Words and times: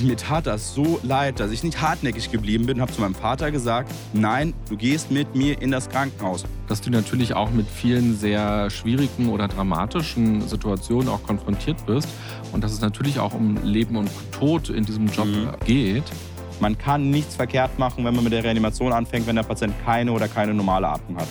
mir 0.00 0.16
tat 0.16 0.46
das 0.46 0.74
so 0.74 1.00
leid, 1.02 1.40
dass 1.40 1.50
ich 1.50 1.62
nicht 1.62 1.80
hartnäckig 1.80 2.30
geblieben 2.30 2.66
bin, 2.66 2.80
habe 2.80 2.92
zu 2.92 3.00
meinem 3.00 3.14
Vater 3.14 3.50
gesagt, 3.50 3.90
nein, 4.12 4.54
du 4.68 4.76
gehst 4.76 5.10
mit 5.10 5.34
mir 5.34 5.60
in 5.60 5.70
das 5.70 5.88
Krankenhaus. 5.88 6.44
Dass 6.68 6.80
du 6.80 6.90
natürlich 6.90 7.34
auch 7.34 7.50
mit 7.50 7.66
vielen 7.68 8.16
sehr 8.16 8.70
schwierigen 8.70 9.28
oder 9.28 9.48
dramatischen 9.48 10.46
Situationen 10.46 11.08
auch 11.08 11.22
konfrontiert 11.22 11.86
bist 11.86 12.08
und 12.52 12.62
dass 12.64 12.72
es 12.72 12.80
natürlich 12.80 13.18
auch 13.18 13.34
um 13.34 13.62
Leben 13.64 13.96
und 13.96 14.10
Tod 14.32 14.68
in 14.68 14.84
diesem 14.84 15.06
Job 15.06 15.26
mhm. 15.26 15.50
geht. 15.64 16.04
Man 16.60 16.78
kann 16.78 17.10
nichts 17.10 17.36
verkehrt 17.36 17.78
machen, 17.78 18.04
wenn 18.04 18.14
man 18.14 18.24
mit 18.24 18.32
der 18.32 18.42
Reanimation 18.42 18.92
anfängt, 18.92 19.26
wenn 19.26 19.36
der 19.36 19.42
Patient 19.42 19.74
keine 19.84 20.12
oder 20.12 20.26
keine 20.26 20.54
normale 20.54 20.88
Atmung 20.88 21.18
hat. 21.18 21.28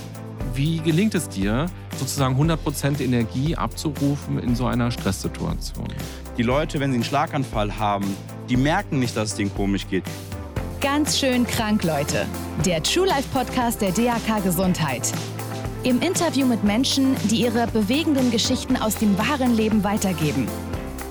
Wie 0.53 0.77
gelingt 0.77 1.15
es 1.15 1.27
dir, 1.27 1.65
sozusagen 1.97 2.39
100% 2.39 3.01
Energie 3.01 3.55
abzurufen 3.55 4.39
in 4.39 4.55
so 4.55 4.67
einer 4.67 4.91
Stresssituation? 4.91 5.87
Die 6.37 6.43
Leute, 6.43 6.79
wenn 6.79 6.91
sie 6.91 6.95
einen 6.95 7.03
Schlaganfall 7.03 7.77
haben, 7.77 8.05
die 8.49 8.57
merken 8.57 8.99
nicht, 8.99 9.15
dass 9.15 9.29
es 9.29 9.35
denen 9.35 9.53
komisch 9.53 9.87
geht. 9.87 10.03
Ganz 10.81 11.19
schön 11.19 11.47
krank, 11.47 11.83
Leute. 11.83 12.25
Der 12.65 12.81
True 12.83 13.07
Life 13.07 13.27
Podcast 13.33 13.81
der 13.81 13.91
DAK 13.91 14.43
Gesundheit. 14.43 15.11
Im 15.83 16.01
Interview 16.01 16.45
mit 16.45 16.63
Menschen, 16.63 17.15
die 17.29 17.41
ihre 17.41 17.67
bewegenden 17.67 18.31
Geschichten 18.31 18.75
aus 18.75 18.95
dem 18.95 19.17
wahren 19.17 19.55
Leben 19.55 19.83
weitergeben. 19.83 20.47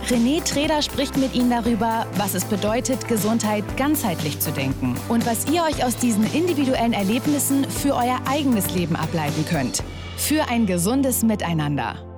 René 0.08 0.44
Treder 0.44 0.82
spricht 0.82 1.16
mit 1.16 1.34
Ihnen 1.34 1.50
darüber, 1.50 2.06
was 2.16 2.34
es 2.34 2.44
bedeutet, 2.44 3.08
Gesundheit 3.08 3.64
ganzheitlich 3.76 4.38
zu 4.38 4.52
denken 4.52 4.96
und 5.08 5.24
was 5.26 5.46
ihr 5.50 5.62
euch 5.62 5.82
aus 5.82 5.96
diesen 5.96 6.24
individuellen 6.34 6.92
Erlebnissen 6.92 7.64
für 7.70 7.94
euer 7.94 8.20
eigenes 8.28 8.74
Leben 8.74 8.96
ableiten 8.96 9.46
könnt. 9.46 9.82
Für 10.16 10.48
ein 10.48 10.66
gesundes 10.66 11.22
Miteinander. 11.22 12.13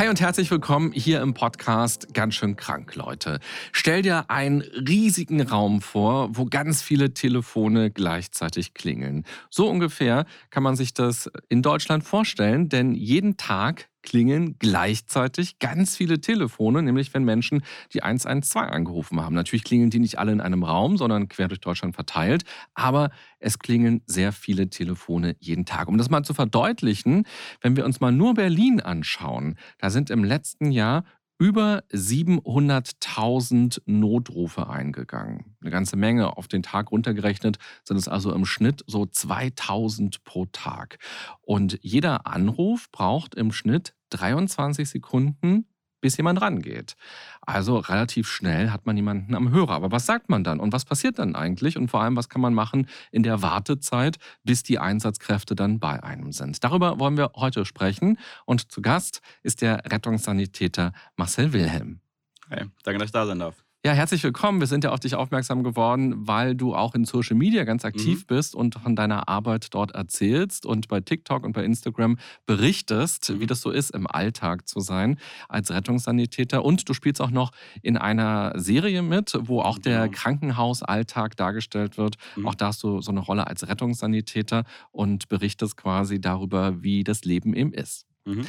Hi 0.00 0.08
und 0.08 0.18
herzlich 0.18 0.50
willkommen 0.50 0.92
hier 0.92 1.20
im 1.20 1.34
Podcast 1.34 2.14
Ganz 2.14 2.34
schön 2.34 2.56
krank, 2.56 2.94
Leute. 2.94 3.38
Stell 3.70 4.00
dir 4.00 4.30
einen 4.30 4.62
riesigen 4.62 5.42
Raum 5.42 5.82
vor, 5.82 6.34
wo 6.34 6.46
ganz 6.46 6.80
viele 6.80 7.12
Telefone 7.12 7.90
gleichzeitig 7.90 8.72
klingeln. 8.72 9.26
So 9.50 9.68
ungefähr 9.68 10.24
kann 10.48 10.62
man 10.62 10.74
sich 10.74 10.94
das 10.94 11.30
in 11.50 11.60
Deutschland 11.60 12.02
vorstellen, 12.02 12.70
denn 12.70 12.94
jeden 12.94 13.36
Tag 13.36 13.89
klingeln 14.02 14.56
gleichzeitig 14.58 15.58
ganz 15.58 15.96
viele 15.96 16.20
Telefone, 16.20 16.82
nämlich 16.82 17.12
wenn 17.14 17.24
Menschen 17.24 17.62
die 17.92 18.02
112 18.02 18.70
angerufen 18.70 19.20
haben. 19.20 19.34
Natürlich 19.34 19.64
klingeln 19.64 19.90
die 19.90 19.98
nicht 19.98 20.18
alle 20.18 20.32
in 20.32 20.40
einem 20.40 20.62
Raum, 20.62 20.96
sondern 20.96 21.28
quer 21.28 21.48
durch 21.48 21.60
Deutschland 21.60 21.94
verteilt, 21.94 22.44
aber 22.74 23.10
es 23.38 23.58
klingeln 23.58 24.02
sehr 24.06 24.32
viele 24.32 24.70
Telefone 24.70 25.36
jeden 25.40 25.64
Tag. 25.64 25.88
Um 25.88 25.98
das 25.98 26.10
mal 26.10 26.24
zu 26.24 26.34
verdeutlichen, 26.34 27.24
wenn 27.60 27.76
wir 27.76 27.84
uns 27.84 28.00
mal 28.00 28.12
nur 28.12 28.34
Berlin 28.34 28.80
anschauen, 28.80 29.56
da 29.78 29.90
sind 29.90 30.10
im 30.10 30.24
letzten 30.24 30.70
Jahr 30.70 31.04
über 31.40 31.82
700.000 31.90 33.80
Notrufe 33.86 34.68
eingegangen. 34.68 35.56
Eine 35.62 35.70
ganze 35.70 35.96
Menge. 35.96 36.36
Auf 36.36 36.48
den 36.48 36.62
Tag 36.62 36.92
runtergerechnet 36.92 37.58
sind 37.82 37.96
es 37.96 38.08
also 38.08 38.34
im 38.34 38.44
Schnitt 38.44 38.84
so 38.86 39.06
2000 39.06 40.22
pro 40.24 40.44
Tag. 40.52 40.98
Und 41.40 41.78
jeder 41.80 42.26
Anruf 42.26 42.90
braucht 42.92 43.34
im 43.34 43.52
Schnitt 43.52 43.94
23 44.10 44.86
Sekunden 44.86 45.64
bis 46.00 46.16
jemand 46.16 46.40
rangeht. 46.40 46.96
Also 47.42 47.78
relativ 47.78 48.28
schnell 48.28 48.70
hat 48.70 48.86
man 48.86 48.96
jemanden 48.96 49.34
am 49.34 49.50
Hörer. 49.50 49.72
Aber 49.72 49.90
was 49.90 50.06
sagt 50.06 50.28
man 50.28 50.44
dann 50.44 50.60
und 50.60 50.72
was 50.72 50.84
passiert 50.84 51.18
dann 51.18 51.34
eigentlich 51.34 51.76
und 51.76 51.88
vor 51.88 52.02
allem, 52.02 52.16
was 52.16 52.28
kann 52.28 52.40
man 52.40 52.54
machen 52.54 52.88
in 53.10 53.22
der 53.22 53.42
Wartezeit, 53.42 54.18
bis 54.44 54.62
die 54.62 54.78
Einsatzkräfte 54.78 55.54
dann 55.54 55.78
bei 55.78 56.02
einem 56.02 56.32
sind? 56.32 56.62
Darüber 56.64 56.98
wollen 56.98 57.16
wir 57.16 57.32
heute 57.36 57.64
sprechen 57.64 58.18
und 58.44 58.72
zu 58.72 58.82
Gast 58.82 59.20
ist 59.42 59.62
der 59.62 59.82
Rettungssanitäter 59.90 60.92
Marcel 61.16 61.52
Wilhelm. 61.52 62.00
Hey, 62.48 62.66
danke, 62.82 62.98
dass 62.98 63.08
ich 63.08 63.12
da 63.12 63.26
sein 63.26 63.38
darf. 63.38 63.64
Ja, 63.82 63.92
herzlich 63.92 64.22
willkommen. 64.22 64.60
Wir 64.60 64.66
sind 64.66 64.84
ja 64.84 64.90
auf 64.90 65.00
dich 65.00 65.14
aufmerksam 65.14 65.64
geworden, 65.64 66.28
weil 66.28 66.54
du 66.54 66.74
auch 66.74 66.94
in 66.94 67.06
Social 67.06 67.34
Media 67.34 67.64
ganz 67.64 67.86
aktiv 67.86 68.20
mhm. 68.20 68.26
bist 68.26 68.54
und 68.54 68.74
von 68.74 68.94
deiner 68.94 69.26
Arbeit 69.26 69.72
dort 69.72 69.92
erzählst 69.92 70.66
und 70.66 70.86
bei 70.88 71.00
TikTok 71.00 71.44
und 71.44 71.52
bei 71.52 71.64
Instagram 71.64 72.18
berichtest, 72.44 73.30
mhm. 73.30 73.40
wie 73.40 73.46
das 73.46 73.62
so 73.62 73.70
ist, 73.70 73.92
im 73.92 74.06
Alltag 74.06 74.68
zu 74.68 74.80
sein 74.80 75.18
als 75.48 75.70
Rettungssanitäter. 75.70 76.62
Und 76.62 76.90
du 76.90 76.92
spielst 76.92 77.22
auch 77.22 77.30
noch 77.30 77.52
in 77.80 77.96
einer 77.96 78.52
Serie 78.56 79.00
mit, 79.00 79.32
wo 79.40 79.62
auch 79.62 79.78
der 79.78 80.08
genau. 80.08 80.18
Krankenhausalltag 80.18 81.38
dargestellt 81.38 81.96
wird. 81.96 82.16
Mhm. 82.36 82.48
Auch 82.48 82.54
da 82.54 82.66
hast 82.66 82.82
du 82.82 83.00
so 83.00 83.10
eine 83.10 83.20
Rolle 83.20 83.46
als 83.46 83.66
Rettungssanitäter 83.66 84.64
und 84.92 85.30
berichtest 85.30 85.78
quasi 85.78 86.20
darüber, 86.20 86.82
wie 86.82 87.02
das 87.02 87.24
Leben 87.24 87.54
eben 87.54 87.72
ist. 87.72 88.04
Mhm. 88.26 88.44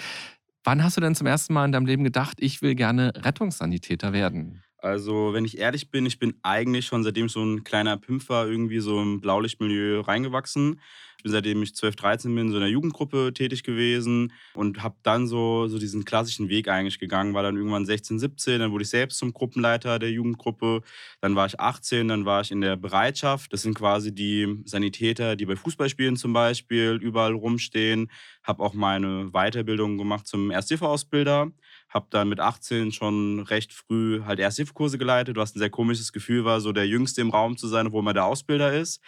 Wann 0.65 0.83
hast 0.83 0.97
du 0.97 1.01
denn 1.01 1.15
zum 1.15 1.25
ersten 1.25 1.53
Mal 1.53 1.63
in 1.63 1.71
deinem 1.71 1.85
Leben 1.85 2.03
gedacht, 2.03 2.37
ich 2.41 2.61
will 2.61 2.75
gerne 2.75 3.13
Rettungssanitäter 3.15 4.11
werden? 4.11 4.61
Also, 4.83 5.31
wenn 5.33 5.45
ich 5.45 5.59
ehrlich 5.59 5.91
bin, 5.91 6.07
ich 6.07 6.17
bin 6.17 6.33
eigentlich 6.41 6.87
schon 6.87 7.03
seitdem 7.03 7.27
ich 7.27 7.31
so 7.31 7.43
ein 7.43 7.63
kleiner 7.63 7.97
Pimpfer 7.97 8.47
irgendwie 8.47 8.79
so 8.79 8.99
im 8.99 9.21
Blaulichtmilieu 9.21 10.01
reingewachsen. 10.01 10.81
Bin 11.21 11.31
seitdem 11.31 11.61
ich 11.61 11.75
12, 11.75 11.95
13 11.97 12.33
bin, 12.33 12.49
so 12.49 12.55
in 12.55 12.61
der 12.61 12.71
Jugendgruppe 12.71 13.31
tätig 13.31 13.61
gewesen 13.61 14.33
und 14.55 14.81
habe 14.81 14.95
dann 15.03 15.27
so, 15.27 15.67
so 15.67 15.77
diesen 15.77 16.03
klassischen 16.03 16.49
Weg 16.49 16.67
eigentlich 16.67 16.97
gegangen. 16.97 17.35
War 17.35 17.43
dann 17.43 17.57
irgendwann 17.57 17.85
16, 17.85 18.17
17, 18.17 18.59
dann 18.59 18.71
wurde 18.71 18.81
ich 18.83 18.89
selbst 18.89 19.19
zum 19.19 19.31
Gruppenleiter 19.31 19.99
der 19.99 20.09
Jugendgruppe. 20.09 20.81
Dann 21.19 21.35
war 21.35 21.45
ich 21.45 21.59
18, 21.59 22.07
dann 22.07 22.25
war 22.25 22.41
ich 22.41 22.49
in 22.49 22.61
der 22.61 22.75
Bereitschaft. 22.75 23.53
Das 23.53 23.61
sind 23.61 23.75
quasi 23.75 24.15
die 24.15 24.63
Sanitäter, 24.65 25.35
die 25.35 25.45
bei 25.45 25.55
Fußballspielen 25.55 26.15
zum 26.15 26.33
Beispiel 26.33 26.97
überall 26.99 27.33
rumstehen. 27.33 28.09
Habe 28.41 28.63
auch 28.63 28.73
meine 28.73 29.29
Weiterbildung 29.31 29.99
gemacht 29.99 30.25
zum 30.25 30.49
Ersthilfeausbilder. 30.49 31.51
Habe 31.91 32.07
dann 32.09 32.29
mit 32.29 32.39
18 32.39 32.91
schon 32.91 33.41
recht 33.41 33.73
früh 33.73 34.21
halt 34.23 34.39
Ersthilfekurse 34.39 34.97
geleitet, 34.97 35.37
was 35.37 35.55
ein 35.55 35.59
sehr 35.59 35.69
komisches 35.69 36.11
Gefühl 36.11 36.45
war, 36.45 36.61
so 36.61 36.71
der 36.71 36.87
Jüngste 36.87 37.21
im 37.21 37.29
Raum 37.29 37.57
zu 37.57 37.67
sein, 37.67 37.87
obwohl 37.87 38.01
man 38.01 38.15
der 38.15 38.25
Ausbilder 38.25 38.73
ist. 38.73 39.01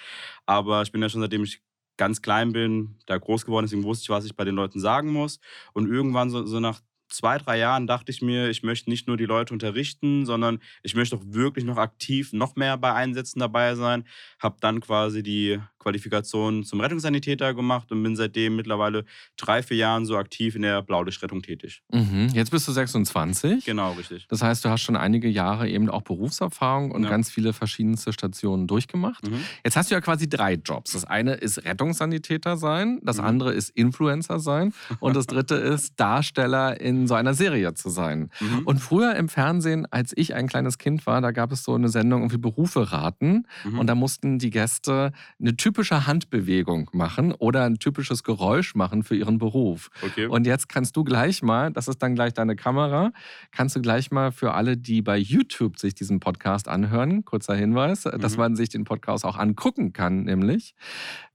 Aber 0.45 0.81
ich 0.81 0.91
bin 0.91 1.01
ja 1.01 1.09
schon 1.09 1.21
seitdem 1.21 1.43
ich 1.43 1.61
ganz 1.97 2.21
klein 2.21 2.53
bin, 2.53 2.97
da 3.05 3.17
groß 3.17 3.45
geworden, 3.45 3.65
deswegen 3.65 3.83
wusste 3.83 4.03
ich, 4.03 4.09
was 4.09 4.25
ich 4.25 4.35
bei 4.35 4.43
den 4.43 4.55
Leuten 4.55 4.79
sagen 4.79 5.11
muss. 5.11 5.39
Und 5.73 5.87
irgendwann 5.87 6.29
so, 6.29 6.45
so 6.45 6.59
nach 6.59 6.81
zwei, 7.13 7.37
drei 7.37 7.59
Jahren 7.59 7.87
dachte 7.87 8.11
ich 8.11 8.21
mir, 8.21 8.49
ich 8.49 8.63
möchte 8.63 8.89
nicht 8.89 9.07
nur 9.07 9.17
die 9.17 9.25
Leute 9.25 9.53
unterrichten, 9.53 10.25
sondern 10.25 10.59
ich 10.81 10.95
möchte 10.95 11.15
auch 11.15 11.23
wirklich 11.25 11.65
noch 11.65 11.77
aktiv 11.77 12.33
noch 12.33 12.55
mehr 12.55 12.77
bei 12.77 12.93
Einsätzen 12.93 13.39
dabei 13.39 13.75
sein. 13.75 14.05
Habe 14.39 14.57
dann 14.59 14.81
quasi 14.81 15.23
die 15.23 15.59
Qualifikation 15.83 16.63
zum 16.63 16.79
Rettungssanitäter 16.79 17.53
gemacht 17.53 17.91
und 17.91 18.01
bin 18.01 18.15
seitdem 18.15 18.55
mittlerweile 18.55 19.05
drei, 19.37 19.61
vier 19.61 19.77
Jahren 19.77 20.05
so 20.05 20.17
aktiv 20.17 20.55
in 20.55 20.61
der 20.61 20.81
Blaulichtrettung 20.81 21.41
tätig. 21.41 21.83
Mhm. 21.91 22.29
Jetzt 22.33 22.51
bist 22.51 22.67
du 22.67 22.71
26. 22.71 23.65
Genau, 23.65 23.91
richtig. 23.93 24.27
Das 24.29 24.41
heißt, 24.41 24.63
du 24.63 24.69
hast 24.69 24.81
schon 24.81 24.95
einige 24.95 25.27
Jahre 25.27 25.69
eben 25.69 25.89
auch 25.89 26.01
Berufserfahrung 26.01 26.91
und 26.91 27.03
ja. 27.03 27.09
ganz 27.09 27.29
viele 27.29 27.53
verschiedenste 27.53 28.13
Stationen 28.13 28.67
durchgemacht. 28.67 29.29
Mhm. 29.29 29.41
Jetzt 29.63 29.75
hast 29.75 29.91
du 29.91 29.95
ja 29.95 30.01
quasi 30.01 30.29
drei 30.29 30.53
Jobs. 30.53 30.93
Das 30.93 31.05
eine 31.05 31.33
ist 31.33 31.65
Rettungssanitäter 31.65 32.57
sein, 32.57 32.99
das 33.03 33.17
mhm. 33.17 33.25
andere 33.25 33.53
ist 33.53 33.69
Influencer 33.69 34.39
sein 34.39 34.73
und 34.99 35.15
das 35.15 35.27
dritte 35.27 35.55
ist 35.55 35.99
Darsteller 35.99 36.79
in 36.79 37.07
so 37.07 37.13
einer 37.15 37.33
Serie 37.33 37.73
zu 37.73 37.89
sein. 37.89 38.29
Mhm. 38.39 38.59
Und 38.65 38.79
früher 38.79 39.15
im 39.15 39.29
Fernsehen, 39.29 39.85
als 39.91 40.13
ich 40.15 40.33
ein 40.33 40.47
kleines 40.47 40.77
Kind 40.77 41.05
war, 41.05 41.21
da 41.21 41.31
gab 41.31 41.51
es 41.51 41.63
so 41.63 41.73
eine 41.73 41.89
Sendung 41.89 42.21
irgendwie 42.21 42.37
Berufe 42.37 42.91
raten 42.91 43.45
mhm. 43.65 43.79
und 43.79 43.87
da 43.87 43.95
mussten 43.95 44.39
die 44.39 44.49
Gäste 44.49 45.11
eine 45.39 45.55
Typ 45.57 45.72
typische 45.73 46.05
Handbewegung 46.05 46.87
machen 46.93 47.31
oder 47.31 47.63
ein 47.63 47.79
typisches 47.79 48.23
Geräusch 48.23 48.75
machen 48.75 49.01
für 49.01 49.15
ihren 49.15 49.39
Beruf. 49.39 49.89
Okay. 50.03 50.27
Und 50.27 50.45
jetzt 50.45 50.69
kannst 50.69 50.95
du 50.95 51.03
gleich 51.03 51.41
mal, 51.41 51.71
das 51.71 51.87
ist 51.87 51.97
dann 52.03 52.13
gleich 52.13 52.35
deine 52.35 52.55
Kamera, 52.55 53.11
kannst 53.49 53.75
du 53.75 53.81
gleich 53.81 54.11
mal 54.11 54.31
für 54.31 54.53
alle, 54.53 54.77
die 54.77 55.01
bei 55.01 55.17
YouTube 55.17 55.79
sich 55.79 55.95
diesen 55.95 56.19
Podcast 56.19 56.67
anhören, 56.67 57.25
kurzer 57.25 57.55
Hinweis, 57.55 58.05
mhm. 58.05 58.19
dass 58.19 58.37
man 58.37 58.55
sich 58.55 58.69
den 58.69 58.83
Podcast 58.83 59.25
auch 59.25 59.35
angucken 59.35 59.93
kann, 59.93 60.25
nämlich. 60.25 60.75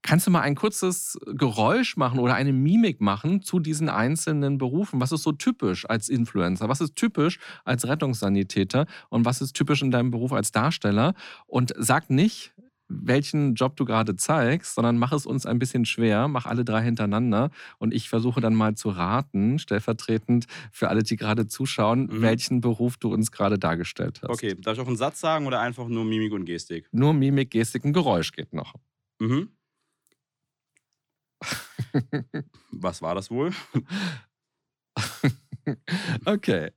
Kannst 0.03 0.28
du 0.28 0.31
mal 0.31 0.43
ein 0.43 0.55
kurzes 0.55 1.19
Geräusch 1.26 1.97
machen 1.97 2.20
oder 2.20 2.34
eine 2.34 2.53
Mimik 2.53 3.00
machen 3.00 3.43
zu 3.43 3.59
diesen 3.59 3.88
einzelnen 3.88 4.56
Berufen? 4.56 5.00
Was 5.00 5.10
ist 5.10 5.25
so 5.25 5.32
typisch 5.32 5.84
als 5.91 6.09
Influencer? 6.09 6.69
Was 6.69 6.81
ist 6.81 6.94
typisch 6.94 7.41
als 7.65 7.88
Rettungssanitäter? 7.88 8.87
Und 9.09 9.25
was 9.25 9.41
ist 9.41 9.55
typisch 9.55 9.82
in 9.82 9.91
deinem 9.91 10.12
Beruf 10.12 10.32
als 10.32 10.53
Darsteller? 10.53 11.14
Und 11.49 11.75
sag 11.76 12.08
nicht, 12.08 12.52
welchen 12.88 13.55
Job 13.55 13.76
du 13.76 13.85
gerade 13.85 14.17
zeigst, 14.17 14.75
sondern 14.75 14.99
mach 14.99 15.12
es 15.12 15.26
uns 15.26 15.46
ein 15.46 15.58
bisschen 15.58 15.85
schwer, 15.85 16.26
mach 16.26 16.46
alle 16.46 16.64
drei 16.64 16.82
hintereinander 16.82 17.50
und 17.79 17.94
ich 17.94 18.08
versuche 18.08 18.40
dann 18.40 18.55
mal 18.55 18.75
zu 18.75 18.88
raten, 18.88 19.58
stellvertretend 19.58 20.46
für 20.73 20.88
alle, 20.88 21.02
die 21.02 21.17
gerade 21.17 21.46
zuschauen, 21.46 22.06
mhm. 22.06 22.23
welchen 22.23 22.61
Beruf 22.61 22.96
du 22.96 23.12
uns 23.12 23.31
gerade 23.31 23.58
dargestellt 23.58 24.20
hast. 24.23 24.31
Okay, 24.31 24.55
darf 24.58 24.75
ich 24.75 24.81
auch 24.81 24.87
einen 24.87 24.96
Satz 24.96 25.20
sagen 25.20 25.46
oder 25.46 25.61
einfach 25.61 25.88
nur 25.88 26.05
Mimik 26.05 26.32
und 26.32 26.44
Gestik? 26.44 26.88
Nur 26.93 27.12
Mimik, 27.12 27.50
Gestik, 27.50 27.85
ein 27.85 27.93
Geräusch 27.93 28.32
geht 28.32 28.52
noch. 28.52 28.75
Mhm. 29.19 29.50
Was 32.73 33.02
war 33.02 33.14
das 33.14 33.31
wohl? 33.31 33.52
Okay. 36.25 36.70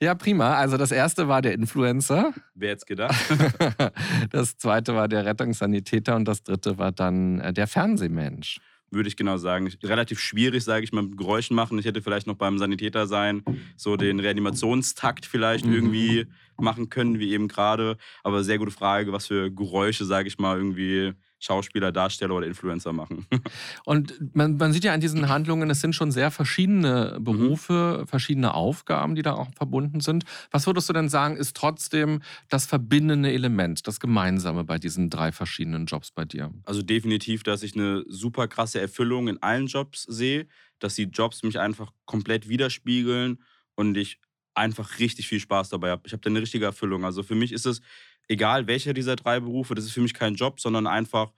Ja, 0.00 0.14
prima. 0.14 0.54
Also 0.54 0.76
das 0.76 0.90
erste 0.90 1.28
war 1.28 1.42
der 1.42 1.54
Influencer. 1.54 2.32
Wer 2.54 2.70
jetzt 2.70 2.86
gedacht? 2.86 3.14
Das 4.30 4.56
zweite 4.56 4.94
war 4.94 5.08
der 5.08 5.24
Rettungssanitäter 5.24 6.16
und 6.16 6.26
das 6.26 6.42
dritte 6.42 6.78
war 6.78 6.92
dann 6.92 7.40
äh, 7.40 7.52
der 7.52 7.66
Fernsehmensch. 7.66 8.60
würde 8.90 9.08
ich 9.08 9.16
genau 9.16 9.36
sagen. 9.36 9.70
Relativ 9.82 10.20
schwierig, 10.20 10.64
sage 10.64 10.84
ich 10.84 10.92
mal, 10.92 11.02
mit 11.02 11.16
Geräuschen 11.16 11.54
machen. 11.54 11.78
Ich 11.78 11.84
hätte 11.84 12.02
vielleicht 12.02 12.26
noch 12.26 12.36
beim 12.36 12.58
Sanitäter 12.58 13.06
sein, 13.06 13.42
so 13.76 13.96
den 13.96 14.20
Reanimationstakt 14.20 15.26
vielleicht 15.26 15.64
mhm. 15.66 15.74
irgendwie 15.74 16.26
machen 16.60 16.88
können, 16.88 17.18
wie 17.18 17.32
eben 17.32 17.48
gerade. 17.48 17.96
Aber 18.22 18.44
sehr 18.44 18.58
gute 18.58 18.70
Frage, 18.70 19.12
was 19.12 19.26
für 19.26 19.50
Geräusche, 19.50 20.04
sage 20.04 20.28
ich 20.28 20.38
mal, 20.38 20.56
irgendwie 20.56 21.14
Schauspieler, 21.42 21.90
Darsteller 21.90 22.34
oder 22.34 22.46
Influencer 22.46 22.92
machen. 22.92 23.26
Und 23.84 24.34
man, 24.34 24.56
man, 24.56 24.72
sieht 24.72 24.84
ja 24.84 24.94
an 24.94 25.00
diesen 25.00 25.28
Handlungen, 25.28 25.68
es 25.70 25.80
sind 25.80 25.94
schon 25.94 26.12
sehr 26.12 26.30
verschiedene 26.30 27.16
mhm. 27.18 27.24
Berufe, 27.24 27.98
mhm. 28.00 28.06
verschiedene 28.06 28.54
Aufgaben, 28.54 29.14
die 29.16 29.22
da 29.22 29.34
auch 29.34 29.48
verbunden 29.54 30.00
sind. 30.00 30.24
Was 30.50 30.66
würdest 30.66 30.88
du 30.88 30.92
denn 30.92 31.08
sagen, 31.08 31.36
ist 31.36 31.56
trotzdem 31.56 32.22
das 32.48 32.66
verbindende 32.66 33.32
Element, 33.32 33.86
das 33.86 33.98
Gemeinsame 33.98 34.64
bei 34.64 34.78
diesen 34.78 35.10
drei 35.10 35.32
verschiedenen 35.32 35.86
Jobs 35.86 36.12
bei 36.12 36.24
dir? 36.24 36.52
Also 36.64 36.82
definitiv, 36.82 37.42
dass 37.42 37.62
ich 37.62 37.74
eine 37.74 38.04
super 38.06 38.46
krasse 38.46 38.80
Erfüllung 38.80 39.28
in 39.28 39.42
allen 39.42 39.66
Jobs 39.66 40.04
sehe, 40.04 40.46
dass 40.78 40.94
die 40.94 41.04
Jobs 41.04 41.42
mich 41.42 41.58
einfach 41.58 41.92
komplett 42.04 42.48
widerspiegeln 42.48 43.42
und 43.74 43.96
ich 43.96 44.20
einfach 44.54 44.98
richtig 44.98 45.28
viel 45.28 45.40
Spaß 45.40 45.70
dabei 45.70 45.90
habe. 45.90 46.02
Ich 46.06 46.12
habe 46.12 46.20
da 46.20 46.30
eine 46.30 46.40
richtige 46.40 46.64
Erfüllung. 46.64 47.04
Also 47.04 47.22
für 47.22 47.34
mich 47.34 47.52
ist 47.52 47.66
es 47.66 47.80
egal 48.28 48.66
welcher 48.66 48.94
dieser 48.94 49.16
drei 49.16 49.40
Berufe, 49.40 49.74
das 49.74 49.84
ist 49.84 49.92
für 49.92 50.00
mich 50.00 50.14
kein 50.14 50.34
Job, 50.34 50.60
sondern 50.60 50.86
einfach 50.86 51.32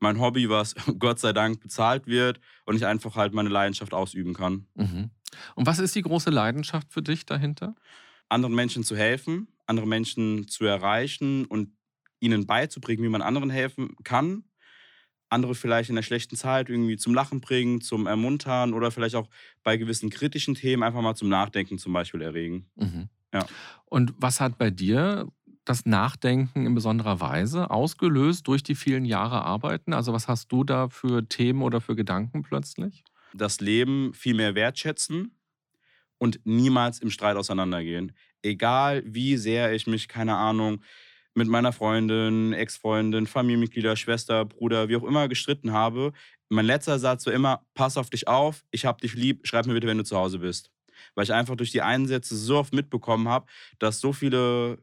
mein 0.00 0.18
Hobby, 0.18 0.48
was 0.48 0.74
Gott 0.98 1.18
sei 1.18 1.32
Dank 1.32 1.60
bezahlt 1.60 2.06
wird 2.06 2.40
und 2.64 2.76
ich 2.76 2.86
einfach 2.86 3.16
halt 3.16 3.32
meine 3.32 3.50
Leidenschaft 3.50 3.94
ausüben 3.94 4.34
kann. 4.34 4.66
Mhm. 4.74 5.10
Und 5.54 5.66
was 5.66 5.78
ist 5.78 5.94
die 5.94 6.02
große 6.02 6.30
Leidenschaft 6.30 6.92
für 6.92 7.02
dich 7.02 7.24
dahinter? 7.26 7.76
Anderen 8.28 8.54
Menschen 8.54 8.82
zu 8.82 8.96
helfen, 8.96 9.48
andere 9.66 9.86
Menschen 9.86 10.48
zu 10.48 10.64
erreichen 10.64 11.44
und 11.44 11.72
ihnen 12.20 12.46
beizubringen, 12.46 13.02
wie 13.02 13.08
man 13.08 13.22
anderen 13.22 13.50
helfen 13.50 13.96
kann. 14.04 14.44
Andere 15.28 15.54
vielleicht 15.54 15.90
in 15.90 15.94
der 15.94 16.02
schlechten 16.02 16.36
Zeit 16.36 16.68
irgendwie 16.68 16.96
zum 16.96 17.14
Lachen 17.14 17.40
bringen, 17.40 17.80
zum 17.80 18.08
Ermuntern 18.08 18.74
oder 18.74 18.90
vielleicht 18.90 19.14
auch 19.14 19.28
bei 19.62 19.76
gewissen 19.76 20.10
kritischen 20.10 20.56
Themen 20.56 20.82
einfach 20.82 21.02
mal 21.02 21.14
zum 21.14 21.28
Nachdenken 21.28 21.78
zum 21.78 21.92
Beispiel 21.92 22.20
erregen. 22.20 22.68
Mhm. 22.74 23.08
Ja. 23.32 23.46
Und 23.84 24.12
was 24.16 24.40
hat 24.40 24.58
bei 24.58 24.70
dir 24.70 25.28
das 25.70 25.86
Nachdenken 25.86 26.66
in 26.66 26.74
besonderer 26.74 27.20
Weise 27.20 27.70
ausgelöst 27.70 28.48
durch 28.48 28.64
die 28.64 28.74
vielen 28.74 29.04
Jahre 29.04 29.42
Arbeiten? 29.44 29.92
Also 29.92 30.12
was 30.12 30.26
hast 30.26 30.50
du 30.50 30.64
da 30.64 30.88
für 30.88 31.28
Themen 31.28 31.62
oder 31.62 31.80
für 31.80 31.94
Gedanken 31.94 32.42
plötzlich? 32.42 33.04
Das 33.34 33.60
Leben 33.60 34.12
viel 34.12 34.34
mehr 34.34 34.56
wertschätzen 34.56 35.38
und 36.18 36.40
niemals 36.44 36.98
im 36.98 37.10
Streit 37.10 37.36
auseinandergehen. 37.36 38.12
Egal 38.42 39.04
wie 39.06 39.36
sehr 39.36 39.72
ich 39.72 39.86
mich, 39.86 40.08
keine 40.08 40.34
Ahnung, 40.34 40.82
mit 41.34 41.46
meiner 41.46 41.72
Freundin, 41.72 42.52
Ex-Freundin, 42.52 43.28
Familienmitglieder, 43.28 43.94
Schwester, 43.94 44.44
Bruder, 44.44 44.88
wie 44.88 44.96
auch 44.96 45.04
immer 45.04 45.28
gestritten 45.28 45.72
habe. 45.72 46.12
Mein 46.48 46.66
letzter 46.66 46.98
Satz 46.98 47.26
war 47.26 47.32
immer, 47.32 47.64
pass 47.74 47.96
auf 47.96 48.10
dich 48.10 48.26
auf, 48.26 48.64
ich 48.72 48.86
hab 48.86 49.00
dich 49.00 49.14
lieb, 49.14 49.46
schreib 49.46 49.66
mir 49.66 49.74
bitte, 49.74 49.86
wenn 49.86 49.98
du 49.98 50.04
zu 50.04 50.16
Hause 50.16 50.40
bist. 50.40 50.72
Weil 51.14 51.22
ich 51.22 51.32
einfach 51.32 51.54
durch 51.54 51.70
die 51.70 51.82
Einsätze 51.82 52.36
so 52.36 52.58
oft 52.58 52.74
mitbekommen 52.74 53.28
habe, 53.28 53.46
dass 53.78 54.00
so 54.00 54.12
viele 54.12 54.78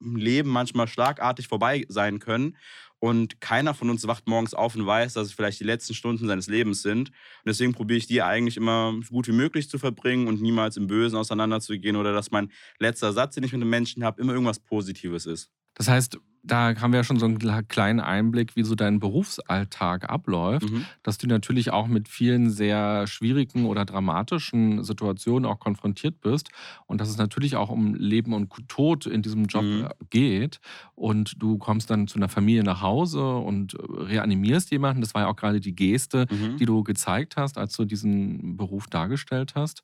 Leben 0.00 0.50
manchmal 0.50 0.88
schlagartig 0.88 1.48
vorbei 1.48 1.84
sein 1.88 2.18
können. 2.18 2.56
Und 2.98 3.40
keiner 3.40 3.72
von 3.72 3.88
uns 3.88 4.06
wacht 4.06 4.28
morgens 4.28 4.52
auf 4.52 4.74
und 4.76 4.86
weiß, 4.86 5.14
dass 5.14 5.28
es 5.28 5.32
vielleicht 5.32 5.58
die 5.60 5.64
letzten 5.64 5.94
Stunden 5.94 6.26
seines 6.26 6.48
Lebens 6.48 6.82
sind. 6.82 7.08
Und 7.08 7.46
deswegen 7.46 7.72
probiere 7.72 7.96
ich 7.98 8.06
die 8.06 8.22
eigentlich 8.22 8.58
immer 8.58 8.94
so 9.02 9.14
gut 9.14 9.26
wie 9.28 9.32
möglich 9.32 9.70
zu 9.70 9.78
verbringen 9.78 10.28
und 10.28 10.42
niemals 10.42 10.76
im 10.76 10.86
Bösen 10.86 11.16
auseinanderzugehen 11.16 11.96
oder 11.96 12.12
dass 12.12 12.30
mein 12.30 12.52
letzter 12.78 13.12
Satz, 13.14 13.34
den 13.36 13.44
ich 13.44 13.52
mit 13.52 13.62
einem 13.62 13.70
Menschen 13.70 14.04
habe, 14.04 14.20
immer 14.20 14.32
irgendwas 14.34 14.60
Positives 14.60 15.24
ist. 15.24 15.50
Das 15.74 15.88
heißt, 15.88 16.18
da 16.42 16.74
haben 16.80 16.92
wir 16.92 17.00
ja 17.00 17.04
schon 17.04 17.18
so 17.18 17.26
einen 17.26 17.68
kleinen 17.68 18.00
Einblick, 18.00 18.56
wie 18.56 18.62
so 18.62 18.74
dein 18.74 18.98
Berufsalltag 18.98 20.08
abläuft, 20.08 20.70
mhm. 20.70 20.86
dass 21.02 21.18
du 21.18 21.26
natürlich 21.26 21.70
auch 21.70 21.86
mit 21.86 22.08
vielen 22.08 22.50
sehr 22.50 23.06
schwierigen 23.06 23.66
oder 23.66 23.84
dramatischen 23.84 24.82
Situationen 24.82 25.50
auch 25.50 25.58
konfrontiert 25.58 26.20
bist 26.20 26.50
und 26.86 27.00
dass 27.00 27.08
es 27.08 27.18
natürlich 27.18 27.56
auch 27.56 27.68
um 27.68 27.94
Leben 27.94 28.32
und 28.32 28.50
Tod 28.68 29.06
in 29.06 29.22
diesem 29.22 29.46
Job 29.46 29.64
mhm. 29.64 29.88
geht 30.08 30.60
und 30.94 31.34
du 31.42 31.58
kommst 31.58 31.90
dann 31.90 32.08
zu 32.08 32.16
einer 32.16 32.28
Familie 32.28 32.64
nach 32.64 32.80
Hause 32.80 33.36
und 33.36 33.76
reanimierst 33.78 34.70
jemanden. 34.70 35.02
Das 35.02 35.14
war 35.14 35.22
ja 35.22 35.28
auch 35.28 35.36
gerade 35.36 35.60
die 35.60 35.74
Geste, 35.74 36.26
mhm. 36.30 36.56
die 36.56 36.66
du 36.66 36.82
gezeigt 36.82 37.36
hast, 37.36 37.58
als 37.58 37.76
du 37.76 37.84
diesen 37.84 38.56
Beruf 38.56 38.86
dargestellt 38.86 39.54
hast. 39.54 39.82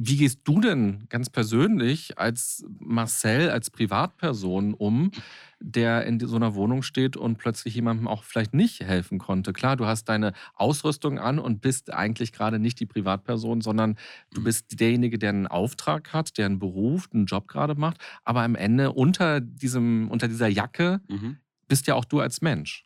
Wie 0.00 0.16
gehst 0.16 0.42
du 0.44 0.60
denn 0.60 1.06
ganz 1.08 1.28
persönlich 1.28 2.18
als 2.18 2.64
Marcel, 2.78 3.50
als 3.50 3.68
Privatperson 3.68 4.72
um, 4.74 5.10
der 5.58 6.06
in 6.06 6.20
so 6.20 6.36
einer 6.36 6.54
Wohnung 6.54 6.82
steht 6.82 7.16
und 7.16 7.36
plötzlich 7.36 7.74
jemandem 7.74 8.06
auch 8.06 8.22
vielleicht 8.22 8.54
nicht 8.54 8.78
helfen 8.78 9.18
konnte? 9.18 9.52
Klar, 9.52 9.74
du 9.74 9.86
hast 9.86 10.04
deine 10.04 10.34
Ausrüstung 10.54 11.18
an 11.18 11.40
und 11.40 11.60
bist 11.62 11.92
eigentlich 11.92 12.30
gerade 12.30 12.60
nicht 12.60 12.78
die 12.78 12.86
Privatperson, 12.86 13.60
sondern 13.60 13.98
du 14.32 14.44
bist 14.44 14.78
derjenige, 14.78 15.18
der 15.18 15.30
einen 15.30 15.48
Auftrag 15.48 16.12
hat, 16.12 16.38
der 16.38 16.46
einen 16.46 16.60
Beruf, 16.60 17.08
einen 17.12 17.26
Job 17.26 17.48
gerade 17.48 17.74
macht. 17.74 17.98
Aber 18.22 18.42
am 18.42 18.54
Ende 18.54 18.92
unter, 18.92 19.40
diesem, 19.40 20.12
unter 20.12 20.28
dieser 20.28 20.46
Jacke 20.46 21.00
mhm. 21.08 21.38
bist 21.66 21.88
ja 21.88 21.96
auch 21.96 22.04
du 22.04 22.20
als 22.20 22.40
Mensch. 22.40 22.84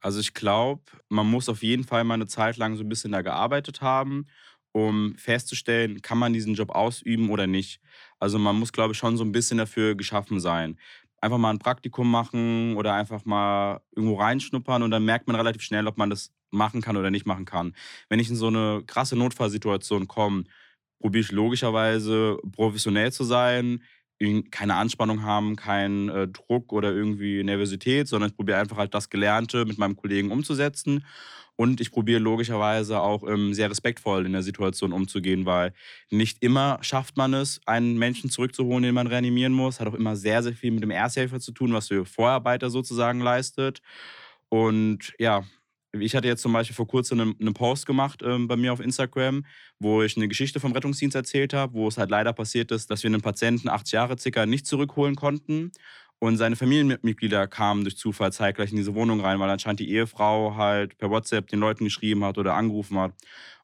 Also 0.00 0.20
ich 0.20 0.32
glaube, 0.32 0.82
man 1.08 1.28
muss 1.28 1.48
auf 1.48 1.64
jeden 1.64 1.82
Fall 1.82 2.04
mal 2.04 2.14
eine 2.14 2.28
Zeit 2.28 2.56
lang 2.56 2.76
so 2.76 2.84
ein 2.84 2.88
bisschen 2.88 3.10
da 3.10 3.20
gearbeitet 3.20 3.82
haben 3.82 4.26
um 4.72 5.14
festzustellen, 5.16 6.02
kann 6.02 6.18
man 6.18 6.32
diesen 6.32 6.54
Job 6.54 6.70
ausüben 6.70 7.30
oder 7.30 7.46
nicht. 7.46 7.80
Also 8.18 8.38
man 8.38 8.58
muss, 8.58 8.72
glaube 8.72 8.92
ich, 8.92 8.98
schon 8.98 9.16
so 9.16 9.24
ein 9.24 9.32
bisschen 9.32 9.58
dafür 9.58 9.94
geschaffen 9.94 10.40
sein. 10.40 10.78
Einfach 11.20 11.38
mal 11.38 11.50
ein 11.50 11.58
Praktikum 11.58 12.10
machen 12.10 12.76
oder 12.76 12.94
einfach 12.94 13.24
mal 13.24 13.80
irgendwo 13.94 14.16
reinschnuppern 14.16 14.82
und 14.82 14.90
dann 14.90 15.04
merkt 15.04 15.26
man 15.26 15.36
relativ 15.36 15.62
schnell, 15.62 15.86
ob 15.86 15.98
man 15.98 16.10
das 16.10 16.32
machen 16.50 16.80
kann 16.80 16.96
oder 16.96 17.10
nicht 17.10 17.26
machen 17.26 17.44
kann. 17.44 17.74
Wenn 18.08 18.18
ich 18.20 18.30
in 18.30 18.36
so 18.36 18.46
eine 18.48 18.82
krasse 18.86 19.16
Notfallsituation 19.16 20.08
komme, 20.08 20.44
probiere 21.00 21.22
ich 21.22 21.32
logischerweise 21.32 22.38
professionell 22.52 23.12
zu 23.12 23.24
sein, 23.24 23.82
keine 24.50 24.74
Anspannung 24.74 25.22
haben, 25.22 25.56
keinen 25.56 26.10
äh, 26.10 26.28
Druck 26.28 26.72
oder 26.72 26.92
irgendwie 26.92 27.42
Nervosität, 27.42 28.06
sondern 28.06 28.30
ich 28.30 28.36
probiere 28.36 28.58
einfach 28.58 28.76
halt 28.76 28.92
das 28.94 29.08
Gelernte 29.08 29.64
mit 29.64 29.78
meinem 29.78 29.96
Kollegen 29.96 30.30
umzusetzen. 30.30 31.06
Und 31.60 31.78
ich 31.82 31.90
probiere 31.90 32.20
logischerweise 32.20 33.02
auch 33.02 33.22
ähm, 33.28 33.52
sehr 33.52 33.70
respektvoll 33.70 34.24
in 34.24 34.32
der 34.32 34.40
Situation 34.40 34.94
umzugehen, 34.94 35.44
weil 35.44 35.74
nicht 36.10 36.42
immer 36.42 36.78
schafft 36.80 37.18
man 37.18 37.34
es, 37.34 37.60
einen 37.66 37.98
Menschen 37.98 38.30
zurückzuholen, 38.30 38.82
den 38.82 38.94
man 38.94 39.06
reanimieren 39.06 39.52
muss. 39.52 39.78
Hat 39.78 39.86
auch 39.86 39.92
immer 39.92 40.16
sehr, 40.16 40.42
sehr 40.42 40.54
viel 40.54 40.70
mit 40.70 40.82
dem 40.82 40.90
Ersthelfer 40.90 41.38
zu 41.38 41.52
tun, 41.52 41.74
was 41.74 41.88
für 41.88 42.06
Vorarbeiter 42.06 42.70
sozusagen 42.70 43.20
leistet. 43.20 43.82
Und 44.48 45.12
ja, 45.18 45.44
ich 45.92 46.16
hatte 46.16 46.28
jetzt 46.28 46.40
zum 46.40 46.54
Beispiel 46.54 46.74
vor 46.74 46.88
kurzem 46.88 47.20
einen, 47.20 47.34
einen 47.38 47.52
Post 47.52 47.84
gemacht 47.84 48.22
ähm, 48.24 48.48
bei 48.48 48.56
mir 48.56 48.72
auf 48.72 48.80
Instagram, 48.80 49.44
wo 49.78 50.02
ich 50.02 50.16
eine 50.16 50.28
Geschichte 50.28 50.60
vom 50.60 50.72
Rettungsdienst 50.72 51.14
erzählt 51.14 51.52
habe, 51.52 51.74
wo 51.74 51.88
es 51.88 51.98
halt 51.98 52.08
leider 52.08 52.32
passiert 52.32 52.70
ist, 52.70 52.90
dass 52.90 53.02
wir 53.02 53.08
einen 53.08 53.20
Patienten 53.20 53.68
80 53.68 53.92
Jahre 53.92 54.18
circa 54.18 54.46
nicht 54.46 54.66
zurückholen 54.66 55.14
konnten. 55.14 55.72
Und 56.20 56.36
seine 56.36 56.54
Familienmitglieder 56.54 57.46
kamen 57.46 57.82
durch 57.82 57.96
Zufall 57.96 58.30
zeitgleich 58.30 58.70
in 58.70 58.76
diese 58.76 58.94
Wohnung 58.94 59.20
rein, 59.20 59.40
weil 59.40 59.48
anscheinend 59.48 59.80
die 59.80 59.90
Ehefrau 59.90 60.54
halt 60.54 60.98
per 60.98 61.10
WhatsApp 61.10 61.48
den 61.48 61.60
Leuten 61.60 61.84
geschrieben 61.84 62.24
hat 62.24 62.36
oder 62.36 62.54
angerufen 62.54 62.98
hat. 62.98 63.14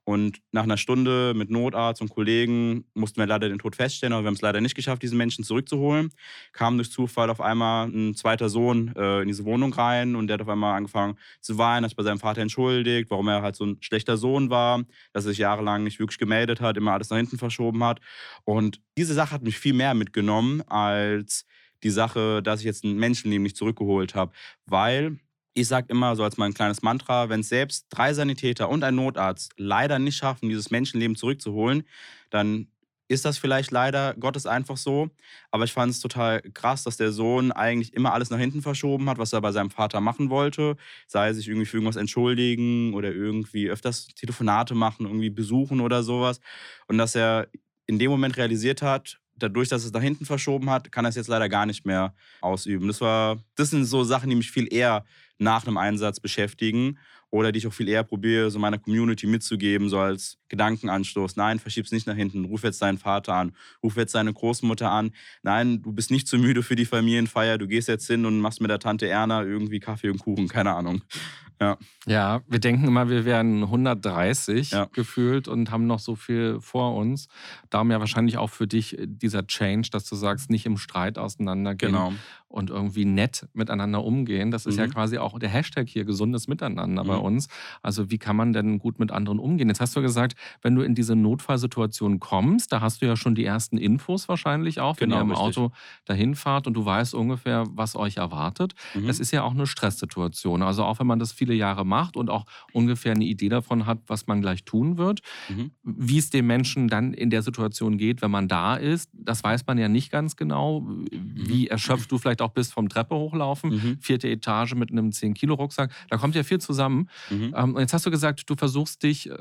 Und 0.04 0.40
nach 0.52 0.62
einer 0.62 0.76
Stunde 0.76 1.35
mit 1.35 1.50
Notarzt 1.50 2.00
und 2.00 2.11
Kollegen 2.11 2.85
mussten 2.95 3.19
wir 3.19 3.26
leider 3.26 3.49
den 3.49 3.59
Tod 3.59 3.75
feststellen, 3.75 4.12
aber 4.12 4.23
wir 4.23 4.28
haben 4.28 4.37
es 4.37 4.40
leider 4.40 4.61
nicht 4.61 4.76
geschafft, 4.76 5.02
diesen 5.02 5.19
Menschen 5.19 5.45
zurückzuholen. 5.45 6.12
Kam 6.52 6.76
durch 6.78 6.92
Zufall 6.92 7.28
auf 7.28 7.40
einmal 7.40 7.88
ein 7.88 8.14
zweiter 8.14 8.49
Sohn 8.49 8.95
äh, 8.97 9.23
in 9.23 9.28
diese 9.28 9.45
Wohnung 9.45 9.73
rein 9.75 10.14
und 10.14 10.28
der 10.28 10.35
hat 10.35 10.42
auf 10.42 10.49
einmal 10.49 10.76
angefangen 10.76 11.19
zu 11.40 11.59
weinen, 11.59 11.83
hat 11.83 11.90
sich 11.90 11.97
bei 11.97 12.04
seinem 12.04 12.21
Vater 12.21 12.40
entschuldigt, 12.40 13.11
warum 13.11 13.26
er 13.26 13.42
halt 13.42 13.57
so 13.57 13.66
ein 13.66 13.78
schlechter 13.80 14.16
Sohn 14.16 14.49
war, 14.49 14.85
dass 15.12 15.25
er 15.25 15.30
sich 15.30 15.38
jahrelang 15.38 15.83
nicht 15.83 15.99
wirklich 15.99 16.19
gemeldet 16.19 16.61
hat, 16.61 16.76
immer 16.76 16.92
alles 16.92 17.11
nach 17.11 17.16
hinten 17.16 17.37
verschoben 17.37 17.83
hat. 17.83 18.00
Und 18.45 18.80
diese 18.97 19.12
Sache 19.12 19.33
hat 19.33 19.42
mich 19.42 19.59
viel 19.59 19.75
mehr 19.75 19.92
mitgenommen 19.95 20.62
als 20.69 21.47
die 21.87 21.90
Sache, 21.90 22.43
dass 22.43 22.61
ich 22.61 22.66
jetzt 22.66 22.85
ein 22.85 22.97
Menschenleben 22.97 23.45
nicht 23.45 23.57
zurückgeholt 23.57 24.14
habe, 24.16 24.33
weil 24.66 25.19
ich 25.55 25.69
sage 25.69 25.87
immer 25.88 26.16
so 26.16 26.25
als 26.25 26.37
mein 26.37 26.52
kleines 26.52 26.83
Mantra, 26.83 27.28
wenn 27.28 27.40
es 27.40 27.49
selbst 27.49 27.87
drei 27.88 28.12
Sanitäter 28.12 28.69
und 28.69 28.85
ein 28.85 28.97
Notarzt 28.97 29.52
leider 29.57 29.99
nicht 29.99 30.16
schaffen, 30.16 30.49
dieses 30.49 30.71
Menschenleben 30.71 31.16
zurückzuholen, 31.16 31.85
dann 32.31 32.66
ist 33.09 33.25
das 33.25 33.38
vielleicht 33.38 33.71
leider 33.71 34.14
Gottes 34.14 34.47
einfach 34.47 34.76
so. 34.76 35.11
Aber 35.52 35.64
ich 35.64 35.73
fand 35.73 35.93
es 35.93 36.00
total 36.00 36.43
krass, 36.43 36.83
dass 36.83 36.97
der 36.97 37.12
Sohn 37.12 37.52
eigentlich 37.52 37.95
immer 37.95 38.12
alles 38.12 38.31
nach 38.31 38.38
hinten 38.38 38.62
verschoben 38.62 39.09
hat, 39.09 39.19
was 39.19 39.33
er 39.33 39.40
bei 39.40 39.52
seinem 39.52 39.71
Vater 39.71 40.00
machen 40.00 40.28
wollte. 40.28 40.76
Sei 41.07 41.33
sich 41.33 41.47
irgendwie 41.47 41.66
für 41.66 41.76
irgendwas 41.76 41.97
entschuldigen 41.97 42.95
oder 42.95 43.12
irgendwie 43.12 43.71
öfters 43.71 44.09
Telefonate 44.09 44.75
machen, 44.75 45.07
irgendwie 45.07 45.31
besuchen 45.31 45.81
oder 45.81 46.02
sowas. 46.02 46.40
Und 46.88 46.99
dass 46.99 47.14
er 47.14 47.47
in 47.87 48.00
dem 48.00 48.11
Moment 48.11 48.37
realisiert 48.37 48.83
hat, 48.83 49.21
dadurch, 49.37 49.69
dass 49.69 49.85
es 49.85 49.93
nach 49.93 50.02
hinten 50.02 50.25
verschoben 50.25 50.71
hat, 50.71 50.90
kann 50.90 51.05
er 51.05 51.11
es 51.11 51.14
jetzt 51.14 51.28
leider 51.28 51.49
gar 51.49 51.66
nicht 51.66 51.85
mehr 51.85 52.14
ausüben. 52.40 52.88
Das, 52.88 53.00
war, 53.00 53.38
das 53.55 53.71
sind 53.71 53.85
so 53.85 54.05
Sachen, 54.05 54.31
die 54.31 54.37
mich 54.37 54.50
viel 54.50 54.73
eher 54.73 55.05
nach 55.38 55.66
einem 55.66 55.76
Einsatz 55.76 56.21
beschäftigen 56.21 56.99
oder 57.31 57.52
die 57.52 57.59
ich 57.59 57.66
auch 57.66 57.73
viel 57.73 57.88
eher 57.88 58.05
probiere, 58.05 58.50
so 58.50 58.59
meiner 58.59 58.78
Community 58.78 59.26
mitzugeben, 59.26 59.88
so 59.88 59.99
als 59.99 60.38
Gedankenanstoß. 60.49 61.37
Nein, 61.37 61.59
verschieb's 61.59 61.93
nicht 61.93 62.07
nach 62.07 62.15
hinten. 62.17 62.45
Ruf 62.45 62.62
jetzt 62.65 62.83
deinen 62.83 62.99
Vater 62.99 63.35
an. 63.35 63.53
Ruf 63.83 63.97
jetzt 63.97 64.15
deine 64.15 64.33
Großmutter 64.33 64.91
an. 64.91 65.12
Nein, 65.43 65.83
du 65.83 65.93
bist 65.93 66.11
nicht 66.11 66.29
zu 66.29 66.38
müde 66.38 66.62
für 66.62 66.76
die 66.76 66.85
Familienfeier. 66.87 67.59
Du 67.59 67.67
gehst 67.67 67.88
jetzt 67.88 68.07
hin 68.07 68.25
und 68.26 68.41
machst 68.41 68.61
mit 68.61 68.71
der 68.71 68.79
Tante 68.79 69.09
Erna 69.09 69.43
irgendwie 69.43 69.81
Kaffee 69.81 70.11
und 70.11 70.19
Kuchen. 70.19 70.49
Keine 70.49 70.75
Ahnung. 70.75 71.03
Ja. 71.59 71.79
Ja, 72.07 72.43
wir 72.49 72.59
denken 72.59 72.87
immer, 72.87 73.09
wir 73.09 73.25
wären 73.25 73.62
130 73.62 74.73
Ja. 74.73 74.88
gefühlt 74.93 75.49
und 75.49 75.71
haben 75.71 75.87
noch 75.87 76.00
so 76.00 76.15
viel 76.15 76.59
vor 76.61 76.95
uns. 76.95 77.29
Darum 77.71 77.91
ja 77.91 77.99
wahrscheinlich 77.99 78.37
auch 78.37 78.50
für 78.50 78.67
dich 78.67 78.99
äh, 78.99 79.07
dieser 79.09 79.47
Change, 79.47 79.88
dass 79.91 80.05
du 80.05 80.17
sagst, 80.17 80.50
nicht 80.50 80.67
im 80.67 80.76
Streit 80.76 81.17
auseinandergehen 81.17 81.93
Genau. 81.93 82.12
und 82.49 82.69
irgendwie 82.69 83.07
nett 83.07 83.49
miteinander 83.55 84.05
umgehen. 84.05 84.50
Das 84.50 84.67
ist 84.67 84.76
ja 84.79 84.87
Mhm. 84.87 84.91
quasi 84.91 85.17
auch 85.17 85.38
der 85.38 85.49
Hashtag 85.49 85.88
hier, 85.88 86.05
gesundes 86.05 86.47
Miteinander 86.47 87.05
bei 87.05 87.17
Mhm. 87.17 87.23
uns. 87.23 87.49
Also 87.83 88.11
wie 88.11 88.19
kann 88.19 88.37
man 88.37 88.53
denn 88.53 88.79
gut 88.79 88.99
mit 88.99 89.11
anderen 89.11 89.38
umgehen? 89.38 89.69
Jetzt 89.69 89.81
hast 89.81 89.97
du 89.97 90.03
gesagt, 90.03 90.36
wenn 90.62 90.75
du 90.75 90.83
in 90.83 90.95
diese 90.95 91.16
Notfallsituation 91.16 92.21
kommst, 92.21 92.73
da 92.73 92.81
hast 92.81 93.02
du 93.02 93.07
ja 93.07 93.16
schon 93.16 93.35
die 93.35 93.45
ersten 93.45 93.78
Infos 93.78 94.28
wahrscheinlich 94.28 94.81
auch, 94.81 95.00
wenn 95.00 95.09
Genau, 95.11 95.21
ihr 95.21 95.23
im 95.23 95.31
richtig. 95.31 95.47
Auto 95.59 95.73
dahin 96.05 96.35
fahrt 96.35 96.66
und 96.66 96.75
du 96.75 96.85
weißt 96.85 97.14
ungefähr, 97.14 97.64
was 97.71 97.97
euch 97.97 98.16
erwartet. 98.16 98.75
Mhm. 98.95 99.07
Das 99.07 99.21
ist 99.21 99.31
ja 99.31 99.43
auch 99.43 99.52
eine 99.52 99.66
Stresssituation. 99.66 100.62
Also 100.62 100.85
auch 100.85 100.99
wenn 100.99 101.07
man 101.07 101.19
das 101.19 101.33
viele 101.33 101.55
Jahre 101.55 101.85
macht 101.87 102.16
und 102.16 102.31
auch 102.31 102.45
ungefähr 102.73 103.12
eine 103.12 103.25
Idee 103.25 103.49
davon 103.49 103.87
hat, 103.87 103.99
was 104.07 104.26
man 104.26 104.40
gleich 104.40 104.64
tun 104.64 104.99
wird, 104.99 105.21
Mhm. 105.49 105.71
wie 105.83 106.19
es 106.19 106.31
dem 106.31 106.47
Menschen 106.47 106.88
dann 106.88 107.14
in 107.14 107.31
der 107.31 107.43
Situation 107.43 107.99
geht, 107.99 108.23
wenn 108.23 108.31
man 108.31 108.49
da 108.49 108.76
ist, 108.76 109.11
das 109.12 109.43
weiß 109.45 109.66
man 109.66 109.78
ja 109.78 109.88
nicht 109.88 110.11
ganz 110.11 110.37
genau. 110.37 110.87
Wie 111.12 111.69
erschöpft 111.69 112.11
du 112.11 112.19
vielleicht 112.19 112.43
auch 112.43 112.50
bist 112.52 112.73
vom 112.73 112.88
Treppe 112.88 113.14
hochlaufen, 113.14 113.71
Mhm. 113.71 113.99
vierte 114.00 114.28
Etage 114.28 114.75
mit 114.75 114.90
einem 114.90 115.11
10-Kilo-Rucksack. 115.11 115.93
Da 116.09 116.16
kommt 116.16 116.35
ja 116.35 116.43
viel 116.43 116.59
zusammen. 116.61 117.09
Mhm. 117.31 117.55
Ähm, 117.57 117.75
und 117.75 117.81
jetzt 117.81 117.93
hast 117.93 118.07
du 118.07 118.11
gesagt, 118.11 118.49
du 118.49 118.55
versuchst 118.57 119.02
dich 119.02 119.31
äh, 119.31 119.37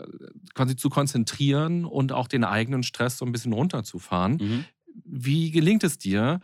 quasi 0.53 0.75
zu 0.75 0.84
konzentrieren 0.89 1.85
und 1.85 2.11
auch 2.11 2.27
den 2.27 2.43
eigenen 2.43 2.83
Stress 2.83 3.17
so 3.17 3.25
ein 3.25 3.31
bisschen 3.31 3.53
runterzufahren. 3.53 4.37
Mhm. 4.37 4.65
Wie 5.03 5.51
gelingt 5.51 5.83
es 5.83 5.97
dir, 5.97 6.39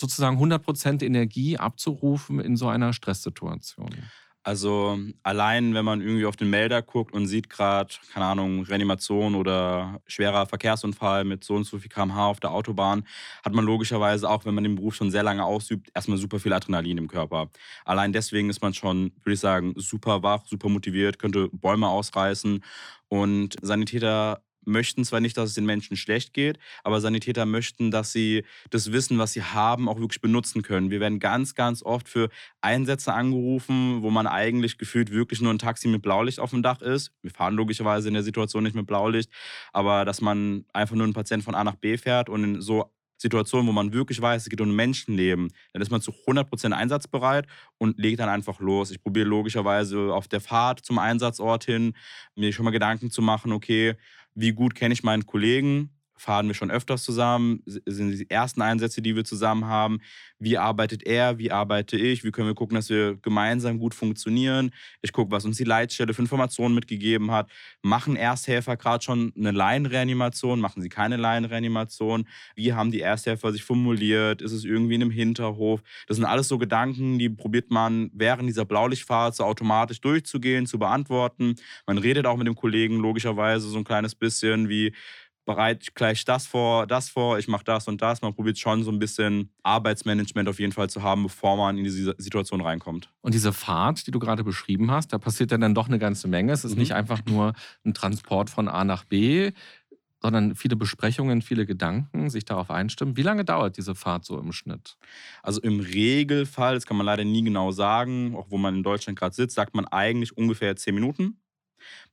sozusagen 0.00 0.38
100% 0.38 1.02
Energie 1.02 1.58
abzurufen 1.58 2.40
in 2.40 2.56
so 2.56 2.68
einer 2.68 2.92
Stresssituation? 2.92 4.12
Also 4.46 4.96
allein, 5.24 5.74
wenn 5.74 5.84
man 5.84 6.00
irgendwie 6.00 6.24
auf 6.24 6.36
den 6.36 6.50
Melder 6.50 6.80
guckt 6.80 7.12
und 7.12 7.26
sieht 7.26 7.50
gerade, 7.50 7.92
keine 8.12 8.26
Ahnung, 8.26 8.62
Reanimation 8.62 9.34
oder 9.34 10.00
schwerer 10.06 10.46
Verkehrsunfall 10.46 11.24
mit 11.24 11.42
so 11.42 11.54
und 11.56 11.64
so 11.64 11.80
viel 11.80 11.88
kmh 11.88 12.26
auf 12.28 12.38
der 12.38 12.52
Autobahn, 12.52 13.04
hat 13.44 13.54
man 13.54 13.64
logischerweise 13.64 14.30
auch, 14.30 14.44
wenn 14.44 14.54
man 14.54 14.62
den 14.62 14.76
Beruf 14.76 14.94
schon 14.94 15.10
sehr 15.10 15.24
lange 15.24 15.44
ausübt, 15.44 15.90
erstmal 15.96 16.16
super 16.18 16.38
viel 16.38 16.52
Adrenalin 16.52 16.96
im 16.96 17.08
Körper. 17.08 17.50
Allein 17.84 18.12
deswegen 18.12 18.48
ist 18.48 18.62
man 18.62 18.72
schon, 18.72 19.10
würde 19.24 19.32
ich 19.34 19.40
sagen, 19.40 19.74
super 19.78 20.22
wach, 20.22 20.46
super 20.46 20.68
motiviert, 20.68 21.18
könnte 21.18 21.48
Bäume 21.50 21.88
ausreißen. 21.88 22.62
Und 23.08 23.56
Sanitäter 23.62 24.42
möchten 24.66 25.04
zwar 25.04 25.20
nicht, 25.20 25.36
dass 25.36 25.50
es 25.50 25.54
den 25.54 25.64
Menschen 25.64 25.96
schlecht 25.96 26.34
geht, 26.34 26.58
aber 26.84 27.00
Sanitäter 27.00 27.46
möchten, 27.46 27.90
dass 27.90 28.12
sie 28.12 28.44
das 28.70 28.92
Wissen, 28.92 29.18
was 29.18 29.32
sie 29.32 29.42
haben, 29.42 29.88
auch 29.88 29.98
wirklich 29.98 30.20
benutzen 30.20 30.62
können. 30.62 30.90
Wir 30.90 31.00
werden 31.00 31.20
ganz, 31.20 31.54
ganz 31.54 31.82
oft 31.82 32.08
für 32.08 32.28
Einsätze 32.60 33.12
angerufen, 33.12 34.02
wo 34.02 34.10
man 34.10 34.26
eigentlich 34.26 34.78
gefühlt 34.78 35.10
wirklich 35.10 35.40
nur 35.40 35.52
ein 35.52 35.58
Taxi 35.58 35.88
mit 35.88 36.02
Blaulicht 36.02 36.40
auf 36.40 36.50
dem 36.50 36.62
Dach 36.62 36.82
ist. 36.82 37.12
Wir 37.22 37.30
fahren 37.30 37.54
logischerweise 37.54 38.08
in 38.08 38.14
der 38.14 38.22
Situation 38.22 38.64
nicht 38.64 38.76
mit 38.76 38.86
Blaulicht, 38.86 39.30
aber 39.72 40.04
dass 40.04 40.20
man 40.20 40.64
einfach 40.72 40.96
nur 40.96 41.04
einen 41.04 41.14
Patienten 41.14 41.44
von 41.44 41.54
A 41.54 41.64
nach 41.64 41.76
B 41.76 41.96
fährt 41.96 42.28
und 42.28 42.44
in 42.44 42.60
so 42.60 42.90
Situationen, 43.18 43.66
wo 43.66 43.72
man 43.72 43.92
wirklich 43.92 44.20
weiß, 44.20 44.42
es 44.42 44.48
geht 44.48 44.60
um 44.60 44.74
Menschenleben, 44.74 45.48
dann 45.72 45.82
ist 45.82 45.90
man 45.90 46.00
zu 46.00 46.12
100% 46.12 46.72
einsatzbereit 46.72 47.46
und 47.78 47.98
legt 47.98 48.20
dann 48.20 48.28
einfach 48.28 48.60
los. 48.60 48.90
Ich 48.90 49.02
probiere 49.02 49.26
logischerweise 49.26 50.12
auf 50.12 50.28
der 50.28 50.40
Fahrt 50.40 50.80
zum 50.80 50.98
Einsatzort 50.98 51.64
hin, 51.64 51.94
mir 52.34 52.52
schon 52.52 52.64
mal 52.64 52.72
Gedanken 52.72 53.10
zu 53.10 53.22
machen, 53.22 53.52
okay, 53.52 53.94
wie 54.36 54.52
gut 54.52 54.74
kenne 54.76 54.94
ich 54.94 55.02
meinen 55.02 55.26
Kollegen? 55.26 55.90
Fahren 56.16 56.46
wir 56.46 56.54
schon 56.54 56.70
öfters 56.70 57.04
zusammen? 57.04 57.62
Sind 57.66 58.18
die 58.18 58.30
ersten 58.30 58.62
Einsätze, 58.62 59.02
die 59.02 59.14
wir 59.14 59.24
zusammen 59.24 59.66
haben? 59.66 60.00
Wie 60.38 60.58
arbeitet 60.58 61.06
er? 61.06 61.38
Wie 61.38 61.50
arbeite 61.50 61.96
ich? 61.96 62.24
Wie 62.24 62.30
können 62.30 62.48
wir 62.48 62.54
gucken, 62.54 62.74
dass 62.74 62.90
wir 62.90 63.16
gemeinsam 63.16 63.78
gut 63.78 63.94
funktionieren? 63.94 64.70
Ich 65.02 65.12
gucke, 65.12 65.30
was 65.30 65.44
uns 65.44 65.56
die 65.56 65.64
Leitstelle 65.64 66.14
für 66.14 66.22
Informationen 66.22 66.74
mitgegeben 66.74 67.30
hat. 67.30 67.50
Machen 67.82 68.16
Ersthelfer 68.16 68.76
gerade 68.76 69.04
schon 69.04 69.32
eine 69.36 69.50
Laienreanimation? 69.50 70.60
Machen 70.60 70.82
sie 70.82 70.88
keine 70.88 71.16
Laienreanimation? 71.16 72.26
Wie 72.54 72.72
haben 72.72 72.90
die 72.90 73.00
Ersthelfer 73.00 73.52
sich 73.52 73.64
formuliert? 73.64 74.42
Ist 74.42 74.52
es 74.52 74.64
irgendwie 74.64 74.94
in 74.94 75.02
einem 75.02 75.10
Hinterhof? 75.10 75.82
Das 76.06 76.16
sind 76.16 76.26
alles 76.26 76.48
so 76.48 76.58
Gedanken, 76.58 77.18
die 77.18 77.28
probiert 77.28 77.70
man 77.70 78.10
während 78.12 78.48
dieser 78.48 78.64
Blaulichtfahrt 78.64 79.36
so 79.36 79.44
automatisch 79.44 80.00
durchzugehen, 80.00 80.66
zu 80.66 80.78
beantworten. 80.78 81.56
Man 81.86 81.98
redet 81.98 82.26
auch 82.26 82.36
mit 82.36 82.46
dem 82.46 82.56
Kollegen 82.56 82.96
logischerweise 82.96 83.68
so 83.68 83.78
ein 83.78 83.84
kleines 83.84 84.14
bisschen 84.14 84.68
wie 84.68 84.92
bereite 85.46 85.80
ich 85.84 85.94
gleich 85.94 86.24
das 86.26 86.46
vor, 86.46 86.86
das 86.86 87.08
vor, 87.08 87.38
ich 87.38 87.48
mache 87.48 87.64
das 87.64 87.88
und 87.88 88.02
das. 88.02 88.20
Man 88.20 88.34
probiert 88.34 88.58
schon 88.58 88.82
so 88.82 88.90
ein 88.90 88.98
bisschen 88.98 89.50
Arbeitsmanagement 89.62 90.48
auf 90.48 90.60
jeden 90.60 90.72
Fall 90.72 90.90
zu 90.90 91.02
haben, 91.02 91.22
bevor 91.22 91.56
man 91.56 91.78
in 91.78 91.84
diese 91.84 92.14
Situation 92.18 92.60
reinkommt. 92.60 93.10
Und 93.22 93.32
diese 93.32 93.52
Fahrt, 93.54 94.06
die 94.06 94.10
du 94.10 94.18
gerade 94.18 94.44
beschrieben 94.44 94.90
hast, 94.90 95.12
da 95.12 95.18
passiert 95.18 95.50
ja 95.52 95.56
dann 95.58 95.74
doch 95.74 95.88
eine 95.88 95.98
ganze 95.98 96.28
Menge. 96.28 96.52
Es 96.52 96.64
ist 96.64 96.72
Mhm. 96.72 96.78
nicht 96.80 96.92
einfach 96.92 97.24
nur 97.26 97.54
ein 97.84 97.94
Transport 97.94 98.50
von 98.50 98.68
A 98.68 98.84
nach 98.84 99.04
B, 99.04 99.52
sondern 100.20 100.56
viele 100.56 100.76
Besprechungen, 100.76 101.42
viele 101.42 101.66
Gedanken, 101.66 102.30
sich 102.30 102.44
darauf 102.44 102.70
einstimmen. 102.70 103.16
Wie 103.16 103.22
lange 103.22 103.44
dauert 103.44 103.76
diese 103.76 103.94
Fahrt 103.94 104.24
so 104.24 104.38
im 104.40 104.52
Schnitt? 104.52 104.96
Also 105.42 105.60
im 105.60 105.78
Regelfall, 105.78 106.74
das 106.74 106.86
kann 106.86 106.96
man 106.96 107.06
leider 107.06 107.24
nie 107.24 107.44
genau 107.44 107.70
sagen, 107.70 108.34
auch 108.34 108.46
wo 108.50 108.58
man 108.58 108.76
in 108.76 108.82
Deutschland 108.82 109.18
gerade 109.18 109.34
sitzt, 109.34 109.54
sagt 109.54 109.74
man 109.74 109.86
eigentlich 109.86 110.36
ungefähr 110.36 110.74
zehn 110.74 110.94
Minuten. 110.94 111.38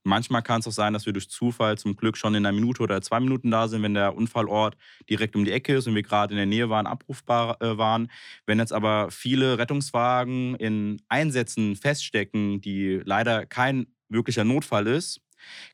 Manchmal 0.02 0.42
kann 0.42 0.60
es 0.60 0.66
auch 0.66 0.72
sein, 0.72 0.92
dass 0.92 1.06
wir 1.06 1.12
durch 1.12 1.28
Zufall 1.28 1.78
zum 1.78 1.96
Glück 1.96 2.16
schon 2.16 2.34
in 2.34 2.44
einer 2.44 2.54
Minute 2.54 2.82
oder 2.82 3.00
zwei 3.02 3.20
Minuten 3.20 3.50
da 3.50 3.68
sind, 3.68 3.82
wenn 3.82 3.94
der 3.94 4.16
Unfallort 4.16 4.76
direkt 5.08 5.36
um 5.36 5.44
die 5.44 5.52
Ecke 5.52 5.76
ist 5.76 5.86
und 5.86 5.94
wir 5.94 6.02
gerade 6.02 6.32
in 6.32 6.36
der 6.36 6.46
Nähe 6.46 6.68
waren, 6.68 6.86
abrufbar 6.86 7.60
äh, 7.60 7.78
waren. 7.78 8.10
Wenn 8.46 8.58
jetzt 8.58 8.72
aber 8.72 9.10
viele 9.10 9.58
Rettungswagen 9.58 10.54
in 10.56 11.00
Einsätzen 11.08 11.76
feststecken, 11.76 12.60
die 12.60 13.00
leider 13.04 13.46
kein 13.46 13.86
wirklicher 14.08 14.44
Notfall 14.44 14.86
ist, 14.86 15.20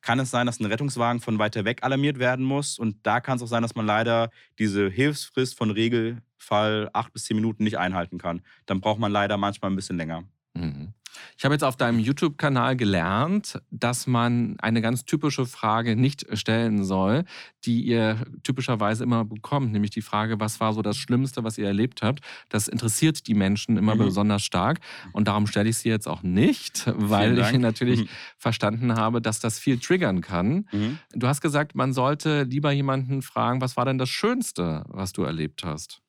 kann 0.00 0.18
es 0.18 0.30
sein, 0.30 0.47
dass 0.47 0.61
ein 0.61 0.66
Rettungswagen 0.66 1.20
von 1.20 1.38
weiter 1.38 1.64
weg 1.64 1.82
alarmiert 1.82 2.18
werden 2.18 2.44
muss. 2.44 2.78
Und 2.78 2.97
da 3.04 3.20
kann 3.20 3.37
es 3.37 3.42
auch 3.42 3.49
sein, 3.49 3.62
dass 3.62 3.75
man 3.75 3.87
leider 3.87 4.30
diese 4.59 4.88
Hilfsfrist 4.88 5.56
von 5.56 5.70
Regelfall 5.70 6.90
acht 6.92 7.12
bis 7.12 7.25
zehn 7.25 7.37
Minuten 7.37 7.64
nicht 7.64 7.78
einhalten 7.78 8.18
kann. 8.18 8.42
Dann 8.66 8.80
braucht 8.80 8.99
man 8.99 9.12
leider 9.12 9.37
manchmal 9.37 9.70
ein 9.70 9.76
bisschen 9.76 9.97
länger. 9.97 10.25
Mhm. 10.54 10.92
Ich 11.38 11.45
habe 11.45 11.55
jetzt 11.55 11.64
auf 11.64 11.76
deinem 11.76 11.99
YouTube-Kanal 11.99 12.76
gelernt, 12.76 13.61
dass 13.71 14.07
man 14.07 14.57
eine 14.61 14.81
ganz 14.83 15.05
typische 15.05 15.47
Frage 15.47 15.97
nicht 15.97 16.26
stellen 16.38 16.85
soll, 16.85 17.25
die 17.64 17.83
ihr 17.83 18.25
typischerweise 18.43 19.05
immer 19.05 19.25
bekommt, 19.25 19.73
nämlich 19.73 19.90
die 19.90 20.02
Frage, 20.02 20.40
was 20.40 20.61
war 20.61 20.73
so 20.73 20.83
das 20.83 20.97
Schlimmste, 20.97 21.45
was 21.45 21.59
ihr 21.59 21.67
erlebt 21.67 22.02
habt? 22.02 22.21
Das 22.49 22.69
interessiert 22.69 23.26
die 23.26 23.35
Menschen 23.35 23.76
immer 23.76 23.95
Mhm. 23.95 23.99
besonders 24.07 24.43
stark 24.45 24.81
und 25.12 25.29
darum 25.29 25.47
stelle 25.47 25.69
ich 25.69 25.79
sie 25.79 25.88
jetzt 25.88 26.07
auch 26.09 26.23
nicht, 26.23 26.85
weil 26.97 27.38
ich 27.38 27.52
natürlich 27.52 28.00
Mhm. 28.02 28.09
verstanden 28.38 28.95
habe, 28.97 29.21
dass 29.21 29.40
das 29.40 29.59
viel 29.59 29.79
triggern 29.79 30.21
kann. 30.21 30.67
Mhm. 30.73 30.99
Du 31.12 31.26
hast 31.26 31.40
gesagt, 31.40 31.75
man 31.75 31.93
sollte 31.93 32.43
lieber 32.45 32.73
jemanden 32.73 33.23
fragen, 33.23 33.61
was 33.61 33.76
war 33.76 33.85
denn 33.85 33.99
das 33.99 34.09
Schönste, 34.11 34.85
was 34.88 35.12
du 35.12 35.23
erlebt 35.23 35.64
hast? 35.64 36.00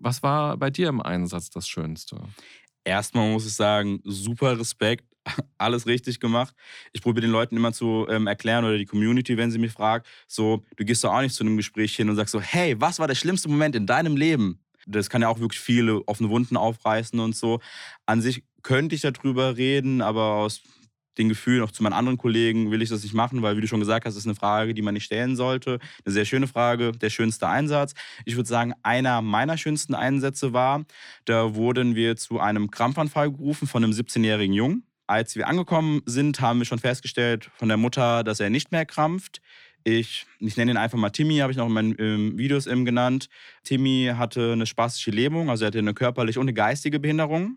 Was 0.00 0.22
war 0.22 0.56
bei 0.56 0.70
dir 0.70 0.88
im 0.88 1.00
Einsatz 1.02 1.50
das 1.50 1.66
Schönste? 1.66 2.20
Erstmal 2.88 3.30
muss 3.30 3.46
ich 3.46 3.52
sagen, 3.52 4.00
super 4.04 4.58
Respekt, 4.58 5.04
alles 5.58 5.86
richtig 5.86 6.20
gemacht. 6.20 6.54
Ich 6.94 7.02
probiere 7.02 7.26
den 7.26 7.32
Leuten 7.32 7.54
immer 7.54 7.74
zu 7.74 8.06
ähm, 8.08 8.26
erklären 8.26 8.64
oder 8.64 8.78
die 8.78 8.86
Community, 8.86 9.36
wenn 9.36 9.50
sie 9.50 9.58
mich 9.58 9.72
fragt, 9.72 10.06
so, 10.26 10.64
du 10.76 10.86
gehst 10.86 11.04
doch 11.04 11.12
auch 11.12 11.20
nicht 11.20 11.34
zu 11.34 11.44
einem 11.44 11.58
Gespräch 11.58 11.94
hin 11.94 12.08
und 12.08 12.16
sagst 12.16 12.32
so, 12.32 12.40
hey, 12.40 12.80
was 12.80 12.98
war 12.98 13.06
der 13.06 13.14
schlimmste 13.14 13.50
Moment 13.50 13.76
in 13.76 13.86
deinem 13.86 14.16
Leben? 14.16 14.60
Das 14.86 15.10
kann 15.10 15.20
ja 15.20 15.28
auch 15.28 15.38
wirklich 15.38 15.60
viele 15.60 16.00
offene 16.08 16.30
Wunden 16.30 16.56
aufreißen 16.56 17.20
und 17.20 17.36
so. 17.36 17.60
An 18.06 18.22
sich 18.22 18.42
könnte 18.62 18.94
ich 18.94 19.02
darüber 19.02 19.58
reden, 19.58 20.00
aber 20.00 20.36
aus 20.36 20.62
den 21.18 21.28
Gefühlen 21.28 21.62
auch 21.62 21.70
zu 21.70 21.82
meinen 21.82 21.92
anderen 21.92 22.18
Kollegen 22.18 22.70
will 22.70 22.80
ich 22.80 22.88
das 22.88 23.02
nicht 23.02 23.14
machen, 23.14 23.42
weil, 23.42 23.56
wie 23.56 23.60
du 23.60 23.66
schon 23.66 23.80
gesagt 23.80 24.06
hast, 24.06 24.16
ist 24.16 24.26
eine 24.26 24.34
Frage, 24.34 24.74
die 24.74 24.82
man 24.82 24.94
nicht 24.94 25.04
stellen 25.04 25.36
sollte. 25.36 25.78
Eine 26.04 26.12
sehr 26.12 26.24
schöne 26.24 26.46
Frage, 26.46 26.92
der 26.92 27.10
schönste 27.10 27.48
Einsatz. 27.48 27.94
Ich 28.24 28.36
würde 28.36 28.48
sagen, 28.48 28.74
einer 28.82 29.20
meiner 29.20 29.58
schönsten 29.58 29.94
Einsätze 29.94 30.52
war, 30.52 30.84
da 31.24 31.54
wurden 31.54 31.94
wir 31.94 32.16
zu 32.16 32.40
einem 32.40 32.70
Krampfanfall 32.70 33.32
gerufen 33.32 33.66
von 33.66 33.82
einem 33.82 33.92
17-jährigen 33.92 34.54
Jungen. 34.54 34.84
Als 35.06 35.36
wir 35.36 35.48
angekommen 35.48 36.02
sind, 36.06 36.40
haben 36.40 36.58
wir 36.58 36.66
schon 36.66 36.78
festgestellt 36.78 37.50
von 37.56 37.68
der 37.68 37.78
Mutter, 37.78 38.22
dass 38.24 38.40
er 38.40 38.50
nicht 38.50 38.72
mehr 38.72 38.84
krampft. 38.84 39.40
Ich, 39.84 40.26
ich 40.38 40.56
nenne 40.56 40.72
ihn 40.72 40.76
einfach 40.76 40.98
mal 40.98 41.10
Timmy, 41.10 41.38
habe 41.38 41.50
ich 41.50 41.56
noch 41.56 41.66
in 41.66 41.72
meinen 41.72 41.94
ähm, 41.98 42.38
Videos 42.38 42.66
eben 42.66 42.84
genannt. 42.84 43.28
Timmy 43.64 44.12
hatte 44.14 44.52
eine 44.52 44.66
spastische 44.66 45.10
Lähmung, 45.10 45.48
also 45.48 45.64
er 45.64 45.68
hatte 45.68 45.78
eine 45.78 45.94
körperliche 45.94 46.38
und 46.38 46.44
eine 46.44 46.54
geistige 46.54 47.00
Behinderung. 47.00 47.56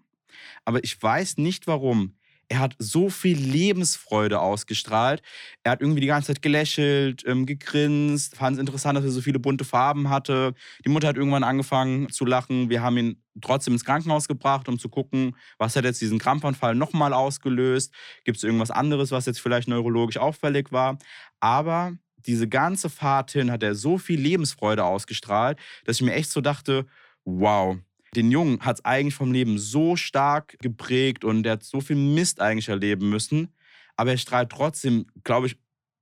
Aber 0.63 0.83
ich 0.83 1.01
weiß 1.01 1.37
nicht 1.37 1.67
warum. 1.67 2.15
Er 2.51 2.59
hat 2.59 2.75
so 2.79 3.09
viel 3.09 3.37
Lebensfreude 3.37 4.41
ausgestrahlt. 4.41 5.21
Er 5.63 5.71
hat 5.71 5.79
irgendwie 5.79 6.01
die 6.01 6.07
ganze 6.07 6.33
Zeit 6.33 6.41
gelächelt, 6.41 7.23
ähm, 7.25 7.45
gegrinst, 7.45 8.35
fand 8.35 8.57
es 8.57 8.59
interessant, 8.59 8.97
dass 8.97 9.05
er 9.05 9.11
so 9.11 9.21
viele 9.21 9.39
bunte 9.39 9.63
Farben 9.63 10.09
hatte. 10.09 10.53
Die 10.83 10.89
Mutter 10.89 11.07
hat 11.07 11.15
irgendwann 11.15 11.45
angefangen 11.45 12.09
zu 12.09 12.25
lachen. 12.25 12.69
Wir 12.69 12.81
haben 12.81 12.97
ihn 12.97 13.23
trotzdem 13.39 13.71
ins 13.73 13.85
Krankenhaus 13.85 14.27
gebracht, 14.27 14.67
um 14.67 14.77
zu 14.77 14.89
gucken, 14.89 15.37
was 15.59 15.77
hat 15.77 15.85
jetzt 15.85 16.01
diesen 16.01 16.19
Krampfanfall 16.19 16.75
nochmal 16.75 17.13
ausgelöst. 17.13 17.93
Gibt 18.25 18.37
es 18.37 18.43
irgendwas 18.43 18.69
anderes, 18.69 19.11
was 19.11 19.27
jetzt 19.27 19.39
vielleicht 19.39 19.69
neurologisch 19.69 20.17
auffällig 20.17 20.73
war? 20.73 20.97
Aber 21.39 21.93
diese 22.17 22.49
ganze 22.49 22.89
Fahrt 22.89 23.31
hin 23.31 23.49
hat 23.49 23.63
er 23.63 23.75
so 23.75 23.97
viel 23.97 24.19
Lebensfreude 24.19 24.83
ausgestrahlt, 24.83 25.57
dass 25.85 25.95
ich 25.95 26.01
mir 26.01 26.15
echt 26.15 26.29
so 26.29 26.41
dachte, 26.41 26.85
wow, 27.23 27.77
den 28.15 28.31
Jungen 28.31 28.59
hat 28.61 28.77
es 28.77 28.85
eigentlich 28.85 29.15
vom 29.15 29.31
Leben 29.31 29.57
so 29.57 29.95
stark 29.95 30.57
geprägt 30.59 31.23
und 31.23 31.43
der 31.43 31.53
hat 31.53 31.63
so 31.63 31.81
viel 31.81 31.95
Mist 31.95 32.41
eigentlich 32.41 32.69
erleben 32.69 33.09
müssen. 33.09 33.53
Aber 33.95 34.11
er 34.11 34.17
strahlt 34.17 34.49
trotzdem, 34.49 35.07
glaube 35.23 35.47
ich, 35.47 35.57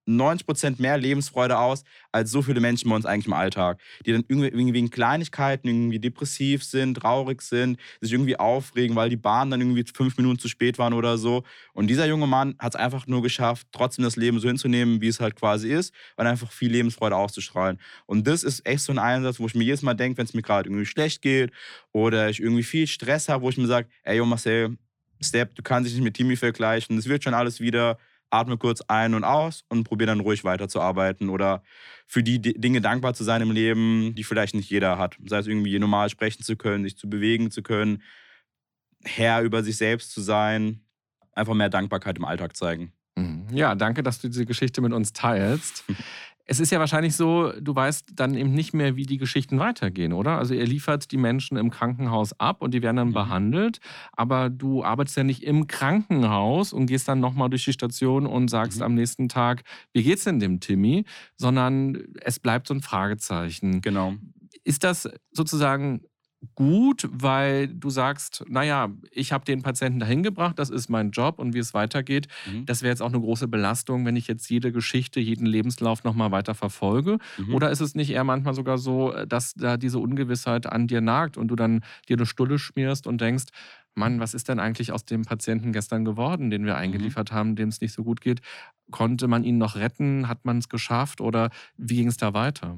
90% 0.09 0.81
mehr 0.81 0.97
Lebensfreude 0.97 1.57
aus 1.57 1.83
als 2.11 2.31
so 2.31 2.41
viele 2.41 2.59
Menschen 2.59 2.89
bei 2.89 2.95
uns 2.95 3.05
eigentlich 3.05 3.27
im 3.27 3.33
Alltag, 3.33 3.79
die 4.05 4.11
dann 4.11 4.25
irgendwie 4.27 4.73
wegen 4.73 4.89
Kleinigkeiten 4.89 5.67
irgendwie 5.67 5.99
depressiv 5.99 6.63
sind, 6.63 6.95
traurig 6.95 7.41
sind, 7.41 7.79
sich 8.01 8.11
irgendwie 8.11 8.37
aufregen, 8.37 8.95
weil 8.95 9.09
die 9.09 9.17
Bahn 9.17 9.51
dann 9.51 9.61
irgendwie 9.61 9.85
fünf 9.93 10.17
Minuten 10.17 10.39
zu 10.39 10.47
spät 10.47 10.79
waren 10.79 10.93
oder 10.93 11.17
so. 11.17 11.43
Und 11.73 11.87
dieser 11.87 12.07
junge 12.07 12.27
Mann 12.27 12.55
hat 12.59 12.73
es 12.73 12.79
einfach 12.79 13.07
nur 13.07 13.21
geschafft, 13.21 13.67
trotzdem 13.71 14.03
das 14.03 14.15
Leben 14.15 14.39
so 14.39 14.47
hinzunehmen, 14.47 15.01
wie 15.01 15.07
es 15.07 15.19
halt 15.19 15.35
quasi 15.35 15.71
ist 15.71 15.93
und 16.17 16.25
einfach 16.25 16.51
viel 16.51 16.71
Lebensfreude 16.71 17.15
auszustrahlen. 17.15 17.79
Und 18.05 18.27
das 18.27 18.43
ist 18.43 18.65
echt 18.65 18.81
so 18.81 18.91
ein 18.91 18.99
Einsatz, 18.99 19.39
wo 19.39 19.45
ich 19.47 19.55
mir 19.55 19.63
jedes 19.63 19.81
Mal 19.81 19.93
denke, 19.93 20.17
wenn 20.17 20.25
es 20.25 20.33
mir 20.33 20.41
gerade 20.41 20.69
irgendwie 20.69 20.85
schlecht 20.85 21.21
geht 21.21 21.51
oder 21.91 22.29
ich 22.29 22.39
irgendwie 22.39 22.63
viel 22.63 22.87
Stress 22.87 23.29
habe, 23.29 23.43
wo 23.43 23.49
ich 23.49 23.57
mir 23.57 23.67
sage, 23.67 23.87
ey, 24.03 24.17
yo 24.17 24.25
Marcel, 24.25 24.77
Step, 25.21 25.53
du 25.55 25.61
kannst 25.61 25.89
dich 25.89 25.95
nicht 25.95 26.03
mit 26.03 26.15
Timmy 26.15 26.37
vergleichen, 26.37 26.97
es 26.97 27.07
wird 27.07 27.23
schon 27.23 27.33
alles 27.33 27.59
wieder 27.59 27.97
atme 28.29 28.57
kurz 28.57 28.81
ein 28.87 29.13
und 29.13 29.23
aus 29.23 29.63
und 29.69 29.83
probiere 29.83 30.07
dann 30.07 30.19
ruhig 30.19 30.43
weiterzuarbeiten 30.43 31.29
oder 31.29 31.63
für 32.07 32.23
die 32.23 32.39
Dinge 32.41 32.81
dankbar 32.81 33.13
zu 33.13 33.23
sein 33.23 33.41
im 33.41 33.51
Leben, 33.51 34.13
die 34.15 34.23
vielleicht 34.23 34.55
nicht 34.55 34.69
jeder 34.69 34.97
hat. 34.97 35.17
Sei 35.25 35.39
es 35.39 35.47
irgendwie 35.47 35.77
normal 35.79 36.09
sprechen 36.09 36.43
zu 36.43 36.55
können, 36.55 36.83
sich 36.83 36.97
zu 36.97 37.09
bewegen 37.09 37.51
zu 37.51 37.61
können, 37.61 38.03
Herr 39.03 39.41
über 39.41 39.63
sich 39.63 39.77
selbst 39.77 40.11
zu 40.11 40.21
sein, 40.21 40.81
einfach 41.33 41.53
mehr 41.53 41.69
Dankbarkeit 41.69 42.17
im 42.17 42.25
Alltag 42.25 42.55
zeigen. 42.55 42.93
Mhm. 43.15 43.47
Ja, 43.51 43.75
danke, 43.75 44.03
dass 44.03 44.19
du 44.19 44.27
diese 44.27 44.45
Geschichte 44.45 44.81
mit 44.81 44.93
uns 44.93 45.13
teilst. 45.13 45.83
Es 46.51 46.59
ist 46.59 46.71
ja 46.71 46.79
wahrscheinlich 46.79 47.15
so, 47.15 47.51
du 47.61 47.75
weißt 47.75 48.13
dann 48.15 48.33
eben 48.33 48.51
nicht 48.51 48.73
mehr, 48.73 48.95
wie 48.95 49.05
die 49.05 49.19
Geschichten 49.19 49.59
weitergehen, 49.59 50.13
oder? 50.13 50.39
Also 50.39 50.55
ihr 50.55 50.65
liefert 50.65 51.11
die 51.11 51.17
Menschen 51.17 51.57
im 51.57 51.69
Krankenhaus 51.69 52.33
ab 52.39 52.63
und 52.63 52.73
die 52.73 52.81
werden 52.81 52.95
dann 52.95 53.09
mhm. 53.09 53.13
behandelt, 53.13 53.79
aber 54.13 54.49
du 54.49 54.83
arbeitest 54.83 55.17
ja 55.17 55.23
nicht 55.23 55.43
im 55.43 55.67
Krankenhaus 55.67 56.73
und 56.73 56.87
gehst 56.87 57.07
dann 57.07 57.19
nochmal 57.19 57.51
durch 57.51 57.65
die 57.65 57.73
Station 57.73 58.25
und 58.25 58.49
sagst 58.49 58.79
mhm. 58.79 58.85
am 58.85 58.95
nächsten 58.95 59.29
Tag, 59.29 59.61
wie 59.93 60.01
geht's 60.01 60.23
denn 60.23 60.39
dem 60.39 60.59
Timmy? 60.59 61.05
Sondern 61.35 61.99
es 62.21 62.39
bleibt 62.39 62.65
so 62.65 62.73
ein 62.73 62.81
Fragezeichen. 62.81 63.81
Genau. 63.81 64.15
Ist 64.63 64.83
das 64.83 65.07
sozusagen 65.31 66.01
gut, 66.55 67.07
weil 67.11 67.67
du 67.67 67.89
sagst, 67.89 68.45
naja, 68.47 68.89
ich 69.11 69.31
habe 69.31 69.43
den 69.43 69.61
Patienten 69.61 69.99
dahin 69.99 70.23
gebracht, 70.23 70.57
das 70.57 70.69
ist 70.69 70.89
mein 70.89 71.11
Job 71.11 71.37
und 71.37 71.53
wie 71.53 71.59
es 71.59 71.73
weitergeht, 71.73 72.27
mhm. 72.49 72.65
das 72.65 72.81
wäre 72.81 72.91
jetzt 72.91 73.01
auch 73.01 73.09
eine 73.09 73.19
große 73.19 73.47
Belastung, 73.47 74.05
wenn 74.05 74.15
ich 74.15 74.27
jetzt 74.27 74.49
jede 74.49 74.71
Geschichte, 74.71 75.19
jeden 75.19 75.45
Lebenslauf 75.45 76.03
nochmal 76.03 76.31
weiter 76.31 76.55
verfolge. 76.55 77.17
Mhm. 77.37 77.53
Oder 77.53 77.71
ist 77.71 77.81
es 77.81 77.93
nicht 77.93 78.11
eher 78.11 78.23
manchmal 78.23 78.53
sogar 78.53 78.77
so, 78.77 79.13
dass 79.25 79.53
da 79.53 79.75
diese 79.77 79.99
Ungewissheit 79.99 80.65
an 80.65 80.87
dir 80.87 81.01
nagt 81.01 81.37
und 81.37 81.49
du 81.49 81.55
dann 81.55 81.83
dir 82.07 82.15
eine 82.15 82.25
Stulle 82.25 82.57
schmierst 82.57 83.05
und 83.05 83.19
denkst, 83.19 83.45
Mann, 83.95 84.19
was 84.19 84.33
ist 84.33 84.47
denn 84.47 84.59
eigentlich 84.59 84.91
aus 84.93 85.03
dem 85.03 85.25
Patienten 85.25 85.73
gestern 85.73 86.05
geworden, 86.05 86.49
den 86.49 86.65
wir 86.65 86.73
mhm. 86.73 86.79
eingeliefert 86.79 87.31
mhm. 87.31 87.35
haben, 87.35 87.55
dem 87.55 87.69
es 87.69 87.81
nicht 87.81 87.93
so 87.93 88.03
gut 88.03 88.21
geht? 88.21 88.39
Konnte 88.91 89.27
man 89.27 89.43
ihn 89.43 89.57
noch 89.57 89.75
retten? 89.75 90.27
Hat 90.29 90.45
man 90.45 90.59
es 90.59 90.69
geschafft? 90.69 91.19
Oder 91.19 91.49
wie 91.75 91.97
ging 91.97 92.07
es 92.07 92.17
da 92.17 92.33
weiter? 92.33 92.77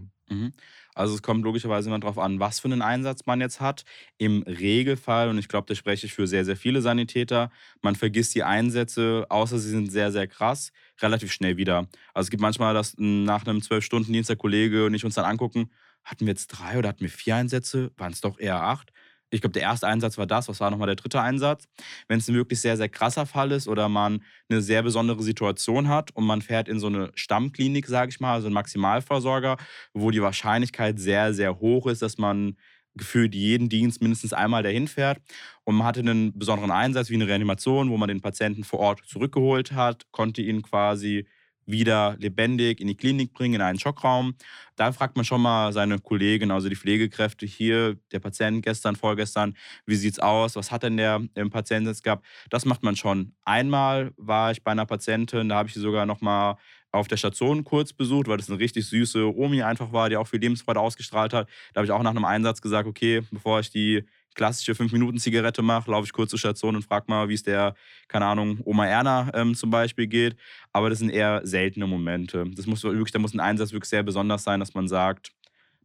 Also 0.95 1.13
es 1.15 1.21
kommt 1.21 1.43
logischerweise 1.43 1.89
immer 1.89 1.99
darauf 1.99 2.17
an, 2.17 2.39
was 2.39 2.59
für 2.59 2.67
einen 2.67 2.81
Einsatz 2.81 3.25
man 3.25 3.41
jetzt 3.41 3.61
hat. 3.61 3.83
Im 4.17 4.43
Regelfall, 4.43 5.29
und 5.29 5.37
ich 5.37 5.47
glaube, 5.47 5.67
da 5.67 5.75
spreche 5.75 6.05
ich 6.05 6.13
für 6.13 6.27
sehr, 6.27 6.45
sehr 6.45 6.57
viele 6.57 6.81
Sanitäter, 6.81 7.51
man 7.81 7.95
vergisst 7.95 8.35
die 8.35 8.43
Einsätze, 8.43 9.25
außer 9.29 9.59
sie 9.59 9.69
sind 9.69 9.91
sehr, 9.91 10.11
sehr 10.11 10.27
krass, 10.27 10.71
relativ 11.01 11.31
schnell 11.31 11.57
wieder. 11.57 11.87
Also 12.13 12.27
es 12.27 12.29
gibt 12.29 12.41
manchmal, 12.41 12.73
dass 12.73 12.95
nach 12.97 13.45
einem 13.45 13.61
zwölf 13.61 13.83
Stunden 13.85 14.13
Dienst 14.13 14.29
der 14.29 14.37
Kollege 14.37 14.85
und 14.85 14.93
ich 14.93 15.05
uns 15.05 15.15
dann 15.15 15.25
angucken, 15.25 15.71
hatten 16.03 16.25
wir 16.25 16.31
jetzt 16.31 16.47
drei 16.47 16.77
oder 16.79 16.89
hatten 16.89 17.01
wir 17.01 17.09
vier 17.09 17.35
Einsätze? 17.35 17.91
Waren 17.97 18.11
es 18.13 18.21
doch 18.21 18.39
eher 18.39 18.61
acht? 18.63 18.91
Ich 19.31 19.41
glaube, 19.41 19.53
der 19.53 19.63
erste 19.63 19.87
Einsatz 19.87 20.17
war 20.17 20.27
das. 20.27 20.47
Was 20.47 20.59
war 20.59 20.69
nochmal 20.69 20.87
der 20.87 20.95
dritte 20.95 21.21
Einsatz? 21.21 21.65
Wenn 22.07 22.19
es 22.19 22.27
ein 22.27 22.35
wirklich 22.35 22.59
sehr, 22.59 22.77
sehr 22.77 22.89
krasser 22.89 23.25
Fall 23.25 23.51
ist 23.51 23.67
oder 23.67 23.89
man 23.89 24.23
eine 24.49 24.61
sehr 24.61 24.83
besondere 24.83 25.23
Situation 25.23 25.87
hat 25.87 26.11
und 26.11 26.25
man 26.25 26.41
fährt 26.41 26.67
in 26.67 26.79
so 26.79 26.87
eine 26.87 27.11
Stammklinik, 27.15 27.87
sage 27.87 28.09
ich 28.09 28.19
mal, 28.19 28.33
also 28.33 28.47
einen 28.47 28.53
Maximalversorger, 28.53 29.57
wo 29.93 30.11
die 30.11 30.21
Wahrscheinlichkeit 30.21 30.99
sehr, 30.99 31.33
sehr 31.33 31.59
hoch 31.59 31.87
ist, 31.87 32.01
dass 32.01 32.17
man 32.17 32.57
gefühlt 32.95 33.33
jeden 33.33 33.69
Dienst 33.69 34.01
mindestens 34.01 34.33
einmal 34.33 34.63
dahin 34.63 34.87
fährt. 34.87 35.19
Und 35.63 35.75
man 35.75 35.87
hatte 35.87 36.01
einen 36.01 36.37
besonderen 36.37 36.71
Einsatz 36.71 37.09
wie 37.09 37.15
eine 37.15 37.27
Reanimation, 37.27 37.89
wo 37.89 37.97
man 37.97 38.09
den 38.09 38.21
Patienten 38.21 38.65
vor 38.65 38.79
Ort 38.79 39.01
zurückgeholt 39.05 39.71
hat, 39.71 40.05
konnte 40.11 40.41
ihn 40.41 40.61
quasi 40.61 41.25
wieder 41.71 42.15
lebendig 42.19 42.79
in 42.79 42.87
die 42.87 42.95
Klinik 42.95 43.33
bringen, 43.33 43.55
in 43.55 43.61
einen 43.61 43.79
Schockraum. 43.79 44.35
Da 44.75 44.91
fragt 44.91 45.15
man 45.15 45.25
schon 45.25 45.41
mal 45.41 45.73
seine 45.73 45.99
Kollegen, 45.99 46.51
also 46.51 46.69
die 46.69 46.75
Pflegekräfte 46.75 47.45
hier, 47.45 47.97
der 48.11 48.19
Patient 48.19 48.63
gestern, 48.63 48.95
vorgestern, 48.95 49.55
wie 49.85 49.95
sieht 49.95 50.13
es 50.13 50.19
aus, 50.19 50.55
was 50.55 50.71
hat 50.71 50.83
denn 50.83 50.97
der 50.97 51.21
Patient 51.49 51.87
jetzt 51.87 52.03
gehabt? 52.03 52.25
Das 52.49 52.65
macht 52.65 52.83
man 52.83 52.95
schon. 52.95 53.33
Einmal 53.43 54.11
war 54.17 54.51
ich 54.51 54.63
bei 54.63 54.71
einer 54.71 54.85
Patientin, 54.85 55.49
da 55.49 55.55
habe 55.57 55.67
ich 55.67 55.73
sie 55.73 55.81
sogar 55.81 56.05
noch 56.05 56.21
mal 56.21 56.57
auf 56.91 57.07
der 57.07 57.17
Station 57.17 57.63
kurz 57.63 57.93
besucht, 57.93 58.27
weil 58.27 58.37
das 58.37 58.49
eine 58.49 58.59
richtig 58.59 58.85
süße 58.87 59.33
Omi 59.33 59.61
einfach 59.61 59.93
war, 59.93 60.09
die 60.09 60.17
auch 60.17 60.27
viel 60.27 60.41
Lebensfreude 60.41 60.79
ausgestrahlt 60.79 61.33
hat. 61.33 61.47
Da 61.73 61.79
habe 61.79 61.85
ich 61.85 61.91
auch 61.91 62.03
nach 62.03 62.11
einem 62.11 62.25
Einsatz 62.25 62.61
gesagt, 62.61 62.87
okay, 62.87 63.21
bevor 63.31 63.61
ich 63.61 63.69
die 63.69 64.03
klassische 64.35 64.73
5-Minuten-Zigarette 64.73 65.61
mache, 65.61 65.91
laufe 65.91 66.05
ich 66.05 66.13
kurz 66.13 66.29
zur 66.29 66.39
Station 66.39 66.75
und 66.75 66.83
frage 66.83 67.05
mal, 67.07 67.29
wie 67.29 67.33
es 67.33 67.43
der, 67.43 67.75
keine 68.07 68.25
Ahnung, 68.25 68.59
Oma 68.63 68.87
Erna 68.87 69.31
ähm, 69.33 69.55
zum 69.55 69.69
Beispiel 69.69 70.07
geht. 70.07 70.35
Aber 70.71 70.89
das 70.89 70.99
sind 70.99 71.09
eher 71.09 71.41
seltene 71.43 71.87
Momente. 71.87 72.45
Das 72.55 72.65
muss 72.65 72.83
wirklich, 72.83 73.11
da 73.11 73.19
muss 73.19 73.33
ein 73.33 73.39
Einsatz 73.39 73.71
wirklich 73.71 73.89
sehr 73.89 74.03
besonders 74.03 74.43
sein, 74.43 74.59
dass 74.59 74.73
man 74.73 74.87
sagt, 74.87 75.31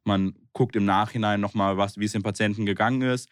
man 0.05 0.35
guckt 0.53 0.77
im 0.77 0.85
Nachhinein 0.85 1.41
nochmal, 1.41 1.77
wie 1.77 2.05
es 2.05 2.13
dem 2.13 2.23
Patienten 2.23 2.65
gegangen 2.65 3.03
ist. 3.03 3.29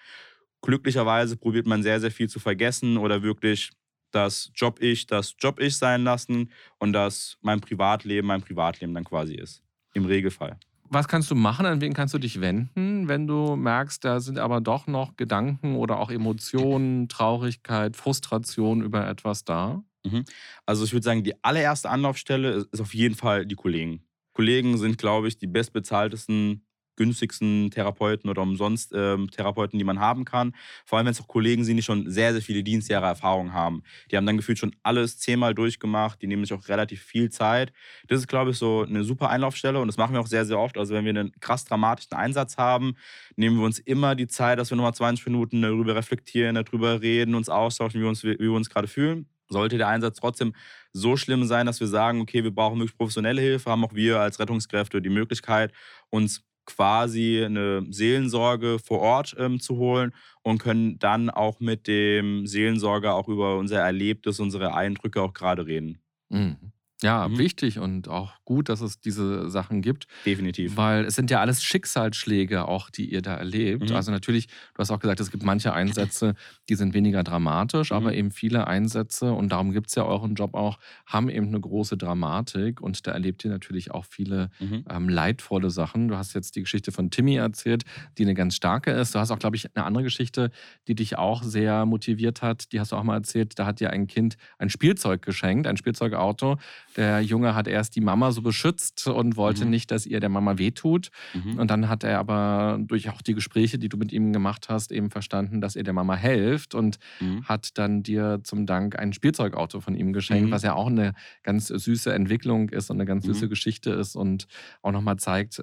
Glücklicherweise 0.63 1.37
probiert 1.37 1.67
man 1.67 1.83
sehr, 1.83 2.01
sehr 2.01 2.11
viel 2.11 2.29
zu 2.29 2.41
vergessen 2.41 2.97
oder 2.97 3.23
wirklich 3.23 3.71
das 4.11 4.51
Job-Ich, 4.55 5.07
das 5.07 5.35
Job-Ich 5.39 5.77
sein 5.77 6.05
lassen 6.05 6.51
und 6.79 6.93
dass 6.93 7.39
mein 7.43 7.61
Privatleben 7.61 8.27
mein 8.27 8.43
Privatleben 8.43 8.95
dann 8.95 9.05
quasi 9.05 9.35
ist. 9.35 9.63
Im 9.93 10.07
Regelfall. 10.07 10.59
Was 10.91 11.09
kannst 11.09 11.31
du 11.31 11.35
machen? 11.35 11.67
An 11.67 11.81
wen 11.81 11.95
kannst 11.95 12.15
du 12.15 12.19
dich 12.19 12.41
wenden, 12.41 13.09
wenn 13.09 13.27
du 13.27 13.57
merkst, 13.57 14.05
da 14.05 14.21
sind 14.21 14.39
aber 14.39 14.61
doch 14.61 14.87
noch 14.87 15.17
Gedanken 15.17 15.77
oder 15.77 15.99
auch 15.99 16.11
Emotionen, 16.11 17.09
Traurigkeit, 17.09 17.97
Frustration 17.97 18.83
über 18.83 19.09
etwas 19.09 19.45
da? 19.45 19.83
Mhm. 20.05 20.25
Also 20.67 20.85
ich 20.85 20.93
würde 20.93 21.05
sagen, 21.05 21.25
die 21.25 21.43
allererste 21.43 21.91
Anlaufstelle 21.91 22.67
ist 22.71 22.81
auf 22.81 22.95
jeden 22.95 23.15
Fall 23.15 23.47
die 23.47 23.55
Kollegen. 23.55 24.05
Kollegen 24.35 24.77
sind, 24.79 24.99
glaube 24.99 25.29
ich, 25.29 25.39
die 25.39 25.47
bestbezahltesten 25.47 26.64
günstigsten 26.97 27.71
Therapeuten 27.71 28.31
oder 28.31 28.43
umsonst 28.43 28.93
ähm, 28.95 29.31
Therapeuten, 29.31 29.79
die 29.79 29.85
man 29.85 30.01
haben 30.01 30.25
kann. 30.25 30.55
Vor 30.85 30.99
allem, 30.99 31.07
wenn 31.07 31.13
es 31.13 31.21
auch 31.21 31.29
Kollegen 31.29 31.65
sind, 31.65 31.77
die 31.77 31.83
schon 31.83 32.11
sehr, 32.11 32.33
sehr 32.33 32.43
viele 32.43 32.63
Dienstjahre 32.63 33.07
Erfahrung 33.07 33.53
haben. 33.53 33.83
Die 34.11 34.17
haben 34.17 34.27
dann 34.27 34.37
gefühlt 34.37 34.59
schon 34.59 34.75
alles 34.83 35.19
zehnmal 35.19 35.55
durchgemacht, 35.55 36.23
die 36.23 36.27
nehmen 36.27 36.45
sich 36.45 36.53
auch 36.53 36.69
relativ 36.69 37.03
viel 37.03 37.31
Zeit. 37.31 37.73
Das 38.09 38.19
ist, 38.19 38.29
glaube 38.29 38.51
ich, 38.51 38.59
so 38.59 38.83
eine 38.83 39.05
super 39.05 39.31
Einlaufstelle 39.31 39.81
und 39.81 39.89
das 39.89 39.97
machen 39.97 40.15
wir 40.15 40.21
auch 40.21 40.27
sehr, 40.27 40.45
sehr 40.45 40.59
oft. 40.59 40.79
Also 40.79 40.95
wenn 40.95 41.05
wir 41.05 41.11
einen 41.11 41.33
krass 41.41 41.65
dramatischen 41.65 42.17
Einsatz 42.17 42.57
haben, 42.57 42.97
nehmen 43.37 43.59
wir 43.59 43.65
uns 43.65 43.79
immer 43.79 44.15
die 44.15 44.27
Zeit, 44.27 44.59
dass 44.59 44.71
wir 44.71 44.77
nochmal 44.77 44.95
20 44.95 45.27
Minuten 45.27 45.63
darüber 45.63 45.95
reflektieren, 45.95 46.55
darüber 46.55 47.01
reden, 47.01 47.35
uns 47.35 47.49
austauschen, 47.49 48.01
wie 48.01 48.07
uns, 48.07 48.25
wie 48.25 48.39
wir 48.39 48.53
uns 48.53 48.71
gerade 48.71 48.89
fühlen. 48.89 49.29
Sollte 49.49 49.77
der 49.77 49.89
Einsatz 49.89 50.19
trotzdem 50.19 50.55
so 50.93 51.17
schlimm 51.17 51.45
sein, 51.45 51.67
dass 51.67 51.81
wir 51.81 51.87
sagen, 51.87 52.21
okay, 52.21 52.45
wir 52.45 52.55
brauchen 52.55 52.79
wirklich 52.79 52.97
professionelle 52.97 53.43
Hilfe, 53.43 53.71
haben 53.71 53.85
auch 53.85 53.95
wir 53.95 54.21
als 54.21 54.39
Rettungskräfte 54.39 55.03
die 55.03 55.11
Möglichkeit, 55.11 55.73
uns 56.11 56.43
quasi 56.67 57.43
eine 57.45 57.87
Seelensorge 57.91 58.79
vor 58.79 59.01
Ort 59.01 59.35
ähm, 59.39 59.61
zu 59.61 59.77
holen 59.77 60.15
und 60.43 60.59
können 60.59 60.99
dann 60.99 61.31
auch 61.31 61.61
mit 61.61 61.87
dem 61.87 62.47
Seelensorger 62.47 63.15
auch 63.15 63.29
über 63.29 63.57
unser 63.59 63.81
Erlebtes, 63.81 64.41
unsere 64.41 64.75
Eindrücke 64.75 65.23
auch 65.23 65.33
gerade 65.33 65.67
reden. 65.67 66.01
Mhm. 66.31 66.74
Ja, 67.05 67.29
Mhm. 67.29 67.39
wichtig 67.39 67.79
und 67.79 68.09
auch 68.09 68.33
gut, 68.45 68.69
dass 68.69 68.81
es 68.81 68.99
diese 69.01 69.49
Sachen 69.51 69.83
gibt. 69.83 70.07
Definitiv. 70.27 70.77
Weil 70.77 71.05
es 71.05 71.15
sind 71.15 71.31
ja 71.31 71.41
alles 71.41 71.63
Schicksalsschläge 71.63 72.67
auch, 72.67 72.91
die 72.91 73.11
ihr 73.13 73.23
da 73.23 73.35
erlebt. 73.35 73.91
Mhm. 73.91 73.97
Also 73.97 74.11
natürlich, 74.11 74.49
du 74.49 74.79
hast 74.79 74.91
auch 74.91 74.99
gesagt, 74.99 75.21
es 75.21 75.31
gibt 75.31 75.45
manche 75.45 75.73
Einsätze, 75.73 76.35
die 76.69 76.75
sind 76.75 76.95
weniger 76.95 77.23
dramatisch, 77.23 77.91
Mhm. 77.91 77.97
aber 77.97 78.15
eben 78.15 78.31
viele 78.31 78.67
Einsätze, 78.67 79.33
und 79.33 79.51
darum 79.53 79.73
gibt 79.73 79.89
es 79.89 79.95
ja 79.95 80.05
euren 80.05 80.35
Job 80.35 80.55
auch, 80.55 80.79
haben 81.07 81.29
eben 81.29 81.49
eine 81.49 81.61
große 81.61 81.97
Dramatik 81.97 82.81
und 82.81 83.07
da 83.07 83.13
erlebt 83.13 83.45
ihr 83.45 83.51
natürlich 83.51 83.91
auch 83.93 84.05
viele 84.07 84.51
Mhm. 84.61 84.85
ähm, 84.91 85.09
leidvolle 85.09 85.71
Sachen. 85.71 86.09
Du 86.09 86.17
hast 86.17 86.35
jetzt 86.35 86.57
die 86.57 86.61
Geschichte 86.63 86.91
von 86.91 87.11
Timmy 87.11 87.37
erzählt, 87.37 87.85
die 88.19 88.23
eine 88.25 88.35
ganz 88.35 88.57
starke 88.57 88.91
ist. 88.91 89.15
Du 89.15 89.19
hast 89.19 89.31
auch, 89.31 89.39
glaube 89.39 89.57
ich, 89.57 89.75
eine 89.77 89.85
andere 89.85 90.05
Geschichte, 90.05 90.51
die 90.89 90.95
dich 90.95 91.17
auch 91.19 91.43
sehr 91.43 91.87
motiviert 91.87 92.43
hat. 92.43 92.73
Die 92.73 92.81
hast 92.81 92.93
du 92.93 92.97
auch 92.97 93.03
mal 93.05 93.15
erzählt. 93.17 93.59
Da 93.59 93.67
hat 93.67 93.81
dir 93.81 93.91
ein 93.91 94.07
Kind 94.07 94.37
ein 94.59 94.71
Spielzeug 94.71 95.23
geschenkt, 95.23 95.67
ein 95.67 95.77
Spielzeugauto. 95.77 96.59
Der 96.97 97.21
Junge 97.21 97.55
hat 97.55 97.67
erst 97.69 97.97
die 97.97 98.01
Mama 98.01 98.31
so 98.33 98.41
beschützt 98.43 99.07
und 99.09 99.37
wollte 99.37 99.65
Mhm. 99.65 99.71
nicht, 99.71 99.91
dass 99.91 100.07
ihr 100.07 100.21
der 100.21 100.29
Mama 100.29 100.59
wehtut. 100.59 101.11
Mhm. 101.35 101.59
Und 101.59 101.71
dann 101.71 101.89
hat 101.89 102.05
er 102.05 102.19
aber 102.19 102.79
durch 102.81 103.11
auch 103.11 103.21
die 103.23 103.35
Gespräche, 103.35 103.79
die 103.79 103.89
du 103.89 103.97
mit 103.97 104.13
ihm 104.13 104.33
gemacht 104.33 104.69
hast, 104.69 104.93
eben 104.93 105.11
verstanden, 105.11 105.61
dass 105.61 105.77
ihr 105.77 105.83
der 105.85 105.93
Mama 105.95 106.15
helft 106.15 106.75
und 106.75 106.99
Mhm. 107.21 107.45
hat 107.45 107.77
dann 107.79 108.03
dir 108.03 108.41
zum 108.45 108.67
Dank 108.67 108.99
ein 108.99 109.13
Spielzeugauto 109.13 109.81
von 109.81 109.95
ihm 109.97 110.13
geschenkt, 110.13 110.49
Mhm. 110.49 110.53
was 110.53 110.63
ja 110.63 110.75
auch 110.75 110.87
eine 110.89 111.15
ganz 111.43 111.69
süße 111.69 112.13
Entwicklung 112.13 112.69
ist 112.71 112.91
und 112.91 112.97
eine 112.97 113.05
ganz 113.07 113.25
süße 113.27 113.47
Mhm. 113.47 113.51
Geschichte 113.51 113.91
ist 113.91 114.17
und 114.17 114.47
auch 114.83 114.93
nochmal 114.93 115.17
zeigt, 115.17 115.63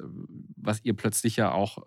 was 0.57 0.79
ihr 0.83 0.95
plötzlich 0.95 1.35
ja 1.37 1.51
auch 1.51 1.77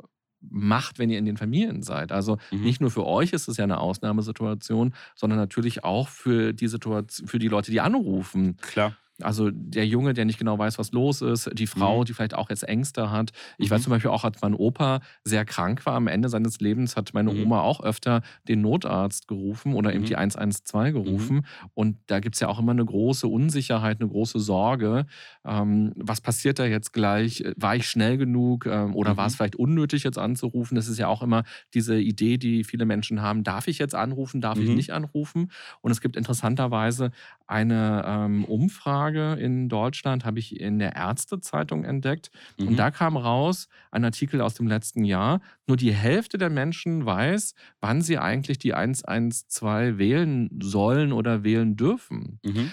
macht, 0.47 0.99
wenn 0.99 1.09
ihr 1.09 1.19
in 1.19 1.25
den 1.25 1.39
Familien 1.39 1.83
seid. 1.83 2.13
Also 2.13 2.37
Mhm. 2.53 2.61
nicht 2.61 2.81
nur 2.83 2.91
für 2.91 3.07
euch 3.07 3.33
ist 3.33 3.49
es 3.49 3.57
ja 3.57 3.65
eine 3.65 3.79
Ausnahmesituation, 3.79 4.95
sondern 5.15 5.39
natürlich 5.39 5.85
auch 5.85 6.09
für 6.09 6.53
die 6.53 6.69
Situation, 6.69 7.27
für 7.29 7.39
die 7.39 7.49
Leute, 7.49 7.71
die 7.71 7.81
anrufen. 7.81 8.57
Klar. 8.61 8.95
Also 9.23 9.51
der 9.53 9.87
Junge, 9.87 10.13
der 10.13 10.25
nicht 10.25 10.39
genau 10.41 10.59
weiß, 10.59 10.79
was 10.79 10.91
los 10.93 11.23
ist, 11.23 11.49
die 11.55 11.69
Frau, 11.69 12.03
Mhm. 12.03 12.05
die 12.05 12.13
vielleicht 12.15 12.35
auch 12.35 12.51
jetzt 12.51 12.65
Ängste 12.67 13.11
hat. 13.13 13.31
Ich 13.61 13.71
Mhm. 13.71 13.71
weiß 13.71 13.83
zum 13.85 13.91
Beispiel 13.91 14.11
auch, 14.11 14.25
als 14.25 14.41
mein 14.43 14.55
Opa 14.55 15.01
sehr 15.23 15.45
krank 15.45 15.87
war 15.87 15.95
am 15.95 16.09
Ende 16.09 16.29
seines 16.29 16.59
Lebens, 16.61 16.97
hat 16.97 17.15
meine 17.15 17.31
Mhm. 17.31 17.43
Oma 17.43 17.61
auch 17.61 17.81
öfter 17.81 18.23
den 18.49 18.61
Notarzt 18.61 19.29
gerufen 19.29 19.75
oder 19.75 19.95
eben 19.95 20.03
Mhm. 20.03 20.07
die 20.07 20.17
112 20.17 20.93
gerufen. 20.93 21.47
Und 21.75 21.99
da 22.07 22.19
gibt 22.19 22.35
es 22.35 22.41
ja 22.41 22.49
auch 22.49 22.59
immer 22.59 22.73
eine 22.73 22.85
große 22.85 23.29
Unsicherheit, 23.29 24.01
eine 24.01 24.09
große 24.11 24.41
Sorge. 24.41 25.07
Ähm, 25.45 25.93
was 25.97 26.21
passiert 26.21 26.59
da 26.59 26.65
jetzt 26.67 26.93
gleich? 26.93 27.45
War 27.57 27.77
ich 27.77 27.89
schnell 27.89 28.17
genug 28.19 28.67
ähm, 28.67 28.97
oder 28.97 29.17
war 29.17 29.27
Mhm. 29.27 29.29
es 29.29 29.37
vielleicht 29.37 29.55
unnötig, 29.57 30.03
jetzt 30.03 30.19
anzurufen? 30.19 30.75
Das 30.75 30.89
ist 30.89 30.99
ja 30.99 31.07
auch 31.07 31.23
immer 31.23 31.45
diese 31.73 31.97
Idee, 32.01 32.37
die 32.37 32.65
viele 32.65 32.85
Menschen 32.85 33.23
haben. 33.23 33.45
Darf 33.45 33.69
ich 33.69 33.79
jetzt 33.79 33.95
anrufen? 33.95 34.41
Darf 34.41 34.61
ich 34.61 34.71
Mhm. 34.71 34.75
nicht 34.75 34.93
anrufen? 34.93 35.53
Und 35.83 35.93
es 35.93 36.01
gibt 36.01 36.17
interessanterweise 36.17 37.13
eine 37.47 38.03
ähm, 38.07 38.45
Umfrage 38.45 39.04
in 39.09 39.69
Deutschland, 39.69 40.25
habe 40.25 40.39
ich 40.39 40.61
in 40.61 40.79
der 40.79 40.97
Ärztezeitung 40.97 41.85
entdeckt. 41.85 42.31
Mhm. 42.59 42.69
Und 42.69 42.77
da 42.77 42.91
kam 42.91 43.17
raus 43.17 43.69
ein 43.91 44.05
Artikel 44.05 44.41
aus 44.41 44.55
dem 44.55 44.67
letzten 44.67 45.05
Jahr. 45.05 45.41
Nur 45.67 45.77
die 45.77 45.93
Hälfte 45.93 46.39
der 46.39 46.51
Menschen 46.51 47.07
weiß, 47.07 47.55
wann 47.81 48.03
sie 48.03 48.19
eigentlich 48.19 48.59
die 48.59 48.75
112 48.75 49.99
wählen 49.99 50.51
sollen 50.63 51.13
oder 51.13 51.45
wählen 51.45 51.77
dürfen. 51.77 52.41
Mhm. 52.45 52.73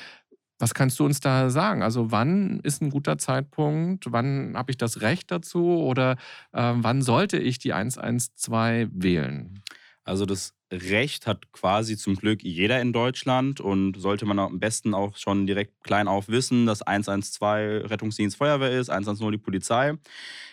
Was 0.59 0.75
kannst 0.75 0.99
du 0.99 1.05
uns 1.05 1.19
da 1.19 1.49
sagen? 1.49 1.81
Also 1.81 2.11
wann 2.11 2.59
ist 2.59 2.83
ein 2.83 2.91
guter 2.91 3.17
Zeitpunkt? 3.17 4.11
Wann 4.11 4.53
habe 4.55 4.69
ich 4.69 4.77
das 4.77 5.01
Recht 5.01 5.31
dazu? 5.31 5.65
Oder 5.65 6.17
ähm, 6.53 6.83
wann 6.83 7.01
sollte 7.01 7.39
ich 7.39 7.57
die 7.57 7.73
112 7.73 8.89
wählen? 8.93 9.63
Also 10.03 10.25
das 10.25 10.55
Recht 10.71 11.27
hat 11.27 11.51
quasi 11.51 11.97
zum 11.97 12.15
Glück 12.15 12.43
jeder 12.43 12.81
in 12.81 12.93
Deutschland 12.93 13.59
und 13.59 13.97
sollte 13.97 14.25
man 14.25 14.39
am 14.39 14.59
besten 14.59 14.93
auch 14.93 15.15
schon 15.17 15.45
direkt 15.45 15.83
klein 15.83 16.07
auf 16.07 16.27
wissen, 16.27 16.65
dass 16.65 16.81
112 16.81 17.89
Rettungsdienst 17.89 18.37
Feuerwehr 18.37 18.71
ist, 18.71 18.89
110 18.89 19.31
die 19.31 19.37
Polizei. 19.37 19.93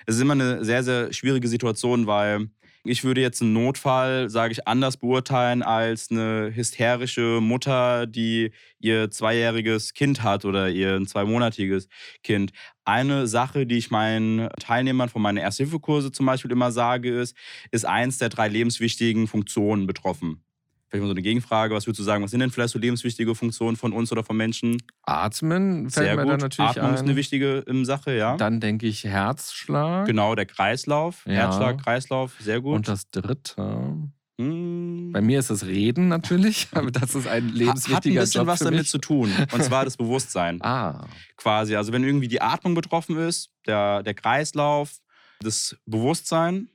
Es 0.06 0.16
ist 0.16 0.20
immer 0.20 0.34
eine 0.34 0.64
sehr, 0.64 0.82
sehr 0.82 1.12
schwierige 1.12 1.48
Situation, 1.48 2.06
weil 2.06 2.50
ich 2.88 3.04
würde 3.04 3.20
jetzt 3.20 3.42
einen 3.42 3.52
Notfall, 3.52 4.30
sage 4.30 4.52
ich, 4.52 4.66
anders 4.66 4.96
beurteilen 4.96 5.62
als 5.62 6.10
eine 6.10 6.52
hysterische 6.54 7.40
Mutter, 7.40 8.06
die 8.06 8.52
ihr 8.80 9.10
zweijähriges 9.10 9.92
Kind 9.94 10.22
hat 10.22 10.44
oder 10.44 10.70
ihr 10.70 11.04
zweimonatiges 11.06 11.88
Kind. 12.22 12.52
Eine 12.84 13.26
Sache, 13.26 13.66
die 13.66 13.76
ich 13.76 13.90
meinen 13.90 14.48
Teilnehmern 14.58 15.08
von 15.08 15.22
meinen 15.22 15.36
Ersthilfekurse 15.36 16.12
zum 16.12 16.26
Beispiel 16.26 16.50
immer 16.50 16.72
sage, 16.72 17.20
ist, 17.20 17.36
ist 17.70 17.84
eins 17.84 18.18
der 18.18 18.30
drei 18.30 18.48
lebenswichtigen 18.48 19.26
Funktionen 19.26 19.86
betroffen. 19.86 20.42
Vielleicht 20.88 21.02
mal 21.02 21.08
so 21.08 21.12
eine 21.12 21.22
Gegenfrage, 21.22 21.74
was 21.74 21.86
würdest 21.86 22.00
du 22.00 22.04
sagen, 22.04 22.24
was 22.24 22.30
sind 22.30 22.40
denn 22.40 22.50
vielleicht 22.50 22.72
so 22.72 22.78
lebenswichtige 22.78 23.34
Funktionen 23.34 23.76
von 23.76 23.92
uns 23.92 24.10
oder 24.10 24.24
von 24.24 24.36
Menschen? 24.36 24.78
Atmen 25.02 25.90
fällt 25.90 26.06
Sehr 26.06 26.16
mir 26.16 26.22
gut. 26.22 26.32
da 26.32 26.36
natürlich 26.38 26.70
Atmung 26.70 26.86
ein. 26.86 26.94
ist 26.94 27.00
eine 27.02 27.16
wichtige 27.16 27.64
ähm, 27.68 27.84
Sache, 27.84 28.16
ja. 28.16 28.36
Dann 28.38 28.58
denke 28.60 28.86
ich 28.86 29.04
Herzschlag. 29.04 30.06
genau, 30.06 30.34
der 30.34 30.46
Kreislauf, 30.46 31.24
Ja. 31.26 31.32
Herzschlag, 31.34 31.82
Kreislauf, 31.82 32.36
sehr 32.40 32.60
gut. 32.62 32.74
Und 32.76 32.88
das 32.88 33.10
dritte. 33.10 33.98
Hm. 34.40 35.10
Bei 35.12 35.20
mir 35.20 35.40
ist 35.40 35.50
es 35.50 35.66
Reden 35.66 36.08
natürlich, 36.08 36.68
aber 36.72 36.90
das 36.90 37.14
ist 37.14 37.26
ein 37.26 37.26
Ha- 37.26 37.32
hat 37.32 37.42
ein 37.42 37.48
lebenswichtiger 37.54 38.20
bisschen 38.20 38.40
Job 38.42 38.46
was 38.46 38.60
damit 38.60 38.86
zu 38.86 38.98
tun. 38.98 39.30
Und 39.52 39.64
zwar 39.64 39.84
das 39.84 39.96
Bewusstsein. 39.96 40.60
Ah, 40.62 41.06
quasi. 41.36 41.74
Also 41.76 41.92
wenn 41.92 42.04
irgendwie 42.04 42.28
die 42.28 42.40
Atmung 42.40 42.74
betroffen 42.74 43.16
ist, 43.18 43.50
der, 43.66 44.02
der 44.02 44.14
Kreislauf, 44.14 44.98
das 45.40 45.76
Bewusstsein 45.86 46.68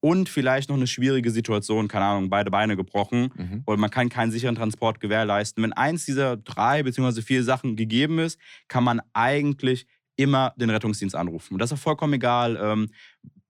und 0.00 0.28
vielleicht 0.28 0.68
noch 0.68 0.76
eine 0.76 0.86
schwierige 0.86 1.30
Situation, 1.30 1.88
keine 1.88 2.04
Ahnung, 2.04 2.30
beide 2.30 2.50
Beine 2.50 2.76
gebrochen 2.76 3.30
mhm. 3.34 3.62
und 3.64 3.80
man 3.80 3.90
kann 3.90 4.08
keinen 4.08 4.30
sicheren 4.30 4.54
Transport 4.54 5.00
gewährleisten. 5.00 5.62
Wenn 5.62 5.72
eins 5.72 6.04
dieser 6.04 6.36
drei 6.36 6.82
bzw. 6.82 7.22
vier 7.22 7.42
Sachen 7.42 7.76
gegeben 7.76 8.18
ist, 8.18 8.38
kann 8.68 8.84
man 8.84 9.00
eigentlich 9.12 9.86
immer 10.16 10.54
den 10.56 10.70
Rettungsdienst 10.70 11.14
anrufen. 11.14 11.54
Und 11.54 11.60
das 11.60 11.72
ist 11.72 11.80
vollkommen 11.80 12.14
egal, 12.14 12.58
ähm, 12.60 12.88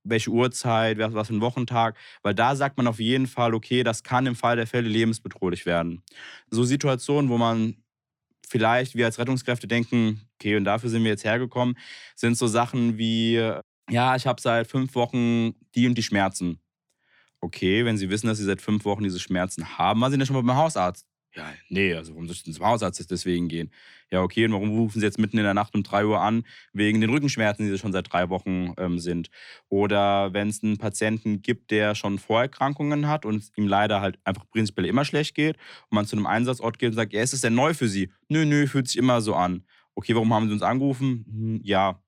welche 0.05 0.31
Uhrzeit, 0.31 0.99
was 0.99 1.13
was 1.13 1.29
für 1.29 1.35
ein 1.35 1.41
Wochentag, 1.41 1.97
weil 2.23 2.35
da 2.35 2.57
sagt 2.57 2.77
man 2.77 2.87
auf 2.87 3.01
jeden 3.01 3.27
Fall, 3.27 3.55
okay, 3.55 3.83
das 3.83 4.03
kann 4.03 4.27
im 4.27 4.37
Fall 4.37 4.57
der 4.57 4.67
Fälle 4.67 4.89
lebensbedrohlich 4.89 5.67
werden. 5.67 6.03
So 6.51 6.65
Situationen, 6.65 7.31
wo 7.31 7.37
man 7.37 7.77
vielleicht 8.47 8.95
wir 8.95 9.05
als 9.05 9.19
Rettungskräfte 9.19 9.69
denken, 9.69 10.23
okay, 10.35 10.57
und 10.57 10.65
dafür 10.65 10.89
sind 10.89 11.05
wir 11.05 11.11
jetzt 11.11 11.25
hergekommen, 11.25 11.77
sind 12.17 12.39
so 12.39 12.47
Sachen 12.47 12.97
wie, 12.97 13.37
ja, 13.89 14.17
ich 14.17 14.27
habe 14.27 14.41
seit 14.41 14.67
fünf 14.67 14.95
Wochen 14.95 15.55
die 15.75 15.87
und 15.87 15.97
die 15.97 16.03
Schmerzen. 16.03 16.61
Okay, 17.41 17.85
wenn 17.85 17.97
Sie 17.97 18.11
wissen, 18.11 18.27
dass 18.27 18.39
Sie 18.39 18.45
seit 18.45 18.61
fünf 18.63 18.85
Wochen 18.85 19.05
diese 19.05 19.21
Schmerzen 19.21 19.79
haben, 19.79 20.01
waren 20.01 20.11
Sie 20.11 20.19
denn 20.19 20.27
schon 20.27 20.37
mal 20.37 20.43
beim 20.43 20.57
Hausarzt? 20.57 21.07
Ja, 21.37 21.53
nee, 21.69 21.95
also 21.95 22.13
warum 22.15 22.27
soll 22.27 22.35
ich 22.35 22.43
denn 22.43 22.55
zum 22.55 22.65
Hausarzt 22.67 23.11
deswegen 23.11 23.49
gehen? 23.49 23.71
Ja, 24.11 24.23
okay, 24.23 24.45
und 24.47 24.53
warum 24.53 24.71
rufen 24.71 24.99
Sie 24.99 25.07
jetzt 25.07 25.19
mitten 25.19 25.37
in 25.39 25.45
der 25.45 25.55
Nacht 25.55 25.75
um 25.75 25.83
3 25.83 26.05
Uhr 26.07 26.21
an, 26.21 26.43
wegen 26.73 27.01
den 27.01 27.11
Rückenschmerzen, 27.11 27.65
die 27.65 27.71
Sie 27.71 27.79
schon 27.79 27.93
seit 27.93 28.13
drei 28.13 28.29
Wochen 28.31 28.73
ähm, 28.79 28.99
sind? 28.99 29.29
Oder 29.69 30.33
wenn 30.33 30.49
es 30.49 30.65
einen 30.65 30.79
Patienten 30.79 31.43
gibt, 31.43 31.71
der 31.71 31.95
schon 31.95 32.19
Vorerkrankungen 32.19 33.07
hat 33.09 33.25
und 33.25 33.37
es 33.37 33.53
ihm 33.57 33.69
leider 33.69 34.01
halt 34.01 34.19
einfach 34.25 34.49
prinzipiell 34.51 34.87
immer 34.87 35.05
schlecht 35.05 35.35
geht 35.35 35.57
und 35.91 35.97
man 35.97 36.07
zu 36.07 36.17
einem 36.17 36.27
Einsatzort 36.27 36.79
geht 36.79 36.89
und 36.91 36.97
sagt, 36.97 37.13
ja, 37.13 37.23
ist 37.23 37.35
es 37.35 37.43
denn 37.43 37.55
neu 37.55 37.75
für 37.75 37.89
Sie? 37.89 38.11
Nö, 38.29 38.45
nö, 38.45 38.67
fühlt 38.67 38.89
sich 38.89 38.97
immer 38.97 39.21
so 39.21 39.35
an. 39.35 39.65
Okay, 39.95 40.15
warum 40.15 40.33
haben 40.33 40.49
Sie 40.49 40.55
uns 40.55 40.63
angerufen? 40.63 41.25
Hm, 41.29 41.61
ja, 41.63 42.03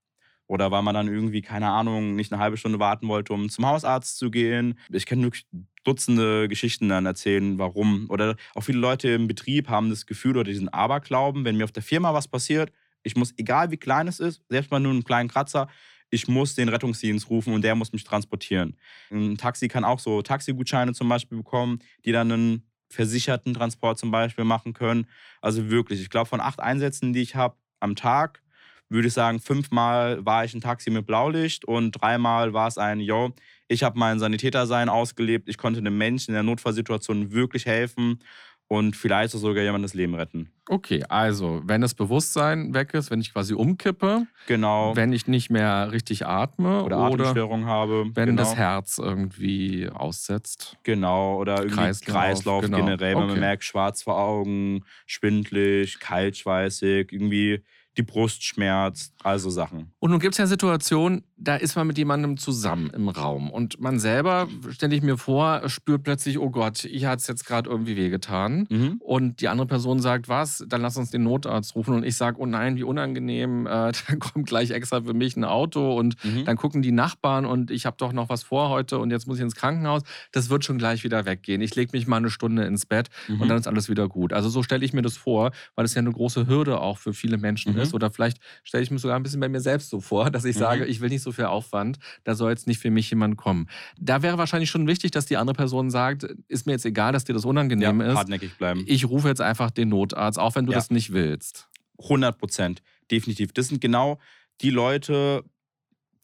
oder 0.51 0.73
weil 0.73 0.83
man 0.83 0.97
dann 0.97 1.07
irgendwie, 1.07 1.43
keine 1.43 1.71
Ahnung, 1.71 2.17
nicht 2.17 2.33
eine 2.33 2.43
halbe 2.43 2.57
Stunde 2.57 2.81
warten 2.81 3.07
wollte, 3.07 3.33
um 3.33 3.49
zum 3.49 3.67
Hausarzt 3.67 4.19
zu 4.19 4.33
gehen. 4.33 4.77
Ich 4.91 5.07
kann 5.07 5.23
wirklich 5.23 5.47
Dutzende 5.85 6.49
Geschichten 6.49 6.89
dann 6.89 7.07
erzählen, 7.07 7.57
warum. 7.57 8.07
Oder 8.11 8.35
auch 8.57 8.63
viele 8.63 8.81
Leute 8.81 9.11
im 9.11 9.29
Betrieb 9.29 9.69
haben 9.69 9.91
das 9.91 10.07
Gefühl 10.07 10.37
oder 10.37 10.51
diesen 10.51 10.69
Aberglauben, 10.69 11.45
wenn 11.45 11.57
mir 11.57 11.63
auf 11.63 11.73
der 11.73 11.85
Firma 11.85 12.13
was 12.15 12.27
passiert, 12.27 12.73
ich 13.05 13.15
muss, 13.15 13.33
egal 13.39 13.71
wie 13.71 13.77
klein 13.77 14.09
es 14.09 14.19
ist, 14.19 14.43
selbst 14.49 14.73
mal 14.73 14.81
nur 14.81 14.91
einen 14.91 15.05
kleinen 15.05 15.29
Kratzer, 15.29 15.69
ich 16.11 16.27
muss 16.27 16.57
den 16.57 16.69
Rettungsdienst 16.69 17.31
rufen 17.31 17.55
und 17.55 17.63
der 17.63 17.77
muss 17.77 17.93
mich 17.93 18.03
transportieren. 18.03 18.77
Ein 19.11 19.39
Taxi 19.39 19.69
kann 19.69 19.85
auch 19.85 20.01
so 20.01 20.21
Taxigutscheine 20.21 20.95
zum 20.95 21.09
Beispiel 21.09 21.39
bekommen, 21.39 21.79
die 22.05 22.11
dann 22.11 22.33
einen 22.33 22.71
versicherten 22.89 23.55
Transport 23.55 23.99
zum 24.01 24.11
Beispiel 24.11 24.45
machen 24.45 24.73
können. 24.73 25.07
Also 25.41 25.71
wirklich, 25.71 26.01
ich 26.01 26.11
glaube, 26.11 26.29
von 26.29 26.41
acht 26.41 26.59
Einsätzen, 26.59 27.13
die 27.13 27.23
ich 27.23 27.37
habe 27.37 27.55
am 27.79 27.95
Tag, 27.95 28.43
würde 28.91 29.09
ich 29.09 29.15
sagen, 29.15 29.41
fünfmal 29.41 30.25
war 30.27 30.45
ich 30.45 30.53
ein 30.55 30.61
Taxi 30.61 30.91
mit 30.91 31.07
Blaulicht 31.07 31.65
und 31.65 31.93
dreimal 31.93 32.53
war 32.53 32.69
es 32.69 32.77
ein, 32.77 33.01
yo, 33.01 33.31
ich 33.69 33.83
habe 33.85 33.99
mein 33.99 34.19
Sanitätersein 34.19 34.89
ausgelebt, 34.89 35.49
ich 35.49 35.57
konnte 35.59 35.79
einem 35.81 35.97
Menschen 35.97 36.31
in 36.31 36.35
der 36.35 36.43
Notfallsituation 36.43 37.33
wirklich 37.33 37.67
helfen 37.67 38.21
und 38.67 38.95
vielleicht 38.95 39.33
sogar 39.33 39.65
jemandes 39.65 39.95
Leben 39.95 40.15
retten. 40.15 40.51
okay. 40.69 41.05
Also, 41.09 41.61
wenn 41.65 41.81
das 41.81 41.95
Bewusstsein 41.95 42.73
weg 42.73 42.95
ist, 42.95 43.11
wenn 43.11 43.21
ich 43.21 43.33
quasi 43.33 43.53
umkippe, 43.55 44.27
Genau. 44.47 44.95
wenn 44.95 45.13
ich 45.13 45.27
nicht 45.27 45.51
mehr 45.51 45.91
richtig 45.91 46.25
atme 46.27 46.83
oder 46.85 46.99
oder, 47.11 47.25
Atemstörung 47.25 47.67
habe. 47.67 48.11
wenn 48.15 48.27
genau. 48.31 48.43
das 48.43 48.55
Herz 48.57 48.99
irgendwie 48.99 49.89
aussetzt. 49.89 50.77
Genau, 50.85 51.37
oder 51.39 51.59
irgendwie 51.59 51.77
Kreislauf, 51.77 52.15
Kreislauf, 52.15 52.63
genau. 52.63 52.77
generell, 52.77 53.15
wenn 53.17 53.23
Okay. 53.23 53.31
man 53.33 53.41
merkt, 53.41 53.65
schwarz 53.65 54.03
vor 54.05 54.17
Augen, 54.19 54.85
schwindlig, 55.07 55.99
kaltschweißig, 55.99 57.13
irgendwie 57.13 57.63
die 57.97 58.03
Brust 58.03 58.45
schmerzt, 58.45 59.13
also 59.23 59.51
Sachen. 59.51 59.93
Und 59.99 60.11
nun 60.11 60.21
gibt 60.21 60.35
es 60.35 60.39
ja 60.39 60.47
Situationen, 60.47 61.25
da 61.37 61.57
ist 61.57 61.75
man 61.75 61.87
mit 61.87 61.99
jemandem 61.99 62.37
zusammen 62.37 62.91
im 62.91 63.09
Raum 63.09 63.51
und 63.51 63.81
man 63.81 63.99
selber, 63.99 64.49
stelle 64.71 64.95
ich 64.95 65.03
mir 65.03 65.17
vor, 65.17 65.69
spürt 65.69 66.05
plötzlich, 66.05 66.39
oh 66.39 66.51
Gott, 66.51 66.79
hier 66.79 67.09
hat 67.09 67.21
es 67.21 67.27
jetzt 67.27 67.47
gerade 67.47 67.69
irgendwie 67.69 67.97
wehgetan. 67.97 68.67
Mhm. 68.69 68.97
Und 69.01 69.41
die 69.41 69.49
andere 69.49 69.67
Person 69.67 70.01
sagt, 70.01 70.29
was? 70.29 70.65
Dann 70.69 70.83
lass 70.83 70.97
uns 70.97 71.11
den 71.11 71.23
Notarzt 71.23 71.75
rufen. 71.75 71.95
Und 71.95 72.05
ich 72.05 72.17
sage, 72.17 72.39
oh 72.39 72.47
nein, 72.47 72.77
wie 72.77 72.83
unangenehm, 72.83 73.67
äh, 73.67 73.93
da 74.09 74.17
kommt 74.19 74.47
gleich 74.47 74.71
extra 74.71 75.03
für 75.03 75.15
mich 75.15 75.37
ein 75.37 75.45
Auto 75.45 75.97
und 75.99 76.23
mhm. 76.25 76.45
dann 76.45 76.57
gucken 76.57 76.83
die 76.83 76.93
Nachbarn 76.93 77.47
und 77.47 77.71
ich 77.71 77.87
habe 77.87 77.97
doch 77.99 78.13
noch 78.13 78.29
was 78.29 78.43
vor 78.43 78.69
heute 78.69 78.99
und 78.99 79.11
jetzt 79.11 79.27
muss 79.27 79.39
ich 79.39 79.43
ins 79.43 79.57
Krankenhaus. 79.57 80.03
Das 80.33 80.51
wird 80.51 80.65
schon 80.65 80.79
gleich 80.79 81.05
wieder 81.05 81.25
weggehen. 81.25 81.61
Ich 81.63 81.75
lege 81.75 81.91
mich 81.93 82.07
mal 82.07 82.19
eine 82.19 82.31
Stunde 82.31 82.65
ins 82.65 82.87
Bett 82.87 83.09
mhm. 83.29 83.41
und 83.41 83.49
dann 83.49 83.59
ist 83.59 83.67
alles 83.67 83.89
wieder 83.89 84.09
gut. 84.09 84.33
Also 84.33 84.49
so 84.49 84.63
stelle 84.63 84.85
ich 84.85 84.93
mir 84.93 85.03
das 85.03 85.17
vor, 85.17 85.53
weil 85.75 85.85
es 85.85 85.95
ja 85.95 86.01
eine 86.01 86.13
große 86.13 86.47
Hürde 86.47 86.81
auch 86.81 86.99
für 86.99 87.15
viele 87.15 87.39
Menschen 87.39 87.73
mhm. 87.73 87.80
Ist. 87.83 87.95
Oder 87.95 88.11
vielleicht 88.11 88.39
stelle 88.65 88.83
ich 88.83 88.91
mir 88.91 88.99
sogar 88.99 89.17
ein 89.17 89.23
bisschen 89.23 89.41
bei 89.41 89.49
mir 89.49 89.61
selbst 89.61 89.91
so 89.91 90.01
vor, 90.01 90.31
dass 90.31 90.45
ich 90.45 90.57
mhm. 90.57 90.61
sage, 90.61 90.87
ich 90.87 91.01
will 91.01 91.09
nicht 91.09 91.23
so 91.23 91.33
viel 91.33 91.47
Aufwand, 91.47 91.99
da 92.25 92.35
soll 92.35 92.51
jetzt 92.51 92.67
nicht 92.67 92.79
für 92.79 92.91
mich 92.91 93.11
jemand 93.11 93.37
kommen. 93.37 93.69
Da 93.99 94.23
wäre 94.23 94.39
wahrscheinlich 94.39 94.71
schon 94.71 94.87
wichtig, 94.87 95.11
dass 95.11 95.27
die 95.27 95.37
andere 95.37 95.55
Person 95.55 95.91
sagt, 95.91 96.25
ist 96.49 96.67
mir 96.67 96.73
jetzt 96.73 96.87
egal, 96.87 97.13
dass 97.13 97.25
dir 97.25 97.33
das 97.33 97.45
unangenehm 97.45 98.01
ja, 98.01 98.07
ist. 98.09 98.17
Hartnäckig 98.17 98.57
bleiben. 98.57 98.85
Ich 98.87 99.09
rufe 99.09 99.29
jetzt 99.29 99.41
einfach 99.41 99.71
den 99.71 99.89
Notarzt, 99.89 100.39
auch 100.39 100.55
wenn 100.55 100.67
du 100.67 100.73
ja. 100.73 100.79
das 100.79 100.91
nicht 100.91 101.13
willst. 101.13 101.69
100 102.03 102.39
Prozent, 102.39 102.83
definitiv. 103.11 103.53
Das 103.53 103.69
sind 103.69 103.81
genau 103.81 104.19
die 104.61 104.71
Leute, 104.71 105.45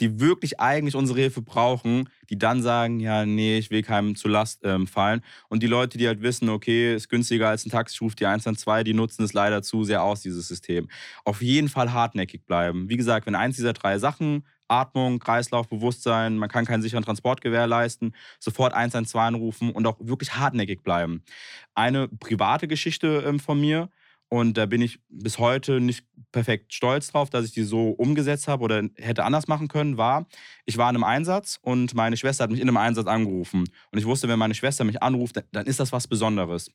die 0.01 0.21
wirklich 0.21 0.61
eigentlich 0.61 0.95
unsere 0.95 1.21
Hilfe 1.21 1.43
brauchen, 1.43 2.09
die 2.31 2.39
dann 2.39 2.63
sagen, 2.63 3.01
ja, 3.01 3.25
nee, 3.25 3.59
ich 3.59 3.71
will 3.71 3.83
keinem 3.83 4.17
zu 4.17 4.29
Last 4.29 4.61
ähm, 4.65 4.87
fallen. 4.87 5.23
Und 5.49 5.63
die 5.63 5.67
Leute, 5.67 5.99
die 5.99 6.07
halt 6.07 6.23
wissen, 6.23 6.49
okay, 6.49 6.95
ist 6.95 7.09
günstiger 7.09 7.49
als 7.49 7.65
ein 7.65 7.71
Taxi, 7.71 7.97
ich 7.97 8.01
rufe 8.01 8.17
die 8.17 8.27
112, 8.27 8.85
die 8.85 8.95
nutzen 8.95 9.25
es 9.25 9.33
leider 9.33 9.63
zu 9.63 9.85
sehr 9.85 10.03
aus, 10.03 10.21
dieses 10.21 10.49
System. 10.49 10.89
Auf 11.25 11.43
jeden 11.43 11.69
Fall 11.69 11.93
hartnäckig 11.93 12.45
bleiben. 12.45 12.89
Wie 12.89 12.97
gesagt, 12.97 13.27
wenn 13.27 13.35
eins 13.35 13.57
dieser 13.57 13.73
drei 13.73 13.99
Sachen 13.99 14.45
Atmung, 14.69 15.19
Kreislauf, 15.19 15.69
Bewusstsein, 15.69 16.37
man 16.39 16.49
kann 16.49 16.65
keinen 16.65 16.83
sicheren 16.83 17.05
Transport 17.05 17.41
gewährleisten, 17.41 18.15
sofort 18.41 18.75
112 18.75 19.23
anrufen 19.23 19.71
und 19.71 19.87
auch 19.87 19.97
wirklich 20.01 20.35
hartnäckig 20.35 20.83
bleiben. 20.83 21.23
Eine 21.75 22.09
private 22.09 22.69
Geschichte 22.69 23.25
ähm, 23.27 23.39
von 23.39 23.61
mir, 23.61 23.89
und 24.37 24.59
da 24.59 24.67
bin 24.67 24.83
ich 24.83 24.99
bis 25.09 25.39
heute 25.39 25.81
nicht 25.81 26.05
perfekt 26.31 26.75
stolz 26.75 27.11
drauf, 27.11 27.31
dass 27.31 27.47
ich 27.47 27.53
die 27.53 27.63
so 27.63 27.89
umgesetzt 27.89 28.49
habe 28.49 28.63
oder 28.63 28.83
hätte 28.97 29.25
anders 29.25 29.49
machen 29.49 29.69
können, 29.69 29.97
war, 29.97 30.27
ich 30.67 30.77
war 30.77 30.91
in 30.91 30.97
einem 30.97 31.05
Einsatz 31.05 31.59
und 31.63 31.95
meine 31.95 32.19
Schwester 32.19 32.45
hat 32.45 32.51
mich 32.51 32.61
in 32.61 32.69
einem 32.69 32.77
Einsatz 32.77 33.07
angerufen. 33.07 33.65
Und 33.91 33.99
ich 33.99 34.05
wusste, 34.05 34.29
wenn 34.29 34.39
meine 34.39 34.55
Schwester 34.55 34.85
mich 34.85 35.03
anruft, 35.03 35.43
dann 35.53 35.67
ist 35.67 35.81
das 35.81 35.93
was 35.93 36.07
Besonderes. 36.07 36.71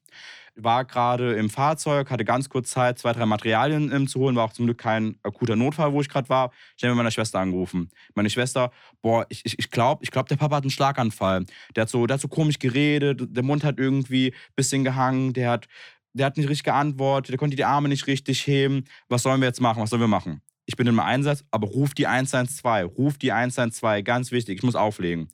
War 0.56 0.84
gerade 0.86 1.34
im 1.34 1.52
Fahrzeug, 1.52 2.10
hatte 2.10 2.26
ganz 2.26 2.50
kurz 2.50 2.72
Zeit, 2.72 2.98
zwei, 2.98 3.14
drei 3.14 3.28
Materialien 3.28 3.92
ähm, 3.94 4.08
zu 4.08 4.20
holen, 4.20 4.36
war 4.36 4.46
auch 4.46 4.54
zum 4.54 4.66
Glück 4.66 4.80
kein 4.80 5.18
akuter 5.22 5.56
Notfall, 5.56 5.94
wo 5.94 6.02
ich 6.02 6.10
gerade 6.10 6.28
war. 6.30 6.52
Ich 6.76 6.84
habe 6.84 6.96
meine 6.96 7.12
Schwester 7.12 7.40
angerufen. 7.40 7.92
Meine 8.16 8.32
Schwester, 8.32 8.72
boah, 9.04 9.28
ich, 9.30 9.46
ich, 9.46 9.60
ich 9.60 9.70
glaube, 9.70 10.04
ich 10.04 10.10
glaub, 10.10 10.28
der 10.28 10.38
Papa 10.38 10.56
hat 10.56 10.64
einen 10.64 10.72
Schlaganfall. 10.72 11.46
Der 11.76 11.84
hat, 11.84 11.90
so, 11.90 12.08
der 12.08 12.16
hat 12.16 12.22
so 12.22 12.28
komisch 12.28 12.58
geredet, 12.58 13.22
der 13.30 13.44
Mund 13.44 13.64
hat 13.64 13.78
irgendwie 13.78 14.32
ein 14.32 14.54
bisschen 14.56 14.84
gehangen, 14.84 15.34
der 15.34 15.52
hat 15.52 15.68
der 16.14 16.26
hat 16.26 16.38
nicht 16.38 16.50
richtig 16.50 16.66
geantwortet, 16.66 17.32
der 17.32 17.38
konnte 17.38 17.56
die 17.56 17.66
Arme 17.66 17.90
nicht 17.90 18.08
richtig 18.08 18.46
heben. 18.48 18.86
Was 19.10 19.24
sollen 19.24 19.42
wir 19.42 19.48
jetzt 19.48 19.62
machen? 19.62 19.82
Was 19.82 19.90
sollen 19.90 20.02
wir 20.02 20.08
machen? 20.08 20.42
Ich 20.66 20.76
bin 20.76 20.88
im 20.88 21.00
Einsatz, 21.00 21.44
aber 21.52 21.68
ruf 21.68 21.94
die 21.94 22.08
112, 22.08 22.98
ruf 22.98 23.18
die 23.18 23.32
112, 23.32 24.04
ganz 24.04 24.32
wichtig, 24.32 24.60
ich 24.60 24.64
muss 24.64 24.76
auflegen. 24.76 25.30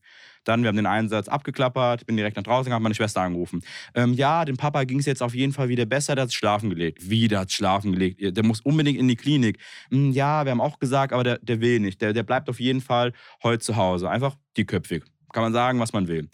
Dann, 0.48 0.62
wir 0.62 0.70
haben 0.70 0.78
den 0.78 0.86
Einsatz 0.86 1.28
abgeklappert, 1.28 2.06
bin 2.06 2.16
direkt 2.16 2.38
nach 2.38 2.44
draußen, 2.44 2.72
habe 2.72 2.82
meine 2.82 2.96
Schwester 2.96 3.22
angerufen. 3.22 3.62
Ähm, 3.94 4.14
ja, 4.14 4.46
dem 4.46 4.56
Papa 4.56 4.86
ging 4.86 5.00
es 5.00 5.06
jetzt 5.06 5.22
auf 5.22 5.36
jeden 5.36 5.52
Fall 5.52 5.68
wieder 5.68 5.86
besser, 5.86 6.16
der 6.16 6.24
hat 6.24 6.34
schlafen 6.34 6.70
gelegt. 6.70 7.10
Wieder 7.10 7.40
hat 7.42 7.52
schlafen 7.52 7.92
gelegt. 7.92 8.20
Der 8.22 8.46
muss 8.46 8.62
unbedingt 8.62 8.98
in 8.98 9.10
die 9.10 9.18
Klinik. 9.18 9.60
Hm, 9.92 10.12
ja, 10.12 10.46
wir 10.46 10.52
haben 10.52 10.62
auch 10.62 10.80
gesagt, 10.80 11.12
aber 11.12 11.26
der, 11.26 11.40
der 11.40 11.60
will 11.60 11.82
nicht. 11.82 12.02
Der, 12.02 12.14
der 12.14 12.24
bleibt 12.24 12.50
auf 12.50 12.62
jeden 12.62 12.80
Fall 12.80 13.12
heute 13.44 13.60
zu 13.60 13.76
Hause. 13.76 14.10
Einfach 14.10 14.36
dickköpfig. 14.56 15.04
Kann 15.34 15.44
man 15.44 15.52
sagen, 15.52 15.80
was 15.82 15.92
man 15.92 16.08
will. 16.08 16.30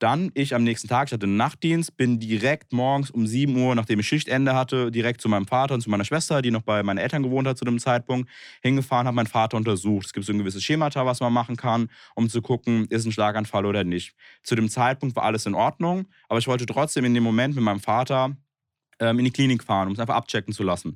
Dann 0.00 0.30
ich 0.32 0.54
am 0.54 0.64
nächsten 0.64 0.88
Tag, 0.88 1.08
ich 1.08 1.12
hatte 1.12 1.26
einen 1.26 1.36
Nachtdienst, 1.36 1.94
bin 1.98 2.18
direkt 2.18 2.72
morgens 2.72 3.10
um 3.10 3.26
7 3.26 3.54
Uhr, 3.54 3.74
nachdem 3.74 4.00
ich 4.00 4.08
Schichtende 4.08 4.54
hatte, 4.54 4.90
direkt 4.90 5.20
zu 5.20 5.28
meinem 5.28 5.46
Vater 5.46 5.74
und 5.74 5.82
zu 5.82 5.90
meiner 5.90 6.06
Schwester, 6.06 6.40
die 6.40 6.50
noch 6.50 6.62
bei 6.62 6.82
meinen 6.82 6.96
Eltern 6.96 7.22
gewohnt 7.22 7.46
hat 7.46 7.58
zu 7.58 7.66
dem 7.66 7.78
Zeitpunkt, 7.78 8.30
hingefahren, 8.62 9.06
habe 9.06 9.14
meinen 9.14 9.26
Vater 9.26 9.58
untersucht. 9.58 10.06
Es 10.06 10.12
gibt 10.14 10.24
so 10.24 10.32
ein 10.32 10.38
gewisses 10.38 10.64
Schemata, 10.64 11.04
was 11.04 11.20
man 11.20 11.34
machen 11.34 11.56
kann, 11.56 11.90
um 12.14 12.30
zu 12.30 12.40
gucken, 12.40 12.86
ist 12.88 13.04
ein 13.04 13.12
Schlaganfall 13.12 13.66
oder 13.66 13.84
nicht. 13.84 14.14
Zu 14.42 14.54
dem 14.54 14.70
Zeitpunkt 14.70 15.14
war 15.16 15.24
alles 15.24 15.44
in 15.44 15.54
Ordnung, 15.54 16.06
aber 16.30 16.38
ich 16.38 16.48
wollte 16.48 16.64
trotzdem 16.64 17.04
in 17.04 17.12
dem 17.12 17.22
Moment 17.22 17.54
mit 17.54 17.62
meinem 17.62 17.80
Vater 17.80 18.34
ähm, 19.00 19.18
in 19.18 19.26
die 19.26 19.32
Klinik 19.32 19.62
fahren, 19.62 19.88
um 19.88 19.92
es 19.92 20.00
einfach 20.00 20.16
abchecken 20.16 20.54
zu 20.54 20.62
lassen 20.62 20.94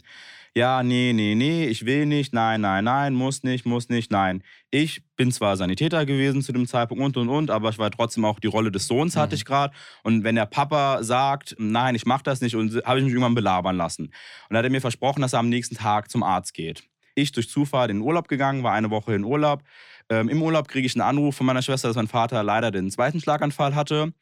ja, 0.56 0.84
nee, 0.84 1.12
nee, 1.12 1.34
nee, 1.34 1.66
ich 1.66 1.84
will 1.84 2.06
nicht, 2.06 2.32
nein, 2.32 2.60
nein, 2.60 2.84
nein, 2.84 3.14
muss 3.14 3.42
nicht, 3.42 3.66
muss 3.66 3.88
nicht, 3.88 4.12
nein. 4.12 4.44
Ich 4.70 5.02
bin 5.16 5.32
zwar 5.32 5.56
Sanitäter 5.56 6.06
gewesen 6.06 6.42
zu 6.42 6.52
dem 6.52 6.68
Zeitpunkt 6.68 7.02
und 7.02 7.16
und 7.16 7.28
und, 7.28 7.50
aber 7.50 7.70
ich 7.70 7.78
war 7.78 7.90
trotzdem 7.90 8.24
auch 8.24 8.38
die 8.38 8.46
Rolle 8.46 8.70
des 8.70 8.86
Sohns 8.86 9.16
hatte 9.16 9.34
mhm. 9.34 9.38
ich 9.38 9.44
gerade. 9.44 9.74
Und 10.04 10.22
wenn 10.22 10.36
der 10.36 10.46
Papa 10.46 11.02
sagt, 11.02 11.56
nein, 11.58 11.96
ich 11.96 12.06
mache 12.06 12.22
das 12.22 12.40
nicht, 12.40 12.54
und 12.54 12.72
habe 12.84 13.00
ich 13.00 13.04
mich 13.04 13.12
irgendwann 13.12 13.34
belabern 13.34 13.76
lassen. 13.76 14.04
Und 14.04 14.12
dann 14.50 14.58
hat 14.58 14.64
er 14.64 14.70
mir 14.70 14.80
versprochen, 14.80 15.22
dass 15.22 15.32
er 15.32 15.40
am 15.40 15.48
nächsten 15.48 15.74
Tag 15.74 16.08
zum 16.08 16.22
Arzt 16.22 16.54
geht. 16.54 16.84
Ich 17.16 17.32
durch 17.32 17.48
Zufall 17.48 17.90
in 17.90 17.98
den 17.98 18.02
Urlaub 18.02 18.28
gegangen, 18.28 18.62
war 18.62 18.72
eine 18.72 18.90
Woche 18.90 19.14
in 19.14 19.24
Urlaub. 19.24 19.64
Ähm, 20.08 20.28
Im 20.28 20.40
Urlaub 20.40 20.68
kriege 20.68 20.86
ich 20.86 20.94
einen 20.94 21.08
Anruf 21.08 21.34
von 21.34 21.46
meiner 21.46 21.62
Schwester, 21.62 21.88
dass 21.88 21.96
mein 21.96 22.08
Vater 22.08 22.44
leider 22.44 22.70
den 22.70 22.90
zweiten 22.92 23.20
Schlaganfall 23.20 23.74
hatte. 23.74 24.12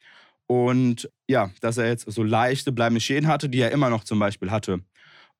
Und 0.47 1.09
ja, 1.27 1.51
dass 1.61 1.77
er 1.77 1.87
jetzt 1.87 2.11
so 2.11 2.23
leichte 2.23 2.71
bleibende 2.71 3.01
Schäden 3.01 3.27
hatte, 3.27 3.49
die 3.49 3.59
er 3.59 3.71
immer 3.71 3.89
noch 3.89 4.03
zum 4.03 4.19
Beispiel 4.19 4.49
hatte. 4.49 4.81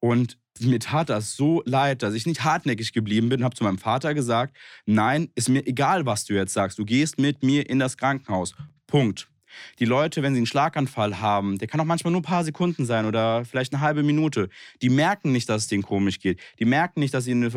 Und 0.04 0.38
mir 0.60 0.82
tat 0.82 1.10
das 1.10 1.38
so 1.38 1.64
leid, 1.66 2.04
dass 2.04 2.14
ich 2.14 2.26
nicht 2.26 2.44
hartnäckig 2.44 2.92
geblieben 2.92 3.30
bin, 3.30 3.42
habe 3.42 3.56
zu 3.56 3.64
meinem 3.64 3.78
Vater 3.78 4.14
gesagt, 4.14 4.54
nein, 4.86 5.30
ist 5.34 5.48
mir 5.48 5.66
egal, 5.66 6.06
was 6.06 6.26
du 6.26 6.34
jetzt 6.34 6.52
sagst, 6.52 6.78
du 6.78 6.84
gehst 6.84 7.20
mit 7.20 7.42
mir 7.42 7.70
in 7.70 7.80
das 7.80 7.96
Krankenhaus. 7.96 8.54
Punkt. 8.86 9.30
Die 9.80 9.86
Leute, 9.86 10.22
wenn 10.22 10.34
sie 10.34 10.40
einen 10.40 10.46
Schlaganfall 10.46 11.22
haben, 11.22 11.58
der 11.58 11.70
kann 11.70 11.80
auch 11.80 11.86
manchmal 11.86 12.12
nur 12.12 12.20
ein 12.20 12.26
paar 12.26 12.44
Sekunden 12.44 12.86
sein 12.86 13.06
oder 13.06 13.46
vielleicht 13.46 13.72
eine 13.72 13.82
halbe 13.82 14.04
Minute, 14.04 14.50
die 14.82 14.90
merken 14.90 15.32
nicht, 15.32 15.48
dass 15.48 15.62
es 15.62 15.68
denen 15.70 15.84
komisch 15.84 16.20
geht. 16.20 16.42
Die 16.60 16.66
merken 16.66 17.00
nicht, 17.00 17.14
dass 17.14 17.24
sie 17.24 17.32
eine, 17.32 17.50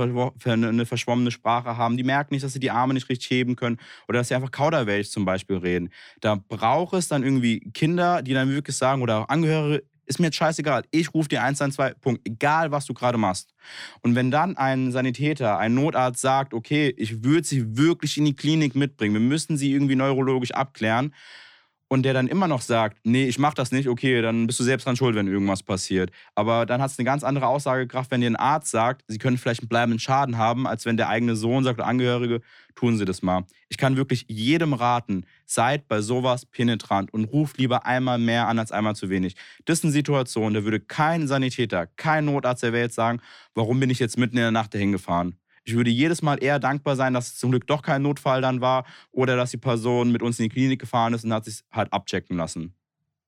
eine 0.45 0.87
verschwommene 0.87 1.33
Sprache 1.33 1.77
haben. 1.77 1.97
Die 1.97 2.05
merken 2.05 2.33
nicht, 2.33 2.45
dass 2.45 2.53
sie 2.53 2.61
die 2.61 2.71
Arme 2.71 2.95
nicht 2.95 3.09
richtig 3.09 3.29
heben 3.29 3.57
können 3.57 3.79
oder 4.07 4.21
dass 4.21 4.29
sie 4.29 4.37
einfach 4.37 4.53
Kauderwelsch 4.53 5.09
zum 5.09 5.25
Beispiel 5.25 5.57
reden. 5.57 5.91
Da 6.21 6.37
braucht 6.37 6.95
es 6.95 7.09
dann 7.09 7.25
irgendwie 7.25 7.59
Kinder, 7.73 8.23
die 8.23 8.35
dann 8.35 8.51
wirklich 8.51 8.77
sagen 8.77 9.03
oder 9.03 9.23
auch 9.23 9.29
Angehörige, 9.31 9.83
ist 10.07 10.19
mir 10.19 10.27
jetzt 10.27 10.37
scheißegal. 10.37 10.85
Ich 10.90 11.12
rufe 11.12 11.29
dir 11.29 11.42
112, 11.42 12.01
Punkt. 12.01 12.27
Egal, 12.27 12.71
was 12.71 12.87
du 12.87 12.95
gerade 12.95 13.19
machst. 13.19 13.55
Und 14.03 14.14
wenn 14.14 14.31
dann 14.31 14.57
ein 14.57 14.92
Sanitäter, 14.92 15.59
ein 15.59 15.75
Notarzt 15.75 16.21
sagt, 16.21 16.55
okay, 16.55 16.95
ich 16.97 17.25
würde 17.25 17.47
sie 17.47 17.77
wirklich 17.77 18.16
in 18.16 18.25
die 18.25 18.37
Klinik 18.37 18.75
mitbringen, 18.75 19.14
wir 19.14 19.21
müssen 19.21 19.57
sie 19.57 19.73
irgendwie 19.73 19.97
neurologisch 19.97 20.53
abklären, 20.53 21.12
und 21.88 22.03
der 22.03 22.14
dann 22.14 22.27
immer 22.27 22.49
noch 22.49 22.61
sagt, 22.61 22.99
nee, 23.05 23.27
ich 23.27 23.38
mach 23.38 23.55
das 23.55 23.70
nicht, 23.70 23.88
okay, 23.88 24.20
dann 24.20 24.46
bist 24.46 24.59
du 24.59 24.64
selbst 24.64 24.87
dran 24.87 24.96
schuld, 24.96 25.14
wenn 25.14 25.29
irgendwas 25.29 25.62
passiert. 25.62 26.11
Aber 26.35 26.66
dann 26.66 26.83
hat 26.83 26.90
es 26.90 26.99
eine 26.99 27.05
ganz 27.07 27.22
andere 27.22 27.46
Aussagekraft, 27.46 28.11
wenn 28.11 28.20
dir 28.20 28.31
ein 28.31 28.37
Arzt 28.37 28.70
sagt, 28.70 29.05
sie 29.07 29.18
können 29.18 29.38
vielleicht 29.38 29.61
einen 29.61 29.68
bleibenden 29.68 30.01
Schaden 30.01 30.37
haben, 30.37 30.66
als 30.66 30.85
wenn 30.85 30.96
der 30.96 31.09
eigene 31.09 31.37
Sohn 31.37 31.64
sagt 31.64 31.79
oder 31.79 31.87
Angehörige, 31.87 32.40
tun 32.75 32.99
sie 32.99 33.05
das 33.05 33.22
mal. 33.22 33.44
Ich 33.68 33.79
kann 33.79 33.96
wirklich 33.96 34.27
jedem 34.29 34.72
raten, 34.72 35.27
seid 35.44 35.87
bei 35.88 36.01
sowas 36.01 36.44
penetrant 36.44 37.14
und 37.14 37.25
ruft 37.27 37.59
lieber 37.59 37.87
einmal 37.87 38.18
mehr 38.18 38.49
an 38.49 38.59
als 38.59 38.72
einmal 38.72 38.96
zu 38.96 39.09
wenig. 39.09 39.37
Das 39.64 39.79
ist 39.79 39.85
eine 39.85 39.92
Situation, 39.92 40.55
da 40.55 40.64
würde 40.64 40.81
kein 40.81 41.29
Sanitäter, 41.29 41.87
kein 41.96 42.25
Notarzt 42.25 42.62
der 42.62 42.72
Welt 42.72 42.92
sagen, 42.92 43.20
warum 43.55 43.79
bin 43.81 43.90
ich 43.90 44.01
jetzt 44.01 44.18
mitten 44.18 44.37
in 44.37 44.42
der 44.42 44.51
Nacht 44.51 44.75
dahin 44.75 44.92
gefahren. 44.92 45.37
Ich 45.67 45.75
würde 45.75 45.91
jedes 45.91 46.23
Mal 46.23 46.43
eher 46.43 46.61
dankbar 46.61 46.95
sein, 46.95 47.13
dass 47.13 47.27
es 47.27 47.39
zum 47.39 47.51
Glück 47.51 47.67
doch 47.67 47.83
kein 47.83 48.01
Notfall 48.01 48.41
dann 48.41 48.61
war 48.61 48.87
oder 49.11 49.37
dass 49.37 49.51
die 49.51 49.57
Person 49.57 50.13
mit 50.13 50.23
uns 50.23 50.39
in 50.39 50.45
die 50.45 50.49
Klinik 50.49 50.81
gefahren 50.81 51.13
ist 51.13 51.25
und 51.25 51.33
hat 51.33 51.45
sich 51.45 51.63
halt 51.73 51.93
abchecken 51.93 52.37
lassen. 52.37 52.73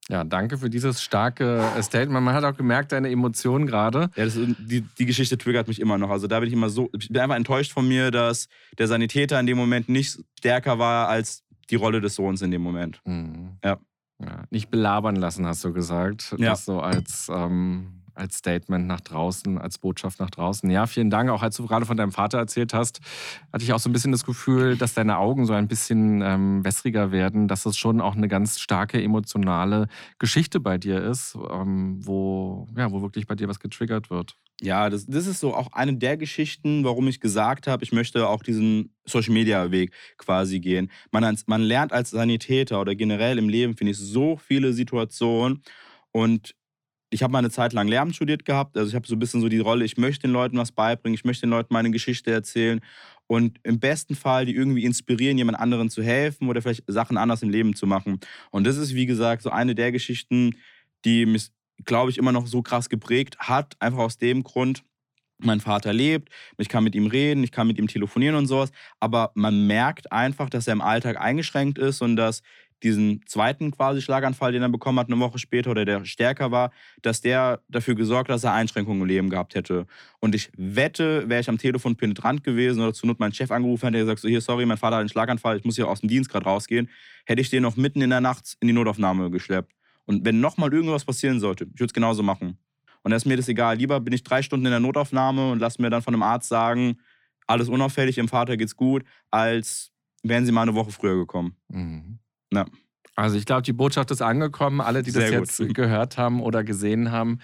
Ja, 0.09 0.25
danke 0.25 0.57
für 0.57 0.71
dieses 0.71 1.03
starke 1.03 1.63
Statement. 1.83 2.25
Man 2.25 2.35
hat 2.35 2.45
auch 2.45 2.57
gemerkt, 2.57 2.93
deine 2.93 3.11
Emotionen 3.11 3.67
gerade. 3.67 4.11
Ja, 4.15 4.25
das, 4.25 4.35
die, 4.37 4.81
die 4.81 5.05
Geschichte 5.05 5.37
triggert 5.37 5.69
mich 5.69 5.81
immer 5.81 5.99
noch. 5.99 6.11
Also 6.11 6.29
da 6.29 6.39
bin 6.39 6.47
ich 6.47 6.55
immer 6.55 6.71
so, 6.71 6.89
ich 6.99 7.09
bin 7.09 7.21
einfach 7.21 7.37
enttäuscht 7.37 7.73
von 7.73 7.87
mir, 7.87 8.11
dass 8.11 8.49
der 8.79 8.87
Sanitäter 8.87 9.39
in 9.39 9.47
dem 9.47 9.59
Moment 9.59 9.89
nicht 9.89 10.19
stärker 10.39 10.79
war 10.79 11.09
als 11.09 11.43
die 11.71 11.77
Rolle 11.77 12.01
des 12.01 12.15
Sohns 12.15 12.41
in 12.41 12.51
dem 12.53 12.63
Moment. 12.63 13.03
Mhm. 13.05 13.59
Ja. 13.63 13.79
ja. 14.21 14.45
Nicht 14.49 14.71
belabern 14.71 15.17
lassen, 15.17 15.45
hast 15.45 15.65
du 15.65 15.73
gesagt. 15.73 16.35
Ja. 16.39 16.51
Das 16.51 16.65
so 16.65 16.81
als 16.81 17.29
ähm, 17.31 18.05
als 18.19 18.39
Statement 18.39 18.87
nach 18.87 19.01
draußen, 19.01 19.59
als 19.59 19.79
Botschaft 19.79 20.21
nach 20.21 20.31
draußen. 20.31 20.69
Ja, 20.71 20.87
vielen 20.87 21.11
Dank. 21.11 21.31
Auch 21.31 21.43
als 21.43 21.57
du 21.57 21.67
gerade 21.67 21.87
von 21.87 21.97
deinem 21.97 22.13
Vater 22.13 22.39
erzählt 22.39 22.75
hast, 22.75 23.01
hatte 23.53 23.65
ich 23.65 23.73
auch 23.73 23.79
so 23.79 23.89
ein 23.89 23.93
bisschen 23.93 24.13
das 24.13 24.25
Gefühl, 24.25 24.77
dass 24.77 24.95
deine 24.95 25.19
Augen 25.19 25.47
so 25.47 25.53
ein 25.53 25.69
bisschen 25.69 26.21
ähm, 26.23 26.65
wässriger 26.65 27.13
werden, 27.13 27.49
dass 27.49 27.67
es 27.67 27.77
schon 27.77 28.01
auch 28.01 28.17
eine 28.17 28.29
ganz 28.29 28.59
starke 28.59 29.03
emotionale 29.03 29.89
Geschichte 30.19 30.61
bei 30.61 30.79
dir 30.79 31.03
ist, 31.03 31.37
ähm, 31.51 31.99
wo, 32.05 32.67
ja, 32.77 32.91
wo 32.91 33.03
wirklich 33.03 33.27
bei 33.27 33.35
dir 33.35 33.49
was 33.49 33.61
getriggert 33.61 34.11
wird. 34.11 34.37
Ja, 34.61 34.91
das, 34.91 35.07
das 35.07 35.27
ist 35.27 35.39
so 35.39 35.55
auch 35.55 35.73
eine 35.73 35.95
der 35.95 36.17
Geschichten, 36.17 36.83
warum 36.83 37.07
ich 37.07 37.21
gesagt 37.21 37.69
habe, 37.69 37.85
ich 37.85 37.93
möchte 37.93 38.29
auch 38.29 38.43
diesen 38.43 38.93
Social-Media-Weg 39.05 39.93
quasi 40.17 40.59
gehen. 40.59 40.91
Man, 41.13 41.39
man 41.47 41.63
lernt 41.63 41.93
als 41.93 42.11
Sanitäter 42.11 42.81
oder 42.81 42.97
generell 42.97 43.39
im 43.39 43.49
Leben, 43.49 43.77
finde 43.77 43.93
ich, 43.93 43.99
so 43.99 44.37
viele 44.37 44.73
Situationen 44.73 45.63
und 46.11 46.57
ich 47.11 47.23
habe 47.23 47.33
mal 47.33 47.39
eine 47.39 47.51
Zeit 47.51 47.73
lang 47.73 47.89
Lehramt 47.89 48.15
studiert 48.15 48.45
gehabt. 48.45 48.77
Also 48.77 48.89
ich 48.89 48.95
habe 48.95 49.07
so 49.07 49.17
ein 49.17 49.19
bisschen 49.19 49.41
so 49.41 49.49
die 49.49 49.59
Rolle, 49.59 49.85
ich 49.85 49.97
möchte 49.97 50.27
den 50.27 50.33
Leuten 50.33 50.59
was 50.59 50.73
beibringen, 50.73 51.15
ich 51.15 51.25
möchte 51.25 51.47
den 51.47 51.51
Leuten 51.51 51.73
meine 51.73 51.91
Geschichte 51.91 52.31
erzählen 52.31 52.81
und 53.27 53.59
im 53.63 53.81
besten 53.81 54.15
Fall 54.15 54.47
die 54.47 54.55
irgendwie 54.55 54.85
inspirieren, 54.85 55.39
jemand 55.39 55.59
anderen 55.59 55.91
zu 55.91 56.03
helfen 56.03 56.49
oder 56.49 56.61
vielleicht 56.61 56.85
Sachen 56.87 57.17
anders 57.17 57.43
im 57.43 57.51
Leben 57.51 57.75
zu 57.75 57.87
machen. 57.87 58.21
Und 58.51 58.67
das 58.67 58.77
ist, 58.77 58.95
wie 58.95 59.07
gesagt, 59.07 59.43
so 59.43 59.51
eine 59.51 59.75
der 59.75 59.93
Geschichten, 59.93 60.57
die 61.05 61.27
mich, 61.27 61.51
glaube 61.85 62.11
ich, 62.11 62.19
immer 62.19 62.33
noch 62.33 62.47
so 62.47 62.63
krass 62.63 62.89
geprägt 62.89 63.39
hat. 63.39 63.77
Einfach 63.81 63.99
aus 63.99 64.19
dem 64.19 64.43
Grund, 64.43 64.83
mein 65.39 65.61
Vater 65.61 65.93
lebt, 65.93 66.31
ich 66.59 66.69
kann 66.69 66.85
mit 66.85 66.95
ihm 66.95 67.07
reden, 67.07 67.45
ich 67.45 67.53
kann 67.53 67.69
mit 67.69 67.79
ihm 67.79 67.87
telefonieren 67.87 68.35
und 68.35 68.47
sowas, 68.47 68.73
aber 68.99 69.31
man 69.35 69.67
merkt 69.67 70.11
einfach, 70.11 70.51
dass 70.51 70.67
er 70.67 70.73
im 70.73 70.81
Alltag 70.81 71.21
eingeschränkt 71.21 71.79
ist 71.79 72.03
und 72.03 72.17
dass 72.17 72.43
diesen 72.83 73.23
zweiten 73.27 73.71
quasi 73.71 74.01
Schlaganfall, 74.01 74.53
den 74.53 74.63
er 74.63 74.69
bekommen 74.69 74.99
hat, 74.99 75.09
eine 75.09 75.19
Woche 75.19 75.39
später 75.39 75.71
oder 75.71 75.85
der 75.85 76.05
stärker 76.05 76.51
war, 76.51 76.71
dass 77.03 77.21
der 77.21 77.61
dafür 77.69 77.95
gesorgt 77.95 78.29
hat, 78.29 78.35
dass 78.35 78.45
er 78.45 78.53
Einschränkungen 78.53 79.03
im 79.03 79.09
Leben 79.09 79.31
gehabt 79.31 79.55
hätte. 79.55 79.87
Und 80.21 80.35
ich 80.35 80.51
wette, 80.57 81.29
wäre 81.29 81.41
ich 81.41 81.49
am 81.49 81.59
Telefon 81.59 81.97
penetrant 81.97 82.45
gewesen 82.45 82.81
oder 82.81 82.95
zu 82.95 83.07
Not 83.07 83.19
meinen 83.19 83.33
Chef 83.33 83.51
angerufen 83.51 83.87
hätte, 83.87 83.99
der 83.99 84.03
gesagt, 84.03 84.21
so 84.21 84.29
hier, 84.29 84.41
sorry, 84.41 84.67
mein 84.67 84.77
Vater 84.77 84.97
hat 84.97 85.01
einen 85.01 85.09
Schlaganfall, 85.09 85.57
ich 85.57 85.65
muss 85.65 85.77
hier 85.77 85.89
aus 85.89 86.01
dem 86.01 86.09
Dienst 86.09 86.31
gerade 86.31 86.45
rausgehen, 86.45 86.89
hätte 87.27 87.41
ich 87.41 87.51
den 87.51 87.63
noch 87.63 87.77
mitten 87.77 88.01
in 88.01 88.11
der 88.11 88.21
Nacht 88.21 88.57
in 88.61 88.69
die 88.69 88.75
Notaufnahme 88.75 89.31
geschleppt. 89.31 89.73
Und 90.07 90.25
wenn 90.25 90.41
nochmal 90.41 90.73
irgendwas 90.73 91.05
passieren 91.05 91.41
sollte, 91.41 91.65
ich 91.65 91.81
würde 91.81 91.87
es 91.87 91.93
genauso 91.93 92.23
machen. 92.23 92.59
Und 93.03 93.11
da 93.11 93.17
ist 93.17 93.27
mir 93.27 93.37
das 93.37 93.49
egal. 93.49 93.77
Lieber 93.77 94.01
bin 94.01 94.13
ich 94.13 94.23
drei 94.23 94.43
Stunden 94.43 94.67
in 94.67 94.71
der 94.71 94.81
Notaufnahme 94.81 95.53
und 95.53 95.59
lasse 95.59 95.81
mir 95.83 95.91
dann 95.91 96.03
von 96.03 96.15
einem 96.15 96.23
Arzt 96.23 96.49
sagen, 96.49 96.99
alles 97.47 97.69
unauffällig, 97.69 98.17
Ihrem 98.19 98.29
Vater 98.29 98.57
geht's 98.57 98.77
gut, 98.77 99.05
als 99.31 99.91
wären 100.23 100.45
Sie 100.45 100.53
mal 100.53 100.63
eine 100.63 100.75
Woche 100.75 100.93
früher 100.93 101.17
gekommen. 101.17 101.57
Mhm. 101.69 102.19
Ja. 102.53 102.67
Also 103.17 103.37
ich 103.37 103.47
glaube, 103.47 103.63
die 103.63 103.73
Botschaft 103.73 104.11
ist 104.13 104.23
angekommen. 104.23 104.81
Alle, 104.81 105.03
die 105.03 105.11
das 105.11 105.31
jetzt 105.31 105.59
gut. 105.59 105.75
gehört 105.75 106.19
haben 106.19 106.41
oder 106.41 106.63
gesehen 106.63 107.11
haben, 107.11 107.41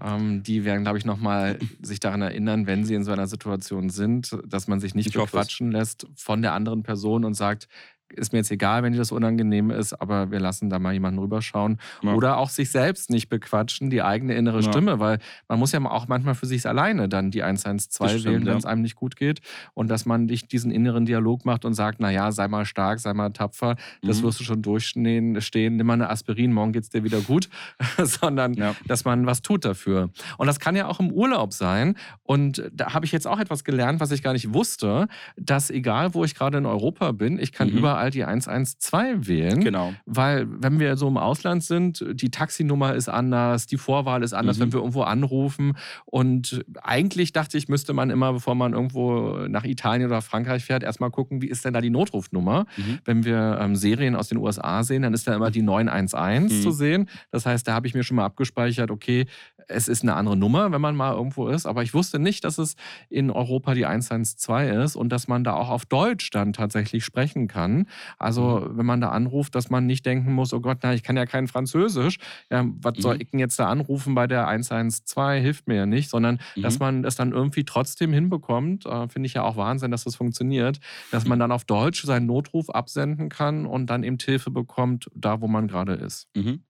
ähm, 0.00 0.42
die 0.42 0.64
werden, 0.64 0.84
glaube 0.84 0.96
ich, 0.96 1.04
nochmal 1.04 1.58
sich 1.82 2.00
daran 2.00 2.22
erinnern, 2.22 2.66
wenn 2.66 2.84
sie 2.84 2.94
in 2.94 3.04
so 3.04 3.12
einer 3.12 3.26
Situation 3.26 3.90
sind, 3.90 4.38
dass 4.46 4.68
man 4.68 4.80
sich 4.80 4.94
nicht 4.94 5.08
ich 5.08 5.14
bequatschen 5.14 5.70
lässt 5.70 6.06
von 6.14 6.40
der 6.40 6.54
anderen 6.54 6.82
Person 6.82 7.24
und 7.26 7.34
sagt, 7.34 7.68
ist 8.14 8.32
mir 8.32 8.38
jetzt 8.38 8.50
egal, 8.50 8.82
wenn 8.82 8.92
dir 8.92 8.98
das 8.98 9.12
unangenehm 9.12 9.70
ist, 9.70 9.92
aber 9.92 10.30
wir 10.30 10.40
lassen 10.40 10.70
da 10.70 10.78
mal 10.78 10.92
jemanden 10.92 11.18
rüberschauen. 11.18 11.78
Ja. 12.02 12.14
Oder 12.14 12.38
auch 12.38 12.48
sich 12.48 12.70
selbst 12.70 13.10
nicht 13.10 13.28
bequatschen, 13.28 13.90
die 13.90 14.02
eigene 14.02 14.34
innere 14.34 14.60
ja. 14.60 14.70
Stimme, 14.70 14.98
weil 14.98 15.18
man 15.48 15.58
muss 15.58 15.72
ja 15.72 15.84
auch 15.84 16.08
manchmal 16.08 16.34
für 16.34 16.46
sich 16.46 16.66
alleine 16.66 17.08
dann 17.08 17.30
die 17.30 17.42
112 17.42 18.24
wählen, 18.24 18.46
wenn 18.46 18.56
es 18.56 18.64
einem 18.64 18.82
nicht 18.82 18.96
gut 18.96 19.16
geht. 19.16 19.40
Und 19.74 19.88
dass 19.88 20.06
man 20.06 20.26
nicht 20.26 20.52
diesen 20.52 20.70
inneren 20.70 21.06
Dialog 21.06 21.44
macht 21.44 21.64
und 21.64 21.74
sagt, 21.74 22.00
naja, 22.00 22.32
sei 22.32 22.48
mal 22.48 22.64
stark, 22.64 23.00
sei 23.00 23.12
mal 23.14 23.30
tapfer, 23.30 23.76
das 24.02 24.20
mhm. 24.20 24.24
wirst 24.24 24.40
du 24.40 24.44
schon 24.44 24.62
durchstehen, 24.62 25.40
stehen, 25.40 25.76
nimm 25.76 25.86
mal 25.86 25.94
eine 25.94 26.10
Aspirin, 26.10 26.52
morgen 26.52 26.72
geht 26.72 26.84
es 26.84 26.90
dir 26.90 27.04
wieder 27.04 27.20
gut, 27.20 27.48
sondern 27.98 28.54
ja. 28.54 28.74
dass 28.86 29.04
man 29.04 29.26
was 29.26 29.42
tut 29.42 29.64
dafür. 29.64 30.10
Und 30.38 30.46
das 30.46 30.60
kann 30.60 30.76
ja 30.76 30.86
auch 30.86 31.00
im 31.00 31.10
Urlaub 31.10 31.52
sein. 31.52 31.96
Und 32.22 32.62
da 32.72 32.94
habe 32.94 33.06
ich 33.06 33.12
jetzt 33.12 33.26
auch 33.26 33.38
etwas 33.38 33.64
gelernt, 33.64 34.00
was 34.00 34.10
ich 34.10 34.22
gar 34.22 34.32
nicht 34.32 34.52
wusste, 34.54 35.08
dass 35.36 35.70
egal, 35.70 36.14
wo 36.14 36.24
ich 36.24 36.34
gerade 36.34 36.58
in 36.58 36.66
Europa 36.66 37.12
bin, 37.12 37.38
ich 37.38 37.52
kann 37.52 37.70
mhm. 37.70 37.78
überall 37.78 37.97
überall 37.98 38.10
die 38.10 38.24
112 38.24 39.26
wählen. 39.26 39.60
Genau. 39.60 39.92
Weil, 40.06 40.46
wenn 40.48 40.78
wir 40.78 40.96
so 40.96 41.08
im 41.08 41.16
Ausland 41.16 41.64
sind, 41.64 42.04
die 42.12 42.30
Taxinummer 42.30 42.94
ist 42.94 43.08
anders, 43.08 43.66
die 43.66 43.76
Vorwahl 43.76 44.22
ist 44.22 44.32
anders, 44.32 44.58
mhm. 44.58 44.62
wenn 44.62 44.72
wir 44.72 44.80
irgendwo 44.80 45.02
anrufen. 45.02 45.76
Und 46.04 46.64
eigentlich 46.82 47.32
dachte 47.32 47.58
ich, 47.58 47.68
müsste 47.68 47.92
man 47.92 48.10
immer, 48.10 48.32
bevor 48.32 48.54
man 48.54 48.72
irgendwo 48.72 49.46
nach 49.48 49.64
Italien 49.64 50.06
oder 50.06 50.22
Frankreich 50.22 50.64
fährt, 50.64 50.82
erstmal 50.82 51.10
gucken, 51.10 51.42
wie 51.42 51.48
ist 51.48 51.64
denn 51.64 51.74
da 51.74 51.80
die 51.80 51.90
Notrufnummer. 51.90 52.66
Mhm. 52.76 52.98
Wenn 53.04 53.24
wir 53.24 53.58
ähm, 53.60 53.76
Serien 53.76 54.14
aus 54.14 54.28
den 54.28 54.38
USA 54.38 54.82
sehen, 54.82 55.02
dann 55.02 55.14
ist 55.14 55.26
da 55.26 55.34
immer 55.34 55.50
die 55.50 55.62
911 55.62 56.52
mhm. 56.52 56.62
zu 56.62 56.70
sehen. 56.70 57.08
Das 57.30 57.46
heißt, 57.46 57.66
da 57.66 57.74
habe 57.74 57.86
ich 57.86 57.94
mir 57.94 58.04
schon 58.04 58.16
mal 58.16 58.24
abgespeichert, 58.24 58.90
okay, 58.90 59.26
es 59.68 59.86
ist 59.86 60.02
eine 60.02 60.14
andere 60.14 60.36
Nummer, 60.36 60.72
wenn 60.72 60.80
man 60.80 60.96
mal 60.96 61.14
irgendwo 61.14 61.48
ist. 61.48 61.66
Aber 61.66 61.82
ich 61.82 61.94
wusste 61.94 62.18
nicht, 62.18 62.44
dass 62.44 62.58
es 62.58 62.74
in 63.10 63.30
Europa 63.30 63.74
die 63.74 63.86
112 63.86 64.84
ist 64.84 64.96
und 64.96 65.10
dass 65.10 65.28
man 65.28 65.44
da 65.44 65.54
auch 65.54 65.68
auf 65.68 65.84
Deutsch 65.84 66.30
dann 66.30 66.52
tatsächlich 66.52 67.04
sprechen 67.04 67.48
kann. 67.48 67.86
Also, 68.18 68.60
mhm. 68.60 68.78
wenn 68.78 68.86
man 68.86 69.00
da 69.00 69.10
anruft, 69.10 69.54
dass 69.54 69.70
man 69.70 69.86
nicht 69.86 70.06
denken 70.06 70.32
muss, 70.32 70.52
oh 70.52 70.60
Gott, 70.60 70.78
na, 70.82 70.94
ich 70.94 71.02
kann 71.02 71.16
ja 71.16 71.26
kein 71.26 71.48
Französisch. 71.48 72.18
Ja, 72.50 72.64
was 72.80 72.96
mhm. 72.96 73.02
soll 73.02 73.22
ich 73.22 73.30
denn 73.30 73.40
jetzt 73.40 73.58
da 73.58 73.68
anrufen 73.68 74.14
bei 74.14 74.26
der 74.26 74.46
112? 74.48 75.42
Hilft 75.42 75.68
mir 75.68 75.76
ja 75.76 75.86
nicht, 75.86 76.10
sondern 76.10 76.40
mhm. 76.56 76.62
dass 76.62 76.78
man 76.78 77.04
es 77.04 77.16
dann 77.16 77.32
irgendwie 77.32 77.64
trotzdem 77.64 78.12
hinbekommt, 78.12 78.86
äh, 78.86 79.08
finde 79.08 79.26
ich 79.26 79.34
ja 79.34 79.42
auch 79.42 79.56
Wahnsinn, 79.56 79.90
dass 79.90 80.04
das 80.04 80.16
funktioniert, 80.16 80.80
dass 81.10 81.26
man 81.26 81.38
dann 81.38 81.52
auf 81.52 81.64
Deutsch 81.64 82.04
seinen 82.04 82.26
Notruf 82.26 82.70
absenden 82.70 83.28
kann 83.28 83.66
und 83.66 83.86
dann 83.86 84.02
eben 84.02 84.18
Hilfe 84.20 84.50
bekommt, 84.50 85.10
da 85.14 85.40
wo 85.40 85.48
man 85.48 85.68
gerade 85.68 85.94
ist. 85.94 86.28
Mhm. 86.34 86.62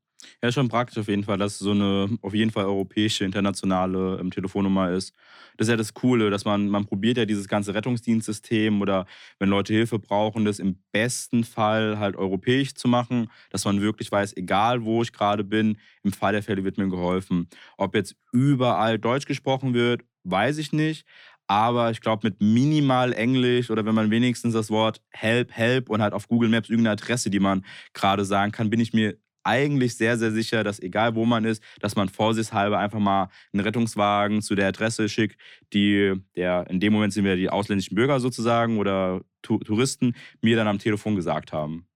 Ja, 0.42 0.50
schon 0.52 0.68
praktisch 0.68 0.98
auf 0.98 1.08
jeden 1.08 1.24
Fall, 1.24 1.38
dass 1.38 1.58
so 1.58 1.70
eine 1.70 2.08
auf 2.22 2.34
jeden 2.34 2.50
Fall 2.50 2.64
europäische, 2.64 3.24
internationale 3.24 4.18
ähm, 4.20 4.30
Telefonnummer 4.30 4.90
ist. 4.90 5.14
Das 5.56 5.66
ist 5.66 5.70
ja 5.70 5.76
das 5.76 5.94
Coole, 5.94 6.30
dass 6.30 6.44
man, 6.44 6.68
man 6.68 6.86
probiert 6.86 7.18
ja 7.18 7.24
dieses 7.24 7.48
ganze 7.48 7.74
Rettungsdienstsystem 7.74 8.80
oder 8.80 9.06
wenn 9.38 9.48
Leute 9.48 9.72
Hilfe 9.72 9.98
brauchen, 9.98 10.44
das 10.44 10.58
im 10.58 10.78
besten 10.92 11.44
Fall 11.44 11.98
halt 11.98 12.16
europäisch 12.16 12.74
zu 12.74 12.88
machen, 12.88 13.28
dass 13.50 13.64
man 13.64 13.80
wirklich 13.80 14.10
weiß, 14.10 14.36
egal 14.36 14.84
wo 14.84 15.02
ich 15.02 15.12
gerade 15.12 15.44
bin, 15.44 15.78
im 16.02 16.12
Fall 16.12 16.32
der 16.32 16.42
Fälle 16.42 16.64
wird 16.64 16.78
mir 16.78 16.88
geholfen. 16.88 17.48
Ob 17.76 17.94
jetzt 17.94 18.16
überall 18.32 18.98
Deutsch 18.98 19.26
gesprochen 19.26 19.74
wird, 19.74 20.02
weiß 20.24 20.58
ich 20.58 20.72
nicht. 20.72 21.06
Aber 21.50 21.90
ich 21.90 22.00
glaube, 22.02 22.28
mit 22.28 22.40
minimal 22.42 23.12
Englisch 23.14 23.70
oder 23.70 23.84
wenn 23.86 23.94
man 23.94 24.10
wenigstens 24.10 24.52
das 24.52 24.70
Wort 24.70 25.00
Help, 25.10 25.50
Help 25.52 25.88
und 25.88 26.02
halt 26.02 26.12
auf 26.12 26.28
Google 26.28 26.50
Maps 26.50 26.68
irgendeine 26.68 26.92
Adresse, 26.92 27.30
die 27.30 27.40
man 27.40 27.64
gerade 27.94 28.24
sagen 28.26 28.52
kann, 28.52 28.68
bin 28.68 28.80
ich 28.80 28.92
mir 28.92 29.16
eigentlich 29.44 29.96
sehr, 29.96 30.18
sehr 30.18 30.30
sicher, 30.32 30.64
dass 30.64 30.80
egal 30.80 31.14
wo 31.14 31.24
man 31.24 31.44
ist, 31.44 31.62
dass 31.80 31.96
man 31.96 32.08
vorsichtshalber 32.08 32.78
einfach 32.78 32.98
mal 32.98 33.28
einen 33.52 33.64
Rettungswagen 33.64 34.42
zu 34.42 34.54
der 34.54 34.68
Adresse 34.68 35.08
schickt, 35.08 35.40
die 35.72 36.14
der, 36.36 36.66
in 36.68 36.80
dem 36.80 36.92
Moment 36.92 37.12
sind 37.12 37.24
wir 37.24 37.36
die 37.36 37.50
ausländischen 37.50 37.94
Bürger 37.94 38.20
sozusagen 38.20 38.78
oder 38.78 39.22
Touristen, 39.42 40.14
mir 40.40 40.56
dann 40.56 40.68
am 40.68 40.78
Telefon 40.78 41.16
gesagt 41.16 41.52
haben. 41.52 41.86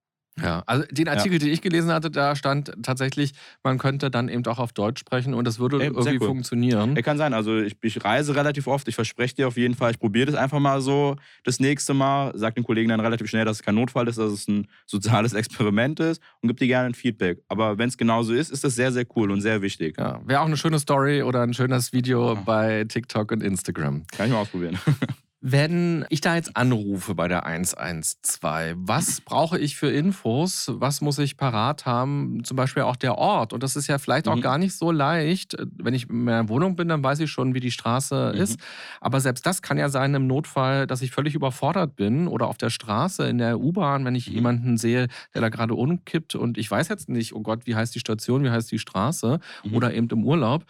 Ja, 0.40 0.62
also 0.66 0.84
den 0.90 1.08
Artikel, 1.08 1.34
ja. 1.34 1.38
den 1.40 1.52
ich 1.52 1.60
gelesen 1.60 1.92
hatte, 1.92 2.10
da 2.10 2.34
stand 2.34 2.72
tatsächlich, 2.82 3.32
man 3.62 3.78
könnte 3.78 4.10
dann 4.10 4.28
eben 4.28 4.44
auch 4.46 4.58
auf 4.58 4.72
Deutsch 4.72 5.00
sprechen 5.00 5.34
und 5.34 5.46
das 5.46 5.58
würde 5.58 5.78
Ey, 5.78 5.88
irgendwie 5.88 6.18
cool. 6.20 6.28
funktionieren. 6.28 6.96
Ja, 6.96 7.02
kann 7.02 7.18
sein. 7.18 7.34
Also 7.34 7.58
ich, 7.58 7.76
ich, 7.82 8.02
reise 8.02 8.34
relativ 8.34 8.66
oft. 8.66 8.88
Ich 8.88 8.94
verspreche 8.94 9.34
dir 9.34 9.48
auf 9.48 9.58
jeden 9.58 9.74
Fall, 9.74 9.90
ich 9.90 9.98
probiere 9.98 10.26
das 10.26 10.34
einfach 10.34 10.58
mal 10.58 10.80
so 10.80 11.16
das 11.44 11.60
nächste 11.60 11.92
Mal. 11.92 12.32
Sag 12.34 12.54
den 12.54 12.64
Kollegen 12.64 12.88
dann 12.88 13.00
relativ 13.00 13.28
schnell, 13.28 13.44
dass 13.44 13.58
es 13.58 13.62
kein 13.62 13.74
Notfall 13.74 14.08
ist, 14.08 14.18
dass 14.18 14.32
es 14.32 14.48
ein 14.48 14.68
soziales 14.86 15.32
Experiment 15.34 16.00
ist 16.00 16.22
und 16.40 16.48
gib 16.48 16.58
dir 16.58 16.66
gerne 16.66 16.86
ein 16.86 16.94
Feedback. 16.94 17.42
Aber 17.48 17.76
wenn 17.76 17.88
es 17.88 17.98
genauso 17.98 18.32
ist, 18.32 18.50
ist 18.50 18.64
das 18.64 18.74
sehr, 18.74 18.90
sehr 18.90 19.04
cool 19.16 19.30
und 19.30 19.42
sehr 19.42 19.60
wichtig. 19.60 19.96
Ja, 19.98 20.20
wäre 20.24 20.40
auch 20.40 20.46
eine 20.46 20.56
schöne 20.56 20.78
Story 20.78 21.22
oder 21.22 21.42
ein 21.42 21.52
schönes 21.52 21.92
Video 21.92 22.34
ja. 22.34 22.40
bei 22.40 22.84
TikTok 22.84 23.32
und 23.32 23.42
Instagram. 23.42 24.06
Kann 24.10 24.26
ich 24.26 24.32
mal 24.32 24.40
ausprobieren. 24.40 24.78
Wenn 25.44 26.06
ich 26.08 26.20
da 26.20 26.36
jetzt 26.36 26.56
anrufe 26.56 27.16
bei 27.16 27.26
der 27.26 27.44
112, 27.44 28.76
was 28.78 29.20
brauche 29.20 29.58
ich 29.58 29.74
für 29.74 29.90
Infos? 29.90 30.70
Was 30.74 31.00
muss 31.00 31.18
ich 31.18 31.36
parat 31.36 31.84
haben? 31.84 32.44
Zum 32.44 32.56
Beispiel 32.56 32.84
auch 32.84 32.94
der 32.94 33.18
Ort. 33.18 33.52
Und 33.52 33.64
das 33.64 33.74
ist 33.74 33.88
ja 33.88 33.98
vielleicht 33.98 34.28
auch 34.28 34.36
mhm. 34.36 34.40
gar 34.40 34.58
nicht 34.58 34.76
so 34.76 34.92
leicht. 34.92 35.56
Wenn 35.78 35.94
ich 35.94 36.08
in 36.08 36.22
meiner 36.22 36.48
Wohnung 36.48 36.76
bin, 36.76 36.86
dann 36.86 37.02
weiß 37.02 37.18
ich 37.18 37.30
schon, 37.32 37.54
wie 37.54 37.60
die 37.60 37.72
Straße 37.72 38.30
mhm. 38.32 38.40
ist. 38.40 38.60
Aber 39.00 39.20
selbst 39.20 39.44
das 39.44 39.62
kann 39.62 39.78
ja 39.78 39.88
sein 39.88 40.14
im 40.14 40.28
Notfall, 40.28 40.86
dass 40.86 41.02
ich 41.02 41.10
völlig 41.10 41.34
überfordert 41.34 41.96
bin 41.96 42.28
oder 42.28 42.46
auf 42.46 42.56
der 42.56 42.70
Straße, 42.70 43.24
in 43.26 43.38
der 43.38 43.58
U-Bahn, 43.58 44.04
wenn 44.04 44.14
ich 44.14 44.28
mhm. 44.28 44.34
jemanden 44.34 44.78
sehe, 44.78 45.08
der 45.34 45.40
da 45.40 45.48
gerade 45.48 45.74
umkippt 45.74 46.36
und 46.36 46.56
ich 46.56 46.70
weiß 46.70 46.86
jetzt 46.86 47.08
nicht, 47.08 47.34
oh 47.34 47.40
Gott, 47.40 47.66
wie 47.66 47.74
heißt 47.74 47.92
die 47.96 48.00
Station, 48.00 48.44
wie 48.44 48.50
heißt 48.50 48.70
die 48.70 48.78
Straße 48.78 49.40
mhm. 49.64 49.74
oder 49.74 49.92
eben 49.92 50.08
im 50.10 50.24
Urlaub. 50.24 50.64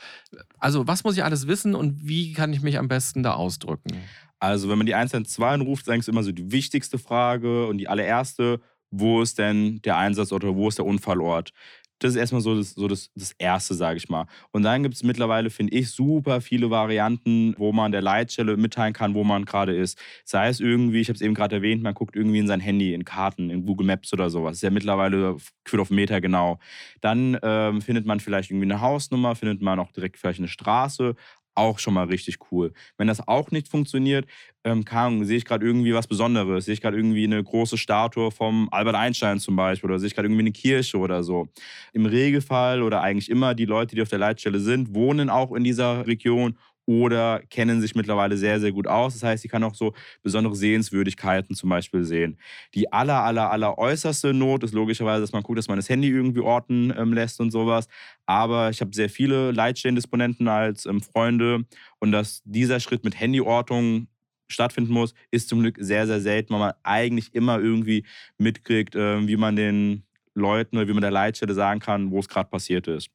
Also 0.58 0.86
was 0.86 1.04
muss 1.04 1.14
ich 1.14 1.24
alles 1.24 1.46
wissen 1.46 1.74
und 1.74 2.08
wie 2.08 2.32
kann 2.32 2.54
ich 2.54 2.62
mich 2.62 2.78
am 2.78 2.88
besten 2.88 3.22
da 3.22 3.34
ausdrücken? 3.34 3.98
Also, 4.42 4.68
wenn 4.68 4.76
man 4.76 4.86
die 4.86 4.94
112 4.96 5.40
anruft, 5.40 5.86
ist 5.86 6.08
immer 6.08 6.24
so 6.24 6.32
die 6.32 6.50
wichtigste 6.50 6.98
Frage 6.98 7.68
und 7.68 7.78
die 7.78 7.86
allererste, 7.86 8.60
wo 8.90 9.22
ist 9.22 9.38
denn 9.38 9.80
der 9.82 9.98
Einsatz 9.98 10.32
oder 10.32 10.56
wo 10.56 10.68
ist 10.68 10.78
der 10.78 10.84
Unfallort? 10.84 11.52
Das 12.00 12.10
ist 12.10 12.16
erstmal 12.16 12.40
so 12.40 12.56
das, 12.56 12.70
so 12.72 12.88
das, 12.88 13.10
das 13.14 13.30
Erste, 13.38 13.74
sage 13.74 13.98
ich 13.98 14.08
mal. 14.08 14.26
Und 14.50 14.64
dann 14.64 14.82
gibt 14.82 14.96
es 14.96 15.04
mittlerweile, 15.04 15.48
finde 15.50 15.74
ich, 15.74 15.92
super 15.92 16.40
viele 16.40 16.70
Varianten, 16.70 17.54
wo 17.56 17.70
man 17.70 17.92
der 17.92 18.02
Leitstelle 18.02 18.56
mitteilen 18.56 18.92
kann, 18.92 19.14
wo 19.14 19.22
man 19.22 19.44
gerade 19.44 19.76
ist. 19.76 19.96
Sei 20.24 20.48
es 20.48 20.58
irgendwie, 20.58 21.00
ich 21.00 21.08
habe 21.08 21.14
es 21.14 21.20
eben 21.22 21.34
gerade 21.34 21.54
erwähnt, 21.54 21.84
man 21.84 21.94
guckt 21.94 22.16
irgendwie 22.16 22.40
in 22.40 22.48
sein 22.48 22.58
Handy, 22.58 22.94
in 22.94 23.04
Karten, 23.04 23.48
in 23.48 23.64
Google 23.64 23.86
Maps 23.86 24.12
oder 24.12 24.28
sowas. 24.28 24.56
Ist 24.56 24.62
ja 24.62 24.70
mittlerweile 24.70 25.36
gefühlt 25.64 25.80
auf 25.80 25.90
Meter 25.90 26.20
genau. 26.20 26.58
Dann 27.00 27.38
ähm, 27.44 27.80
findet 27.80 28.06
man 28.06 28.18
vielleicht 28.18 28.50
irgendwie 28.50 28.66
eine 28.66 28.80
Hausnummer, 28.80 29.36
findet 29.36 29.62
man 29.62 29.78
auch 29.78 29.92
direkt 29.92 30.16
vielleicht 30.16 30.40
eine 30.40 30.48
Straße 30.48 31.14
auch 31.54 31.78
schon 31.78 31.94
mal 31.94 32.06
richtig 32.06 32.38
cool. 32.50 32.72
Wenn 32.96 33.08
das 33.08 33.26
auch 33.26 33.50
nicht 33.50 33.68
funktioniert, 33.68 34.26
ähm, 34.64 34.84
kann, 34.84 35.24
sehe 35.24 35.38
ich 35.38 35.44
gerade 35.44 35.66
irgendwie 35.66 35.94
was 35.94 36.06
Besonderes, 36.06 36.64
sehe 36.64 36.74
ich 36.74 36.80
gerade 36.80 36.96
irgendwie 36.96 37.24
eine 37.24 37.42
große 37.42 37.76
Statue 37.76 38.30
vom 38.30 38.68
Albert 38.70 38.94
Einstein 38.94 39.40
zum 39.40 39.56
Beispiel 39.56 39.90
oder 39.90 39.98
sehe 39.98 40.06
ich 40.06 40.14
gerade 40.14 40.28
irgendwie 40.28 40.42
eine 40.42 40.52
Kirche 40.52 40.98
oder 40.98 41.22
so. 41.22 41.48
Im 41.92 42.06
Regelfall 42.06 42.82
oder 42.82 43.02
eigentlich 43.02 43.28
immer 43.28 43.54
die 43.54 43.64
Leute, 43.64 43.96
die 43.96 44.02
auf 44.02 44.08
der 44.08 44.18
Leitstelle 44.18 44.60
sind, 44.60 44.94
wohnen 44.94 45.30
auch 45.30 45.52
in 45.52 45.64
dieser 45.64 46.06
Region 46.06 46.56
oder 46.86 47.40
kennen 47.50 47.80
sich 47.80 47.94
mittlerweile 47.94 48.36
sehr, 48.36 48.60
sehr 48.60 48.72
gut 48.72 48.86
aus. 48.86 49.14
Das 49.14 49.22
heißt, 49.22 49.42
sie 49.42 49.48
kann 49.48 49.64
auch 49.64 49.74
so 49.74 49.92
besondere 50.22 50.56
Sehenswürdigkeiten 50.56 51.54
zum 51.54 51.70
Beispiel 51.70 52.04
sehen. 52.04 52.38
Die 52.74 52.92
aller, 52.92 53.22
aller, 53.22 53.50
aller 53.50 53.78
äußerste 53.78 54.34
Not 54.34 54.64
ist 54.64 54.74
logischerweise, 54.74 55.20
dass 55.20 55.32
man 55.32 55.42
guckt, 55.42 55.58
dass 55.58 55.68
man 55.68 55.78
das 55.78 55.88
Handy 55.88 56.08
irgendwie 56.08 56.40
orten 56.40 56.92
ähm, 56.96 57.12
lässt 57.12 57.40
und 57.40 57.50
sowas. 57.50 57.86
Aber 58.26 58.70
ich 58.70 58.80
habe 58.80 58.94
sehr 58.94 59.08
viele 59.08 59.52
Leitstellendisponenten 59.52 60.48
als 60.48 60.86
ähm, 60.86 61.00
Freunde 61.00 61.64
und 62.00 62.12
dass 62.12 62.42
dieser 62.44 62.80
Schritt 62.80 63.04
mit 63.04 63.20
Handyortung 63.20 64.08
stattfinden 64.48 64.92
muss, 64.92 65.14
ist 65.30 65.48
zum 65.48 65.60
Glück 65.60 65.76
sehr, 65.80 66.06
sehr 66.06 66.20
selten, 66.20 66.52
weil 66.52 66.60
man 66.60 66.72
eigentlich 66.82 67.34
immer 67.34 67.58
irgendwie 67.58 68.04
mitkriegt, 68.38 68.94
äh, 68.94 69.26
wie 69.26 69.36
man 69.36 69.56
den 69.56 70.04
Leuten 70.34 70.76
oder 70.76 70.88
wie 70.88 70.92
man 70.92 71.02
der 71.02 71.10
Leitstelle 71.10 71.54
sagen 71.54 71.80
kann, 71.80 72.10
wo 72.10 72.18
es 72.18 72.28
gerade 72.28 72.48
passiert 72.48 72.88
ist. 72.88 73.10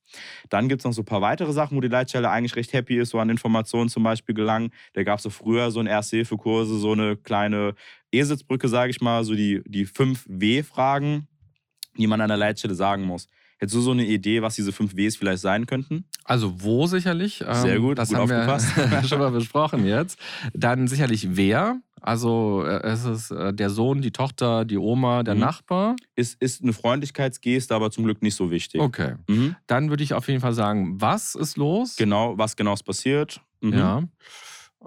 Dann 0.50 0.70
gibt 0.70 0.82
es 0.82 0.86
noch 0.86 0.94
so 0.94 1.02
ein 1.02 1.06
paar 1.06 1.22
weitere 1.22 1.52
Sachen, 1.54 1.76
wo 1.76 1.82
die 1.82 1.88
Leitstelle 1.88 2.30
eigentlich 2.30 2.56
recht 2.56 2.74
happy 2.74 2.98
ist, 3.00 3.10
so 3.10 3.20
an 3.20 3.30
Informationen 3.30 3.90
zum 3.90 4.04
Beispiel 4.04 4.36
gelangen. 4.36 4.72
Da 4.94 5.04
gab 5.04 5.18
es 5.18 5.24
so 5.24 5.30
früher 5.30 5.72
so 5.72 5.80
ein 5.80 5.88
Erste-Hilfe-Kurse, 5.88 6.78
so 6.78 6.92
eine 6.92 7.18
kleine 7.18 7.74
E-Sitzbrücke, 8.12 8.68
sage 8.68 8.92
ich 8.92 9.02
mal, 9.02 9.24
so 9.24 9.36
die, 9.36 9.62
die 9.66 9.86
fünf 9.86 10.26
W-Fragen, 10.28 11.28
die 11.98 12.08
man 12.08 12.22
an 12.22 12.30
der 12.30 12.38
Leitstelle 12.38 12.76
sagen 12.76 13.04
muss. 13.04 13.28
Hättest 13.60 13.76
du 13.76 13.82
so 13.82 13.92
eine 13.92 14.06
Idee, 14.06 14.42
was 14.42 14.56
diese 14.56 14.72
fünf 14.72 14.96
Ws 14.96 15.16
vielleicht 15.16 15.42
sein 15.42 15.66
könnten? 15.66 16.06
Also 16.24 16.62
wo 16.62 16.86
sicherlich. 16.88 17.44
Sehr 17.54 17.80
gut, 17.80 17.98
das 17.98 18.10
gut 18.10 18.18
haben 18.18 18.32
aufgepasst. 18.32 18.76
wir 18.78 19.04
schon 19.08 19.20
mal 19.20 19.32
besprochen 19.32 19.86
jetzt. 19.86 20.20
Dann 20.54 20.88
sicherlich 20.88 21.36
wer. 21.36 21.80
Also 22.00 22.64
äh, 22.64 22.82
es 22.88 23.04
ist 23.06 23.32
äh, 23.32 23.52
der 23.54 23.72
Sohn, 23.72 24.02
die 24.02 24.12
Tochter, 24.12 24.64
die 24.66 24.78
Oma, 24.78 25.24
der 25.24 25.34
Mhm. 25.34 25.42
Nachbar. 25.42 25.96
Ist, 26.16 26.40
ist 26.40 26.62
eine 26.62 26.72
Freundlichkeitsgeste, 26.74 27.74
aber 27.74 27.90
zum 27.90 28.04
Glück 28.04 28.22
nicht 28.22 28.36
so 28.36 28.52
wichtig. 28.52 28.80
Okay. 28.80 29.16
Mhm. 29.28 29.56
Dann 29.66 29.90
würde 29.90 30.04
ich 30.04 30.14
auf 30.14 30.28
jeden 30.28 30.40
Fall 30.40 30.54
sagen, 30.54 31.02
was 31.02 31.34
ist 31.34 31.58
los? 31.58 31.96
Genau, 31.96 32.38
was 32.38 32.56
genau 32.56 32.74
ist 32.76 32.84
passiert. 32.84 33.42
Mhm. 33.62 33.74
Ja. 33.74 34.04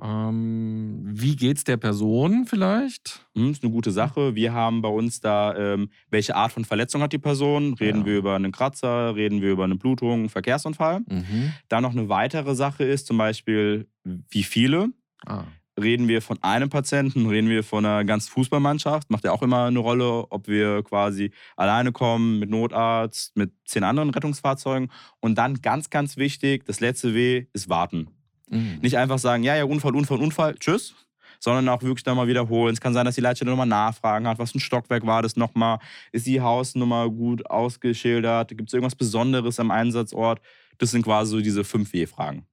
Ähm, 0.01 1.03
wie 1.05 1.35
geht's 1.37 1.65
der 1.65 1.77
Person 1.77 2.47
vielleicht? 2.47 3.27
Mhm, 3.35 3.51
ist 3.51 3.63
eine 3.65 3.73
gute 3.73 3.91
Sache. 3.91 4.35
Wir 4.35 4.53
haben 4.53 4.83
bei 4.83 4.89
uns 4.89 5.21
da, 5.21 5.57
ähm, 5.57 5.91
welche 6.11 6.37
Art 6.37 6.53
von 6.53 6.65
Verletzung 6.65 7.03
hat 7.03 7.13
die 7.13 7.19
Person? 7.19 7.75
Reden 7.75 8.01
Ja. 8.01 8.07
wir 8.07 8.19
über 8.19 8.37
einen 8.37 8.53
Kratzer? 8.53 9.15
Reden 9.17 9.43
wir 9.43 9.51
über 9.51 9.65
eine 9.65 9.77
Blutung, 9.77 10.13
einen 10.21 10.29
Verkehrsunfall? 10.29 11.01
Mhm. 11.09 11.53
Dann 11.69 11.83
noch 11.83 11.93
eine 11.93 12.09
weitere 12.09 12.55
Sache 12.55 12.85
ist 12.85 13.07
zum 13.07 13.19
Beispiel, 13.19 13.89
wie 14.05 14.43
viele? 14.45 14.91
Ah. 15.27 15.45
Reden 15.81 16.09
wir 16.09 16.21
von 16.23 16.39
einem 16.43 16.69
Patienten? 16.69 17.27
Reden 17.27 17.49
wir 17.49 17.65
von 17.65 17.85
einer 17.85 18.05
ganzen 18.05 18.31
Fußballmannschaft? 18.31 19.11
Macht 19.11 19.25
ja 19.25 19.33
auch 19.33 19.43
immer 19.43 19.65
eine 19.65 19.79
Rolle, 19.79 20.27
ob 20.31 20.47
wir 20.47 20.83
quasi 20.83 21.31
alleine 21.57 21.91
kommen, 21.91 22.39
mit 22.39 22.51
Notarzt, 22.51 23.37
mit 23.37 23.53
zehn 23.65 23.83
anderen 23.85 24.11
Rettungsfahrzeugen. 24.11 24.91
Und 25.21 25.37
dann 25.37 25.63
ganz, 25.63 25.89
ganz 25.91 26.17
wichtig, 26.17 26.65
das 26.67 26.81
letzte 26.81 27.15
W 27.15 27.47
ist 27.55 27.69
warten. 27.71 28.09
Mhm. 28.51 28.79
Nicht 28.83 28.99
einfach 28.99 29.19
sagen, 29.19 29.43
ja, 29.43 29.57
ja, 29.57 29.65
Unfall, 29.65 29.95
Unfall, 29.95 30.19
Unfall, 30.19 30.55
tschüss, 30.57 30.95
sondern 31.39 31.69
auch 31.69 31.83
wirklich 31.83 32.05
dann 32.05 32.17
mal 32.17 32.27
wiederholen. 32.29 32.75
Es 32.75 32.81
kann 32.81 32.93
sein, 32.93 33.07
dass 33.07 33.15
die 33.15 33.21
Leitstelle 33.21 33.51
nochmal 33.51 33.67
nachfragen 33.67 34.29
hat, 34.29 34.39
was 34.39 34.53
für 34.53 34.59
ein 34.59 34.61
Stockwerk 34.61 35.07
war 35.07 35.23
das 35.23 35.37
nochmal, 35.37 35.79
ist 36.13 36.27
die 36.27 36.41
Hausnummer 36.41 37.09
gut 37.09 37.49
ausgeschildert, 37.49 38.49
gibt 38.51 38.69
es 38.69 38.75
irgendwas 38.75 38.95
Besonderes 38.95 39.59
am 39.59 39.71
Einsatzort. 39.71 40.41
Das 40.79 40.91
sind 40.91 41.03
quasi 41.03 41.31
so 41.31 41.41
diese 41.41 41.65
fünf 41.65 41.93
W-Fragen. 41.93 42.47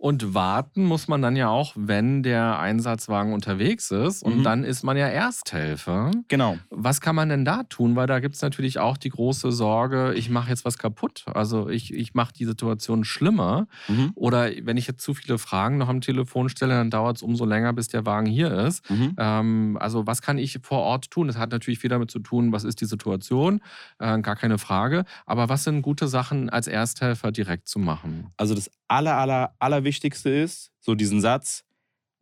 Und 0.00 0.32
warten 0.32 0.84
muss 0.84 1.08
man 1.08 1.20
dann 1.22 1.34
ja 1.34 1.48
auch, 1.48 1.72
wenn 1.76 2.22
der 2.22 2.60
Einsatzwagen 2.60 3.32
unterwegs 3.32 3.90
ist. 3.90 4.22
Und 4.22 4.38
Mhm. 4.38 4.42
dann 4.44 4.64
ist 4.64 4.84
man 4.84 4.96
ja 4.96 5.08
Ersthelfer. 5.08 6.12
Genau. 6.28 6.56
Was 6.70 7.00
kann 7.00 7.16
man 7.16 7.28
denn 7.28 7.44
da 7.44 7.64
tun? 7.64 7.96
Weil 7.96 8.06
da 8.06 8.20
gibt 8.20 8.36
es 8.36 8.42
natürlich 8.42 8.78
auch 8.78 8.96
die 8.96 9.08
große 9.08 9.50
Sorge, 9.50 10.14
ich 10.14 10.30
mache 10.30 10.50
jetzt 10.50 10.64
was 10.64 10.78
kaputt. 10.78 11.24
Also 11.34 11.68
ich, 11.68 11.92
ich 11.92 12.14
mache 12.14 12.32
die 12.32 12.44
Situation 12.44 13.04
schlimmer. 13.04 13.66
Mhm. 13.88 14.12
Oder 14.14 14.50
wenn 14.62 14.76
ich 14.76 14.86
jetzt 14.86 15.02
zu 15.02 15.14
viele 15.14 15.36
Fragen 15.38 15.78
noch 15.78 15.88
am 15.88 16.00
Telefon 16.00 16.48
stelle, 16.48 16.74
dann 16.74 16.90
dauert 16.90 17.16
es 17.16 17.22
umso 17.22 17.44
länger, 17.44 17.72
bis 17.72 17.88
der 17.88 18.06
Wagen 18.06 18.26
hier 18.26 18.52
ist. 18.52 18.88
Mhm. 18.90 19.14
Ähm, 19.18 19.78
also 19.80 20.06
was 20.06 20.22
kann 20.22 20.38
ich 20.38 20.60
vor 20.62 20.78
Ort 20.78 21.10
tun? 21.10 21.26
Das 21.26 21.36
hat 21.38 21.50
natürlich 21.50 21.80
viel 21.80 21.90
damit 21.90 22.10
zu 22.12 22.20
tun, 22.20 22.52
was 22.52 22.62
ist 22.62 22.80
die 22.80 22.84
Situation, 22.86 23.60
äh, 23.98 24.20
gar 24.20 24.36
keine 24.36 24.58
Frage. 24.58 25.04
Aber 25.26 25.48
was 25.48 25.64
sind 25.64 25.82
gute 25.82 26.06
Sachen 26.06 26.50
als 26.50 26.68
Ersthelfer 26.68 27.32
direkt 27.32 27.66
zu 27.68 27.80
machen? 27.80 28.28
Also 28.36 28.54
das 28.54 28.70
aller, 28.86 29.16
aller, 29.16 29.54
allerwichtigste 29.88 30.28
ist, 30.28 30.70
so 30.80 30.94
diesen 30.94 31.20
Satz, 31.20 31.64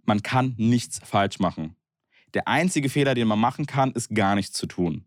man 0.05 0.23
kann 0.23 0.55
nichts 0.57 1.01
falsch 1.05 1.41
machen. 1.41 1.75
Der 2.33 2.47
einzige 2.47 2.89
Fehler, 2.89 3.15
den 3.15 3.27
man 3.27 3.41
machen 3.41 3.67
kann, 3.67 3.93
ist 3.93 4.15
gar 4.15 4.37
nichts 4.37 4.57
zu 4.57 4.67
tun. 4.67 5.05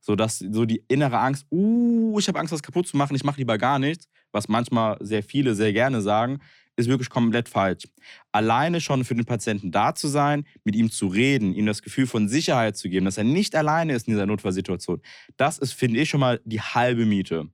So 0.00 0.16
dass 0.16 0.38
so 0.38 0.64
die 0.64 0.82
innere 0.88 1.18
Angst, 1.18 1.46
uh, 1.50 2.18
ich 2.18 2.28
habe 2.28 2.38
Angst, 2.38 2.52
was 2.52 2.62
kaputt 2.62 2.86
zu 2.86 2.96
machen, 2.96 3.14
ich 3.14 3.24
mache 3.24 3.38
lieber 3.38 3.58
gar 3.58 3.78
nichts, 3.78 4.08
was 4.32 4.48
manchmal 4.48 4.96
sehr 5.00 5.22
viele 5.22 5.54
sehr 5.54 5.72
gerne 5.72 6.00
sagen, 6.00 6.38
ist 6.76 6.88
wirklich 6.88 7.10
komplett 7.10 7.48
falsch. 7.48 7.88
Alleine 8.32 8.80
schon 8.80 9.04
für 9.04 9.14
den 9.14 9.24
Patienten 9.24 9.70
da 9.72 9.94
zu 9.94 10.08
sein, 10.08 10.44
mit 10.64 10.76
ihm 10.76 10.90
zu 10.90 11.08
reden, 11.08 11.52
ihm 11.52 11.66
das 11.66 11.82
Gefühl 11.82 12.06
von 12.06 12.28
Sicherheit 12.28 12.76
zu 12.76 12.88
geben, 12.88 13.04
dass 13.04 13.18
er 13.18 13.24
nicht 13.24 13.54
alleine 13.56 13.94
ist 13.94 14.06
in 14.06 14.14
dieser 14.14 14.26
Notfallsituation, 14.26 15.02
das 15.36 15.58
ist, 15.58 15.72
finde 15.72 16.00
ich, 16.00 16.08
schon 16.08 16.20
mal 16.20 16.40
die 16.44 16.60
halbe 16.60 17.04
Miete. 17.04 17.50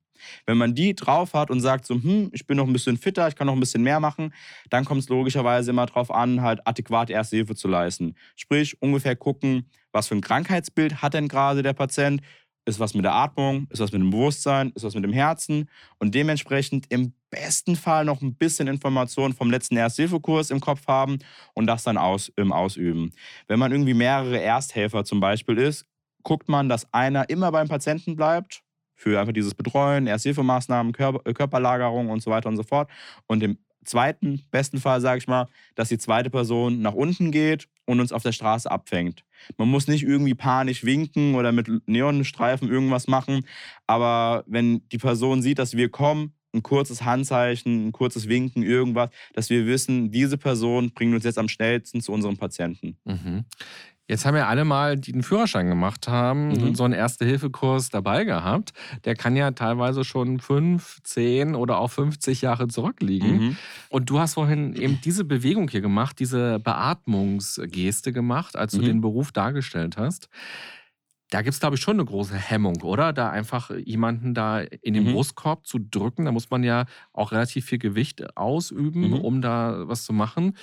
Wenn 0.46 0.58
man 0.58 0.74
die 0.74 0.94
drauf 0.94 1.34
hat 1.34 1.50
und 1.50 1.60
sagt 1.60 1.86
so, 1.86 1.94
hm, 1.94 2.30
ich 2.32 2.46
bin 2.46 2.56
noch 2.56 2.66
ein 2.66 2.72
bisschen 2.72 2.96
fitter, 2.96 3.28
ich 3.28 3.36
kann 3.36 3.46
noch 3.46 3.54
ein 3.54 3.60
bisschen 3.60 3.82
mehr 3.82 4.00
machen, 4.00 4.32
dann 4.70 4.84
kommt 4.84 5.02
es 5.02 5.08
logischerweise 5.08 5.70
immer 5.70 5.86
darauf 5.86 6.10
an, 6.10 6.42
halt 6.42 6.66
adäquat 6.66 7.10
Erste 7.10 7.36
Hilfe 7.36 7.54
zu 7.54 7.68
leisten. 7.68 8.14
Sprich, 8.36 8.80
ungefähr 8.80 9.16
gucken, 9.16 9.70
was 9.92 10.08
für 10.08 10.14
ein 10.14 10.20
Krankheitsbild 10.20 11.02
hat 11.02 11.14
denn 11.14 11.28
gerade 11.28 11.62
der 11.62 11.72
Patient, 11.72 12.20
ist 12.66 12.80
was 12.80 12.94
mit 12.94 13.04
der 13.04 13.14
Atmung, 13.14 13.66
ist 13.70 13.80
was 13.80 13.92
mit 13.92 14.00
dem 14.00 14.10
Bewusstsein, 14.10 14.72
ist 14.74 14.84
was 14.84 14.94
mit 14.94 15.04
dem 15.04 15.12
Herzen 15.12 15.68
und 15.98 16.14
dementsprechend 16.14 16.86
im 16.88 17.12
besten 17.30 17.76
Fall 17.76 18.04
noch 18.04 18.22
ein 18.22 18.34
bisschen 18.34 18.68
Informationen 18.68 19.34
vom 19.34 19.50
letzten 19.50 19.76
Erste-Hilfe-Kurs 19.76 20.50
im 20.50 20.60
Kopf 20.60 20.86
haben 20.86 21.18
und 21.52 21.66
das 21.66 21.82
dann 21.82 21.98
aus, 21.98 22.32
ähm, 22.36 22.52
ausüben. 22.52 23.12
Wenn 23.48 23.58
man 23.58 23.72
irgendwie 23.72 23.94
mehrere 23.94 24.40
Ersthelfer 24.40 25.04
zum 25.04 25.20
Beispiel 25.20 25.58
ist, 25.58 25.84
guckt 26.22 26.48
man, 26.48 26.68
dass 26.68 26.92
einer 26.92 27.28
immer 27.28 27.52
beim 27.52 27.68
Patienten 27.68 28.16
bleibt, 28.16 28.62
für 28.94 29.20
einfach 29.20 29.32
dieses 29.32 29.54
Betreuen, 29.54 30.06
Ersthilfemaßnahmen, 30.06 30.92
Körper, 30.92 31.20
äh, 31.28 31.32
Körperlagerung 31.32 32.10
und 32.10 32.22
so 32.22 32.30
weiter 32.30 32.48
und 32.48 32.56
so 32.56 32.62
fort. 32.62 32.90
Und 33.26 33.42
im 33.42 33.58
zweiten 33.84 34.42
besten 34.50 34.78
Fall, 34.78 35.00
sage 35.00 35.18
ich 35.18 35.28
mal, 35.28 35.48
dass 35.74 35.88
die 35.88 35.98
zweite 35.98 36.30
Person 36.30 36.80
nach 36.80 36.94
unten 36.94 37.30
geht 37.30 37.68
und 37.84 38.00
uns 38.00 38.12
auf 38.12 38.22
der 38.22 38.32
Straße 38.32 38.70
abfängt. 38.70 39.24
Man 39.58 39.68
muss 39.68 39.88
nicht 39.88 40.04
irgendwie 40.04 40.34
panisch 40.34 40.84
winken 40.84 41.34
oder 41.34 41.52
mit 41.52 41.68
Neonstreifen 41.86 42.68
irgendwas 42.68 43.06
machen, 43.08 43.44
aber 43.86 44.44
wenn 44.46 44.88
die 44.88 44.98
Person 44.98 45.42
sieht, 45.42 45.58
dass 45.58 45.76
wir 45.76 45.90
kommen, 45.90 46.32
ein 46.54 46.62
kurzes 46.62 47.02
Handzeichen, 47.02 47.88
ein 47.88 47.92
kurzes 47.92 48.28
Winken, 48.28 48.62
irgendwas, 48.62 49.10
dass 49.34 49.50
wir 49.50 49.66
wissen, 49.66 50.10
diese 50.12 50.38
Person 50.38 50.92
bringt 50.92 51.14
uns 51.14 51.24
jetzt 51.24 51.38
am 51.38 51.48
schnellsten 51.48 52.00
zu 52.00 52.12
unserem 52.12 52.36
Patienten. 52.36 52.96
Mhm. 53.04 53.44
Jetzt 54.06 54.26
haben 54.26 54.36
ja 54.36 54.48
alle 54.48 54.66
mal, 54.66 54.98
die 54.98 55.14
einen 55.14 55.22
Führerschein 55.22 55.66
gemacht 55.66 56.08
haben, 56.08 56.48
Mhm. 56.48 56.74
so 56.74 56.84
einen 56.84 56.92
Erste-Hilfe-Kurs 56.92 57.88
dabei 57.88 58.24
gehabt. 58.24 58.74
Der 59.06 59.14
kann 59.16 59.34
ja 59.34 59.50
teilweise 59.52 60.04
schon 60.04 60.40
fünf, 60.40 60.98
zehn 61.04 61.54
oder 61.54 61.78
auch 61.78 61.90
50 61.90 62.42
Jahre 62.42 62.68
zurückliegen. 62.68 63.36
Mhm. 63.38 63.56
Und 63.88 64.10
du 64.10 64.18
hast 64.18 64.34
vorhin 64.34 64.74
eben 64.76 65.00
diese 65.02 65.24
Bewegung 65.24 65.68
hier 65.70 65.80
gemacht, 65.80 66.18
diese 66.18 66.58
Beatmungsgeste 66.60 68.12
gemacht, 68.12 68.56
als 68.56 68.72
du 68.72 68.80
Mhm. 68.80 68.84
den 68.84 69.00
Beruf 69.00 69.32
dargestellt 69.32 69.96
hast. 69.96 70.28
Da 71.30 71.40
gibt 71.40 71.54
es, 71.54 71.58
glaube 71.60 71.74
ich, 71.76 71.80
schon 71.82 71.96
eine 71.96 72.04
große 72.04 72.36
Hemmung, 72.36 72.82
oder? 72.82 73.12
Da 73.14 73.30
einfach 73.30 73.70
jemanden 73.74 74.34
da 74.34 74.60
in 74.60 74.92
den 74.94 75.04
Mhm. 75.04 75.12
Brustkorb 75.14 75.66
zu 75.66 75.78
drücken. 75.80 76.26
Da 76.26 76.32
muss 76.32 76.50
man 76.50 76.62
ja 76.62 76.84
auch 77.14 77.32
relativ 77.32 77.64
viel 77.64 77.78
Gewicht 77.78 78.36
ausüben, 78.36 79.08
Mhm. 79.08 79.14
um 79.14 79.40
da 79.42 79.88
was 79.88 80.04
zu 80.04 80.12
machen. 80.12 80.56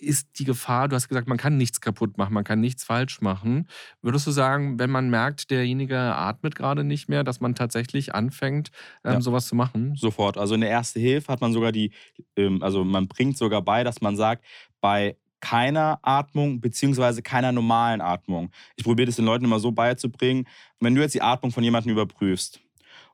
Ist 0.00 0.38
die 0.38 0.44
Gefahr, 0.44 0.88
du 0.88 0.96
hast 0.96 1.08
gesagt, 1.08 1.28
man 1.28 1.36
kann 1.36 1.58
nichts 1.58 1.80
kaputt 1.82 2.16
machen, 2.16 2.32
man 2.32 2.42
kann 2.44 2.58
nichts 2.60 2.84
falsch 2.84 3.20
machen. 3.20 3.68
Würdest 4.00 4.26
du 4.26 4.30
sagen, 4.30 4.78
wenn 4.78 4.88
man 4.90 5.10
merkt, 5.10 5.50
derjenige 5.50 5.98
atmet 5.98 6.54
gerade 6.54 6.84
nicht 6.84 7.08
mehr, 7.10 7.22
dass 7.22 7.40
man 7.40 7.54
tatsächlich 7.54 8.14
anfängt, 8.14 8.70
ähm, 9.04 9.12
Ja. 9.12 9.20
sowas 9.20 9.46
zu 9.46 9.54
machen? 9.54 9.94
Sofort. 9.96 10.38
Also 10.38 10.54
in 10.54 10.62
der 10.62 10.70
Erste 10.70 11.00
Hilfe 11.00 11.30
hat 11.30 11.42
man 11.42 11.52
sogar 11.52 11.70
die, 11.70 11.92
ähm, 12.36 12.62
also 12.62 12.82
man 12.82 13.08
bringt 13.08 13.36
sogar 13.36 13.60
bei, 13.60 13.84
dass 13.84 14.00
man 14.00 14.16
sagt, 14.16 14.44
bei 14.80 15.16
keiner 15.40 15.98
Atmung 16.02 16.60
beziehungsweise 16.60 17.22
keiner 17.22 17.52
normalen 17.52 18.00
Atmung. 18.00 18.50
Ich 18.76 18.84
probiere 18.84 19.06
das 19.06 19.16
den 19.16 19.24
Leuten 19.26 19.44
immer 19.44 19.58
so 19.60 19.70
beizubringen, 19.72 20.46
wenn 20.80 20.94
du 20.94 21.00
jetzt 21.02 21.14
die 21.14 21.22
Atmung 21.22 21.52
von 21.52 21.62
jemandem 21.64 21.92
überprüfst 21.92 22.60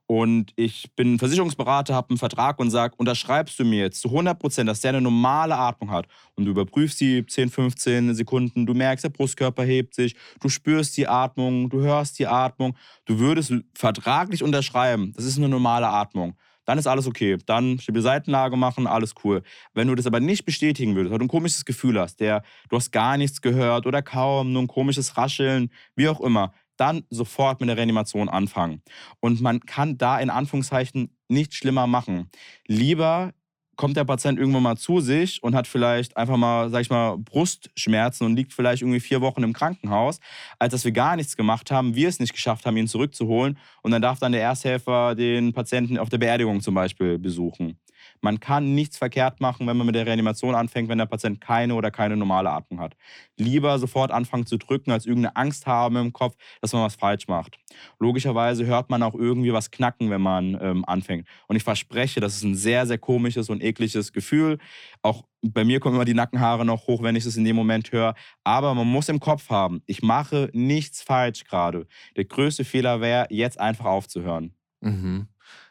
und 0.07 0.53
ich 0.57 0.95
bin 0.95 1.19
Versicherungsberater, 1.19 1.95
habe 1.95 2.11
einen 2.11 2.19
Vertrag 2.19 2.59
und 2.59 2.71
sage, 2.71 2.95
unterschreibst 2.97 3.59
du 3.59 3.65
mir 3.65 3.81
jetzt 3.81 4.01
zu 4.01 4.09
100 4.09 4.39
Prozent, 4.39 4.69
dass 4.69 4.81
der 4.81 4.91
eine 4.91 5.01
normale 5.01 5.57
Atmung 5.57 5.91
hat 5.91 6.07
und 6.35 6.45
du 6.45 6.53
überprüfst 6.53 7.01
die 7.01 7.27
10, 7.27 7.51
15 7.51 8.15
Sekunden, 8.15 8.67
du 8.67 8.75
merkst, 8.75 9.05
der 9.05 9.11
Brustkörper 9.11 9.65
hebt 9.65 9.95
sich, 9.95 10.15
du 10.41 10.49
spürst 10.49 10.97
die 10.97 11.09
Atmung, 11.09 11.69
du 11.69 11.81
hörst 11.81 12.19
die 12.19 12.27
Atmung, 12.27 12.77
du 13.05 13.19
würdest 13.19 13.53
vertraglich 13.75 14.43
unterschreiben, 14.43 15.13
das 15.17 15.25
ist 15.25 15.39
eine 15.39 15.49
normale 15.49 15.89
Atmung 15.89 16.37
dann 16.67 16.79
ist 16.79 16.87
alles 16.87 17.07
okay. 17.07 17.39
Dann 17.47 17.79
stabile 17.79 18.03
Seitenlage 18.03 18.57
machen, 18.57 18.87
alles 18.87 19.15
cool. 19.25 19.43
Wenn 19.73 19.89
du 19.89 19.95
das 19.95 20.07
aber 20.07 20.21
nicht 20.21 20.45
bestätigen 20.45 20.95
würdest, 20.95 21.13
weil 21.13 21.19
du 21.19 21.25
ein 21.25 21.29
komisches 21.29 21.65
Gefühl 21.65 21.99
hast, 21.99 22.21
der, 22.21 22.43
du 22.69 22.77
hast 22.77 22.91
gar 22.91 23.17
nichts 23.17 23.41
gehört 23.41 23.87
oder 23.87 24.03
kaum, 24.03 24.53
nur 24.53 24.63
ein 24.63 24.67
komisches 24.67 25.17
Rascheln, 25.17 25.71
wie 25.95 26.09
auch 26.09 26.21
immer, 26.21 26.53
dann 26.77 27.05
sofort 27.11 27.61
mit 27.61 27.69
der 27.69 27.77
Reanimation 27.77 28.29
anfangen. 28.29 28.83
Und 29.21 29.41
man 29.41 29.61
kann 29.61 29.99
da 29.99 30.19
in 30.19 30.31
Anführungszeichen 30.31 31.17
nichts 31.29 31.57
schlimmer 31.57 31.87
machen. 31.87 32.31
Lieber 32.67 33.33
kommt 33.77 33.97
der 33.97 34.05
Patient 34.05 34.39
irgendwann 34.39 34.63
mal 34.63 34.77
zu 34.77 35.01
sich 35.01 35.43
und 35.43 35.55
hat 35.55 35.67
vielleicht 35.67 36.17
einfach 36.17 36.37
mal, 36.37 36.71
sag 36.71 36.81
ich 36.81 36.91
mal, 36.91 37.19
Brustschmerzen 37.19 38.27
und 38.27 38.35
liegt 38.35 38.53
vielleicht 38.53 38.83
irgendwie 38.83 39.01
vier 39.01 39.21
Wochen 39.21 39.43
im 39.43 39.53
Krankenhaus, 39.53 40.19
als 40.59 40.73
dass 40.73 40.85
wir 40.85 40.93
gar 40.93 41.17
nichts 41.17 41.37
gemacht 41.37 41.71
haben, 41.71 41.95
wir 41.95 42.09
es 42.09 42.19
nicht 42.19 42.33
geschafft 42.33 42.67
haben, 42.67 42.77
ihn 42.77 42.89
zurückzuholen 42.89 43.59
und 43.87 43.93
dann 43.93 44.03
darf 44.03 44.19
dann 44.19 44.33
der 44.33 44.43
Ersthelfer 44.43 45.15
den 45.15 45.53
Patienten 45.53 45.97
auf 45.97 46.09
der 46.09 46.19
Beerdigung 46.19 46.61
zum 46.61 46.75
Beispiel 46.75 47.21
besuchen. 47.21 47.79
Man 48.21 48.41
kann 48.41 48.75
nichts 48.75 48.99
verkehrt 48.99 49.41
machen, 49.41 49.69
wenn 49.69 49.77
man 49.77 49.87
mit 49.87 49.95
der 49.95 50.07
Reanimation 50.07 50.57
anfängt, 50.57 50.89
wenn 50.89 50.99
der 50.99 51.07
Patient 51.07 51.41
keine 51.41 51.73
oder 51.73 51.93
keine 51.93 52.17
normale 52.17 52.51
Atmung 52.51 52.81
hat. 52.81 52.97
Lieber 53.37 53.79
sofort 53.79 54.11
anfangen 54.11 54.45
zu 54.45 54.57
drücken, 54.57 54.91
als 54.91 55.07
irgendeine 55.07 55.37
Angst 55.37 55.69
haben 55.69 55.95
im 55.95 56.13
Kopf, 56.13 56.35
dass 56.61 56.73
man 56.73 56.83
was 56.83 56.97
falsch 56.97 57.29
macht. 57.29 57.59
Logischerweise 58.01 58.67
hört 58.67 58.91
man 58.91 59.05
auch 59.05 59.15
irgendwie 59.15 59.53
was 59.53 59.71
knacken, 59.71 60.11
wenn 60.11 60.21
man 60.21 60.59
ähm, 60.61 60.85
anfängt. 60.85 61.29
Und 61.47 61.55
ich 61.55 61.63
verspreche, 61.63 62.19
das 62.19 62.35
ist 62.35 62.43
ein 62.43 62.57
sehr, 62.57 62.87
sehr 62.87 62.99
komisches 62.99 63.49
und 63.51 63.63
ekliges 63.63 64.13
Gefühl. 64.13 64.59
Auch 65.03 65.23
bei 65.43 65.65
mir 65.65 65.81
kommen 65.81 65.97
immer 65.97 66.05
die 66.05 66.15
Nackenhaare 66.15 66.65
noch 66.65 66.87
hoch, 66.87 67.03
wenn 67.03 67.17
ich 67.17 67.27
es 67.27 67.37
in 67.37 67.45
dem 67.45 67.57
Moment 67.57 67.93
höre. 67.93 68.15
Aber 68.45 68.75
man 68.75 68.87
muss 68.87 69.09
im 69.09 69.21
Kopf 69.21 69.51
haben, 69.51 69.83
ich 69.87 70.03
mache 70.03 70.51
nichts 70.53 71.03
falsch 71.03 71.45
gerade. 71.45 71.87
Der 72.17 72.25
größte 72.25 72.65
Fehler 72.65 73.01
wäre, 73.01 73.27
jetzt 73.31 73.61
einfach 73.61 73.87
aufzuhören. 73.87 74.55
Mhm. 74.81 75.29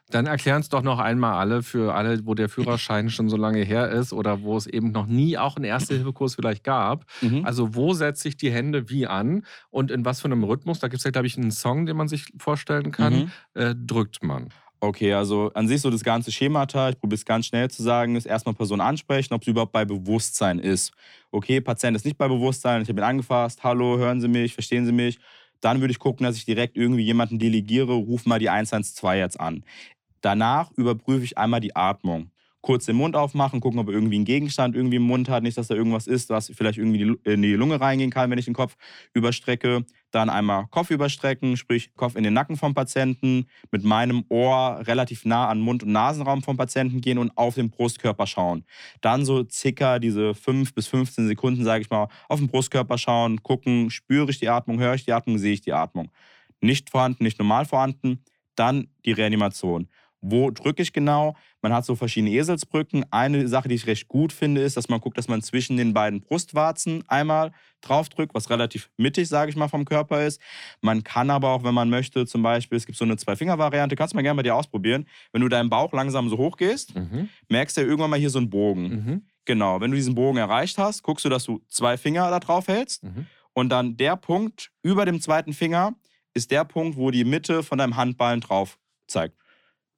Dann 0.10 0.28
erklären 0.28 0.62
es 0.62 0.70
doch 0.70 0.84
noch 0.84 1.00
einmal 1.00 1.34
alle 1.34 1.64
für 1.64 1.96
alle, 1.96 2.26
wo 2.28 2.36
der 2.36 2.48
Führerschein 2.48 3.10
schon 3.10 3.28
so 3.28 3.38
lange 3.38 3.64
her 3.64 3.90
ist 3.90 4.14
oder 4.14 4.44
wo 4.44 4.56
es 4.56 4.68
eben 4.68 4.92
noch 4.92 5.08
nie 5.08 5.38
auch 5.38 5.56
einen 5.56 5.66
Erste-Hilfe-Kurs 5.66 6.36
vielleicht 6.36 6.64
gab. 6.64 7.06
Mhm. 7.22 7.44
Also 7.44 7.74
wo 7.74 7.94
setze 7.94 8.28
ich 8.28 8.38
die 8.38 8.52
Hände 8.52 8.90
wie 8.90 9.08
an 9.08 9.44
und 9.72 9.90
in 9.90 10.06
was 10.06 10.22
für 10.22 10.26
einem 10.26 10.44
Rhythmus? 10.44 10.80
Da 10.80 10.90
gibt 10.90 11.00
es 11.00 11.06
ja, 11.06 11.12
glaube 11.12 11.26
ich, 11.26 11.38
einen 11.38 11.50
Song, 11.50 11.88
den 11.88 11.98
man 11.98 12.08
sich 12.08 12.28
vorstellen 12.38 12.92
kann. 12.92 13.14
Mhm. 13.14 13.32
Äh, 13.56 13.76
drückt 13.76 14.24
man. 14.24 14.50
Okay, 14.82 15.14
also 15.14 15.52
an 15.54 15.68
sich 15.68 15.82
so 15.82 15.90
das 15.90 16.04
ganze 16.04 16.32
Schemata, 16.32 16.90
ich 16.90 17.00
probiere 17.00 17.16
es 17.16 17.26
ganz 17.26 17.48
schnell 17.48 17.70
zu 17.72 17.82
sagen, 17.82 18.16
ist 18.16 18.26
erstmal 18.26 18.54
Person 18.54 18.82
ansprechen, 18.82 19.34
ob 19.34 19.44
sie 19.44 19.52
überhaupt 19.52 19.72
bei 19.72 19.86
Bewusstsein 19.86 20.60
ist. 20.60 20.92
Okay, 21.32 21.60
Patient 21.62 21.96
ist 21.96 22.06
nicht 22.06 22.18
bei 22.18 22.28
Bewusstsein, 22.28 22.82
ich 22.82 22.90
habe 22.90 23.00
ihn 23.00 23.04
angefasst, 23.06 23.64
hallo, 23.64 23.98
hören 23.98 24.22
Sie 24.22 24.28
mich, 24.28 24.54
verstehen 24.54 24.86
Sie 24.86 24.92
mich? 24.92 25.18
Dann 25.62 25.80
würde 25.82 25.92
ich 25.92 26.00
gucken, 26.00 26.26
dass 26.26 26.36
ich 26.38 26.46
direkt 26.46 26.78
irgendwie 26.78 27.04
jemanden 27.04 27.40
delegiere, 27.40 27.94
ruf 27.94 28.26
mal 28.26 28.38
die 28.40 28.50
112 28.50 29.18
jetzt 29.18 29.40
an. 29.40 29.64
Danach 30.22 30.72
überprüfe 30.78 31.24
ich 31.26 31.38
einmal 31.38 31.62
die 31.62 31.76
Atmung. 31.76 32.32
Kurz 32.66 32.86
den 32.86 32.96
Mund 32.96 33.16
aufmachen, 33.16 33.60
gucken, 33.60 33.80
ob 33.80 33.90
er 33.90 33.94
irgendwie 33.94 34.16
einen 34.16 34.26
Gegenstand 34.26 34.76
irgendwie 34.76 34.96
im 34.96 35.04
Mund 35.04 35.30
hat. 35.30 35.44
Nicht, 35.44 35.56
dass 35.56 35.68
da 35.68 35.76
irgendwas 35.76 36.08
ist, 36.08 36.32
was 36.32 36.52
vielleicht 36.56 36.80
irgendwie 36.80 37.16
in 37.24 37.44
die 37.44 37.54
Lunge 37.54 37.80
reingehen 37.80 38.10
kann, 38.10 38.32
wenn 38.32 38.40
ich 38.40 38.46
den 38.46 38.56
Kopf 38.56 38.76
überstrecke. 39.14 39.86
Dann 40.10 40.32
einmal 40.32 40.66
Kopf 40.72 40.90
überstrecken, 40.90 41.58
sprich 41.58 41.94
Kopf 41.94 42.16
in 42.16 42.24
den 42.24 42.34
Nacken 42.34 42.58
vom 42.58 42.74
Patienten, 42.74 43.46
mit 43.70 43.84
meinem 43.84 44.26
Ohr 44.30 44.82
relativ 44.88 45.26
nah 45.26 45.48
an 45.48 45.60
Mund- 45.60 45.84
und 45.84 45.92
Nasenraum 45.92 46.42
vom 46.42 46.58
Patienten 46.58 47.02
gehen 47.02 47.20
und 47.20 47.38
auf 47.38 47.54
den 47.54 47.70
Brustkörper 47.70 48.26
schauen. 48.26 48.66
Dann 49.00 49.26
so 49.26 49.46
circa 49.48 50.00
diese 50.00 50.34
5 50.34 50.74
bis 50.74 50.88
15 50.88 51.28
Sekunden, 51.28 51.64
sage 51.64 51.84
ich 51.84 51.92
mal, 51.92 52.08
auf 52.30 52.40
den 52.40 52.48
Brustkörper 52.48 52.98
schauen, 52.98 53.44
gucken, 53.44 53.92
spüre 53.92 54.32
ich 54.32 54.40
die 54.40 54.50
Atmung, 54.50 54.80
höre 54.80 54.96
ich 54.96 55.06
die 55.06 55.14
Atmung, 55.14 55.38
sehe 55.38 55.54
ich 55.54 55.62
die 55.62 55.74
Atmung. 55.74 56.10
Nicht 56.62 56.90
vorhanden, 56.90 57.26
nicht 57.26 57.38
normal 57.38 57.66
vorhanden. 57.66 58.24
Dann 58.56 58.88
die 59.06 59.12
Reanimation. 59.12 59.88
Wo 60.28 60.50
drücke 60.50 60.82
ich 60.82 60.92
genau? 60.92 61.36
Man 61.62 61.72
hat 61.72 61.86
so 61.86 61.96
verschiedene 61.96 62.32
Eselsbrücken. 62.32 63.06
Eine 63.12 63.48
Sache, 63.48 63.68
die 63.68 63.76
ich 63.76 63.86
recht 63.86 64.08
gut 64.08 64.34
finde, 64.34 64.62
ist, 64.62 64.76
dass 64.76 64.90
man 64.90 65.00
guckt, 65.00 65.20
dass 65.20 65.28
man 65.28 65.44
zwischen 65.44 65.78
den 65.78 65.94
beiden 65.94 66.22
Brustwarzen 66.22 67.04
einmal 67.08 67.52
draufdrückt, 67.82 68.34
was 68.34 68.50
relativ 68.50 68.90
mittig, 68.98 69.28
sage 69.28 69.52
ich 69.52 69.56
mal, 69.56 69.68
vom 69.68 69.86
Körper 69.86 70.26
ist. 70.26 70.42
Man 70.82 71.04
kann 71.04 71.30
aber 71.30 71.50
auch, 71.52 71.64
wenn 71.64 71.76
man 71.76 71.92
möchte, 71.92 72.26
zum 72.26 72.42
Beispiel, 72.42 72.76
es 72.76 72.88
gibt 72.88 72.98
so 72.98 73.06
eine 73.06 73.18
Zwei-Finger-Variante, 73.18 73.96
kannst 73.96 74.14
du 74.14 74.18
mal 74.18 74.24
gerne 74.24 74.38
bei 74.38 74.44
dir 74.44 74.56
ausprobieren. 74.56 75.06
Wenn 75.32 75.42
du 75.42 75.48
deinen 75.48 75.70
Bauch 75.70 75.94
langsam 75.94 76.28
so 76.30 76.38
hoch 76.38 76.58
gehst, 76.58 76.96
mhm. 76.96 77.30
merkst 77.50 77.78
du 77.78 77.82
ja 77.82 77.88
irgendwann 77.88 78.10
mal 78.10 78.20
hier 78.20 78.32
so 78.32 78.40
einen 78.40 78.50
Bogen. 78.50 78.90
Mhm. 78.90 79.26
Genau, 79.46 79.80
wenn 79.80 79.92
du 79.92 79.96
diesen 79.96 80.16
Bogen 80.16 80.40
erreicht 80.40 80.80
hast, 80.80 81.04
guckst 81.04 81.24
du, 81.24 81.30
dass 81.30 81.44
du 81.44 81.62
zwei 81.68 81.98
Finger 81.98 82.32
da 82.32 82.40
drauf 82.40 82.68
hältst. 82.68 83.04
Mhm. 83.04 83.28
Und 83.54 83.70
dann 83.70 83.96
der 83.96 84.18
Punkt 84.18 84.72
über 84.82 85.06
dem 85.06 85.22
zweiten 85.22 85.54
Finger 85.54 85.94
ist 86.34 86.50
der 86.50 86.66
Punkt, 86.66 86.98
wo 86.98 87.12
die 87.12 87.24
Mitte 87.24 87.62
von 87.62 87.78
deinem 87.78 87.96
Handballen 87.96 88.42
drauf 88.42 88.80
zeigt. 89.08 89.38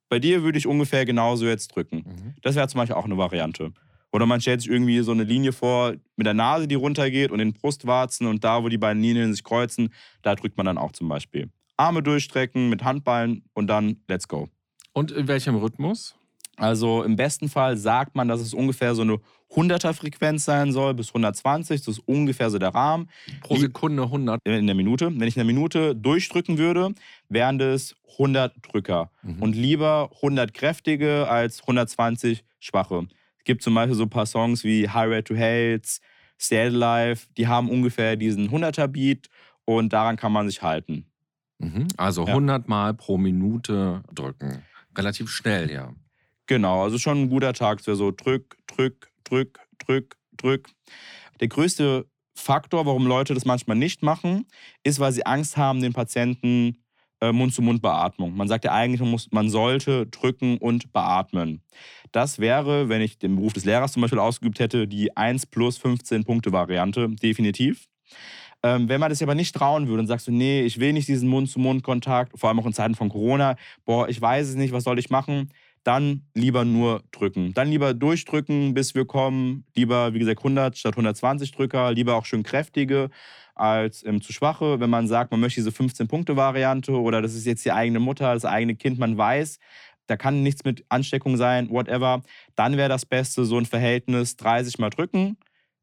Bei 0.08 0.18
dir 0.18 0.42
würde 0.42 0.58
ich 0.58 0.66
ungefähr 0.66 1.04
genauso 1.04 1.46
jetzt 1.46 1.68
drücken. 1.68 2.04
Mhm. 2.06 2.34
Das 2.42 2.54
wäre 2.54 2.68
zum 2.68 2.78
Beispiel 2.78 2.96
auch 2.96 3.04
eine 3.04 3.18
Variante. 3.18 3.72
Oder 4.10 4.26
man 4.26 4.40
stellt 4.40 4.62
sich 4.62 4.70
irgendwie 4.70 5.00
so 5.00 5.12
eine 5.12 5.24
Linie 5.24 5.52
vor 5.52 5.94
mit 6.16 6.26
der 6.26 6.34
Nase, 6.34 6.66
die 6.66 6.74
runtergeht 6.74 7.30
und 7.30 7.38
den 7.38 7.52
Brustwarzen 7.52 8.26
und 8.26 8.42
da, 8.42 8.62
wo 8.62 8.68
die 8.68 8.78
beiden 8.78 9.02
Linien 9.02 9.32
sich 9.32 9.44
kreuzen, 9.44 9.92
da 10.22 10.34
drückt 10.34 10.56
man 10.56 10.66
dann 10.66 10.78
auch 10.78 10.92
zum 10.92 11.08
Beispiel. 11.08 11.50
Arme 11.76 12.02
durchstrecken 12.02 12.70
mit 12.70 12.84
Handballen 12.84 13.44
und 13.52 13.66
dann 13.68 13.98
let's 14.08 14.26
go. 14.26 14.48
Und 14.94 15.12
in 15.12 15.28
welchem 15.28 15.56
Rhythmus? 15.56 16.17
Also 16.58 17.02
im 17.02 17.16
besten 17.16 17.48
Fall 17.48 17.76
sagt 17.76 18.14
man, 18.14 18.28
dass 18.28 18.40
es 18.40 18.52
ungefähr 18.52 18.94
so 18.94 19.02
eine 19.02 19.18
100er 19.54 19.94
Frequenz 19.94 20.44
sein 20.44 20.72
soll 20.72 20.94
bis 20.94 21.08
120. 21.08 21.80
Das 21.80 21.98
ist 21.98 22.02
ungefähr 22.06 22.50
so 22.50 22.58
der 22.58 22.74
Rahmen. 22.74 23.08
Pro 23.40 23.56
Sekunde 23.56 24.02
100. 24.02 24.40
In 24.44 24.66
der 24.66 24.74
Minute. 24.74 25.06
Wenn 25.06 25.28
ich 25.28 25.36
in 25.36 25.40
der 25.40 25.46
Minute 25.46 25.94
durchdrücken 25.94 26.58
würde, 26.58 26.94
wären 27.28 27.58
das 27.58 27.94
100 28.12 28.54
Drücker. 28.62 29.10
Mhm. 29.22 29.42
Und 29.42 29.56
lieber 29.56 30.10
100 30.16 30.52
kräftige 30.52 31.28
als 31.28 31.62
120 31.62 32.44
schwache. 32.58 33.06
Es 33.38 33.44
gibt 33.44 33.62
zum 33.62 33.74
Beispiel 33.74 33.94
so 33.94 34.02
ein 34.02 34.10
paar 34.10 34.26
Songs 34.26 34.64
wie 34.64 34.88
High 34.88 35.10
Rate 35.10 35.24
to 35.24 35.36
Hates, 35.36 36.00
Stay 36.38 36.66
Alive. 36.66 37.26
Die 37.36 37.46
haben 37.46 37.70
ungefähr 37.70 38.16
diesen 38.16 38.50
100er 38.50 38.86
Beat 38.88 39.28
und 39.64 39.92
daran 39.92 40.16
kann 40.16 40.32
man 40.32 40.48
sich 40.48 40.62
halten. 40.62 41.06
Mhm. 41.58 41.88
Also 41.96 42.26
100 42.26 42.62
ja. 42.62 42.68
Mal 42.68 42.94
pro 42.94 43.18
Minute 43.18 44.02
drücken. 44.12 44.62
Relativ 44.96 45.30
schnell, 45.30 45.70
ja. 45.70 45.92
Genau, 46.48 46.82
also 46.82 46.98
schon 46.98 47.22
ein 47.22 47.28
guter 47.28 47.52
Tag. 47.52 47.80
So 47.80 48.10
drück, 48.10 48.56
drück, 48.66 49.12
drück, 49.22 49.60
drück, 49.78 50.16
drück. 50.36 50.70
Der 51.40 51.48
größte 51.48 52.06
Faktor, 52.34 52.86
warum 52.86 53.06
Leute 53.06 53.34
das 53.34 53.44
manchmal 53.44 53.76
nicht 53.76 54.02
machen, 54.02 54.46
ist, 54.82 54.98
weil 54.98 55.12
sie 55.12 55.26
Angst 55.26 55.58
haben, 55.58 55.82
den 55.82 55.92
Patienten 55.92 56.82
äh, 57.20 57.32
Mund-zu-Mund-Beatmung. 57.32 58.34
Man 58.34 58.48
sagt 58.48 58.64
ja 58.64 58.72
eigentlich, 58.72 59.00
man, 59.00 59.10
muss, 59.10 59.28
man 59.30 59.50
sollte 59.50 60.06
drücken 60.06 60.56
und 60.56 60.90
beatmen. 60.90 61.62
Das 62.12 62.38
wäre, 62.38 62.88
wenn 62.88 63.02
ich 63.02 63.18
den 63.18 63.36
Beruf 63.36 63.52
des 63.52 63.66
Lehrers 63.66 63.92
zum 63.92 64.00
Beispiel 64.00 64.18
ausgeübt 64.18 64.58
hätte, 64.58 64.88
die 64.88 65.14
1 65.14 65.46
plus 65.46 65.76
15 65.76 66.24
Punkte 66.24 66.50
Variante, 66.52 67.10
definitiv. 67.10 67.88
Ähm, 68.62 68.88
wenn 68.88 69.00
man 69.00 69.10
das 69.10 69.22
aber 69.22 69.34
nicht 69.34 69.54
trauen 69.54 69.86
würde 69.86 70.00
und 70.00 70.06
sagst 70.06 70.26
du, 70.26 70.32
nee, 70.32 70.62
ich 70.62 70.80
will 70.80 70.92
nicht 70.94 71.08
diesen 71.08 71.28
Mund-zu-Mund-Kontakt, 71.28 72.38
vor 72.38 72.48
allem 72.48 72.58
auch 72.60 72.66
in 72.66 72.72
Zeiten 72.72 72.94
von 72.94 73.10
Corona, 73.10 73.56
boah, 73.84 74.08
ich 74.08 74.20
weiß 74.20 74.48
es 74.48 74.54
nicht, 74.56 74.72
was 74.72 74.84
soll 74.84 74.98
ich 74.98 75.10
machen, 75.10 75.50
dann 75.84 76.26
lieber 76.34 76.64
nur 76.64 77.02
drücken. 77.12 77.54
Dann 77.54 77.68
lieber 77.68 77.94
durchdrücken, 77.94 78.74
bis 78.74 78.94
wir 78.94 79.04
kommen. 79.06 79.64
Lieber, 79.74 80.14
wie 80.14 80.18
gesagt, 80.18 80.40
100 80.40 80.76
statt 80.76 80.94
120 80.94 81.52
Drücker. 81.52 81.92
Lieber 81.92 82.16
auch 82.16 82.24
schön 82.24 82.42
kräftige 82.42 83.10
als 83.54 84.04
ähm, 84.04 84.20
zu 84.20 84.32
schwache. 84.32 84.80
Wenn 84.80 84.90
man 84.90 85.08
sagt, 85.08 85.30
man 85.30 85.40
möchte 85.40 85.60
diese 85.60 85.70
15-Punkte-Variante 85.70 86.92
oder 86.92 87.22
das 87.22 87.34
ist 87.34 87.46
jetzt 87.46 87.64
die 87.64 87.72
eigene 87.72 88.00
Mutter, 88.00 88.32
das 88.34 88.44
eigene 88.44 88.76
Kind, 88.76 88.98
man 88.98 89.16
weiß, 89.16 89.58
da 90.06 90.16
kann 90.16 90.42
nichts 90.42 90.64
mit 90.64 90.84
Ansteckung 90.88 91.36
sein, 91.36 91.68
whatever, 91.70 92.22
dann 92.54 92.76
wäre 92.76 92.88
das 92.88 93.04
Beste 93.04 93.44
so 93.44 93.58
ein 93.58 93.66
Verhältnis 93.66 94.36
30 94.36 94.78
mal 94.78 94.90
drücken, 94.90 95.36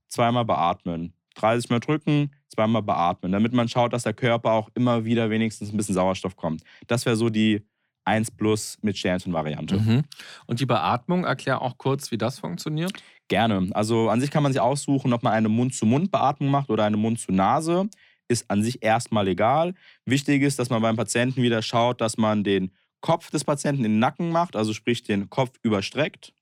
zweimal 0.08 0.46
beatmen. 0.46 1.14
30 1.36 1.70
mal 1.70 1.80
drücken, 1.80 2.32
zweimal 2.48 2.82
beatmen, 2.82 3.32
damit 3.34 3.54
man 3.54 3.68
schaut, 3.68 3.94
dass 3.94 4.04
der 4.04 4.14
Körper 4.14 4.54
auch 4.54 4.70
immer 4.74 5.06
wieder 5.06 5.30
wenigstens 5.30 5.72
ein 5.72 5.78
bisschen 5.78 5.96
Sauerstoff 5.96 6.36
kommt. 6.36 6.64
Das 6.88 7.06
wäre 7.06 7.18
so 7.18 7.30
die 7.30 7.62
1 8.06 8.32
plus 8.32 8.78
mit 8.82 8.98
Sternchen-Variante. 8.98 9.80
Mhm. 9.80 10.04
Und 10.46 10.60
die 10.60 10.66
Beatmung, 10.66 11.26
erklär 11.26 11.62
auch 11.62 11.78
kurz, 11.78 12.12
wie 12.12 12.18
das 12.18 12.40
funktioniert. 12.40 12.94
Gerne. 13.28 13.70
Also 13.74 14.10
an 14.10 14.22
sich 14.22 14.32
kann 14.32 14.44
man 14.44 14.54
sich 14.54 14.62
aussuchen, 14.62 15.12
ob 15.14 15.24
man 15.24 15.34
eine 15.34 15.50
Mund-zu-Mund-Beatmung 15.50 16.50
macht 16.50 16.70
oder 16.70 16.86
eine 16.86 16.98
Mund-zu-Nase. 16.98 17.90
Ist 18.28 18.50
an 18.50 18.64
sich 18.64 18.84
erstmal 18.84 19.28
egal. 19.28 19.74
Wichtig 20.06 20.42
ist, 20.44 20.58
dass 20.60 20.70
man 20.70 20.82
beim 20.82 20.96
Patienten 20.96 21.42
wieder 21.42 21.62
schaut, 21.62 22.02
dass 22.02 22.18
man 22.18 22.44
den 22.44 22.72
Kopf 23.02 23.30
des 23.30 23.44
Patienten 23.44 23.86
in 23.86 23.94
den 23.94 24.00
Nacken 24.00 24.32
macht, 24.32 24.56
also 24.56 24.74
sprich 24.74 25.04
den 25.04 25.30
Kopf 25.30 25.52
überstreckt. 25.62 26.34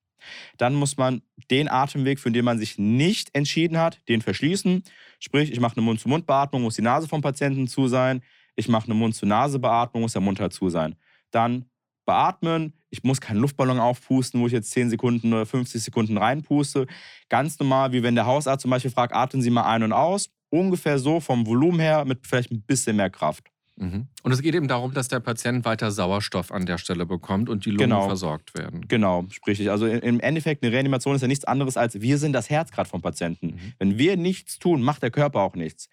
Dann 0.57 0.75
muss 0.75 0.95
man 0.95 1.21
den 1.51 1.67
Atemweg, 1.67 2.19
für 2.19 2.31
den 2.31 2.45
man 2.45 2.57
sich 2.57 2.77
nicht 2.77 3.35
entschieden 3.35 3.77
hat, 3.77 3.99
den 4.07 4.21
verschließen. 4.21 4.83
Sprich, 5.19 5.51
ich 5.51 5.59
mache 5.59 5.75
eine 5.75 5.85
Mund-zu-Mund-Beatmung, 5.85 6.61
muss 6.61 6.75
die 6.75 6.81
Nase 6.81 7.09
vom 7.09 7.21
Patienten 7.21 7.67
zu 7.67 7.87
sein. 7.87 8.21
Ich 8.55 8.69
mache 8.69 8.85
eine 8.85 8.93
Mund-zu-Nase-Beatmung, 8.93 10.03
muss 10.03 10.13
der 10.13 10.21
Mund 10.21 10.39
halt 10.39 10.53
zu 10.53 10.69
sein 10.69 10.95
dann 11.33 11.65
beatmen. 12.05 12.73
Ich 12.89 13.03
muss 13.03 13.21
keinen 13.21 13.39
Luftballon 13.39 13.79
aufpusten, 13.79 14.41
wo 14.41 14.47
ich 14.47 14.53
jetzt 14.53 14.71
10 14.71 14.89
Sekunden 14.89 15.33
oder 15.33 15.45
50 15.45 15.81
Sekunden 15.81 16.17
reinpuste. 16.17 16.87
Ganz 17.29 17.59
normal, 17.59 17.91
wie 17.91 18.03
wenn 18.03 18.15
der 18.15 18.25
Hausarzt 18.25 18.61
zum 18.61 18.71
Beispiel 18.71 18.91
fragt, 18.91 19.13
atmen 19.13 19.41
Sie 19.41 19.49
mal 19.49 19.63
ein 19.63 19.83
und 19.83 19.93
aus. 19.93 20.29
Ungefähr 20.49 20.99
so 20.99 21.19
vom 21.19 21.47
Volumen 21.47 21.79
her 21.79 22.05
mit 22.05 22.27
vielleicht 22.27 22.51
ein 22.51 22.61
bisschen 22.61 22.95
mehr 22.95 23.09
Kraft. 23.09 23.49
Mhm. 23.75 24.07
Und 24.21 24.31
es 24.31 24.41
geht 24.41 24.53
eben 24.53 24.67
darum, 24.67 24.93
dass 24.93 25.07
der 25.07 25.19
Patient 25.19 25.65
weiter 25.65 25.91
Sauerstoff 25.91 26.51
an 26.51 26.65
der 26.65 26.77
Stelle 26.77 27.05
bekommt 27.05 27.49
und 27.49 27.65
die 27.65 27.71
Lungen 27.71 27.89
genau. 27.89 28.05
versorgt 28.05 28.53
werden. 28.53 28.87
Genau, 28.87 29.25
sprich 29.31 29.59
ich. 29.59 29.71
Also 29.71 29.87
im 29.87 30.19
Endeffekt, 30.19 30.63
eine 30.63 30.71
Reanimation 30.71 31.15
ist 31.15 31.21
ja 31.21 31.27
nichts 31.27 31.45
anderes 31.45 31.75
als, 31.75 31.99
wir 31.99 32.17
sind 32.19 32.33
das 32.33 32.49
Herzgrad 32.49 32.87
vom 32.87 33.01
Patienten. 33.01 33.47
Mhm. 33.47 33.73
Wenn 33.79 33.97
wir 33.97 34.17
nichts 34.17 34.59
tun, 34.59 34.83
macht 34.83 35.01
der 35.01 35.11
Körper 35.11 35.41
auch 35.41 35.55
nichts. 35.55 35.89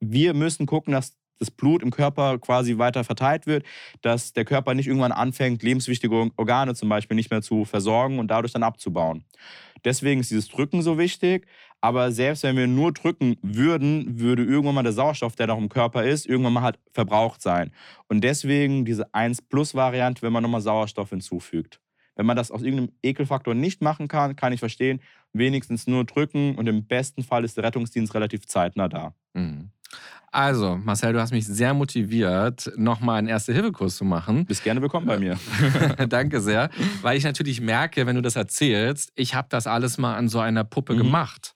Wir 0.00 0.34
müssen 0.34 0.66
gucken, 0.66 0.92
dass 0.92 1.16
das 1.38 1.50
Blut 1.50 1.82
im 1.82 1.90
Körper 1.90 2.38
quasi 2.38 2.78
weiter 2.78 3.04
verteilt 3.04 3.46
wird, 3.46 3.64
dass 4.02 4.32
der 4.32 4.44
Körper 4.44 4.74
nicht 4.74 4.86
irgendwann 4.86 5.12
anfängt, 5.12 5.62
lebenswichtige 5.62 6.30
Organe 6.36 6.74
zum 6.74 6.88
Beispiel 6.88 7.14
nicht 7.14 7.30
mehr 7.30 7.42
zu 7.42 7.64
versorgen 7.64 8.18
und 8.18 8.28
dadurch 8.28 8.52
dann 8.52 8.62
abzubauen. 8.62 9.24
Deswegen 9.84 10.20
ist 10.20 10.30
dieses 10.30 10.48
Drücken 10.48 10.82
so 10.82 10.98
wichtig. 10.98 11.46
Aber 11.80 12.10
selbst 12.10 12.42
wenn 12.42 12.56
wir 12.56 12.66
nur 12.66 12.92
drücken 12.92 13.36
würden, 13.42 14.18
würde 14.18 14.42
irgendwann 14.42 14.74
mal 14.74 14.82
der 14.82 14.92
Sauerstoff, 14.92 15.36
der 15.36 15.46
noch 15.46 15.58
im 15.58 15.68
Körper 15.68 16.04
ist, 16.04 16.26
irgendwann 16.26 16.54
mal 16.54 16.62
halt 16.62 16.78
verbraucht 16.92 17.42
sein. 17.42 17.70
Und 18.08 18.24
deswegen 18.24 18.84
diese 18.84 19.12
1-Plus-Variante, 19.12 20.22
wenn 20.22 20.32
man 20.32 20.42
nochmal 20.42 20.62
Sauerstoff 20.62 21.10
hinzufügt. 21.10 21.80
Wenn 22.16 22.26
man 22.26 22.36
das 22.36 22.50
aus 22.50 22.62
irgendeinem 22.62 22.92
Ekelfaktor 23.02 23.54
nicht 23.54 23.82
machen 23.82 24.08
kann, 24.08 24.36
kann 24.36 24.52
ich 24.52 24.60
verstehen, 24.60 25.00
wenigstens 25.34 25.86
nur 25.86 26.04
drücken 26.04 26.56
und 26.56 26.66
im 26.66 26.86
besten 26.86 27.22
Fall 27.22 27.44
ist 27.44 27.58
der 27.58 27.64
Rettungsdienst 27.64 28.14
relativ 28.14 28.46
zeitnah 28.46 28.88
da. 28.88 29.14
Mhm. 29.34 29.70
Also, 30.36 30.76
Marcel, 30.76 31.14
du 31.14 31.20
hast 31.22 31.30
mich 31.30 31.46
sehr 31.46 31.72
motiviert, 31.72 32.70
nochmal 32.76 33.20
einen 33.20 33.28
Erste-Hilfe-Kurs 33.28 33.96
zu 33.96 34.04
machen. 34.04 34.44
Bist 34.44 34.62
gerne 34.62 34.82
willkommen 34.82 35.06
bei 35.06 35.18
mir. 35.18 35.38
Danke 36.10 36.42
sehr. 36.42 36.68
Weil 37.00 37.16
ich 37.16 37.24
natürlich 37.24 37.62
merke, 37.62 38.04
wenn 38.04 38.16
du 38.16 38.20
das 38.20 38.36
erzählst, 38.36 39.12
ich 39.14 39.34
habe 39.34 39.48
das 39.48 39.66
alles 39.66 39.96
mal 39.96 40.14
an 40.14 40.28
so 40.28 40.38
einer 40.38 40.62
Puppe 40.62 40.92
mhm. 40.92 40.98
gemacht. 40.98 41.54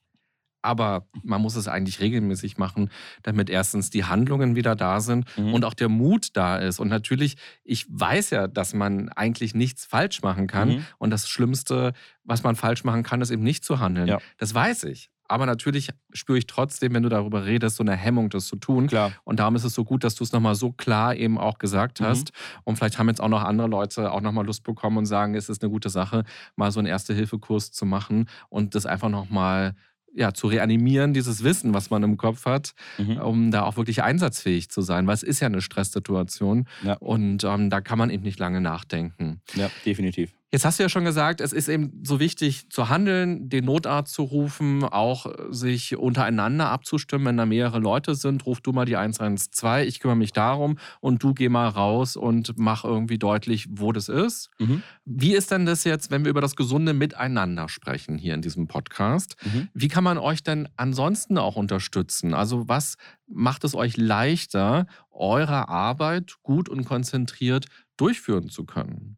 Aber 0.63 1.07
man 1.23 1.43
muss 1.43 1.57
es 1.57 1.69
eigentlich 1.69 2.01
regelmäßig 2.01 2.57
machen, 2.57 2.89
damit 3.23 3.51
erstens 3.51 3.91
die 3.91 4.05
Handlungen 4.05 4.57
wieder 4.57 4.75
da 4.75 5.01
sind 5.01 5.27
mhm. 5.37 5.53
und 5.53 5.67
auch 5.67 5.75
der 5.75 5.91
Mut 5.91 6.29
da 6.33 6.57
ist. 6.57 6.81
Und 6.81 6.89
natürlich, 6.89 7.37
ich 7.65 7.85
weiß 7.91 8.31
ja, 8.31 8.47
dass 8.47 8.73
man 8.73 9.11
eigentlich 9.11 9.55
nichts 9.55 9.85
falsch 9.85 10.23
machen 10.23 10.47
kann. 10.47 10.69
Mhm. 10.71 10.87
Und 10.97 11.11
das 11.11 11.29
Schlimmste, 11.29 11.93
was 12.25 12.45
man 12.45 12.57
falsch 12.57 12.85
machen 12.85 13.03
kann, 13.03 13.21
ist 13.21 13.31
eben 13.31 13.43
nicht 13.43 13.63
zu 13.63 13.79
handeln. 13.79 14.09
Ja. 14.09 14.21
Das 14.39 14.55
weiß 14.55 14.85
ich. 14.85 15.11
Aber 15.31 15.47
natürlich 15.47 15.91
spüre 16.13 16.39
ich 16.39 16.49
trotzdem, 16.49 16.93
wenn 16.93 17.05
du 17.05 17.09
darüber 17.09 17.47
redest, 17.47 17.77
so 17.77 17.85
eine 17.85 17.95
Hemmung, 17.95 18.31
das 18.31 18.47
zu 18.47 18.57
tun. 18.57 18.89
Klar. 18.89 19.13
Und 19.23 19.39
darum 19.39 19.55
ist 19.55 19.63
es 19.63 19.75
so 19.75 19.85
gut, 19.85 20.03
dass 20.03 20.17
du 20.17 20.25
es 20.25 20.33
nochmal 20.33 20.57
so 20.57 20.73
klar 20.73 21.15
eben 21.15 21.39
auch 21.39 21.59
gesagt 21.59 22.01
mhm. 22.01 22.07
hast. 22.07 22.33
Und 22.65 22.77
vielleicht 22.77 22.99
haben 22.99 23.09
jetzt 23.09 23.21
auch 23.21 23.29
noch 23.29 23.45
andere 23.45 23.69
Leute 23.69 24.11
auch 24.11 24.23
nochmal 24.23 24.45
Lust 24.45 24.65
bekommen 24.65 24.99
und 24.99 25.07
sagen, 25.07 25.37
es 25.37 25.49
ist 25.49 25.63
eine 25.63 25.71
gute 25.71 25.89
Sache, 25.89 26.25
mal 26.57 26.73
so 26.73 26.81
einen 26.81 26.89
Erste-Hilfe-Kurs 26.89 27.71
zu 27.71 27.87
machen 27.87 28.29
und 28.49 28.75
das 28.75 28.87
einfach 28.87 29.09
nochmal 29.09 29.77
ja, 30.13 30.35
zu 30.35 30.49
reanimieren, 30.49 31.15
dieses 31.15 31.45
Wissen, 31.45 31.73
was 31.75 31.91
man 31.91 32.03
im 32.03 32.17
Kopf 32.17 32.45
hat, 32.45 32.73
mhm. 32.99 33.19
um 33.19 33.51
da 33.53 33.63
auch 33.63 33.77
wirklich 33.77 34.03
einsatzfähig 34.03 34.69
zu 34.69 34.83
sein, 34.83 35.07
weil 35.07 35.15
es 35.15 35.23
ist 35.23 35.39
ja 35.39 35.47
eine 35.47 35.61
Stresssituation 35.61 36.67
ja. 36.83 36.95
und 36.95 37.45
ähm, 37.45 37.71
da 37.71 37.81
kann 37.81 37.99
man 37.99 38.11
eben 38.11 38.25
nicht 38.25 38.41
lange 38.41 38.61
nachdenken. 38.61 39.41
Ja, 39.55 39.71
definitiv. 39.87 40.33
Jetzt 40.53 40.65
hast 40.65 40.81
du 40.81 40.83
ja 40.83 40.89
schon 40.89 41.05
gesagt, 41.05 41.41
es 41.41 41.53
ist 41.53 41.69
eben 41.69 42.03
so 42.03 42.19
wichtig 42.19 42.69
zu 42.71 42.89
handeln, 42.89 43.49
den 43.49 43.65
Notarzt 43.67 44.13
zu 44.13 44.23
rufen, 44.23 44.83
auch 44.83 45.27
sich 45.51 45.97
untereinander 45.97 46.71
abzustimmen. 46.71 47.27
Wenn 47.27 47.37
da 47.37 47.47
mehrere 47.47 47.79
Leute 47.79 48.17
sind, 48.17 48.47
ruf 48.47 48.61
du 48.61 48.73
mal 48.73 48.85
die 48.85 48.97
112, 48.97 49.87
ich 49.87 50.01
kümmere 50.01 50.17
mich 50.17 50.33
darum 50.33 50.77
und 51.01 51.23
du 51.23 51.35
geh 51.35 51.49
mal 51.49 51.69
raus 51.69 52.17
und 52.17 52.55
mach 52.57 52.83
irgendwie 52.83 53.19
deutlich, 53.19 53.69
wo 53.71 53.93
das 53.93 54.09
ist. 54.09 54.51
Mhm. 54.59 54.83
Wie 55.05 55.35
ist 55.35 55.53
denn 55.53 55.67
das 55.67 55.85
jetzt, 55.85 56.11
wenn 56.11 56.25
wir 56.25 56.31
über 56.31 56.41
das 56.41 56.57
gesunde 56.57 56.95
Miteinander 56.95 57.69
sprechen 57.69 58.19
hier 58.19 58.35
in 58.35 58.43
diesem 58.43 58.67
Podcast? 58.67 59.37
Mhm. 59.45 59.69
Wie 59.73 59.89
kann 59.89 60.03
man 60.03 60.19
euch 60.19 60.43
denn 60.43 60.69
ansonsten 60.77 61.39
auch 61.39 61.55
unterstützen? 61.55 62.35
Also 62.35 62.67
was 62.67 62.97
macht 63.29 63.63
es 63.63 63.77
euch 63.77 63.97
leichter, 63.97 64.87
eure 65.13 65.69
Arbeit 65.69 66.35
gut 66.43 66.69
und 66.69 66.85
konzentriert 66.85 67.67
durchführen 67.97 68.49
zu 68.49 68.65
können? 68.65 69.17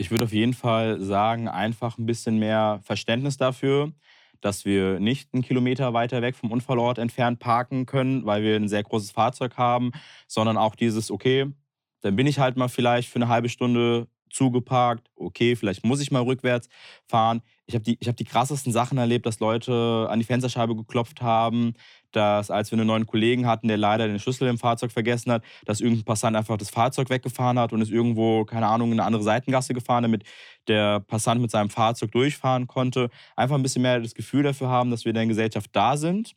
Ich 0.00 0.10
würde 0.10 0.24
auf 0.24 0.32
jeden 0.32 0.54
Fall 0.54 0.98
sagen, 1.02 1.46
einfach 1.46 1.98
ein 1.98 2.06
bisschen 2.06 2.38
mehr 2.38 2.80
Verständnis 2.82 3.36
dafür, 3.36 3.92
dass 4.40 4.64
wir 4.64 4.98
nicht 4.98 5.34
einen 5.34 5.42
Kilometer 5.42 5.92
weiter 5.92 6.22
weg 6.22 6.36
vom 6.36 6.50
Unfallort 6.50 6.96
entfernt 6.96 7.38
parken 7.38 7.84
können, 7.84 8.24
weil 8.24 8.42
wir 8.42 8.56
ein 8.56 8.66
sehr 8.66 8.82
großes 8.82 9.10
Fahrzeug 9.10 9.58
haben, 9.58 9.92
sondern 10.26 10.56
auch 10.56 10.74
dieses, 10.74 11.10
okay, 11.10 11.52
dann 12.00 12.16
bin 12.16 12.26
ich 12.26 12.38
halt 12.38 12.56
mal 12.56 12.68
vielleicht 12.68 13.10
für 13.10 13.16
eine 13.16 13.28
halbe 13.28 13.50
Stunde 13.50 14.08
zugeparkt, 14.30 15.10
okay, 15.16 15.54
vielleicht 15.54 15.84
muss 15.84 16.00
ich 16.00 16.10
mal 16.10 16.22
rückwärts 16.22 16.70
fahren. 17.06 17.42
Ich 17.66 17.74
habe 17.74 17.84
die, 17.84 17.98
hab 18.06 18.16
die 18.16 18.24
krassesten 18.24 18.72
Sachen 18.72 18.96
erlebt, 18.96 19.26
dass 19.26 19.38
Leute 19.38 20.06
an 20.08 20.18
die 20.18 20.24
Fensterscheibe 20.24 20.74
geklopft 20.76 21.20
haben, 21.20 21.74
dass 22.12 22.50
als 22.50 22.70
wir 22.70 22.78
einen 22.78 22.86
neuen 22.86 23.06
Kollegen 23.06 23.46
hatten, 23.46 23.68
der 23.68 23.76
leider 23.76 24.06
den 24.06 24.18
Schlüssel 24.18 24.48
im 24.48 24.58
Fahrzeug 24.58 24.92
vergessen 24.92 25.32
hat, 25.32 25.42
dass 25.64 25.80
irgendein 25.80 26.04
Passant 26.04 26.36
einfach 26.36 26.56
das 26.56 26.70
Fahrzeug 26.70 27.10
weggefahren 27.10 27.58
hat 27.58 27.72
und 27.72 27.80
ist 27.80 27.90
irgendwo, 27.90 28.44
keine 28.44 28.66
Ahnung, 28.66 28.92
in 28.92 29.00
eine 29.00 29.06
andere 29.06 29.22
Seitengasse 29.22 29.74
gefahren, 29.74 30.02
damit 30.02 30.24
der 30.68 31.00
Passant 31.00 31.40
mit 31.40 31.50
seinem 31.50 31.70
Fahrzeug 31.70 32.12
durchfahren 32.12 32.66
konnte. 32.66 33.10
Einfach 33.36 33.56
ein 33.56 33.62
bisschen 33.62 33.82
mehr 33.82 34.00
das 34.00 34.14
Gefühl 34.14 34.42
dafür 34.42 34.68
haben, 34.68 34.90
dass 34.90 35.04
wir 35.04 35.10
in 35.10 35.16
der 35.16 35.26
Gesellschaft 35.26 35.70
da 35.72 35.96
sind 35.96 36.34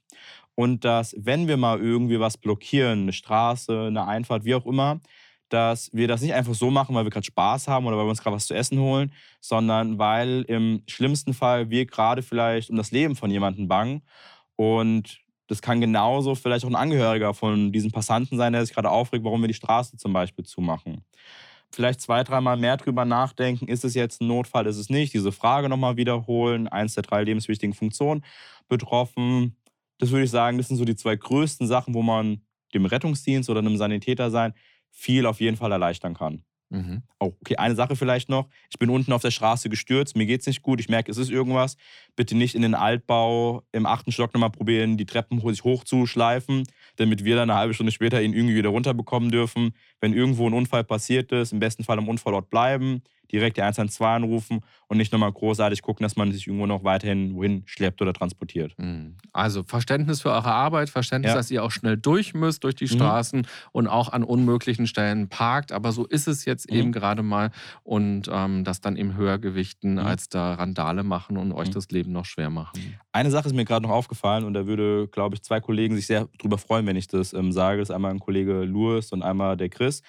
und 0.56 0.86
dass, 0.86 1.16
wenn 1.18 1.48
wir 1.48 1.58
mal 1.58 1.80
irgendwie 1.80 2.20
was 2.20 2.38
blockieren, 2.38 3.04
eine 3.04 3.14
Straße, 3.14 3.88
eine 3.88 4.06
Einfahrt, 4.06 4.46
wie 4.46 4.56
auch 4.56 4.66
immer, 4.66 5.00
dass 5.50 5.92
wir 5.94 6.08
das 6.08 6.22
nicht 6.22 6.34
einfach 6.34 6.56
so 6.56 6.72
machen, 6.72 6.96
weil 6.96 7.06
wir 7.06 7.12
gerade 7.12 7.26
Spaß 7.26 7.68
haben 7.68 7.86
oder 7.86 7.98
weil 7.98 8.06
wir 8.06 8.10
uns 8.10 8.22
gerade 8.22 8.36
was 8.36 8.48
zu 8.48 8.56
essen 8.56 8.80
holen, 8.80 9.14
sondern 9.40 10.00
weil 10.00 10.44
im 10.48 10.82
schlimmsten 10.88 11.34
Fall 11.34 11.70
wir 11.70 11.86
gerade 11.86 12.24
vielleicht 12.24 12.70
um 12.70 12.76
das 12.76 12.92
Leben 12.92 13.16
von 13.16 13.30
jemandem 13.30 13.68
bangen 13.68 14.02
und 14.56 15.23
das 15.48 15.62
kann 15.62 15.82
genauso 15.82 16.36
vielleicht 16.36 16.66
auch 16.66 16.70
ein 16.70 16.76
Angehöriger 16.76 17.34
von 17.34 17.72
diesem 17.72 17.92
Passanten 17.92 18.38
sein, 18.38 18.54
der 18.54 18.66
sich 18.66 18.74
gerade 18.74 18.90
aufregt, 18.90 19.26
warum 19.26 19.42
wir 19.42 19.48
die 19.48 19.54
Straße 19.54 19.98
zum 19.98 20.14
Beispiel 20.14 20.46
zumachen. 20.46 21.04
Vielleicht 21.72 22.02
zwei, 22.02 22.24
dreimal 22.24 22.56
mehr 22.56 22.78
drüber 22.78 23.04
nachdenken, 23.04 23.68
ist 23.68 23.84
es 23.84 23.96
jetzt 23.96 24.22
ein 24.22 24.28
Notfall, 24.28 24.68
ist 24.68 24.78
es 24.78 24.90
nicht? 24.90 25.14
Diese 25.14 25.32
Frage 25.32 25.70
nochmal 25.70 25.98
wiederholen, 25.98 26.68
eins 26.68 26.94
der 26.94 27.04
drei 27.04 27.24
lebenswichtigen 27.24 27.74
Funktionen 27.74 28.24
betroffen. 28.70 29.58
Das 29.98 30.12
würde 30.12 30.26
ich 30.26 30.32
sagen, 30.32 30.58
das 30.58 30.68
sind 30.68 30.78
so 30.78 30.86
die 30.86 30.96
zwei 30.96 31.16
größten 31.16 31.68
Sachen, 31.68 31.94
wo 31.94 32.04
man 32.04 32.42
dem 32.74 32.86
Rettungsdienst 32.86 33.50
oder 33.50 33.60
einem 33.60 33.78
Sanitäter 33.78 34.30
sein 34.30 34.54
viel 34.92 35.26
auf 35.26 35.42
jeden 35.42 35.58
Fall 35.58 35.72
erleichtern 35.72 36.14
kann. 36.14 36.44
Mhm. 36.74 37.04
Oh, 37.20 37.34
okay, 37.40 37.56
eine 37.58 37.76
Sache 37.76 37.96
vielleicht 37.96 38.30
noch. 38.30 38.50
Ich 38.72 38.80
bin 38.80 38.90
unten 38.90 39.14
auf 39.14 39.22
der 39.22 39.30
Straße 39.30 39.70
gestürzt, 39.70 40.16
mir 40.16 40.26
geht 40.26 40.42
es 40.42 40.48
nicht 40.48 40.64
gut, 40.64 40.80
ich 40.80 40.90
merke, 40.90 41.12
es 41.12 41.18
ist 41.18 41.30
irgendwas. 41.30 41.78
Bitte 42.16 42.36
nicht 42.36 42.56
in 42.56 42.64
den 42.64 42.74
Altbau 42.74 43.62
im 43.72 43.86
achten 43.86 44.12
Stock 44.12 44.34
nochmal 44.34 44.50
probieren, 44.50 44.98
die 44.98 45.06
Treppen 45.06 45.40
sich 45.48 45.64
hochzuschleifen, 45.64 46.64
damit 46.96 47.24
wir 47.26 47.36
dann 47.36 47.52
eine 47.52 47.60
halbe 47.60 47.76
Stunde 47.76 47.92
später 47.92 48.24
ihn 48.24 48.34
irgendwie 48.34 48.56
wieder 48.56 48.70
runterbekommen 48.70 49.30
dürfen. 49.30 49.76
Wenn 50.02 50.14
irgendwo 50.14 50.48
ein 50.48 50.54
Unfall 50.54 50.84
passiert 50.84 51.32
ist, 51.32 51.54
im 51.54 51.60
besten 51.60 51.84
Fall 51.84 52.00
am 52.00 52.10
Unfallort 52.10 52.50
bleiben, 52.50 53.04
direkt 53.34 53.58
die 53.58 53.62
112 53.62 54.02
anrufen 54.02 54.62
und 54.88 54.98
nicht 54.98 55.12
nochmal 55.12 55.32
großartig 55.32 55.82
gucken, 55.82 56.04
dass 56.04 56.16
man 56.16 56.32
sich 56.32 56.48
irgendwo 56.48 56.68
noch 56.68 56.84
weiterhin 56.84 57.36
wohin 57.36 57.64
schleppt 57.66 58.02
oder 58.02 58.14
transportiert. 58.14 58.74
Mhm. 58.78 59.18
Also 59.34 59.64
Verständnis 59.64 60.22
für 60.22 60.30
eure 60.30 60.52
Arbeit, 60.52 60.90
Verständnis, 60.90 61.32
ja. 61.32 61.36
dass 61.36 61.50
ihr 61.50 61.64
auch 61.64 61.72
schnell 61.72 61.98
durch 61.98 62.34
müsst 62.34 62.64
durch 62.64 62.76
die 62.76 62.86
mhm. 62.86 62.90
Straßen 62.90 63.40
mhm. 63.40 63.46
und 63.72 63.88
auch 63.88 64.10
an 64.10 64.24
unmöglichen 64.24 64.86
Stellen 64.86 65.30
parkt. 65.30 65.72
Aber 65.72 65.92
so 65.92 66.06
ist 66.06 66.28
es 66.28 66.46
jetzt 66.46 66.70
mhm. 66.70 66.78
eben 66.78 66.92
gerade 66.92 67.24
mal 67.24 67.52
und 67.84 68.30
ähm, 68.32 68.64
das 68.64 68.82
dann 68.82 68.96
eben 68.96 69.16
höher 69.16 69.40
gewichten, 69.40 69.94
mhm. 69.94 70.00
als 70.00 70.30
da 70.30 70.54
Randale 70.54 71.04
machen 71.04 71.38
und 71.38 71.52
euch 71.52 71.70
mhm. 71.70 71.74
das 71.74 71.90
Leben 71.90 72.12
noch 72.12 72.26
schwer 72.26 72.52
machen. 72.52 72.96
Eine 73.12 73.32
Sache 73.32 73.48
ist 73.48 73.56
mir 73.56 73.66
gerade 73.66 73.86
noch 73.86 73.94
aufgefallen 73.94 74.44
und 74.44 74.54
da 74.54 74.68
würde, 74.68 75.08
glaube 75.08 75.36
ich, 75.36 75.44
zwei 75.44 75.60
Kollegen 75.60 75.96
sich 75.96 76.06
sehr 76.06 76.28
drüber 76.38 76.58
freuen, 76.58 76.86
wenn 76.86 76.96
ich 76.96 77.08
das 77.08 77.34
ähm, 77.34 77.52
sage. 77.52 77.80
Das 77.80 77.90
ist 77.90 77.96
einmal 77.96 78.12
ein 78.12 78.20
Kollege 78.20 78.64
Louis 78.64 79.12
und 79.12 79.24
einmal 79.24 79.58
der 79.58 79.70
Chris. 79.70 80.04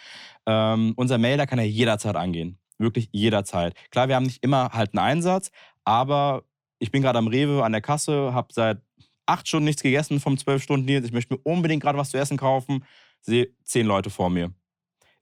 Ähm, 0.47 0.93
unser 0.97 1.19
Melder 1.19 1.47
kann 1.47 1.59
ja 1.59 1.65
jederzeit 1.65 2.17
angehen. 2.17 2.59
Wirklich 2.79 3.09
jederzeit. 3.13 3.75
Klar, 3.91 4.09
wir 4.09 4.17
haben 4.17 4.27
nicht 4.27 4.43
immer 4.43 4.71
halt 4.73 4.93
einen 4.93 5.07
Einsatz, 5.07 5.51
aber 5.85 6.45
ich 6.79 6.91
bin 6.91 7.03
gerade 7.03 7.19
am 7.19 7.29
Rewe 7.29 7.65
an 7.65 7.73
der 7.73 7.81
Kasse, 7.81 8.35
habe 8.35 8.53
seit 8.53 8.83
acht 9.27 9.49
Stunden 9.49 9.65
nichts 9.65 9.83
gegessen 9.83 10.21
vom 10.21 10.37
zwölf 10.39 10.63
Stunden 10.63 10.87
Dienst. 10.87 11.07
Ich 11.07 11.13
möchte 11.13 11.35
mir 11.35 11.41
unbedingt 11.45 11.83
gerade 11.83 11.99
was 11.99 12.11
zu 12.11 12.19
essen 12.19 12.37
kaufen. 12.37 12.85
Sehe 13.21 13.49
zehn 13.65 13.87
Leute 13.87 14.11
vor 14.11 14.29
mir. 14.29 14.53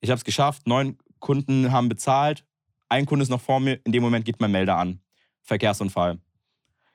Ich 0.00 0.10
habe 0.10 0.18
es 0.18 0.24
geschafft. 0.24 0.66
Neun 0.66 0.98
Kunden 1.20 1.70
haben 1.70 1.88
bezahlt. 1.88 2.44
Ein 2.88 3.06
Kunde 3.06 3.22
ist 3.22 3.28
noch 3.28 3.40
vor 3.40 3.60
mir. 3.60 3.80
In 3.84 3.92
dem 3.92 4.02
Moment 4.02 4.24
geht 4.24 4.40
mein 4.40 4.50
Melder 4.50 4.76
an. 4.76 5.00
Verkehrsunfall. 5.42 6.18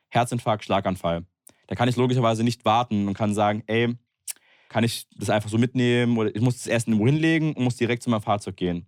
Herzinfarkt, 0.10 0.66
Schlaganfall. 0.66 1.26
Da 1.68 1.76
kann 1.76 1.90
ich 1.90 1.96
logischerweise 1.96 2.44
nicht 2.44 2.66
warten 2.66 3.08
und 3.08 3.14
kann 3.14 3.34
sagen, 3.34 3.64
ey, 3.68 3.96
kann 4.70 4.84
ich 4.84 5.08
das 5.16 5.30
einfach 5.30 5.50
so 5.50 5.58
mitnehmen 5.58 6.18
oder 6.18 6.34
ich 6.36 6.42
muss 6.42 6.58
das 6.58 6.68
Essen 6.68 6.92
irgendwo 6.92 7.08
hinlegen 7.08 7.54
und 7.54 7.64
muss 7.64 7.78
direkt 7.78 8.04
zu 8.04 8.10
meinem 8.10 8.22
Fahrzeug 8.22 8.58
gehen 8.58 8.86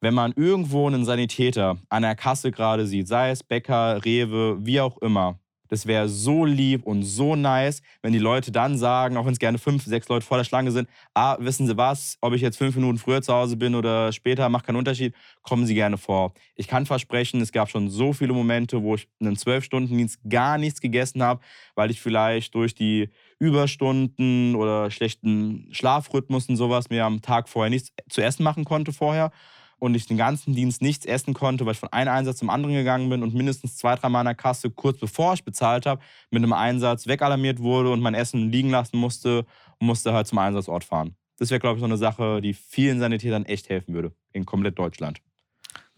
wenn 0.00 0.14
man 0.14 0.32
irgendwo 0.36 0.86
einen 0.86 1.04
Sanitäter 1.04 1.78
an 1.88 2.02
der 2.02 2.14
Kasse 2.14 2.50
gerade 2.50 2.86
sieht, 2.86 3.08
sei 3.08 3.30
es 3.30 3.42
Bäcker, 3.42 4.04
Rewe, 4.04 4.58
wie 4.60 4.80
auch 4.80 4.98
immer, 4.98 5.38
das 5.68 5.86
wäre 5.86 6.08
so 6.08 6.44
lieb 6.44 6.84
und 6.84 7.02
so 7.02 7.36
nice, 7.36 7.82
wenn 8.02 8.12
die 8.12 8.18
Leute 8.18 8.50
dann 8.50 8.78
sagen, 8.78 9.16
auch 9.16 9.26
wenn 9.26 9.32
es 9.32 9.38
gerne 9.38 9.58
fünf, 9.58 9.84
sechs 9.84 10.08
Leute 10.08 10.24
vor 10.24 10.38
der 10.38 10.44
Schlange 10.44 10.72
sind, 10.72 10.88
ah, 11.14 11.36
wissen 11.40 11.66
Sie 11.66 11.76
was, 11.76 12.16
ob 12.20 12.32
ich 12.32 12.40
jetzt 12.40 12.56
fünf 12.56 12.74
Minuten 12.74 12.98
früher 12.98 13.22
zu 13.22 13.32
Hause 13.32 13.56
bin 13.56 13.74
oder 13.74 14.12
später, 14.12 14.48
macht 14.48 14.66
keinen 14.66 14.76
Unterschied, 14.76 15.14
kommen 15.42 15.66
Sie 15.66 15.74
gerne 15.74 15.98
vor. 15.98 16.32
Ich 16.56 16.68
kann 16.68 16.86
versprechen, 16.86 17.40
es 17.40 17.52
gab 17.52 17.68
schon 17.68 17.90
so 17.90 18.12
viele 18.12 18.32
Momente, 18.32 18.82
wo 18.82 18.94
ich 18.94 19.08
in 19.18 19.26
einem 19.26 19.36
Zwölf-Stunden-Dienst 19.36 20.20
gar 20.28 20.58
nichts 20.58 20.80
gegessen 20.80 21.22
habe, 21.22 21.40
weil 21.74 21.90
ich 21.90 22.00
vielleicht 22.00 22.54
durch 22.54 22.74
die 22.74 23.10
Überstunden 23.38 24.54
oder 24.56 24.90
schlechten 24.90 25.68
Schlafrhythmus 25.70 26.48
und 26.48 26.56
sowas 26.56 26.88
mir 26.88 27.04
am 27.04 27.20
Tag 27.20 27.48
vorher 27.48 27.70
nichts 27.70 27.92
zu 28.08 28.22
essen 28.22 28.42
machen 28.42 28.64
konnte 28.64 28.92
vorher 28.92 29.30
und 29.78 29.94
ich 29.94 30.06
den 30.06 30.16
ganzen 30.16 30.54
Dienst 30.54 30.82
nichts 30.82 31.06
essen 31.06 31.34
konnte, 31.34 31.64
weil 31.66 31.72
ich 31.72 31.78
von 31.78 31.92
einem 31.92 32.10
Einsatz 32.10 32.38
zum 32.38 32.50
anderen 32.50 32.74
gegangen 32.74 33.08
bin 33.08 33.22
und 33.22 33.34
mindestens 33.34 33.76
zwei, 33.76 33.94
drei 33.94 34.08
Mal 34.08 34.20
in 34.20 34.26
der 34.26 34.34
Kasse, 34.34 34.70
kurz 34.70 34.98
bevor 34.98 35.34
ich 35.34 35.44
bezahlt 35.44 35.86
habe, 35.86 36.00
mit 36.30 36.42
einem 36.42 36.52
Einsatz 36.52 37.06
wegalarmiert 37.06 37.60
wurde 37.60 37.90
und 37.90 38.00
mein 38.00 38.14
Essen 38.14 38.50
liegen 38.50 38.70
lassen 38.70 38.98
musste 38.98 39.46
und 39.78 39.86
musste 39.86 40.12
halt 40.12 40.26
zum 40.26 40.38
Einsatzort 40.38 40.84
fahren. 40.84 41.16
Das 41.38 41.50
wäre, 41.50 41.60
glaube 41.60 41.76
ich, 41.76 41.80
so 41.80 41.86
eine 41.86 41.96
Sache, 41.96 42.40
die 42.40 42.52
vielen 42.54 42.98
Sanitätern 42.98 43.44
echt 43.44 43.68
helfen 43.68 43.94
würde 43.94 44.12
in 44.32 44.44
komplett 44.44 44.78
Deutschland. 44.78 45.20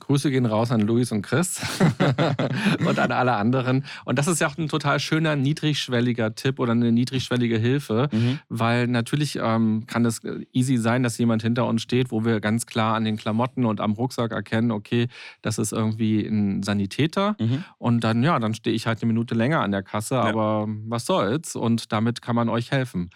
Grüße 0.00 0.30
gehen 0.30 0.46
raus 0.46 0.70
an 0.72 0.80
Luis 0.80 1.12
und 1.12 1.22
Chris 1.22 1.60
und 2.86 2.98
an 2.98 3.12
alle 3.12 3.34
anderen. 3.34 3.84
Und 4.04 4.18
das 4.18 4.26
ist 4.26 4.40
ja 4.40 4.48
auch 4.48 4.58
ein 4.58 4.68
total 4.68 4.98
schöner, 4.98 5.36
niedrigschwelliger 5.36 6.34
Tipp 6.34 6.58
oder 6.58 6.72
eine 6.72 6.92
niedrigschwellige 6.92 7.58
Hilfe, 7.58 8.08
mhm. 8.10 8.40
weil 8.48 8.86
natürlich 8.86 9.38
ähm, 9.40 9.84
kann 9.86 10.04
es 10.04 10.20
easy 10.52 10.76
sein, 10.76 11.02
dass 11.02 11.18
jemand 11.18 11.42
hinter 11.42 11.66
uns 11.66 11.82
steht, 11.82 12.10
wo 12.10 12.24
wir 12.24 12.40
ganz 12.40 12.66
klar 12.66 12.94
an 12.94 13.04
den 13.04 13.16
Klamotten 13.16 13.64
und 13.64 13.80
am 13.80 13.92
Rucksack 13.92 14.32
erkennen, 14.32 14.70
okay, 14.70 15.08
das 15.42 15.58
ist 15.58 15.72
irgendwie 15.72 16.26
ein 16.26 16.62
Sanitäter. 16.62 17.36
Mhm. 17.38 17.64
Und 17.78 18.04
dann, 18.04 18.22
ja, 18.22 18.38
dann 18.38 18.54
stehe 18.54 18.74
ich 18.74 18.86
halt 18.86 19.02
eine 19.02 19.12
Minute 19.12 19.34
länger 19.34 19.60
an 19.60 19.70
der 19.70 19.82
Kasse, 19.82 20.16
ja. 20.16 20.22
aber 20.22 20.66
was 20.86 21.06
soll's? 21.06 21.54
Und 21.54 21.92
damit 21.92 22.22
kann 22.22 22.34
man 22.34 22.48
euch 22.48 22.70
helfen. 22.70 23.10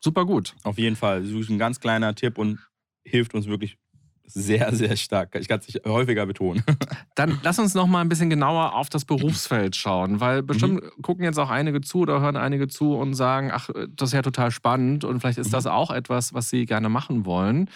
Super 0.00 0.24
gut. 0.24 0.54
Auf 0.62 0.78
jeden 0.78 0.96
Fall. 0.96 1.22
Das 1.22 1.30
ist 1.30 1.50
ein 1.50 1.58
ganz 1.58 1.80
kleiner 1.80 2.14
Tipp 2.14 2.38
und 2.38 2.58
hilft 3.04 3.34
uns 3.34 3.46
wirklich 3.46 3.78
sehr, 4.26 4.74
sehr 4.74 4.96
stark. 4.96 5.34
Ich 5.34 5.48
kann 5.48 5.60
es 5.60 5.66
nicht 5.66 5.84
häufiger 5.86 6.26
betonen. 6.26 6.62
Dann 7.14 7.38
lass 7.42 7.58
uns 7.58 7.74
noch 7.74 7.86
mal 7.86 8.00
ein 8.00 8.08
bisschen 8.08 8.30
genauer 8.30 8.74
auf 8.74 8.88
das 8.88 9.04
Berufsfeld 9.04 9.76
schauen, 9.76 10.20
weil 10.20 10.42
bestimmt 10.42 10.82
mhm. 10.82 11.02
gucken 11.02 11.24
jetzt 11.24 11.38
auch 11.38 11.50
einige 11.50 11.80
zu 11.80 12.00
oder 12.00 12.20
hören 12.20 12.36
einige 12.36 12.68
zu 12.68 12.94
und 12.94 13.14
sagen, 13.14 13.50
ach, 13.52 13.70
das 13.88 14.10
ist 14.10 14.14
ja 14.14 14.22
total 14.22 14.50
spannend 14.50 15.04
und 15.04 15.20
vielleicht 15.20 15.38
ist 15.38 15.48
mhm. 15.48 15.52
das 15.52 15.66
auch 15.66 15.90
etwas, 15.90 16.34
was 16.34 16.50
sie 16.50 16.66
gerne 16.66 16.88
machen 16.88 17.24
wollen. 17.24 17.70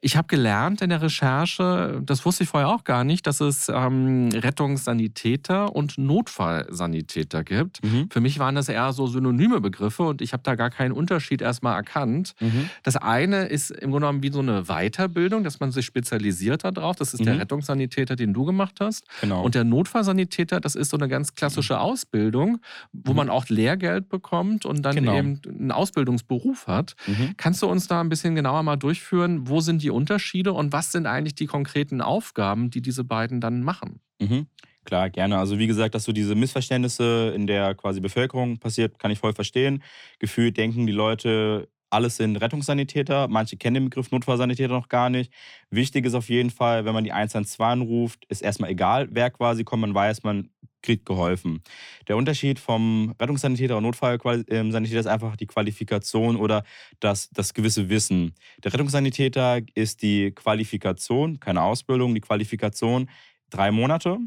Ich 0.00 0.16
habe 0.16 0.28
gelernt 0.28 0.80
in 0.80 0.90
der 0.90 1.02
Recherche, 1.02 2.00
das 2.04 2.24
wusste 2.24 2.44
ich 2.44 2.50
vorher 2.50 2.68
auch 2.68 2.84
gar 2.84 3.04
nicht, 3.04 3.26
dass 3.26 3.40
es 3.40 3.68
ähm, 3.68 4.28
Rettungssanitäter 4.32 5.74
und 5.74 5.98
Notfallsanitäter 5.98 7.42
gibt. 7.42 7.82
Mhm. 7.84 8.08
Für 8.10 8.20
mich 8.20 8.38
waren 8.38 8.54
das 8.54 8.68
eher 8.68 8.92
so 8.92 9.06
synonyme 9.06 9.60
Begriffe 9.60 10.04
und 10.04 10.22
ich 10.22 10.32
habe 10.32 10.42
da 10.44 10.54
gar 10.54 10.70
keinen 10.70 10.92
Unterschied 10.92 11.42
erstmal 11.42 11.74
erkannt. 11.74 12.34
Mhm. 12.40 12.70
Das 12.82 12.96
eine 12.96 13.46
ist 13.46 13.70
im 13.70 13.90
Grunde 13.90 14.06
genommen 14.06 14.22
wie 14.22 14.30
so 14.30 14.38
eine 14.40 14.64
Weiterbildung, 14.64 15.42
dass 15.42 15.58
man 15.58 15.72
sich 15.72 15.86
spezialisiert 15.86 16.64
darauf. 16.64 16.96
Das 16.96 17.12
ist 17.12 17.20
mhm. 17.20 17.26
der 17.26 17.40
Rettungssanitäter, 17.40 18.14
den 18.14 18.32
du 18.32 18.44
gemacht 18.44 18.76
hast. 18.80 19.04
Genau. 19.20 19.42
Und 19.42 19.54
der 19.54 19.64
Notfallsanitäter, 19.64 20.60
das 20.60 20.74
ist 20.74 20.90
so 20.90 20.96
eine 20.96 21.08
ganz 21.08 21.34
klassische 21.34 21.74
mhm. 21.74 21.80
Ausbildung, 21.80 22.58
wo 22.92 23.12
mhm. 23.12 23.16
man 23.16 23.30
auch 23.30 23.48
Lehrgeld 23.48 24.08
bekommt 24.08 24.64
und 24.64 24.82
dann 24.82 24.94
genau. 24.94 25.16
eben 25.16 25.40
einen 25.48 25.72
Ausbildungsberuf 25.72 26.66
hat. 26.68 26.94
Mhm. 27.06 27.34
Kannst 27.36 27.62
du 27.62 27.66
uns 27.66 27.88
da 27.88 28.00
ein 28.00 28.08
bisschen 28.08 28.34
genauer 28.34 28.62
mal 28.62 28.76
durchführen, 28.76 29.48
wo 29.48 29.60
sind 29.60 29.82
die 29.82 29.87
die 29.88 29.90
Unterschiede 29.90 30.52
und 30.52 30.72
was 30.72 30.92
sind 30.92 31.06
eigentlich 31.06 31.34
die 31.34 31.46
konkreten 31.46 32.00
Aufgaben, 32.02 32.70
die 32.70 32.82
diese 32.82 33.04
beiden 33.04 33.40
dann 33.40 33.62
machen? 33.62 34.00
Mhm. 34.20 34.46
Klar, 34.84 35.10
gerne. 35.10 35.38
Also 35.38 35.58
wie 35.58 35.66
gesagt, 35.66 35.94
dass 35.94 36.04
so 36.04 36.12
diese 36.12 36.34
Missverständnisse 36.34 37.32
in 37.34 37.46
der 37.46 37.74
quasi 37.74 38.00
Bevölkerung 38.00 38.58
passiert, 38.58 38.98
kann 38.98 39.10
ich 39.10 39.18
voll 39.18 39.32
verstehen. 39.32 39.82
Gefühlt 40.18 40.56
denken 40.56 40.86
die 40.86 40.92
Leute, 40.92 41.68
alles 41.90 42.16
sind 42.16 42.36
Rettungssanitäter. 42.36 43.28
Manche 43.28 43.56
kennen 43.56 43.74
den 43.74 43.84
Begriff 43.86 44.10
Notfallsanitäter 44.10 44.72
noch 44.72 44.88
gar 44.88 45.10
nicht. 45.10 45.32
Wichtig 45.70 46.04
ist 46.04 46.14
auf 46.14 46.28
jeden 46.28 46.50
Fall, 46.50 46.84
wenn 46.84 46.94
man 46.94 47.04
die 47.04 47.12
112 47.12 47.60
anruft, 47.60 48.24
ist 48.28 48.42
erstmal 48.42 48.70
egal, 48.70 49.08
wer 49.10 49.30
quasi 49.30 49.64
kommt. 49.64 49.82
Man 49.82 49.94
weiß, 49.94 50.22
man 50.22 50.50
kriegt 50.82 51.06
geholfen. 51.06 51.62
Der 52.06 52.16
Unterschied 52.16 52.58
vom 52.58 53.14
Rettungssanitäter 53.20 53.76
und 53.76 53.82
Notfallsanitäter 53.84 55.00
ist 55.00 55.06
einfach 55.06 55.36
die 55.36 55.46
Qualifikation 55.46 56.36
oder 56.36 56.62
das, 57.00 57.30
das 57.30 57.54
gewisse 57.54 57.88
Wissen. 57.88 58.34
Der 58.64 58.72
Rettungssanitäter 58.72 59.60
ist 59.74 60.02
die 60.02 60.32
Qualifikation, 60.32 61.40
keine 61.40 61.62
Ausbildung, 61.62 62.14
die 62.14 62.20
Qualifikation 62.20 63.08
drei 63.50 63.70
Monate. 63.70 64.18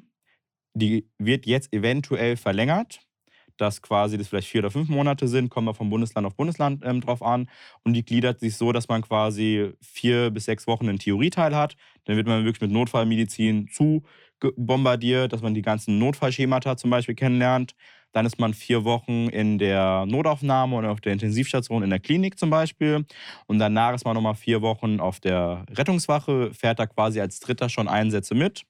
Die 0.74 1.08
wird 1.18 1.46
jetzt 1.46 1.74
eventuell 1.74 2.38
verlängert 2.38 3.02
dass 3.62 3.82
quasi 3.82 4.18
das 4.18 4.28
vielleicht 4.28 4.48
vier 4.48 4.62
oder 4.62 4.72
fünf 4.72 4.90
Monate 4.90 5.28
sind, 5.28 5.50
kommen 5.50 5.68
wir 5.68 5.76
vom 5.76 5.90
Bundesland 5.90 6.26
auf 6.26 6.36
Bundesland 6.36 6.82
ähm, 6.84 7.00
drauf 7.00 7.22
an. 7.22 7.48
Und 7.84 7.94
die 7.94 8.04
gliedert 8.04 8.40
sich 8.40 8.58
so, 8.58 8.72
dass 8.72 8.88
man 8.88 9.04
quasi 9.04 9.72
vier 9.82 10.32
bis 10.32 10.46
sechs 10.46 10.66
Wochen 10.66 10.90
einen 10.90 10.98
Theorieteil 10.98 11.56
hat. 11.56 11.76
Dann 12.06 12.18
wird 12.18 12.28
man 12.28 12.44
wirklich 12.44 12.62
mit 12.62 12.72
Notfallmedizin 12.72 13.68
zu 13.68 14.04
bombardiert, 14.56 15.34
dass 15.34 15.42
man 15.42 15.54
die 15.54 15.62
ganzen 15.62 16.00
Notfallschemata 16.00 16.78
zum 16.78 16.90
Beispiel 16.90 17.16
kennenlernt. 17.16 17.74
Dann 18.14 18.26
ist 18.26 18.40
man 18.40 18.54
vier 18.54 18.84
Wochen 18.84 19.30
in 19.30 19.58
der 19.58 20.06
Notaufnahme 20.06 20.76
und 20.76 20.86
auf 20.86 21.00
der 21.00 21.14
Intensivstation 21.14 21.84
in 21.84 21.90
der 21.90 22.00
Klinik 22.00 22.38
zum 22.38 22.50
Beispiel. 22.50 23.06
Und 23.48 23.60
danach 23.60 23.94
ist 23.94 24.06
man 24.06 24.16
nochmal 24.16 24.36
vier 24.36 24.62
Wochen 24.62 25.00
auf 25.00 25.20
der 25.20 25.66
Rettungswache, 25.72 26.54
fährt 26.54 26.80
da 26.80 26.88
quasi 26.88 27.22
als 27.22 27.40
Dritter 27.40 27.70
schon 27.70 27.88
Einsätze 27.88 28.36
mit. 28.36 28.64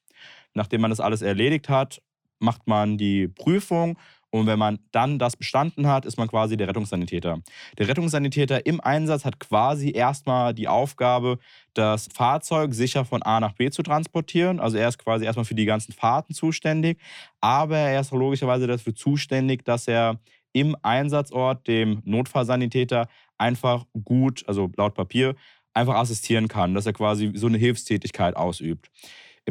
Nachdem 0.53 0.81
man 0.81 0.91
das 0.91 0.99
alles 0.99 1.21
erledigt 1.21 1.69
hat, 1.69 2.01
macht 2.39 2.67
man 2.67 2.97
die 2.97 3.27
Prüfung 3.27 3.97
und 4.31 4.47
wenn 4.47 4.57
man 4.57 4.79
dann 4.91 5.19
das 5.19 5.35
bestanden 5.35 5.87
hat, 5.87 6.05
ist 6.05 6.17
man 6.17 6.29
quasi 6.29 6.55
der 6.55 6.69
Rettungssanitäter. 6.69 7.41
Der 7.77 7.87
Rettungssanitäter 7.87 8.65
im 8.65 8.79
Einsatz 8.79 9.25
hat 9.25 9.39
quasi 9.39 9.91
erstmal 9.91 10.53
die 10.53 10.69
Aufgabe, 10.69 11.37
das 11.73 12.07
Fahrzeug 12.13 12.73
sicher 12.73 13.03
von 13.03 13.21
A 13.23 13.41
nach 13.41 13.53
B 13.53 13.69
zu 13.69 13.83
transportieren. 13.83 14.61
Also 14.61 14.77
er 14.77 14.87
ist 14.87 14.97
quasi 14.97 15.25
erstmal 15.25 15.45
für 15.45 15.55
die 15.55 15.65
ganzen 15.65 15.91
Fahrten 15.91 16.33
zuständig. 16.33 16.97
Aber 17.41 17.77
er 17.77 17.99
ist 17.99 18.11
logischerweise 18.11 18.67
dafür 18.67 18.95
zuständig, 18.95 19.65
dass 19.65 19.87
er 19.87 20.17
im 20.53 20.77
Einsatzort 20.81 21.67
dem 21.67 22.01
Notfallsanitäter 22.05 23.07
einfach 23.37 23.85
gut, 24.03 24.43
also 24.47 24.71
laut 24.77 24.93
Papier, 24.93 25.35
einfach 25.73 25.95
assistieren 25.95 26.47
kann, 26.47 26.73
dass 26.73 26.85
er 26.85 26.93
quasi 26.93 27.31
so 27.33 27.47
eine 27.47 27.57
Hilfstätigkeit 27.57 28.35
ausübt. 28.35 28.89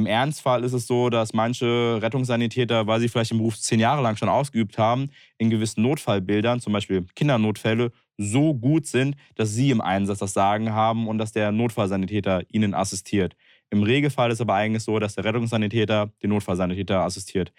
Im 0.01 0.07
Ernstfall 0.07 0.65
ist 0.65 0.73
es 0.73 0.87
so, 0.87 1.11
dass 1.11 1.35
manche 1.35 1.99
Rettungssanitäter, 2.01 2.87
weil 2.87 3.01
sie 3.01 3.09
vielleicht 3.11 3.33
im 3.33 3.37
Beruf 3.37 3.59
zehn 3.59 3.79
Jahre 3.79 4.01
lang 4.01 4.17
schon 4.17 4.31
ausgeübt 4.31 4.79
haben, 4.79 5.11
in 5.37 5.51
gewissen 5.51 5.83
Notfallbildern, 5.83 6.59
zum 6.59 6.73
Beispiel 6.73 7.05
Kindernotfälle, 7.15 7.93
so 8.17 8.55
gut 8.55 8.87
sind, 8.87 9.15
dass 9.35 9.51
sie 9.51 9.71
im 9.71 9.83
Einsatz 9.83 10.21
das 10.21 10.33
Sagen 10.33 10.73
haben 10.73 11.07
und 11.07 11.19
dass 11.19 11.33
der 11.33 11.53
Notfallsanitäter 11.53 12.45
ihnen 12.51 12.73
assistiert. 12.73 13.37
Im 13.69 13.83
Regelfall 13.83 14.31
ist 14.31 14.41
aber 14.41 14.55
eigentlich 14.55 14.85
so, 14.85 14.99
dass 14.99 15.17
der 15.17 15.25
Rettungssanitäter 15.25 16.11
den 16.23 16.31
Notfallsanitäter 16.31 17.01
assistiert. 17.01 17.53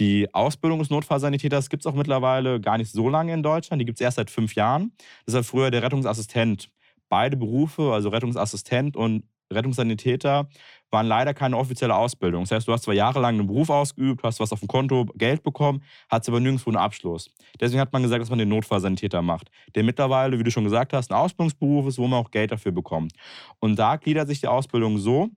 Die 0.00 0.34
Ausbildung 0.34 0.80
des 0.80 0.90
Notfallsanitäters 0.90 1.70
gibt 1.70 1.84
es 1.84 1.86
auch 1.86 1.94
mittlerweile 1.94 2.60
gar 2.60 2.76
nicht 2.76 2.90
so 2.90 3.08
lange 3.08 3.32
in 3.32 3.44
Deutschland. 3.44 3.80
Die 3.80 3.86
gibt 3.86 4.00
es 4.00 4.04
erst 4.04 4.16
seit 4.16 4.30
fünf 4.30 4.56
Jahren. 4.56 4.90
Das 5.26 5.36
ist 5.36 5.46
früher 5.46 5.70
der 5.70 5.84
Rettungsassistent. 5.84 6.70
Beide 7.08 7.36
Berufe, 7.36 7.92
also 7.92 8.08
Rettungsassistent 8.08 8.96
und 8.96 9.22
Rettungssanitäter, 9.52 10.48
waren 10.90 11.06
leider 11.06 11.34
keine 11.34 11.58
offizielle 11.58 11.94
Ausbildung. 11.94 12.44
Das 12.44 12.52
heißt, 12.52 12.68
du 12.68 12.72
hast 12.72 12.84
zwar 12.84 12.94
jahrelang 12.94 13.38
einen 13.38 13.46
Beruf 13.46 13.68
ausgeübt, 13.68 14.22
hast 14.22 14.40
was 14.40 14.52
auf 14.52 14.60
dem 14.60 14.68
Konto, 14.68 15.06
Geld 15.16 15.42
bekommen, 15.42 15.82
hast 16.08 16.28
aber 16.28 16.40
nirgendwo 16.40 16.70
einen 16.70 16.76
Abschluss. 16.76 17.30
Deswegen 17.60 17.80
hat 17.80 17.92
man 17.92 18.02
gesagt, 18.02 18.22
dass 18.22 18.30
man 18.30 18.38
den 18.38 18.48
Notfallsanitäter 18.48 19.20
macht, 19.20 19.50
der 19.74 19.82
mittlerweile, 19.82 20.38
wie 20.38 20.44
du 20.44 20.50
schon 20.50 20.64
gesagt 20.64 20.92
hast, 20.92 21.10
ein 21.10 21.16
Ausbildungsberuf 21.16 21.88
ist, 21.88 21.98
wo 21.98 22.06
man 22.06 22.20
auch 22.20 22.30
Geld 22.30 22.52
dafür 22.52 22.72
bekommt. 22.72 23.12
Und 23.58 23.76
da 23.76 23.96
gliedert 23.96 24.28
sich 24.28 24.40
die 24.40 24.46
Ausbildung 24.46 24.98
so, 24.98 25.30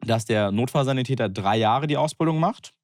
dass 0.00 0.24
der 0.24 0.50
Notfallsanitäter 0.50 1.28
drei 1.28 1.56
Jahre 1.56 1.86
die 1.86 1.96
Ausbildung 1.96 2.40
macht 2.40 2.74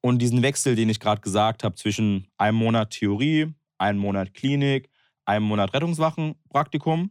und 0.00 0.20
diesen 0.20 0.42
Wechsel, 0.42 0.76
den 0.76 0.90
ich 0.90 1.00
gerade 1.00 1.22
gesagt 1.22 1.64
habe, 1.64 1.74
zwischen 1.76 2.28
einem 2.36 2.58
Monat 2.58 2.90
Theorie, 2.90 3.54
einem 3.78 4.00
Monat 4.00 4.34
Klinik, 4.34 4.90
einem 5.24 5.46
Monat 5.46 5.72
Rettungswachenpraktikum, 5.72 7.10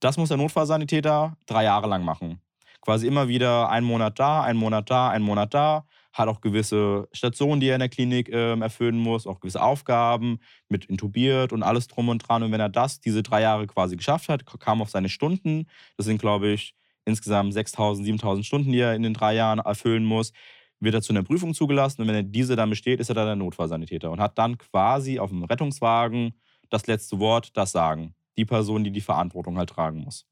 das 0.00 0.16
muss 0.16 0.28
der 0.28 0.38
Notfallsanitäter 0.38 1.36
drei 1.46 1.64
Jahre 1.64 1.88
lang 1.88 2.04
machen 2.04 2.40
quasi 2.86 3.08
immer 3.08 3.26
wieder 3.26 3.68
einen 3.68 3.84
Monat 3.84 4.18
da, 4.20 4.42
einen 4.42 4.60
Monat 4.60 4.90
da, 4.90 5.10
einen 5.10 5.24
Monat 5.24 5.52
da, 5.52 5.84
hat 6.12 6.28
auch 6.28 6.40
gewisse 6.40 7.08
Stationen, 7.12 7.60
die 7.60 7.68
er 7.68 7.74
in 7.74 7.80
der 7.80 7.88
Klinik 7.88 8.28
äh, 8.28 8.58
erfüllen 8.60 8.96
muss, 8.96 9.26
auch 9.26 9.40
gewisse 9.40 9.60
Aufgaben 9.60 10.38
mit 10.68 10.84
intubiert 10.84 11.52
und 11.52 11.64
alles 11.64 11.88
drum 11.88 12.08
und 12.08 12.18
dran. 12.20 12.44
Und 12.44 12.52
wenn 12.52 12.60
er 12.60 12.68
das 12.68 13.00
diese 13.00 13.24
drei 13.24 13.42
Jahre 13.42 13.66
quasi 13.66 13.96
geschafft 13.96 14.28
hat, 14.28 14.46
kam 14.60 14.80
auf 14.80 14.88
seine 14.88 15.08
Stunden. 15.08 15.66
Das 15.96 16.06
sind, 16.06 16.18
glaube 16.18 16.48
ich, 16.48 16.74
insgesamt 17.04 17.54
6.000, 17.54 18.04
7.000 18.04 18.44
Stunden, 18.44 18.70
die 18.70 18.78
er 18.78 18.94
in 18.94 19.02
den 19.02 19.14
drei 19.14 19.34
Jahren 19.34 19.58
erfüllen 19.58 20.04
muss. 20.04 20.32
Wird 20.78 20.94
er 20.94 21.02
zu 21.02 21.12
einer 21.12 21.24
Prüfung 21.24 21.54
zugelassen 21.54 22.02
und 22.02 22.08
wenn 22.08 22.14
er 22.14 22.22
diese 22.22 22.54
dann 22.54 22.70
besteht, 22.70 23.00
ist 23.00 23.08
er 23.08 23.16
dann 23.16 23.26
der 23.26 23.36
Notfallsanitäter 23.36 24.12
und 24.12 24.20
hat 24.20 24.38
dann 24.38 24.58
quasi 24.58 25.18
auf 25.18 25.30
dem 25.30 25.42
Rettungswagen 25.42 26.34
das 26.70 26.86
letzte 26.86 27.18
Wort, 27.18 27.56
das 27.56 27.72
Sagen. 27.72 28.14
Die 28.38 28.44
Person, 28.46 28.84
die 28.84 28.90
die 28.92 29.00
Verantwortung 29.00 29.58
halt 29.58 29.70
tragen 29.70 30.00
muss. 30.00 30.24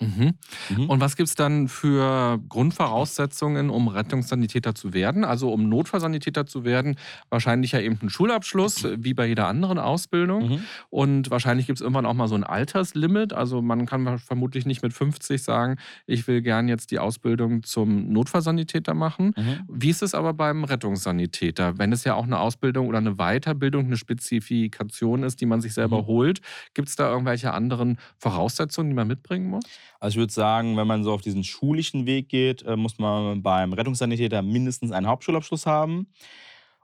Mhm. 0.00 0.32
Mhm. 0.70 0.88
Und 0.88 1.00
was 1.00 1.16
gibt 1.16 1.28
es 1.28 1.34
dann 1.34 1.68
für 1.68 2.40
Grundvoraussetzungen, 2.48 3.68
um 3.68 3.88
Rettungssanitäter 3.88 4.74
zu 4.74 4.94
werden? 4.94 5.24
Also 5.24 5.52
um 5.52 5.68
Notfallsanitäter 5.68 6.46
zu 6.46 6.64
werden, 6.64 6.96
wahrscheinlich 7.28 7.72
ja 7.72 7.80
eben 7.80 7.98
ein 8.02 8.08
Schulabschluss, 8.08 8.86
wie 8.96 9.12
bei 9.12 9.26
jeder 9.26 9.46
anderen 9.46 9.78
Ausbildung. 9.78 10.48
Mhm. 10.48 10.64
Und 10.88 11.30
wahrscheinlich 11.30 11.66
gibt 11.66 11.78
es 11.78 11.82
irgendwann 11.82 12.06
auch 12.06 12.14
mal 12.14 12.28
so 12.28 12.34
ein 12.34 12.44
Alterslimit. 12.44 13.32
Also 13.34 13.60
man 13.60 13.86
kann 13.86 14.18
vermutlich 14.18 14.64
nicht 14.64 14.82
mit 14.82 14.92
50 14.92 15.42
sagen, 15.42 15.76
ich 16.06 16.26
will 16.26 16.40
gern 16.40 16.68
jetzt 16.68 16.90
die 16.90 16.98
Ausbildung 16.98 17.62
zum 17.62 18.10
Notfallsanitäter 18.10 18.94
machen. 18.94 19.34
Mhm. 19.36 19.60
Wie 19.68 19.90
ist 19.90 20.02
es 20.02 20.14
aber 20.14 20.32
beim 20.32 20.64
Rettungssanitäter? 20.64 21.78
Wenn 21.78 21.92
es 21.92 22.04
ja 22.04 22.14
auch 22.14 22.24
eine 22.24 22.38
Ausbildung 22.38 22.88
oder 22.88 22.98
eine 22.98 23.16
Weiterbildung, 23.16 23.86
eine 23.86 23.96
Spezifikation 23.98 25.22
ist, 25.24 25.40
die 25.40 25.46
man 25.46 25.60
sich 25.60 25.74
selber 25.74 26.02
mhm. 26.02 26.06
holt, 26.06 26.40
gibt 26.72 26.88
es 26.88 26.96
da 26.96 27.10
irgendwelche 27.10 27.52
anderen 27.52 27.98
Voraussetzungen, 28.16 28.88
die 28.88 28.94
man 28.94 29.08
mitbringen 29.08 29.48
muss? 29.50 29.64
Also 30.00 30.14
ich 30.14 30.18
würde 30.18 30.32
sagen, 30.32 30.76
wenn 30.76 30.86
man 30.86 31.04
so 31.04 31.12
auf 31.12 31.20
diesen 31.20 31.44
schulischen 31.44 32.06
Weg 32.06 32.28
geht, 32.28 32.62
äh, 32.62 32.76
muss 32.76 32.98
man 32.98 33.42
beim 33.42 33.72
Rettungssanitäter 33.72 34.42
mindestens 34.42 34.92
einen 34.92 35.06
Hauptschulabschluss 35.06 35.66
haben. 35.66 36.08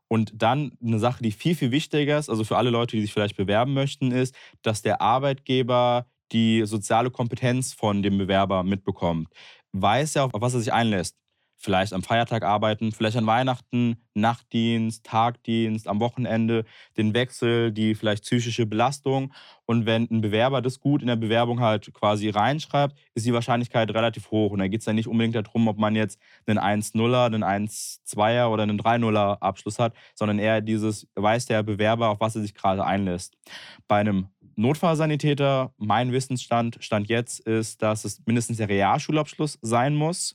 Und 0.09 0.33
dann 0.35 0.73
eine 0.85 1.01
Sache, 1.01 1.23
die 1.23 1.33
viel, 1.33 1.57
viel 1.57 1.73
wichtiger 1.73 2.19
ist, 2.19 2.31
also 2.31 2.45
für 2.45 2.57
alle 2.57 2.71
Leute, 2.71 2.97
die 2.97 3.03
sich 3.03 3.13
vielleicht 3.13 3.37
bewerben 3.37 3.75
möchten, 3.75 4.13
ist, 4.13 4.37
dass 4.63 4.83
der 4.83 5.01
Arbeitgeber 5.01 6.07
die 6.33 6.65
soziale 6.65 7.11
Kompetenz 7.11 7.73
von 7.73 8.03
dem 8.03 8.19
Bewerber 8.19 8.63
mitbekommt. 8.63 9.29
Weiß 9.73 10.17
er, 10.17 10.25
auf 10.27 10.33
was 10.35 10.55
er 10.55 10.61
sich 10.61 10.73
einlässt 10.73 11.17
vielleicht 11.57 11.93
am 11.93 12.03
Feiertag 12.03 12.43
arbeiten, 12.43 12.93
vielleicht 12.93 13.17
an 13.17 13.27
Weihnachten, 13.27 13.97
Nachtdienst, 14.15 15.05
Tagdienst, 15.05 15.89
am 15.89 16.01
Wochenende, 16.01 16.65
den 16.97 17.15
Wechsel, 17.15 17.73
die 17.73 17.95
vielleicht 17.95 18.25
psychische 18.25 18.67
Belastung. 18.67 19.33
Und 19.65 19.87
wenn 19.87 20.09
ein 20.11 20.21
Bewerber 20.21 20.63
das 20.63 20.81
gut 20.81 21.03
in 21.03 21.09
der 21.09 21.17
Bewerbung 21.17 21.61
halt 21.61 21.93
quasi 21.93 22.29
reinschreibt, 22.29 22.97
ist 23.15 23.27
die 23.27 23.33
Wahrscheinlichkeit 23.33 23.91
relativ 23.93 24.31
hoch. 24.31 24.53
Und 24.53 24.61
da 24.61 24.69
geht 24.69 24.81
es 24.81 24.85
dann 24.85 24.97
nicht 24.97 25.09
unbedingt 25.09 25.35
darum, 25.35 25.69
ob 25.69 25.79
man 25.79 25.97
jetzt 25.97 26.21
einen 26.47 26.59
1-0er, 26.59 27.27
einen 27.27 27.45
1-2er 27.45 28.49
oder 28.49 28.63
einen 28.63 28.81
3-0er 28.81 29.39
Abschluss 29.41 29.79
hat, 29.79 29.95
sondern 30.15 30.39
eher 30.39 30.61
dieses, 30.61 31.09
weiß 31.15 31.47
der 31.47 31.63
Bewerber, 31.63 32.11
auf 32.11 32.21
was 32.21 32.37
er 32.37 32.43
sich 32.43 32.55
gerade 32.55 32.85
einlässt. 32.85 33.37
Bei 33.89 33.97
einem 33.97 34.29
Notfallsanitäter, 34.57 35.75
mein 35.77 36.13
Wissensstand, 36.13 36.79
Stand 36.81 37.09
jetzt 37.09 37.41
ist, 37.41 37.83
dass 37.83 38.07
es 38.07 38.23
mindestens 38.25 38.57
der 38.57 38.71
Realschulabschluss 38.71 39.59
sein 39.61 39.95
muss 39.95 40.35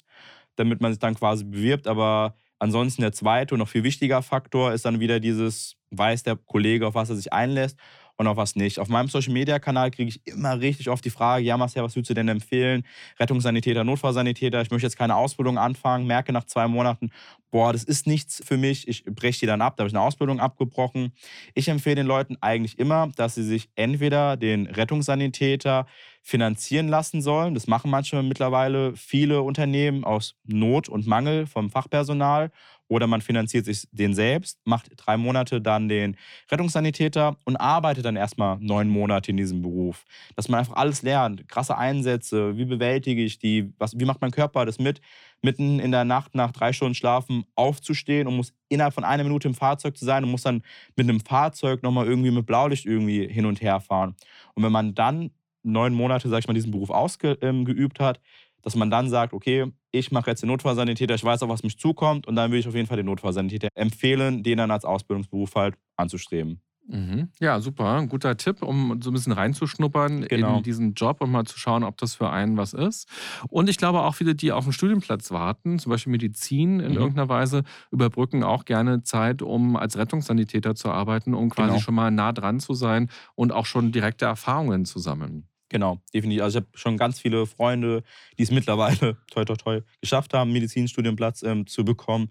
damit 0.62 0.82
man 0.82 0.92
sich 0.92 1.00
dann 1.00 1.16
quasi 1.16 1.44
bewirbt. 1.44 1.88
Aber 1.88 2.36
ansonsten 2.60 3.02
der 3.02 3.12
zweite 3.12 3.56
und 3.56 3.60
noch 3.60 3.70
viel 3.70 3.84
wichtiger 3.84 4.22
Faktor 4.22 4.74
ist 4.74 4.86
dann 4.86 5.00
wieder 5.00 5.20
dieses, 5.20 5.76
weiß 5.92 6.24
der 6.24 6.36
Kollege, 6.36 6.88
auf 6.88 6.96
was 6.96 7.10
er 7.10 7.16
sich 7.16 7.34
einlässt 7.34 7.78
und 8.22 8.28
auf 8.28 8.38
was 8.38 8.56
nicht. 8.56 8.80
Auf 8.80 8.88
meinem 8.88 9.08
Social-Media-Kanal 9.08 9.92
kriege 9.92 10.10
ich 10.10 10.26
immer 10.28 10.60
richtig 10.60 10.90
oft 10.90 11.04
die 11.04 11.10
Frage, 11.10 11.44
ja 11.44 11.58
Marcel, 11.58 11.84
was 11.84 11.96
würdest 11.96 12.12
du 12.12 12.14
denn 12.14 12.28
empfehlen? 12.28 12.86
Rettungssanitäter, 13.20 13.84
Notfallsanitäter, 13.84 14.62
ich 14.62 14.70
möchte 14.70 14.86
jetzt 14.86 14.98
keine 14.98 15.16
Ausbildung 15.16 15.58
anfangen, 15.58 16.06
merke 16.06 16.32
nach 16.32 16.46
zwei 16.46 16.68
Monaten, 16.68 17.10
boah, 17.50 17.74
das 17.74 17.84
ist 17.84 18.08
nichts 18.08 18.42
für 18.46 18.58
mich, 18.58 18.88
ich 18.88 19.04
breche 19.06 19.42
die 19.42 19.46
dann 19.48 19.62
ab, 19.62 19.76
da 19.76 19.82
habe 19.82 19.90
ich 19.90 19.96
eine 19.96 20.04
Ausbildung 20.04 20.40
abgebrochen. 20.40 21.14
Ich 21.56 21.68
empfehle 21.68 21.96
den 21.96 22.06
Leuten 22.06 22.38
eigentlich 22.42 22.80
immer, 22.80 23.10
dass 23.16 23.36
sie 23.36 23.44
sich 23.44 23.70
entweder 23.76 24.38
den 24.38 24.68
Rettungssanitäter 24.68 25.88
finanzieren 26.22 26.88
lassen 26.88 27.22
sollen. 27.22 27.54
Das 27.54 27.68
machen 27.68 27.92
manchmal 27.92 28.24
mittlerweile 28.24 28.96
viele 28.96 29.42
Unternehmen 29.42 30.04
aus 30.04 30.36
Not 30.46 30.88
und 30.88 31.08
Mangel 31.08 31.48
vom 31.48 31.70
Fachpersonal 31.70 32.52
oder 32.92 33.08
man 33.08 33.22
finanziert 33.22 33.64
sich 33.64 33.88
den 33.94 34.14
selbst, 34.14 34.60
macht 34.66 34.92
drei 34.98 35.16
Monate 35.16 35.62
dann 35.62 35.88
den 35.88 36.18
Rettungssanitäter 36.52 37.38
und 37.46 37.56
arbeitet 37.56 38.04
dann 38.04 38.18
erstmal 38.18 38.58
neun 38.60 38.90
Monate 38.90 39.32
in 39.32 39.38
diesem 39.38 39.62
Beruf. 39.62 40.04
Dass 40.36 40.50
man 40.50 40.60
einfach 40.60 40.76
alles 40.76 41.02
lernt, 41.02 41.48
krasse 41.48 41.78
Einsätze, 41.78 42.58
wie 42.58 42.66
bewältige 42.66 43.24
ich 43.24 43.40
die, 43.40 43.72
was, 43.78 43.98
wie 43.98 44.04
macht 44.04 44.20
mein 44.20 44.32
Körper 44.32 44.66
das 44.66 44.78
mit, 44.78 45.00
mitten 45.42 45.80
in 45.80 45.92
der 45.92 46.04
Nacht 46.04 46.36
nach 46.36 46.52
drei 46.52 46.74
Stunden 46.74 46.94
Schlafen 46.94 47.46
aufzustehen 47.56 48.28
und 48.28 48.36
muss 48.36 48.54
innerhalb 48.68 48.94
von 48.94 49.06
einer 49.06 49.24
Minute 49.24 49.48
im 49.48 49.56
Fahrzeug 49.56 49.96
zu 49.96 50.04
sein 50.04 50.26
und 50.26 50.32
muss 50.32 50.44
dann 50.44 50.62
mit 50.98 51.08
einem 51.08 51.22
Fahrzeug 51.22 51.84
nochmal 51.84 52.08
irgendwie 52.08 52.32
mit 52.32 52.46
Blaulicht 52.46 52.86
irgendwie 52.86 53.26
hin 53.26 53.46
und 53.46 53.62
her 53.62 53.80
fahren. 53.80 54.16
Und 54.54 54.64
wenn 54.64 54.72
man 54.74 54.96
dann 54.96 55.32
neun 55.64 55.94
Monate, 55.94 56.30
sag 56.30 56.40
ich 56.40 56.48
mal, 56.48 56.54
diesen 56.54 56.72
Beruf 56.72 56.90
ausgeübt 56.90 57.42
ähm, 58.00 58.06
hat, 58.06 58.20
dass 58.62 58.76
man 58.76 58.92
dann 58.92 59.10
sagt, 59.10 59.34
okay, 59.34 59.72
ich 59.92 60.12
mache 60.12 60.30
jetzt 60.30 60.42
den 60.42 60.48
Notfallsanitäter, 60.48 61.16
ich 61.16 61.24
weiß 61.24 61.44
auch, 61.44 61.50
was 61.50 61.64
mich 61.64 61.78
zukommt 61.78 62.28
und 62.28 62.36
dann 62.36 62.52
würde 62.52 62.60
ich 62.60 62.68
auf 62.68 62.76
jeden 62.76 62.88
Fall 62.88 62.98
den 62.98 63.08
Notfallsanitäter 63.08 63.70
empfehlen, 63.76 64.44
den 64.44 64.58
dann 64.58 64.72
als 64.72 64.86
Ausbildungsberuf 64.86 65.56
halt 65.56 65.76
anzustreben. 65.96 66.62
Mhm. 66.88 67.30
Ja, 67.40 67.60
super. 67.62 67.98
Ein 67.98 68.10
guter 68.10 68.36
Tipp, 68.38 68.62
um 68.62 69.02
so 69.02 69.12
ein 69.12 69.14
bisschen 69.14 69.32
reinzuschnuppern 69.32 70.28
genau. 70.28 70.58
in 70.58 70.64
diesen 70.64 70.94
Job 70.94 71.22
und 71.22 71.32
mal 71.32 71.46
zu 71.46 71.58
schauen, 71.58 71.84
ob 71.84 71.98
das 71.98 72.16
für 72.16 72.30
einen 72.30 72.58
was 72.58 72.74
ist. 72.74 73.08
Und 73.50 73.70
ich 73.70 73.78
glaube 73.78 74.02
auch 74.02 74.16
viele, 74.16 74.36
die 74.36 74.52
auf 74.52 74.66
einen 74.66 74.74
Studienplatz 74.74 75.32
warten, 75.32 75.80
zum 75.80 75.92
Beispiel 75.92 76.12
Medizin 76.12 76.80
in 76.80 76.92
mhm. 76.92 76.98
irgendeiner 76.98 77.30
Weise, 77.30 77.64
überbrücken 77.92 78.44
auch 78.44 78.66
gerne 78.66 79.04
Zeit, 79.04 79.42
um 79.42 79.78
als 79.78 79.98
Rettungssanitäter 79.98 80.76
zu 80.76 80.90
arbeiten, 80.90 81.34
um 81.34 81.50
quasi 81.50 81.70
genau. 81.70 81.82
schon 81.82 81.96
mal 81.96 82.12
nah 82.12 82.34
dran 82.34 82.60
zu 82.60 82.74
sein 82.74 83.10
und 83.36 83.52
auch 83.52 83.66
schon 83.66 83.92
direkte 83.92 84.26
Erfahrungen 84.26 84.86
zu 84.86 85.00
sammeln. 85.00 85.48
Genau, 85.72 86.02
definitiv. 86.14 86.42
Also 86.44 86.60
ich 86.60 86.66
habe 86.66 86.78
schon 86.78 86.98
ganz 86.98 87.22
viele 87.22 87.46
Freunde, 87.46 88.04
die 88.38 88.44
es 88.44 88.52
mittlerweile 88.52 89.18
toi 89.32 89.46
toi 89.46 89.56
toi 89.56 89.82
geschafft 90.02 90.34
haben, 90.34 90.52
Medizinstudienplatz 90.52 91.44
ähm, 91.44 91.66
zu 91.66 91.86
bekommen, 91.86 92.30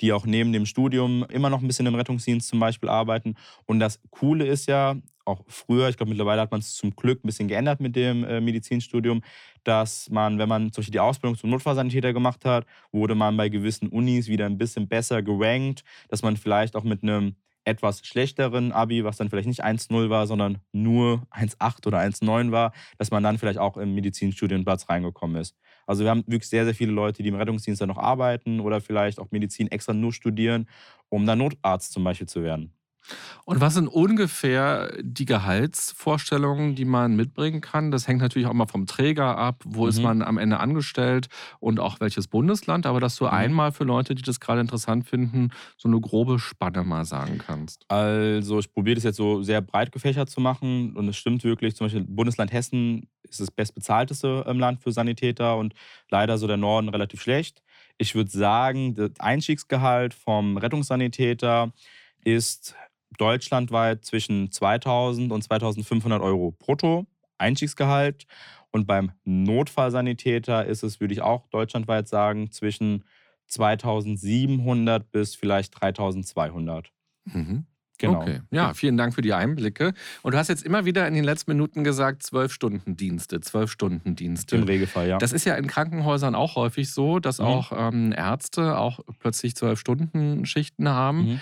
die 0.00 0.12
auch 0.12 0.26
neben 0.26 0.52
dem 0.52 0.64
Studium 0.64 1.24
immer 1.28 1.50
noch 1.50 1.60
ein 1.60 1.66
bisschen 1.66 1.86
im 1.86 1.96
Rettungsdienst 1.96 2.48
zum 2.48 2.60
Beispiel 2.60 2.88
arbeiten. 2.88 3.34
Und 3.66 3.80
das 3.80 4.00
Coole 4.10 4.46
ist 4.46 4.66
ja, 4.68 4.94
auch 5.24 5.42
früher, 5.48 5.88
ich 5.88 5.96
glaube 5.96 6.10
mittlerweile 6.10 6.40
hat 6.40 6.52
man 6.52 6.60
es 6.60 6.74
zum 6.76 6.94
Glück 6.94 7.24
ein 7.24 7.26
bisschen 7.26 7.48
geändert 7.48 7.80
mit 7.80 7.96
dem 7.96 8.22
äh, 8.24 8.40
Medizinstudium, 8.40 9.22
dass 9.64 10.08
man, 10.08 10.38
wenn 10.38 10.48
man 10.48 10.72
zum 10.72 10.80
Beispiel 10.82 10.92
die 10.92 11.00
Ausbildung 11.00 11.36
zum 11.36 11.50
Notfallsanitäter 11.50 12.12
gemacht 12.12 12.44
hat, 12.44 12.64
wurde 12.92 13.16
man 13.16 13.36
bei 13.36 13.48
gewissen 13.48 13.88
Unis 13.88 14.28
wieder 14.28 14.46
ein 14.46 14.56
bisschen 14.56 14.86
besser 14.88 15.20
gerankt, 15.22 15.82
dass 16.08 16.22
man 16.22 16.36
vielleicht 16.36 16.76
auch 16.76 16.84
mit 16.84 17.02
einem 17.02 17.34
etwas 17.68 18.04
schlechteren 18.04 18.72
Abi, 18.72 19.04
was 19.04 19.16
dann 19.18 19.30
vielleicht 19.30 19.48
nicht 19.48 19.64
1,0 19.64 20.10
war, 20.10 20.26
sondern 20.26 20.58
nur 20.72 21.26
1,8 21.30 21.86
oder 21.86 21.98
1,9 22.00 22.50
war, 22.50 22.72
dass 22.98 23.10
man 23.10 23.22
dann 23.22 23.38
vielleicht 23.38 23.58
auch 23.58 23.76
im 23.76 23.94
Medizinstudienplatz 23.94 24.88
reingekommen 24.88 25.36
ist. 25.40 25.56
Also 25.86 26.04
wir 26.04 26.10
haben 26.10 26.24
wirklich 26.26 26.48
sehr, 26.48 26.64
sehr 26.64 26.74
viele 26.74 26.92
Leute, 26.92 27.22
die 27.22 27.28
im 27.28 27.34
Rettungsdienst 27.36 27.80
dann 27.80 27.88
noch 27.88 27.98
arbeiten 27.98 28.60
oder 28.60 28.80
vielleicht 28.80 29.18
auch 29.20 29.30
Medizin 29.30 29.68
extra 29.70 29.92
nur 29.92 30.12
studieren, 30.12 30.68
um 31.08 31.26
dann 31.26 31.38
Notarzt 31.38 31.92
zum 31.92 32.04
Beispiel 32.04 32.28
zu 32.28 32.42
werden. 32.42 32.77
Und 33.44 33.60
was 33.60 33.74
sind 33.74 33.88
ungefähr 33.88 34.92
die 35.00 35.24
Gehaltsvorstellungen, 35.24 36.74
die 36.74 36.84
man 36.84 37.16
mitbringen 37.16 37.60
kann? 37.60 37.90
Das 37.90 38.06
hängt 38.06 38.20
natürlich 38.20 38.46
auch 38.46 38.52
mal 38.52 38.66
vom 38.66 38.86
Träger 38.86 39.38
ab, 39.38 39.62
wo 39.64 39.84
mhm. 39.84 39.88
ist 39.88 40.02
man 40.02 40.22
am 40.22 40.38
Ende 40.38 40.60
angestellt 40.60 41.28
und 41.60 41.80
auch 41.80 42.00
welches 42.00 42.28
Bundesland. 42.28 42.86
Aber 42.86 43.00
dass 43.00 43.16
du 43.16 43.24
mhm. 43.24 43.30
einmal 43.30 43.72
für 43.72 43.84
Leute, 43.84 44.14
die 44.14 44.22
das 44.22 44.40
gerade 44.40 44.60
interessant 44.60 45.06
finden, 45.06 45.50
so 45.76 45.88
eine 45.88 46.00
grobe 46.00 46.38
Spanne 46.38 46.84
mal 46.84 47.04
sagen 47.04 47.38
kannst. 47.38 47.84
Also 47.90 48.58
ich 48.58 48.72
probiere 48.72 48.96
das 48.96 49.04
jetzt 49.04 49.16
so 49.16 49.42
sehr 49.42 49.60
breit 49.60 49.92
gefächert 49.92 50.30
zu 50.30 50.40
machen 50.40 50.96
und 50.96 51.08
es 51.08 51.16
stimmt 51.16 51.44
wirklich. 51.44 51.74
Zum 51.74 51.86
Beispiel 51.86 52.04
Bundesland 52.04 52.52
Hessen 52.52 53.08
ist 53.22 53.40
das 53.40 53.50
bestbezahlteste 53.50 54.44
im 54.48 54.58
Land 54.58 54.80
für 54.80 54.92
Sanitäter 54.92 55.56
und 55.56 55.74
leider 56.10 56.38
so 56.38 56.46
der 56.46 56.56
Norden 56.56 56.88
relativ 56.88 57.22
schlecht. 57.22 57.62
Ich 57.98 58.14
würde 58.14 58.30
sagen, 58.30 58.94
das 58.94 59.18
Einstiegsgehalt 59.18 60.14
vom 60.14 60.56
Rettungssanitäter 60.56 61.72
ist 62.24 62.74
deutschlandweit 63.16 64.04
zwischen 64.04 64.50
2000 64.50 65.32
und 65.32 65.42
2500 65.42 66.20
Euro 66.20 66.52
brutto 66.52 67.06
Einstiegsgehalt. 67.38 68.26
Und 68.70 68.86
beim 68.86 69.12
Notfallsanitäter 69.24 70.66
ist 70.66 70.82
es, 70.82 71.00
würde 71.00 71.14
ich 71.14 71.22
auch 71.22 71.48
deutschlandweit 71.48 72.08
sagen, 72.08 72.50
zwischen 72.50 73.04
2700 73.46 75.10
bis 75.10 75.34
vielleicht 75.34 75.80
3200. 75.80 76.92
Mhm. 77.24 77.64
Genau. 78.00 78.20
Okay. 78.20 78.40
Ja, 78.52 78.74
vielen 78.74 78.96
Dank 78.96 79.12
für 79.12 79.22
die 79.22 79.32
Einblicke. 79.32 79.92
Und 80.22 80.32
du 80.32 80.38
hast 80.38 80.46
jetzt 80.46 80.64
immer 80.64 80.84
wieder 80.84 81.08
in 81.08 81.14
den 81.14 81.24
letzten 81.24 81.50
Minuten 81.50 81.82
gesagt, 81.82 82.22
zwölf 82.22 82.52
Stunden 82.52 82.96
Dienste, 82.96 83.40
zwölf 83.40 83.72
Stunden 83.72 84.14
Dienste. 84.14 84.56
Im 84.56 84.62
Regelfall, 84.62 85.08
ja. 85.08 85.18
Das 85.18 85.32
ist 85.32 85.44
ja 85.44 85.56
in 85.56 85.66
Krankenhäusern 85.66 86.36
auch 86.36 86.54
häufig 86.54 86.92
so, 86.92 87.18
dass 87.18 87.38
mhm. 87.38 87.46
auch 87.46 87.72
ähm, 87.74 88.12
Ärzte 88.16 88.78
auch 88.78 89.00
plötzlich 89.18 89.56
zwölf 89.56 89.80
Stunden 89.80 90.46
Schichten 90.46 90.88
haben. 90.88 91.18
Mhm 91.18 91.40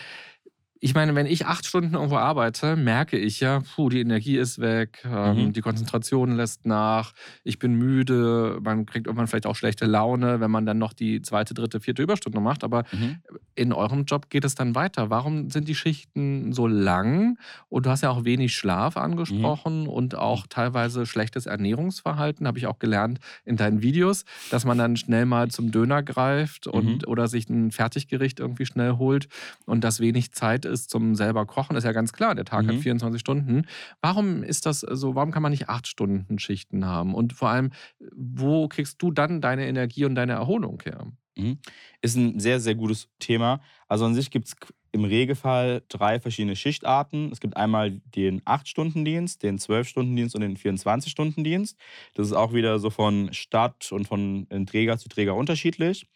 ich 0.80 0.94
meine, 0.94 1.14
wenn 1.14 1.26
ich 1.26 1.46
acht 1.46 1.64
Stunden 1.64 1.94
irgendwo 1.94 2.16
arbeite, 2.16 2.76
merke 2.76 3.16
ich 3.18 3.40
ja, 3.40 3.60
puh, 3.60 3.88
die 3.88 4.00
Energie 4.00 4.36
ist 4.36 4.58
weg, 4.60 5.02
ähm, 5.04 5.46
mhm. 5.46 5.52
die 5.52 5.62
Konzentration 5.62 6.36
lässt 6.36 6.66
nach, 6.66 7.12
ich 7.44 7.58
bin 7.58 7.74
müde, 7.74 8.58
man 8.62 8.84
kriegt 8.84 9.06
irgendwann 9.06 9.26
vielleicht 9.26 9.46
auch 9.46 9.56
schlechte 9.56 9.86
Laune, 9.86 10.40
wenn 10.40 10.50
man 10.50 10.66
dann 10.66 10.78
noch 10.78 10.92
die 10.92 11.22
zweite, 11.22 11.54
dritte, 11.54 11.80
vierte 11.80 12.02
Überstunde 12.02 12.40
macht. 12.40 12.62
Aber 12.62 12.84
mhm. 12.92 13.16
in 13.54 13.72
eurem 13.72 14.04
Job 14.04 14.28
geht 14.28 14.44
es 14.44 14.54
dann 14.54 14.74
weiter. 14.74 15.08
Warum 15.08 15.50
sind 15.50 15.66
die 15.68 15.74
Schichten 15.74 16.52
so 16.52 16.66
lang? 16.66 17.38
Und 17.68 17.86
du 17.86 17.90
hast 17.90 18.02
ja 18.02 18.10
auch 18.10 18.24
wenig 18.24 18.54
Schlaf 18.54 18.96
angesprochen 18.96 19.82
mhm. 19.82 19.88
und 19.88 20.14
auch 20.14 20.46
teilweise 20.46 21.06
schlechtes 21.06 21.46
Ernährungsverhalten, 21.46 22.46
habe 22.46 22.58
ich 22.58 22.66
auch 22.66 22.78
gelernt 22.78 23.18
in 23.44 23.56
deinen 23.56 23.80
Videos, 23.80 24.24
dass 24.50 24.64
man 24.64 24.76
dann 24.76 24.96
schnell 24.96 25.24
mal 25.24 25.50
zum 25.50 25.70
Döner 25.70 26.02
greift 26.02 26.66
und 26.66 27.02
mhm. 27.02 27.08
oder 27.08 27.28
sich 27.28 27.48
ein 27.48 27.70
Fertiggericht 27.70 28.40
irgendwie 28.40 28.66
schnell 28.66 28.98
holt 28.98 29.28
und 29.64 29.82
das 29.82 30.00
wenig 30.00 30.32
Zeit 30.32 30.65
ist 30.66 30.90
zum 30.90 31.14
selber 31.14 31.46
Kochen, 31.46 31.76
ist 31.76 31.84
ja 31.84 31.92
ganz 31.92 32.12
klar, 32.12 32.34
der 32.34 32.44
Tag 32.44 32.64
mhm. 32.64 32.68
hat 32.68 32.76
24 32.76 33.20
Stunden. 33.20 33.66
Warum 34.00 34.42
ist 34.42 34.66
das 34.66 34.80
so, 34.80 35.14
warum 35.14 35.30
kann 35.30 35.42
man 35.42 35.52
nicht 35.52 35.68
acht 35.68 35.86
Stunden 35.86 36.38
Schichten 36.38 36.86
haben? 36.86 37.14
Und 37.14 37.32
vor 37.32 37.48
allem, 37.48 37.70
wo 38.14 38.68
kriegst 38.68 39.00
du 39.02 39.10
dann 39.10 39.40
deine 39.40 39.66
Energie 39.66 40.04
und 40.04 40.14
deine 40.14 40.32
Erholung 40.32 40.82
her? 40.84 41.06
Mhm. 41.36 41.58
Ist 42.00 42.16
ein 42.16 42.40
sehr, 42.40 42.60
sehr 42.60 42.74
gutes 42.74 43.08
Thema. 43.18 43.60
Also 43.88 44.04
an 44.04 44.14
sich 44.14 44.30
gibt 44.30 44.48
es 44.48 44.56
im 44.92 45.04
Regelfall 45.04 45.82
drei 45.88 46.18
verschiedene 46.20 46.56
Schichtarten. 46.56 47.30
Es 47.30 47.40
gibt 47.40 47.56
einmal 47.56 48.00
den 48.16 48.40
8-Stunden-Dienst, 48.42 49.42
den 49.42 49.58
12-Stunden-Dienst 49.58 50.34
und 50.34 50.40
den 50.40 50.56
24-Stunden-Dienst. 50.56 51.76
Das 52.14 52.26
ist 52.26 52.32
auch 52.32 52.54
wieder 52.54 52.78
so 52.78 52.88
von 52.88 53.32
Stadt 53.32 53.92
und 53.92 54.08
von 54.08 54.46
Träger 54.66 54.96
zu 54.96 55.08
Träger 55.08 55.34
unterschiedlich. 55.34 56.06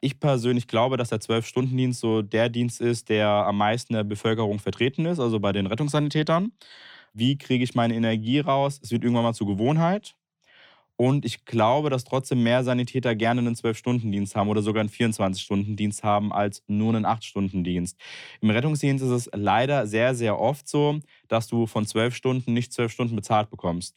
Ich 0.00 0.20
persönlich 0.20 0.68
glaube, 0.68 0.96
dass 0.96 1.08
der 1.08 1.20
Zwölf-Stunden-Dienst 1.20 2.00
so 2.00 2.22
der 2.22 2.48
Dienst 2.48 2.80
ist, 2.80 3.08
der 3.08 3.28
am 3.28 3.58
meisten 3.58 3.94
der 3.94 4.04
Bevölkerung 4.04 4.58
vertreten 4.60 5.06
ist, 5.06 5.18
also 5.18 5.40
bei 5.40 5.52
den 5.52 5.66
Rettungssanitätern. 5.66 6.52
Wie 7.14 7.36
kriege 7.36 7.64
ich 7.64 7.74
meine 7.74 7.94
Energie 7.94 8.38
raus? 8.40 8.80
Es 8.82 8.92
wird 8.92 9.02
irgendwann 9.02 9.24
mal 9.24 9.34
zur 9.34 9.48
Gewohnheit. 9.48 10.14
Und 10.96 11.24
ich 11.24 11.44
glaube, 11.44 11.90
dass 11.90 12.02
trotzdem 12.02 12.42
mehr 12.42 12.64
Sanitäter 12.64 13.14
gerne 13.14 13.40
einen 13.40 13.54
12-Stunden-Dienst 13.54 14.34
haben 14.34 14.48
oder 14.48 14.62
sogar 14.62 14.80
einen 14.80 14.90
24-Stunden-Dienst 14.90 16.02
haben 16.02 16.32
als 16.32 16.64
nur 16.66 16.94
einen 16.94 17.06
8-Stunden-Dienst. 17.06 17.96
Im 18.40 18.50
Rettungsdienst 18.50 19.04
ist 19.04 19.10
es 19.10 19.30
leider 19.32 19.86
sehr, 19.86 20.16
sehr 20.16 20.40
oft 20.40 20.68
so, 20.68 20.98
dass 21.28 21.46
du 21.46 21.66
von 21.66 21.86
12 21.86 22.16
Stunden 22.16 22.52
nicht 22.52 22.72
12 22.72 22.92
Stunden 22.92 23.16
bezahlt 23.16 23.48
bekommst. 23.48 23.96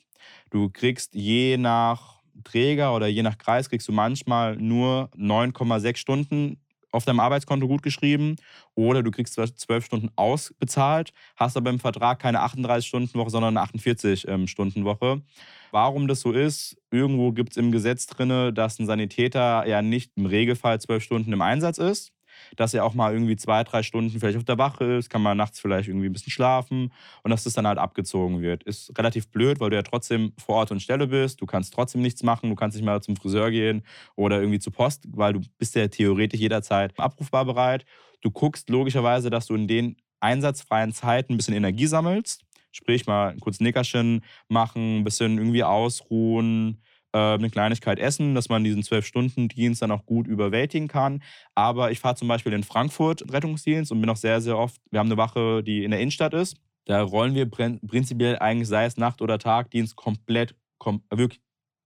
Du 0.52 0.70
kriegst 0.70 1.16
je 1.16 1.58
nach 1.58 2.21
Träger 2.44 2.96
oder 2.96 3.08
je 3.08 3.24
nach 3.24 3.38
Kreis 3.38 3.70
kriegst 3.70 3.88
du 3.88 3.92
manchmal 3.92 4.56
nur 4.56 5.10
9,6 5.18 5.98
Stunden 5.98 6.58
auf 6.92 7.06
deinem 7.06 7.20
Arbeitskonto 7.20 7.68
gut 7.68 7.84
geschrieben 7.84 8.36
oder 8.76 9.02
du 9.02 9.12
kriegst 9.12 9.34
zwölf 9.34 9.86
Stunden 9.86 10.10
ausbezahlt, 10.16 11.14
hast 11.36 11.58
aber 11.58 11.70
im 11.70 11.80
Vertrag 11.80 12.20
keine 12.20 12.40
38-Stunden-Woche, 12.40 13.30
sondern 13.30 13.58
eine 13.58 13.68
48-Stunden-Woche. 13.68 15.06
Ähm, 15.06 15.24
Warum 15.72 16.10
das 16.10 16.20
so 16.20 16.34
ist, 16.34 16.78
irgendwo 16.92 17.32
gibt 17.32 17.52
es 17.52 17.58
im 17.58 17.72
Gesetz 17.72 18.06
drin, 18.06 18.54
dass 18.54 18.78
ein 18.78 18.86
Sanitäter 18.86 19.66
ja 19.66 19.82
nicht 19.82 20.12
im 20.18 20.26
Regelfall 20.26 20.82
zwölf 20.82 21.02
Stunden 21.02 21.32
im 21.32 21.42
Einsatz 21.42 21.78
ist 21.78 22.12
dass 22.56 22.74
er 22.74 22.86
auch 22.86 22.94
mal 22.94 23.14
irgendwie 23.14 23.36
zwei, 23.36 23.64
drei 23.64 23.84
Stunden 23.84 24.20
vielleicht 24.20 24.38
auf 24.38 24.44
der 24.44 24.58
Wache 24.58 24.84
ist, 24.86 25.10
kann 25.10 25.22
man 25.22 25.38
nachts 25.38 25.60
vielleicht 25.60 25.88
irgendwie 25.88 26.08
ein 26.08 26.14
bisschen 26.14 26.32
schlafen 26.32 26.92
und 27.24 27.32
dass 27.32 27.44
das 27.44 27.54
dann 27.54 27.68
halt 27.68 27.78
abgezogen 27.78 28.42
wird. 28.42 28.64
Ist 28.64 28.98
relativ 28.98 29.30
blöd, 29.30 29.60
weil 29.60 29.70
du 29.70 29.76
ja 29.76 29.84
trotzdem 29.84 30.34
vor 30.38 30.56
Ort 30.56 30.72
und 30.72 30.82
Stelle 30.82 31.08
bist, 31.08 31.42
du 31.42 31.46
kannst 31.46 31.74
trotzdem 31.74 32.02
nichts 32.02 32.24
machen, 32.24 32.50
du 32.50 32.56
kannst 32.56 32.76
nicht 32.76 32.86
mal 32.86 33.02
zum 33.02 33.16
Friseur 33.16 33.52
gehen 33.52 33.84
oder 34.16 34.40
irgendwie 34.40 34.60
zur 34.60 34.74
Post, 34.74 35.04
weil 35.12 35.34
du 35.34 35.42
bist 35.58 35.76
ja 35.76 35.88
theoretisch 35.88 36.40
jederzeit 36.40 36.98
abrufbar 37.00 37.46
bereit. 37.46 37.86
Du 38.22 38.32
guckst 38.32 38.70
logischerweise, 38.70 39.30
dass 39.30 39.48
du 39.48 39.56
in 39.56 39.68
den 39.68 39.96
einsatzfreien 40.20 40.94
Zeiten 40.94 41.34
ein 41.34 41.38
bisschen 41.38 41.56
Energie 41.56 41.88
sammelst. 41.88 42.44
Sprich, 42.72 43.06
mal 43.06 43.32
ein 43.32 43.40
kurzes 43.40 43.60
Nickerchen 43.60 44.22
machen, 44.48 45.00
ein 45.00 45.04
bisschen 45.04 45.38
irgendwie 45.38 45.64
ausruhen, 45.64 46.82
äh, 47.14 47.18
eine 47.18 47.50
Kleinigkeit 47.50 48.00
essen, 48.00 48.36
dass 48.36 48.50
man 48.50 48.64
diesen 48.64 48.84
Zwölf-Stunden-Dienst 48.84 49.82
dann 49.82 49.92
auch 49.92 50.06
gut 50.06 50.28
überwältigen 50.28 50.88
kann. 50.88 51.22
Aber 51.56 51.92
ich 51.92 52.00
fahre 52.00 52.16
zum 52.16 52.28
Beispiel 52.28 52.54
in 52.54 52.64
Frankfurt 52.64 53.32
Rettungsdienst 53.32 53.92
und 53.92 54.02
bin 54.02 54.10
auch 54.10 54.18
sehr, 54.18 54.42
sehr 54.42 54.58
oft, 54.58 54.82
wir 54.90 55.00
haben 55.00 55.08
eine 55.08 55.18
Wache, 55.18 55.64
die 55.64 55.84
in 55.84 55.92
der 55.92 56.00
Innenstadt 56.00 56.34
ist. 56.34 56.58
Da 56.86 57.02
rollen 57.02 57.36
wir 57.36 57.50
prinzipiell 57.50 58.40
eigentlich, 58.40 58.68
sei 58.68 58.86
es 58.86 58.98
Nacht- 58.98 59.22
oder 59.22 59.38
Tagdienst, 59.38 59.96
komplett, 59.96 60.56
kom 60.78 61.04
wirklich 61.14 61.40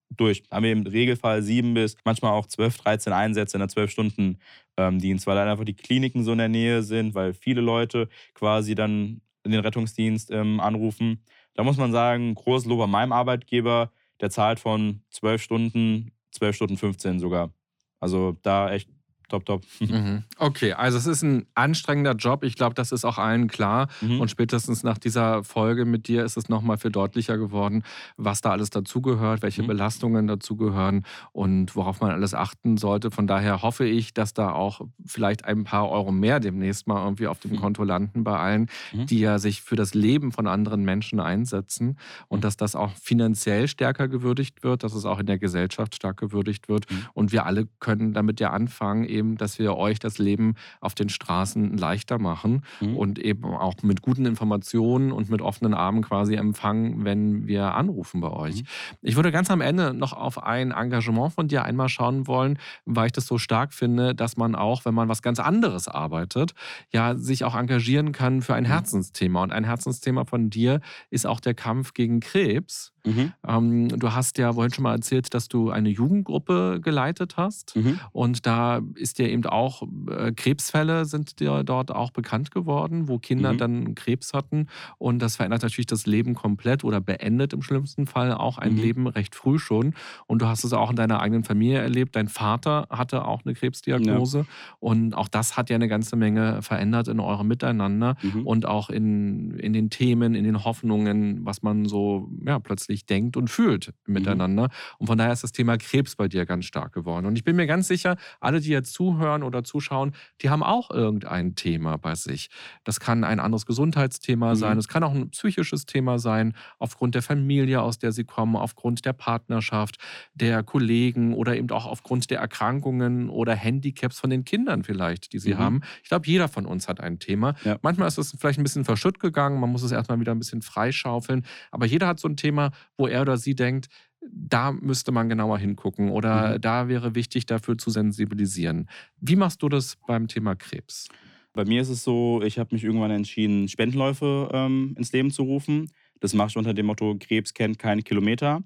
durch. 0.09 0.43
Haben 0.51 0.63
wir 0.63 0.71
im 0.71 0.87
Regelfall 0.87 1.41
sieben 1.41 1.73
bis 1.73 1.97
manchmal 2.05 2.31
auch 2.31 2.45
zwölf, 2.45 2.77
dreizehn 2.77 3.11
Einsätze 3.11 3.57
in 3.57 3.59
der 3.59 3.69
Zwölf-Stunden-Dienst, 3.69 5.27
weil 5.27 5.35
dann 5.35 5.49
einfach 5.49 5.65
die 5.65 5.75
Kliniken 5.75 6.23
so 6.23 6.31
in 6.31 6.37
der 6.37 6.47
Nähe 6.47 6.83
sind, 6.83 7.15
weil 7.15 7.33
viele 7.33 7.61
Leute 7.61 8.07
quasi 8.33 8.75
dann 8.75 9.21
den 9.45 9.59
Rettungsdienst 9.59 10.31
ähm, 10.31 10.59
anrufen. 10.59 11.23
Da 11.55 11.63
muss 11.63 11.77
man 11.77 11.91
sagen, 11.91 12.33
großes 12.35 12.67
Lob 12.67 12.81
an 12.81 12.91
meinem 12.91 13.11
Arbeitgeber 13.11 13.91
der 14.21 14.29
zahlt 14.29 14.59
von 14.59 15.01
12 15.11 15.41
Stunden, 15.41 16.11
12 16.31 16.55
Stunden 16.55 16.77
15 16.77 17.19
sogar. 17.19 17.53
Also 17.99 18.37
da 18.41 18.71
echt 18.71 18.89
top, 19.29 19.45
top. 19.45 19.63
Mhm. 19.95 20.23
Okay, 20.39 20.73
also 20.73 20.97
es 20.97 21.05
ist 21.05 21.21
ein 21.21 21.45
anstrengender 21.53 22.13
Job. 22.13 22.43
Ich 22.43 22.55
glaube, 22.55 22.73
das 22.73 22.91
ist 22.91 23.05
auch 23.05 23.17
allen 23.17 23.47
klar. 23.47 23.87
Mhm. 24.01 24.19
Und 24.19 24.31
spätestens 24.31 24.83
nach 24.83 24.97
dieser 24.97 25.43
Folge 25.43 25.85
mit 25.85 26.07
dir 26.07 26.25
ist 26.25 26.37
es 26.37 26.49
nochmal 26.49 26.77
viel 26.77 26.91
deutlicher 26.91 27.37
geworden, 27.37 27.83
was 28.17 28.41
da 28.41 28.51
alles 28.51 28.71
dazugehört, 28.71 29.41
welche 29.41 29.63
mhm. 29.63 29.67
Belastungen 29.67 30.27
dazugehören 30.27 31.05
und 31.31 31.75
worauf 31.75 32.01
man 32.01 32.11
alles 32.11 32.33
achten 32.33 32.77
sollte. 32.77 33.11
Von 33.11 33.27
daher 33.27 33.61
hoffe 33.61 33.85
ich, 33.85 34.13
dass 34.13 34.33
da 34.33 34.51
auch 34.51 34.81
vielleicht 35.05 35.45
ein 35.45 35.63
paar 35.63 35.89
Euro 35.89 36.11
mehr 36.11 36.39
demnächst 36.39 36.87
mal 36.87 37.03
irgendwie 37.03 37.27
auf 37.27 37.39
dem 37.39 37.51
mhm. 37.51 37.57
Konto 37.57 37.83
landen 37.83 38.23
bei 38.23 38.37
allen, 38.37 38.67
mhm. 38.91 39.05
die 39.05 39.19
ja 39.19 39.39
sich 39.39 39.61
für 39.61 39.75
das 39.75 39.93
Leben 39.93 40.31
von 40.31 40.47
anderen 40.47 40.83
Menschen 40.83 41.19
einsetzen 41.19 41.97
und 42.27 42.39
mhm. 42.39 42.41
dass 42.41 42.57
das 42.57 42.75
auch 42.75 42.91
finanziell 42.91 43.67
stärker 43.67 44.07
gewürdigt 44.07 44.63
wird, 44.63 44.83
dass 44.83 44.93
es 44.93 45.05
auch 45.05 45.19
in 45.19 45.25
der 45.25 45.37
Gesellschaft 45.37 45.95
stark 45.95 46.17
gewürdigt 46.17 46.69
wird. 46.69 46.85
Und 47.13 47.31
wir 47.31 47.45
alle 47.45 47.67
können 47.79 48.13
damit 48.13 48.39
ja 48.39 48.51
anfangen, 48.51 49.05
eben, 49.15 49.37
dass 49.37 49.57
wir 49.59 49.75
euch 49.75 49.99
das 49.99 50.17
Leben 50.17 50.55
auf 50.81 50.93
den 50.93 51.09
Straßen 51.09 51.77
leichter 51.77 52.19
machen 52.19 52.63
mhm. 52.81 52.97
und 52.97 53.19
eben 53.19 53.45
auch 53.45 53.75
mit 53.81 54.01
guten 54.01 54.25
Informationen 54.25 55.11
und 55.11 55.29
mit 55.29 55.41
offenen 55.41 55.73
Armen 55.73 56.01
quasi 56.01 56.35
empfangen, 56.35 57.05
wenn 57.05 57.47
wir 57.47 57.73
anrufen 57.73 58.21
bei 58.21 58.29
euch. 58.29 58.61
Mhm. 58.61 58.67
Ich 59.01 59.15
würde 59.15 59.31
ganz 59.31 59.49
am 59.49 59.61
Ende 59.61 59.93
noch 59.93 60.13
auf 60.13 60.43
ein 60.43 60.71
Engagement 60.71 61.33
von 61.33 61.47
dir 61.47 61.63
einmal 61.63 61.89
schauen 61.89 62.27
wollen, 62.27 62.59
weil 62.85 63.07
ich 63.07 63.11
das 63.13 63.25
so 63.25 63.37
stark 63.37 63.73
finde, 63.73 64.13
dass 64.13 64.37
man 64.37 64.55
auch, 64.55 64.85
wenn 64.85 64.93
man 64.93 65.09
was 65.09 65.21
ganz 65.21 65.39
anderes 65.39 65.87
arbeitet, 65.87 66.53
ja, 66.91 67.15
sich 67.15 67.43
auch 67.43 67.55
engagieren 67.55 68.11
kann 68.11 68.41
für 68.41 68.53
ein 68.53 68.63
mhm. 68.63 68.67
Herzensthema. 68.67 69.43
Und 69.43 69.51
ein 69.51 69.63
Herzensthema 69.63 70.25
von 70.25 70.49
dir 70.49 70.81
ist 71.09 71.25
auch 71.25 71.39
der 71.39 71.53
Kampf 71.53 71.93
gegen 71.93 72.19
Krebs. 72.19 72.94
Mhm. 73.05 73.33
Ähm, 73.47 73.87
du 73.99 74.13
hast 74.13 74.37
ja 74.37 74.53
vorhin 74.53 74.73
schon 74.73 74.83
mal 74.83 74.95
erzählt, 74.95 75.33
dass 75.33 75.47
du 75.47 75.69
eine 75.69 75.89
Jugendgruppe 75.89 76.79
geleitet 76.81 77.37
hast. 77.37 77.75
Mhm. 77.75 77.99
Und 78.11 78.45
da 78.45 78.81
ist 78.95 79.19
dir 79.19 79.29
eben 79.29 79.45
auch 79.45 79.83
äh, 80.09 80.31
Krebsfälle 80.31 81.05
sind 81.05 81.39
dir 81.39 81.63
dort 81.63 81.91
auch 81.91 82.11
bekannt 82.11 82.51
geworden, 82.51 83.07
wo 83.07 83.19
Kinder 83.19 83.53
mhm. 83.53 83.57
dann 83.57 83.95
Krebs 83.95 84.33
hatten. 84.33 84.67
Und 84.97 85.19
das 85.19 85.35
verändert 85.35 85.63
natürlich 85.63 85.87
das 85.87 86.05
Leben 86.05 86.33
komplett 86.35 86.83
oder 86.83 87.01
beendet 87.01 87.53
im 87.53 87.61
schlimmsten 87.61 88.07
Fall 88.07 88.33
auch 88.33 88.57
ein 88.57 88.73
mhm. 88.73 88.79
Leben 88.79 89.07
recht 89.07 89.35
früh 89.35 89.59
schon. 89.59 89.93
Und 90.27 90.41
du 90.41 90.47
hast 90.47 90.63
es 90.63 90.73
auch 90.73 90.89
in 90.89 90.95
deiner 90.95 91.19
eigenen 91.19 91.43
Familie 91.43 91.79
erlebt. 91.79 92.15
Dein 92.15 92.27
Vater 92.27 92.87
hatte 92.89 93.25
auch 93.25 93.45
eine 93.45 93.53
Krebsdiagnose. 93.53 94.39
Ja. 94.39 94.45
Und 94.79 95.13
auch 95.13 95.27
das 95.27 95.57
hat 95.57 95.69
ja 95.69 95.75
eine 95.75 95.87
ganze 95.87 96.15
Menge 96.15 96.61
verändert 96.61 97.07
in 97.07 97.19
eurem 97.19 97.47
Miteinander 97.47 98.15
mhm. 98.21 98.45
und 98.45 98.65
auch 98.65 98.89
in, 98.89 99.51
in 99.59 99.73
den 99.73 99.89
Themen, 99.89 100.35
in 100.35 100.43
den 100.43 100.63
Hoffnungen, 100.63 101.45
was 101.45 101.61
man 101.61 101.85
so 101.85 102.29
ja, 102.45 102.59
plötzlich 102.59 102.94
wirklich 102.95 103.05
denkt 103.05 103.37
und 103.37 103.49
fühlt 103.49 103.93
mhm. 104.05 104.13
miteinander. 104.13 104.63
Mhm. 104.63 104.69
Und 104.99 105.07
von 105.07 105.17
daher 105.17 105.33
ist 105.33 105.43
das 105.43 105.51
Thema 105.51 105.77
Krebs 105.77 106.15
bei 106.15 106.27
dir 106.27 106.45
ganz 106.45 106.65
stark 106.65 106.93
geworden. 106.93 107.25
Und 107.25 107.35
ich 107.35 107.43
bin 107.43 107.55
mir 107.55 107.67
ganz 107.67 107.87
sicher, 107.87 108.15
alle, 108.39 108.61
die 108.61 108.69
jetzt 108.69 108.93
zuhören 108.93 109.43
oder 109.43 109.63
zuschauen, 109.63 110.13
die 110.41 110.49
haben 110.49 110.63
auch 110.63 110.91
irgendein 110.91 111.55
Thema 111.55 111.97
bei 111.97 112.15
sich. 112.15 112.49
Das 112.83 112.99
kann 112.99 113.23
ein 113.23 113.39
anderes 113.39 113.65
Gesundheitsthema 113.65 114.51
mhm. 114.51 114.55
sein, 114.55 114.77
es 114.77 114.87
kann 114.87 115.03
auch 115.03 115.13
ein 115.13 115.29
psychisches 115.29 115.85
Thema 115.85 116.19
sein, 116.19 116.53
aufgrund 116.79 117.15
der 117.15 117.21
Familie, 117.21 117.81
aus 117.81 117.99
der 117.99 118.11
sie 118.11 118.23
kommen, 118.23 118.55
aufgrund 118.55 119.05
der 119.05 119.13
Partnerschaft, 119.13 119.97
der 120.33 120.63
Kollegen 120.63 121.33
oder 121.33 121.55
eben 121.55 121.69
auch 121.71 121.85
aufgrund 121.85 122.29
der 122.29 122.39
Erkrankungen 122.39 123.29
oder 123.29 123.55
Handicaps 123.55 124.19
von 124.19 124.29
den 124.29 124.45
Kindern 124.45 124.83
vielleicht, 124.83 125.33
die 125.33 125.39
sie 125.39 125.53
mhm. 125.53 125.59
haben. 125.59 125.81
Ich 126.03 126.09
glaube, 126.09 126.27
jeder 126.27 126.47
von 126.47 126.65
uns 126.65 126.87
hat 126.87 126.99
ein 126.99 127.19
Thema. 127.19 127.55
Ja. 127.63 127.77
Manchmal 127.81 128.07
ist 128.07 128.17
es 128.17 128.35
vielleicht 128.39 128.59
ein 128.59 128.63
bisschen 128.63 128.85
verschütt 128.85 129.19
gegangen, 129.19 129.59
man 129.59 129.71
muss 129.71 129.83
es 129.83 129.91
erstmal 129.91 130.19
wieder 130.19 130.31
ein 130.31 130.39
bisschen 130.39 130.61
freischaufeln, 130.61 131.45
aber 131.71 131.85
jeder 131.85 132.07
hat 132.07 132.19
so 132.19 132.27
ein 132.27 132.37
Thema, 132.37 132.71
wo 132.97 133.07
er 133.07 133.21
oder 133.21 133.37
sie 133.37 133.55
denkt, 133.55 133.87
da 134.21 134.71
müsste 134.71 135.11
man 135.11 135.29
genauer 135.29 135.59
hingucken 135.59 136.09
oder 136.09 136.55
mhm. 136.55 136.61
da 136.61 136.87
wäre 136.87 137.15
wichtig, 137.15 137.45
dafür 137.45 137.77
zu 137.77 137.89
sensibilisieren. 137.89 138.89
Wie 139.19 139.35
machst 139.35 139.61
du 139.61 139.69
das 139.69 139.97
beim 140.07 140.27
Thema 140.27 140.55
Krebs? 140.55 141.07
Bei 141.53 141.63
mir 141.63 141.81
ist 141.81 141.89
es 141.89 142.03
so, 142.03 142.41
ich 142.43 142.59
habe 142.59 142.75
mich 142.75 142.83
irgendwann 142.83 143.11
entschieden, 143.11 143.67
Spendenläufe 143.67 144.49
ähm, 144.51 144.93
ins 144.97 145.13
Leben 145.13 145.31
zu 145.31 145.43
rufen. 145.43 145.89
Das 146.19 146.33
mache 146.33 146.49
ich 146.49 146.57
unter 146.57 146.73
dem 146.73 146.87
Motto, 146.87 147.15
Krebs 147.19 147.53
kennt 147.53 147.79
keine 147.79 148.01
Kilometer. 148.01 148.63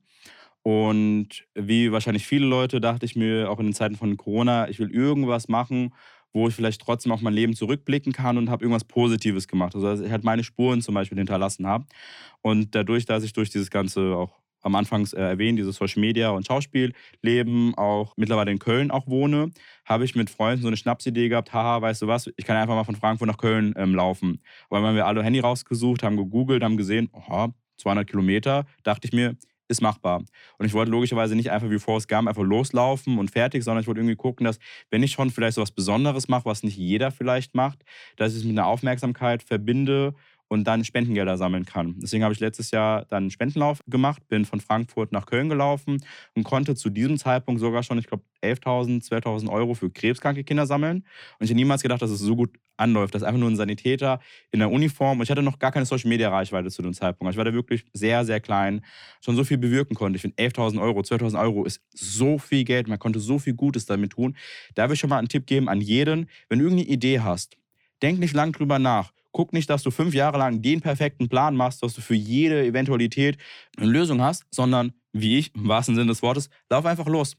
Und 0.64 1.46
wie 1.56 1.92
wahrscheinlich 1.92 2.26
viele 2.26 2.46
Leute 2.46 2.82
dachte 2.82 3.06
ich 3.06 3.16
mir 3.16 3.50
auch 3.50 3.60
in 3.60 3.68
den 3.68 3.74
Zeiten 3.74 3.96
von 3.96 4.18
Corona, 4.18 4.70
ich 4.70 4.80
will 4.80 4.92
irgendwas 4.92 5.48
machen, 5.48 5.94
wo 6.34 6.48
ich 6.48 6.56
vielleicht 6.56 6.82
trotzdem 6.82 7.12
auf 7.12 7.22
mein 7.22 7.34
Leben 7.34 7.56
zurückblicken 7.56 8.14
kann 8.14 8.38
und 8.38 8.50
habe 8.50 8.64
irgendwas 8.64 8.84
Positives 8.84 9.48
gemacht. 9.48 9.76
Also 9.76 9.88
dass 9.88 10.02
ich 10.02 10.12
halt 10.12 10.24
meine 10.24 10.44
Spuren 10.44 10.82
zum 10.82 10.96
Beispiel 10.96 11.18
hinterlassen 11.18 11.68
habe. 11.68 11.86
Und 12.42 12.76
dadurch, 12.76 13.06
dass 13.06 13.24
ich 13.24 13.34
durch 13.34 13.50
dieses 13.50 13.70
ganze 13.70 14.16
auch 14.16 14.40
am 14.62 14.76
Anfang 14.76 15.08
äh, 15.14 15.22
erwähnt, 15.22 15.58
dieses 15.58 15.78
Social 15.78 16.02
Media 16.02 16.30
und 16.32 16.46
Schauspielleben, 16.46 17.76
auch 17.76 18.14
mittlerweile 18.18 18.52
in 18.52 18.60
Köln 18.60 18.92
auch 18.92 19.08
wohne, 19.08 19.52
habe 19.86 20.06
ich 20.06 20.16
mit 20.16 20.30
Freunden 20.30 20.62
so 20.62 20.68
eine 20.68 20.78
Schnapsidee 20.78 21.30
gehabt, 21.30 21.54
haha, 21.54 21.82
weißt 21.82 22.02
du 22.02 22.08
was, 22.08 22.30
ich 22.36 22.46
kann 22.46 22.58
einfach 22.58 22.76
mal 22.76 22.84
von 22.84 22.96
Frankfurt 22.96 23.28
nach 23.28 23.38
Köln 23.38 23.74
ähm, 23.78 23.96
laufen. 23.96 24.42
Weil 24.70 24.96
wir 24.96 25.08
alle 25.08 25.24
Handy 25.24 25.40
rausgesucht, 25.40 26.04
haben 26.04 26.18
gegoogelt, 26.18 26.64
haben 26.64 26.78
gesehen, 26.78 27.10
oha, 27.14 27.54
200 27.78 28.08
Kilometer, 28.08 28.66
dachte 28.84 29.08
ich 29.08 29.14
mir, 29.14 29.38
ist 29.70 29.82
machbar. 29.82 30.24
Und 30.58 30.66
ich 30.66 30.74
wollte 30.74 30.92
logischerweise 30.92 31.36
nicht 31.36 31.52
einfach 31.52 31.70
wie 31.70 31.80
Forrest 31.80 32.10
Gump 32.10 32.28
einfach 32.28 32.44
loslaufen 32.44 33.18
und 33.18 33.32
fertig, 33.32 33.64
sondern 33.64 33.82
ich 33.82 33.88
wollte 33.88 34.02
irgendwie 34.02 34.16
gucken, 34.16 34.46
dass, 34.46 34.60
wenn 34.90 35.04
ich 35.04 35.12
schon 35.12 35.30
vielleicht 35.30 35.56
so 35.56 35.62
was 35.62 35.72
Besonderes 35.72 36.28
mache, 36.28 36.46
was 36.46 36.64
nicht 36.64 36.78
jeder 36.78 37.12
vielleicht 37.12 37.56
macht, 37.56 37.86
dass 38.18 38.34
ich 38.34 38.40
es 38.40 38.44
mit 38.44 38.58
einer 38.58 38.68
Aufmerksamkeit 38.68 39.44
verbinde 39.44 40.16
und 40.50 40.66
dann 40.66 40.84
Spendengelder 40.84 41.38
sammeln 41.38 41.66
kann. 41.66 41.96
Deswegen 42.00 42.24
habe 42.24 42.34
ich 42.34 42.40
letztes 42.40 42.72
Jahr 42.72 43.06
dann 43.06 43.24
einen 43.24 43.32
Spendenlauf 43.32 43.82
gemacht, 43.88 44.28
bin 44.28 44.46
von 44.46 44.60
Frankfurt 44.60 45.12
nach 45.12 45.26
Köln 45.26 45.48
gelaufen 45.48 46.04
und 46.34 46.44
konnte 46.44 46.76
zu 46.76 46.90
diesem 46.90 47.18
Zeitpunkt 47.18 47.62
sogar 47.62 47.84
schon, 47.84 48.00
ich 48.00 48.08
glaube, 48.08 48.24
11.000, 48.42 49.08
12.000 49.08 49.50
Euro 49.50 49.76
für 49.76 49.90
krebskranke 49.90 50.44
Kinder 50.44 50.66
sammeln. 50.66 50.98
Und 50.98 51.06
ich 51.46 51.50
hätte 51.50 51.56
niemals 51.56 51.82
gedacht, 51.82 52.02
dass 52.02 52.10
es 52.10 52.20
so 52.20 52.36
gut 52.36 52.52
anläuft. 52.78 53.14
Das 53.14 53.22
ist 53.22 53.28
einfach 53.28 53.40
nur 53.40 53.50
ein 53.50 53.56
Sanitäter 53.56 54.20
in 54.52 54.60
der 54.60 54.72
Uniform. 54.72 55.20
Und 55.20 55.24
ich 55.24 55.30
hatte 55.30 55.44
noch 55.44 55.60
gar 55.60 55.72
keine 55.72 55.86
Social-Media-Reichweite 55.86 56.70
zu 56.72 56.82
dem 56.82 56.94
Zeitpunkt. 56.94 57.32
Ich 57.32 57.38
war 57.38 57.46
da 57.46 57.54
wirklich 57.54 57.86
sehr, 57.94 58.26
sehr 58.26 58.40
klein, 58.40 58.84
schon 59.24 59.36
so 59.36 59.44
viel 59.44 59.58
bewirken 59.58 59.96
konnte. 59.96 60.16
Ich 60.16 60.22
finde, 60.22 60.38
11.000 60.38 60.82
Euro, 60.82 61.02
12.000 61.02 61.40
Euro 61.40 61.66
ist 61.66 61.82
so 61.94 62.40
viel 62.40 62.64
Geld. 62.64 62.88
Man 62.88 62.98
konnte 62.98 63.20
so 63.20 63.38
viel 63.38 63.54
Gutes 63.54 63.86
damit 63.86 64.14
tun. 64.14 64.36
Da 64.74 64.88
will 64.88 64.94
ich 64.94 65.00
schon 65.00 65.10
mal 65.10 65.20
einen 65.20 65.30
Tipp 65.30 65.46
geben 65.46 65.70
an 65.70 65.82
jeden, 65.82 66.30
wenn 66.48 66.60
du 66.60 66.66
irgendeine 66.66 66.90
Idee 66.90 67.20
hast, 67.20 67.58
denk 68.02 68.20
nicht 68.20 68.34
lang 68.34 68.54
drüber 68.54 68.80
nach. 68.80 69.12
Guck 69.32 69.54
nicht, 69.54 69.70
dass 69.70 69.84
du 69.84 69.92
fünf 69.92 70.14
Jahre 70.14 70.38
lang 70.38 70.62
den 70.62 70.82
perfekten 70.82 71.30
Plan 71.30 71.56
machst, 71.56 71.84
dass 71.84 71.94
du 71.94 72.02
für 72.02 72.16
jede 72.16 72.66
Eventualität 72.66 73.38
eine 73.78 73.88
Lösung 73.88 74.22
hast, 74.22 74.46
sondern 74.52 74.94
wie 75.14 75.38
ich, 75.38 75.54
im 75.56 75.68
wahrsten 75.68 75.96
Sinne 75.96 76.08
des 76.08 76.22
Wortes, 76.22 76.50
lauf 76.70 76.86
einfach 76.86 77.08
los. 77.08 77.36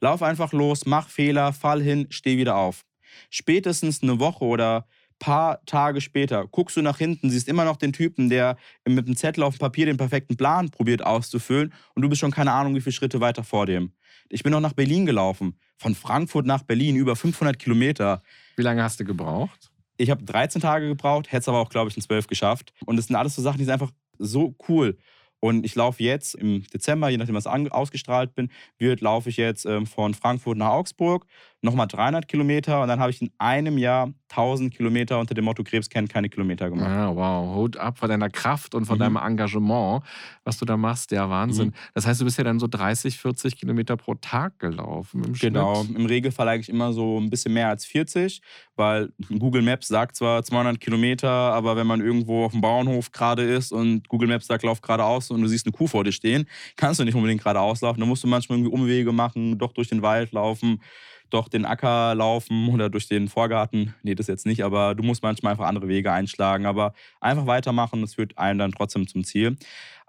Lauf 0.00 0.22
einfach 0.22 0.52
los, 0.52 0.86
mach 0.86 1.08
Fehler, 1.08 1.52
fall 1.52 1.82
hin, 1.82 2.06
steh 2.10 2.36
wieder 2.36 2.56
auf. 2.56 2.84
Spätestens 3.30 4.02
eine 4.02 4.20
Woche 4.20 4.44
oder 4.44 4.86
paar 5.20 5.64
Tage 5.66 6.00
später 6.00 6.46
guckst 6.48 6.76
du 6.76 6.82
nach 6.82 6.98
hinten, 6.98 7.30
siehst 7.30 7.48
immer 7.48 7.64
noch 7.64 7.76
den 7.76 7.92
Typen, 7.92 8.28
der 8.28 8.56
mit 8.88 9.06
dem 9.06 9.16
Zettel 9.16 9.44
auf 9.44 9.56
dem 9.56 9.60
Papier 9.60 9.86
den 9.86 9.96
perfekten 9.96 10.36
Plan 10.36 10.70
probiert 10.70 11.04
auszufüllen 11.04 11.72
und 11.94 12.02
du 12.02 12.08
bist 12.08 12.20
schon 12.20 12.32
keine 12.32 12.52
Ahnung, 12.52 12.74
wie 12.74 12.80
viele 12.80 12.94
Schritte 12.94 13.20
weiter 13.20 13.44
vor 13.44 13.66
dem. 13.66 13.92
Ich 14.28 14.42
bin 14.42 14.52
noch 14.52 14.60
nach 14.60 14.72
Berlin 14.72 15.06
gelaufen, 15.06 15.56
von 15.76 15.94
Frankfurt 15.94 16.46
nach 16.46 16.62
Berlin, 16.62 16.96
über 16.96 17.14
500 17.14 17.58
Kilometer. 17.58 18.22
Wie 18.56 18.62
lange 18.62 18.82
hast 18.82 18.98
du 18.98 19.04
gebraucht? 19.04 19.69
Ich 20.00 20.08
habe 20.08 20.24
13 20.24 20.62
Tage 20.62 20.88
gebraucht, 20.88 21.30
hätte 21.30 21.40
es 21.40 21.48
aber 21.48 21.58
auch, 21.58 21.68
glaube 21.68 21.90
ich, 21.90 21.96
in 21.96 22.02
12 22.02 22.26
geschafft. 22.26 22.72
Und 22.86 22.96
das 22.96 23.08
sind 23.08 23.16
alles 23.16 23.34
so 23.34 23.42
Sachen, 23.42 23.58
die 23.58 23.64
sind 23.64 23.74
einfach 23.74 23.92
so 24.18 24.54
cool. 24.66 24.96
Und 25.40 25.66
ich 25.66 25.74
laufe 25.74 26.02
jetzt 26.02 26.34
im 26.34 26.64
Dezember, 26.72 27.10
je 27.10 27.18
nachdem, 27.18 27.34
was 27.34 27.46
ausgestrahlt 27.46 28.34
bin, 28.34 28.50
wird, 28.78 29.02
laufe 29.02 29.28
ich 29.28 29.36
jetzt 29.36 29.66
ähm, 29.66 29.86
von 29.86 30.14
Frankfurt 30.14 30.56
nach 30.56 30.70
Augsburg, 30.70 31.26
nochmal 31.62 31.86
300 31.86 32.26
Kilometer 32.26 32.80
und 32.82 32.88
dann 32.88 33.00
habe 33.00 33.10
ich 33.10 33.20
in 33.20 33.30
einem 33.38 33.76
Jahr 33.76 34.12
1000 34.30 34.74
Kilometer 34.74 35.18
unter 35.18 35.34
dem 35.34 35.44
Motto 35.44 35.64
Krebs 35.64 35.88
kennt 35.90 36.08
keine 36.08 36.28
Kilometer 36.28 36.70
gemacht. 36.70 36.88
Ja, 36.88 37.14
wow, 37.14 37.56
Hut 37.56 37.76
ab 37.76 37.98
von 37.98 38.08
deiner 38.08 38.30
Kraft 38.30 38.74
und 38.74 38.86
von 38.86 38.96
mhm. 38.96 39.00
deinem 39.00 39.16
Engagement, 39.16 40.02
was 40.44 40.56
du 40.56 40.64
da 40.64 40.76
machst, 40.76 41.10
der 41.10 41.28
Wahnsinn. 41.28 41.68
Mhm. 41.68 41.74
Das 41.94 42.06
heißt, 42.06 42.20
du 42.20 42.24
bist 42.24 42.38
ja 42.38 42.44
dann 42.44 42.60
so 42.60 42.66
30, 42.66 43.18
40 43.18 43.56
Kilometer 43.56 43.96
pro 43.96 44.14
Tag 44.14 44.58
gelaufen 44.58 45.24
im 45.24 45.32
Genau, 45.34 45.84
im 45.94 46.06
Regelfall 46.06 46.48
eigentlich 46.48 46.68
immer 46.68 46.92
so 46.92 47.18
ein 47.18 47.28
bisschen 47.28 47.52
mehr 47.52 47.68
als 47.68 47.84
40, 47.84 48.40
weil 48.76 49.12
Google 49.38 49.62
Maps 49.62 49.88
sagt 49.88 50.16
zwar 50.16 50.42
200 50.42 50.80
Kilometer, 50.80 51.28
aber 51.28 51.76
wenn 51.76 51.86
man 51.86 52.00
irgendwo 52.00 52.44
auf 52.44 52.52
dem 52.52 52.60
Bauernhof 52.60 53.10
gerade 53.10 53.42
ist 53.42 53.72
und 53.72 54.08
Google 54.08 54.28
Maps 54.28 54.46
sagt, 54.46 54.62
lauf 54.62 54.80
geradeaus 54.80 55.30
und 55.30 55.42
du 55.42 55.48
siehst 55.48 55.66
eine 55.66 55.72
Kuh 55.72 55.88
vor 55.88 56.04
dir 56.04 56.12
stehen, 56.12 56.46
kannst 56.76 57.00
du 57.00 57.04
nicht 57.04 57.14
unbedingt 57.14 57.42
geradeaus 57.42 57.80
laufen. 57.80 58.00
Da 58.00 58.06
musst 58.06 58.22
du 58.22 58.28
manchmal 58.28 58.58
irgendwie 58.58 58.72
Umwege 58.72 59.12
machen, 59.12 59.58
doch 59.58 59.72
durch 59.72 59.88
den 59.88 60.02
Wald 60.02 60.32
laufen 60.32 60.80
doch 61.30 61.48
den 61.48 61.64
Acker 61.64 62.14
laufen 62.14 62.68
oder 62.68 62.90
durch 62.90 63.08
den 63.08 63.28
Vorgarten. 63.28 63.94
Nee, 64.02 64.14
das 64.14 64.26
jetzt 64.26 64.46
nicht, 64.46 64.62
aber 64.64 64.94
du 64.94 65.02
musst 65.02 65.22
manchmal 65.22 65.52
einfach 65.52 65.66
andere 65.66 65.88
Wege 65.88 66.12
einschlagen. 66.12 66.66
Aber 66.66 66.92
einfach 67.20 67.46
weitermachen, 67.46 68.00
das 68.00 68.14
führt 68.14 68.36
einen 68.38 68.58
dann 68.58 68.72
trotzdem 68.72 69.06
zum 69.06 69.24
Ziel. 69.24 69.56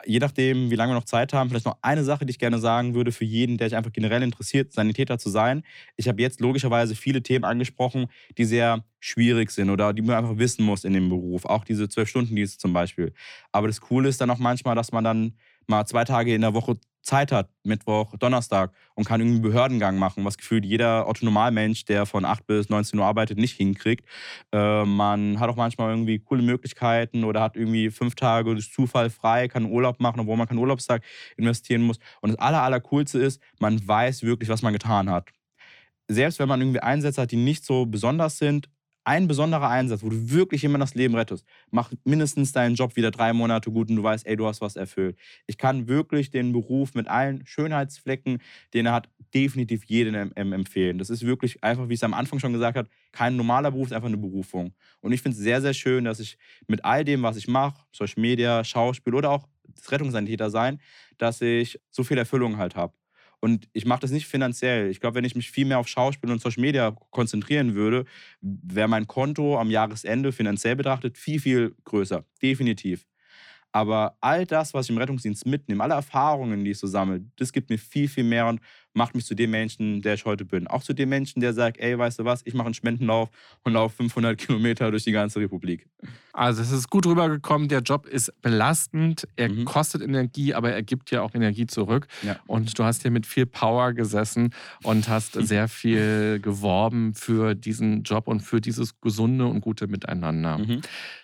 Je 0.06 0.20
nachdem, 0.20 0.72
wie 0.72 0.76
lange 0.76 0.92
wir 0.92 0.96
noch 0.96 1.06
Zeit 1.06 1.32
haben, 1.32 1.50
vielleicht 1.50 1.66
noch 1.66 1.78
eine 1.82 2.04
Sache, 2.04 2.26
die 2.26 2.32
ich 2.32 2.40
gerne 2.40 2.58
sagen 2.58 2.96
würde 2.96 3.12
für 3.12 3.26
jeden, 3.26 3.58
der 3.58 3.70
sich 3.70 3.78
einfach 3.78 3.92
generell 3.92 4.24
interessiert, 4.24 4.74
Sanitäter 4.74 5.20
zu 5.20 5.30
sein. 5.30 5.64
Ich 5.96 6.08
habe 6.08 6.22
jetzt 6.22 6.42
logischerweise 6.42 6.96
viele 6.96 7.22
Themen 7.22 7.46
angesprochen, 7.46 8.08
die 8.38 8.46
sehr 8.46 8.84
schwierig 9.00 9.52
sind 9.52 9.70
oder 9.70 9.94
die 9.94 10.02
man 10.02 10.16
einfach 10.16 10.38
wissen 10.38 10.66
muss 10.66 10.84
in 10.84 10.94
dem 10.94 11.10
Beruf. 11.10 11.46
Auch 11.46 11.64
diese 11.64 11.88
zwölf 11.88 12.10
Stunden 12.10 12.36
Dienste 12.36 12.58
zum 12.58 12.74
Beispiel. 12.74 13.14
Aber 13.52 13.68
das 13.68 13.80
Coole 13.80 14.10
ist 14.10 14.20
dann 14.22 14.30
auch 14.32 14.40
manchmal, 14.40 14.76
dass 14.76 14.92
man 14.92 15.04
dann 15.04 15.34
mal 15.68 15.86
zwei 15.86 16.04
Tage 16.04 16.34
in 16.34 16.42
der 16.42 16.54
Woche 16.54 16.78
Zeit 17.02 17.32
hat, 17.32 17.50
Mittwoch, 17.64 18.16
Donnerstag 18.18 18.72
und 18.96 19.06
kann 19.06 19.22
irgendwie 19.22 19.42
Behördengang 19.42 19.98
machen, 19.98 20.24
was 20.24 20.38
gefühlt 20.38 20.66
jeder 20.66 21.08
Autonomalmensch, 21.08 21.86
der 21.86 22.06
von 22.06 22.26
8 22.26 22.46
bis 22.46 22.70
19 22.70 23.00
Uhr 23.00 23.06
arbeitet, 23.06 23.38
nicht 23.38 23.58
hinkriegt. 23.58 24.06
Äh, 24.52 24.86
man 24.86 25.40
hat 25.40 25.50
auch 25.50 25.56
manchmal 25.56 25.90
irgendwie 25.90 26.20
coole 26.20 26.44
Möglichkeiten 26.44 27.24
oder 27.24 27.42
hat 27.42 27.56
irgendwie 27.56 27.90
fünf 27.90 28.16
Tage 28.16 28.54
durch 28.54 28.72
Zufall 28.72 29.10
frei, 29.10 29.48
kann 29.48 29.66
Urlaub 29.66 30.00
machen, 30.00 30.20
obwohl 30.20 30.38
man 30.38 30.48
keinen 30.48 30.60
Urlaubstag 30.60 31.04
investieren 31.38 31.82
muss. 31.82 32.00
Und 32.22 32.32
das 32.32 32.40
Aller, 32.40 32.62
Allercoolste 32.62 33.20
ist, 33.20 33.42
man 33.60 33.86
weiß 33.86 34.24
wirklich, 34.24 34.50
was 34.50 34.62
man 34.62 34.74
getan 34.74 35.10
hat. 35.10 35.30
Selbst 36.08 36.40
wenn 36.40 36.50
man 36.50 36.62
irgendwie 36.62 36.82
Einsätze 36.82 37.22
hat, 37.22 37.32
die 37.32 37.38
nicht 37.38 37.64
so 37.64 37.86
besonders 37.86 38.38
sind, 38.38 38.70
ein 39.04 39.28
besonderer 39.28 39.70
Einsatz, 39.70 40.04
wo 40.04 40.10
du 40.10 40.30
wirklich 40.32 40.62
jemand 40.62 40.82
das 40.84 40.96
Leben 40.96 41.16
rettest, 41.16 41.46
macht 41.72 41.94
mindestens 42.06 42.52
deinen 42.52 42.76
Job 42.76 42.96
wieder 42.96 43.12
drei 43.12 43.34
Monate 43.34 43.72
gut 43.72 43.90
und 43.90 43.96
du 43.96 44.04
weißt, 44.04 44.28
ey, 44.28 44.36
du 44.36 44.46
hast 44.46 44.62
was 44.62 44.76
erfüllt. 44.76 45.18
Ich 45.48 45.58
kann 45.58 45.88
wirklich 45.88 46.30
den 46.30 46.52
Beruf 46.52 46.94
mit 46.94 47.08
allen 47.08 47.46
Schönheitsflecken, 47.46 48.40
den 48.74 48.86
er 48.86 48.94
hat, 48.94 49.10
definitiv 49.34 49.86
jedem 49.86 50.32
empfehlen. 50.36 50.98
Das 50.98 51.10
ist 51.10 51.26
wirklich 51.26 51.64
einfach, 51.64 51.88
wie 51.90 51.94
ich 51.94 52.00
es 52.00 52.04
am 52.04 52.14
Anfang 52.14 52.40
schon 52.40 52.54
gesagt 52.54 52.78
habe, 52.78 52.90
kein 53.12 53.36
normaler 53.36 53.72
Beruf, 53.72 53.88
ist 53.88 53.94
einfach 53.94 54.08
eine 54.08 54.18
Berufung. 54.18 54.74
Und 55.00 55.14
ich 55.14 55.22
finde 55.22 55.38
es 55.38 55.44
sehr, 55.44 55.62
sehr 55.62 55.74
schön, 55.74 56.04
dass 56.04 56.20
ich 56.20 56.38
mit 56.68 56.84
all 56.84 57.04
dem, 57.06 57.24
was 57.24 57.38
ich 57.38 57.48
mache, 57.48 57.82
Social 57.92 58.22
Media, 58.22 58.64
Schauspiel 58.64 59.16
oder 59.16 59.32
auch 59.32 59.48
das 59.74 59.92
Rettungssanitäter 59.92 60.50
sein, 60.50 60.80
dass 61.18 61.42
ich 61.42 61.80
so 61.92 62.04
viel 62.04 62.18
Erfüllung 62.18 62.58
halt 62.58 62.76
habe. 62.76 62.94
Und 63.42 63.68
ich 63.74 63.86
mache 63.86 64.02
das 64.02 64.12
nicht 64.12 64.28
finanziell. 64.28 64.90
Ich 64.92 65.00
glaube, 65.02 65.16
wenn 65.16 65.26
ich 65.26 65.36
mich 65.36 65.52
viel 65.52 65.66
mehr 65.66 65.80
auf 65.80 65.88
Schauspiel 65.88 66.32
und 66.32 66.42
Social 66.42 66.62
Media 66.62 66.92
konzentrieren 67.12 67.76
würde, 67.76 68.06
wäre 68.42 68.88
mein 68.88 69.08
Konto 69.08 69.60
am 69.60 69.72
Jahresende 69.72 70.32
finanziell 70.32 70.76
betrachtet 70.76 71.18
viel, 71.18 71.40
viel 71.42 71.76
größer. 71.86 72.24
Definitiv. 72.42 73.06
Aber 73.72 74.18
all 74.20 74.46
das, 74.46 74.74
was 74.74 74.86
ich 74.86 74.92
im 74.92 74.98
Rettungsdienst 74.98 75.46
mitnehme, 75.46 75.84
alle 75.84 75.94
Erfahrungen, 75.94 76.64
die 76.64 76.72
ich 76.72 76.80
so 76.80 76.88
sammle, 76.88 77.24
das 77.38 77.54
gibt 77.54 77.70
mir 77.70 77.78
viel, 77.78 78.08
viel 78.08 78.26
mehr 78.26 78.48
und 78.48 78.60
macht 78.94 79.16
mich 79.16 79.26
zu 79.26 79.36
dem 79.36 79.52
Menschen, 79.52 80.02
der 80.02 80.16
ich 80.16 80.26
heute 80.26 80.44
bin. 80.44 80.68
Auch 80.68 80.84
zu 80.84 80.94
dem 80.94 81.10
Menschen, 81.10 81.40
der 81.40 81.54
sagt, 81.54 81.80
ey, 81.80 81.98
weißt 81.98 82.20
du 82.20 82.26
was, 82.26 82.42
ich 82.46 82.54
mache 82.54 82.66
einen 82.66 82.74
Spendenlauf 82.74 83.30
und 83.64 83.74
laufe 83.74 83.96
500 83.98 84.38
Kilometer 84.38 84.92
durch 84.92 85.04
die 85.04 85.14
ganze 85.14 85.40
Republik. 85.40 85.88
Also 86.34 86.62
es 86.62 86.72
ist 86.72 86.90
gut 86.90 87.06
rübergekommen, 87.06 87.68
der 87.68 87.80
Job 87.80 88.06
ist 88.06 88.34
belastend, 88.42 89.28
er 89.36 89.50
mhm. 89.50 89.66
kostet 89.66 90.02
Energie, 90.02 90.54
aber 90.54 90.72
er 90.72 90.84
gibt 90.84 91.12
ja 91.12 91.22
auch 91.22 91.34
Energie 91.34 91.68
zurück. 91.68 92.08
Ja. 92.24 92.38
Und 92.48 92.78
du 92.78 92.84
hast 92.84 93.02
hier 93.02 93.12
mit 93.12 93.26
viel 93.26 93.46
Power 93.46 93.94
gesessen 93.94 94.54
und 94.84 95.08
hast 95.08 95.34
sehr 95.42 95.68
viel 95.68 96.40
geworben 96.42 97.14
für 97.14 97.56
diesen 97.56 98.04
Job 98.04 98.28
und 98.28 98.42
für 98.42 98.62
dieses 98.62 99.00
gesunde 99.02 99.46
und 99.46 99.62
gute 99.62 99.88
Miteinander. 99.88 100.58
Mhm. 100.58 100.82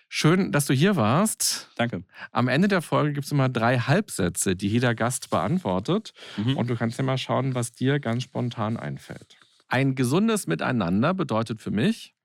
Schön, 0.09 0.51
dass 0.51 0.65
du 0.65 0.73
hier 0.73 0.95
warst. 0.95 1.69
Danke. 1.75 2.03
Am 2.31 2.47
Ende 2.47 2.67
der 2.67 2.81
Folge 2.81 3.13
gibt 3.13 3.25
es 3.25 3.31
immer 3.31 3.49
drei 3.49 3.77
Halbsätze, 3.77 4.55
die 4.55 4.69
jeder 4.69 4.95
Gast 4.95 5.29
beantwortet. 5.29 6.13
Mhm. 6.37 6.55
Und 6.55 6.69
du 6.69 6.75
kannst 6.75 6.97
ja 6.97 7.03
mal 7.03 7.17
schauen, 7.17 7.55
was 7.55 7.73
dir 7.73 7.99
ganz 7.99 8.23
spontan 8.23 8.77
einfällt. 8.77 9.37
Ein 9.67 9.95
gesundes 9.95 10.47
Miteinander 10.47 11.13
bedeutet 11.13 11.61
für 11.61 11.71
mich, 11.71 12.15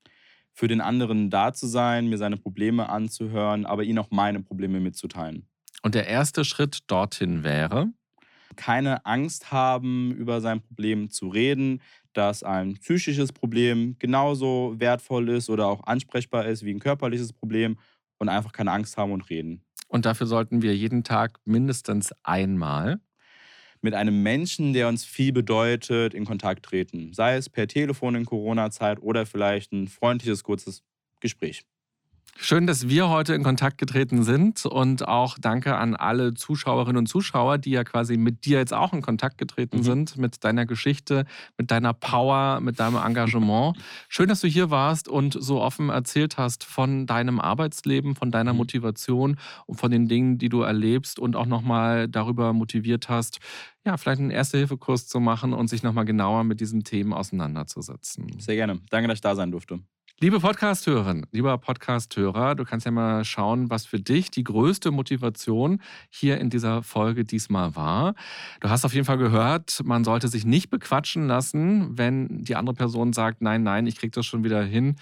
für 0.52 0.68
den 0.68 0.80
anderen 0.80 1.28
da 1.28 1.52
zu 1.52 1.66
sein, 1.66 2.08
mir 2.08 2.18
seine 2.18 2.36
Probleme 2.36 2.88
anzuhören, 2.88 3.66
aber 3.66 3.82
ihn 3.82 3.98
auch 3.98 4.10
meine 4.10 4.40
Probleme 4.40 4.78
mitzuteilen. 4.78 5.48
Und 5.82 5.96
der 5.96 6.06
erste 6.06 6.44
Schritt 6.44 6.80
dorthin 6.86 7.42
wäre? 7.42 7.88
Keine 8.56 9.04
Angst 9.06 9.52
haben, 9.52 10.12
über 10.12 10.40
sein 10.40 10.60
Problem 10.60 11.10
zu 11.10 11.28
reden, 11.28 11.80
dass 12.12 12.42
ein 12.42 12.74
psychisches 12.74 13.32
Problem 13.32 13.96
genauso 13.98 14.74
wertvoll 14.78 15.28
ist 15.28 15.50
oder 15.50 15.66
auch 15.66 15.84
ansprechbar 15.84 16.46
ist 16.46 16.64
wie 16.64 16.72
ein 16.72 16.80
körperliches 16.80 17.32
Problem 17.32 17.78
und 18.18 18.28
einfach 18.28 18.52
keine 18.52 18.72
Angst 18.72 18.96
haben 18.96 19.12
und 19.12 19.28
reden. 19.30 19.62
Und 19.88 20.06
dafür 20.06 20.26
sollten 20.26 20.62
wir 20.62 20.74
jeden 20.76 21.04
Tag 21.04 21.38
mindestens 21.44 22.12
einmal 22.22 23.00
mit 23.82 23.94
einem 23.94 24.22
Menschen, 24.22 24.72
der 24.72 24.88
uns 24.88 25.04
viel 25.04 25.32
bedeutet, 25.32 26.14
in 26.14 26.24
Kontakt 26.24 26.64
treten. 26.64 27.12
Sei 27.12 27.36
es 27.36 27.50
per 27.50 27.66
Telefon 27.66 28.14
in 28.14 28.24
Corona-Zeit 28.24 29.02
oder 29.02 29.26
vielleicht 29.26 29.72
ein 29.72 29.88
freundliches, 29.88 30.44
kurzes 30.44 30.82
Gespräch. 31.20 31.64
Schön, 32.38 32.66
dass 32.66 32.88
wir 32.88 33.08
heute 33.08 33.34
in 33.34 33.42
Kontakt 33.42 33.78
getreten 33.78 34.24
sind 34.24 34.64
und 34.64 35.06
auch 35.06 35.36
danke 35.38 35.76
an 35.76 35.94
alle 35.94 36.34
Zuschauerinnen 36.34 36.96
und 36.96 37.06
Zuschauer, 37.06 37.58
die 37.58 37.70
ja 37.70 37.84
quasi 37.84 38.16
mit 38.16 38.46
dir 38.46 38.58
jetzt 38.58 38.72
auch 38.72 38.92
in 38.92 39.02
Kontakt 39.02 39.38
getreten 39.38 39.78
mhm. 39.78 39.82
sind, 39.82 40.16
mit 40.16 40.42
deiner 40.42 40.66
Geschichte, 40.66 41.24
mit 41.58 41.70
deiner 41.70 41.92
Power, 41.92 42.60
mit 42.60 42.80
deinem 42.80 42.96
Engagement. 42.96 43.76
Schön, 44.08 44.28
dass 44.28 44.40
du 44.40 44.48
hier 44.48 44.70
warst 44.70 45.08
und 45.08 45.36
so 45.38 45.60
offen 45.60 45.90
erzählt 45.90 46.38
hast 46.38 46.64
von 46.64 47.06
deinem 47.06 47.38
Arbeitsleben, 47.38 48.16
von 48.16 48.30
deiner 48.30 48.54
mhm. 48.54 48.58
Motivation 48.58 49.36
und 49.66 49.78
von 49.78 49.90
den 49.90 50.08
Dingen, 50.08 50.38
die 50.38 50.48
du 50.48 50.62
erlebst 50.62 51.18
und 51.18 51.36
auch 51.36 51.46
nochmal 51.46 52.08
darüber 52.08 52.52
motiviert 52.54 53.08
hast, 53.08 53.40
ja, 53.84 53.96
vielleicht 53.96 54.20
einen 54.20 54.30
Erste-Hilfe-Kurs 54.30 55.06
zu 55.06 55.20
machen 55.20 55.52
und 55.52 55.68
sich 55.68 55.82
nochmal 55.82 56.04
genauer 56.04 56.44
mit 56.44 56.60
diesen 56.60 56.82
Themen 56.82 57.12
auseinanderzusetzen. 57.12 58.26
Sehr 58.38 58.56
gerne. 58.56 58.80
Danke, 58.90 59.08
dass 59.08 59.18
ich 59.18 59.22
da 59.22 59.34
sein 59.34 59.50
durfte. 59.50 59.80
Liebe 60.22 60.38
Podcasthörerin, 60.38 61.26
lieber 61.32 61.58
Podcasthörer, 61.58 62.54
du 62.54 62.62
kannst 62.62 62.86
ja 62.86 62.92
mal 62.92 63.24
schauen, 63.24 63.70
was 63.70 63.86
für 63.86 63.98
dich 63.98 64.30
die 64.30 64.44
größte 64.44 64.92
Motivation 64.92 65.82
hier 66.10 66.38
in 66.38 66.48
dieser 66.48 66.84
Folge 66.84 67.24
diesmal 67.24 67.74
war. 67.74 68.14
Du 68.60 68.70
hast 68.70 68.84
auf 68.84 68.94
jeden 68.94 69.04
Fall 69.04 69.18
gehört, 69.18 69.80
man 69.82 70.04
sollte 70.04 70.28
sich 70.28 70.44
nicht 70.44 70.70
bequatschen 70.70 71.26
lassen, 71.26 71.98
wenn 71.98 72.44
die 72.44 72.54
andere 72.54 72.76
Person 72.76 73.12
sagt, 73.12 73.42
nein, 73.42 73.64
nein, 73.64 73.88
ich 73.88 73.96
krieg 73.96 74.12
das 74.12 74.24
schon 74.24 74.44
wieder 74.44 74.62
hin 74.62 74.94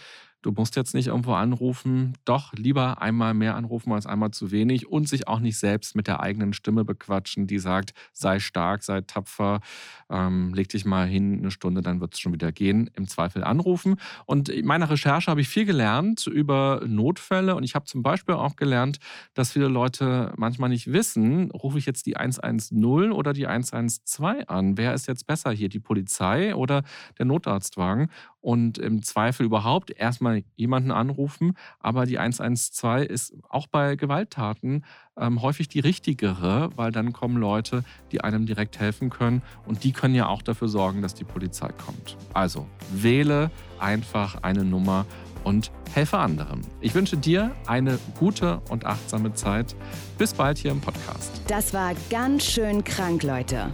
Du 0.42 0.52
musst 0.52 0.74
jetzt 0.74 0.94
nicht 0.94 1.08
irgendwo 1.08 1.34
anrufen, 1.34 2.14
doch 2.24 2.54
lieber 2.54 3.02
einmal 3.02 3.34
mehr 3.34 3.56
anrufen 3.56 3.92
als 3.92 4.06
einmal 4.06 4.30
zu 4.30 4.50
wenig 4.50 4.86
und 4.86 5.06
sich 5.06 5.28
auch 5.28 5.38
nicht 5.38 5.58
selbst 5.58 5.94
mit 5.94 6.06
der 6.06 6.20
eigenen 6.20 6.54
Stimme 6.54 6.82
bequatschen, 6.82 7.46
die 7.46 7.58
sagt, 7.58 7.92
sei 8.14 8.38
stark, 8.38 8.82
sei 8.82 9.02
tapfer, 9.02 9.60
ähm, 10.08 10.54
leg 10.54 10.70
dich 10.70 10.86
mal 10.86 11.06
hin 11.06 11.40
eine 11.40 11.50
Stunde, 11.50 11.82
dann 11.82 12.00
wird 12.00 12.14
es 12.14 12.20
schon 12.20 12.32
wieder 12.32 12.52
gehen. 12.52 12.88
Im 12.94 13.06
Zweifel 13.06 13.44
anrufen. 13.44 13.96
Und 14.24 14.48
in 14.48 14.64
meiner 14.64 14.88
Recherche 14.88 15.30
habe 15.30 15.42
ich 15.42 15.48
viel 15.48 15.66
gelernt 15.66 16.26
über 16.26 16.82
Notfälle 16.86 17.54
und 17.54 17.62
ich 17.62 17.74
habe 17.74 17.84
zum 17.84 18.02
Beispiel 18.02 18.34
auch 18.34 18.56
gelernt, 18.56 18.98
dass 19.34 19.52
viele 19.52 19.68
Leute 19.68 20.32
manchmal 20.38 20.70
nicht 20.70 20.90
wissen, 20.90 21.50
rufe 21.50 21.76
ich 21.76 21.84
jetzt 21.84 22.06
die 22.06 22.16
110 22.16 23.12
oder 23.12 23.34
die 23.34 23.46
112 23.46 24.48
an? 24.48 24.78
Wer 24.78 24.94
ist 24.94 25.06
jetzt 25.06 25.26
besser 25.26 25.50
hier, 25.50 25.68
die 25.68 25.80
Polizei 25.80 26.54
oder 26.54 26.82
der 27.18 27.26
Notarztwagen? 27.26 28.08
Und 28.40 28.78
im 28.78 29.02
Zweifel 29.02 29.46
überhaupt 29.46 29.90
erstmal 29.90 30.42
jemanden 30.56 30.90
anrufen. 30.90 31.56
Aber 31.78 32.06
die 32.06 32.18
112 32.18 33.08
ist 33.08 33.34
auch 33.48 33.66
bei 33.66 33.96
Gewalttaten 33.96 34.84
ähm, 35.18 35.42
häufig 35.42 35.68
die 35.68 35.80
richtigere, 35.80 36.70
weil 36.76 36.92
dann 36.92 37.12
kommen 37.12 37.36
Leute, 37.36 37.84
die 38.12 38.22
einem 38.22 38.46
direkt 38.46 38.78
helfen 38.78 39.10
können 39.10 39.42
und 39.66 39.84
die 39.84 39.92
können 39.92 40.14
ja 40.14 40.26
auch 40.26 40.42
dafür 40.42 40.68
sorgen, 40.68 41.02
dass 41.02 41.14
die 41.14 41.24
Polizei 41.24 41.68
kommt. 41.68 42.16
Also 42.32 42.66
wähle 42.92 43.50
einfach 43.78 44.42
eine 44.42 44.64
Nummer 44.64 45.06
und 45.44 45.70
helfe 45.94 46.18
anderen. 46.18 46.60
Ich 46.80 46.94
wünsche 46.94 47.16
dir 47.16 47.52
eine 47.66 47.98
gute 48.18 48.60
und 48.68 48.86
achtsame 48.86 49.32
Zeit. 49.34 49.74
Bis 50.18 50.34
bald 50.34 50.58
hier 50.58 50.70
im 50.70 50.80
Podcast. 50.80 51.40
Das 51.48 51.72
war 51.72 51.94
ganz 52.10 52.44
schön 52.44 52.84
krank, 52.84 53.22
Leute. 53.22 53.72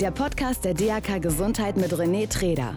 Der 0.00 0.10
Podcast 0.10 0.64
der 0.64 0.74
DAK 0.74 1.22
Gesundheit 1.22 1.76
mit 1.76 1.92
René 1.92 2.28
Treder. 2.28 2.76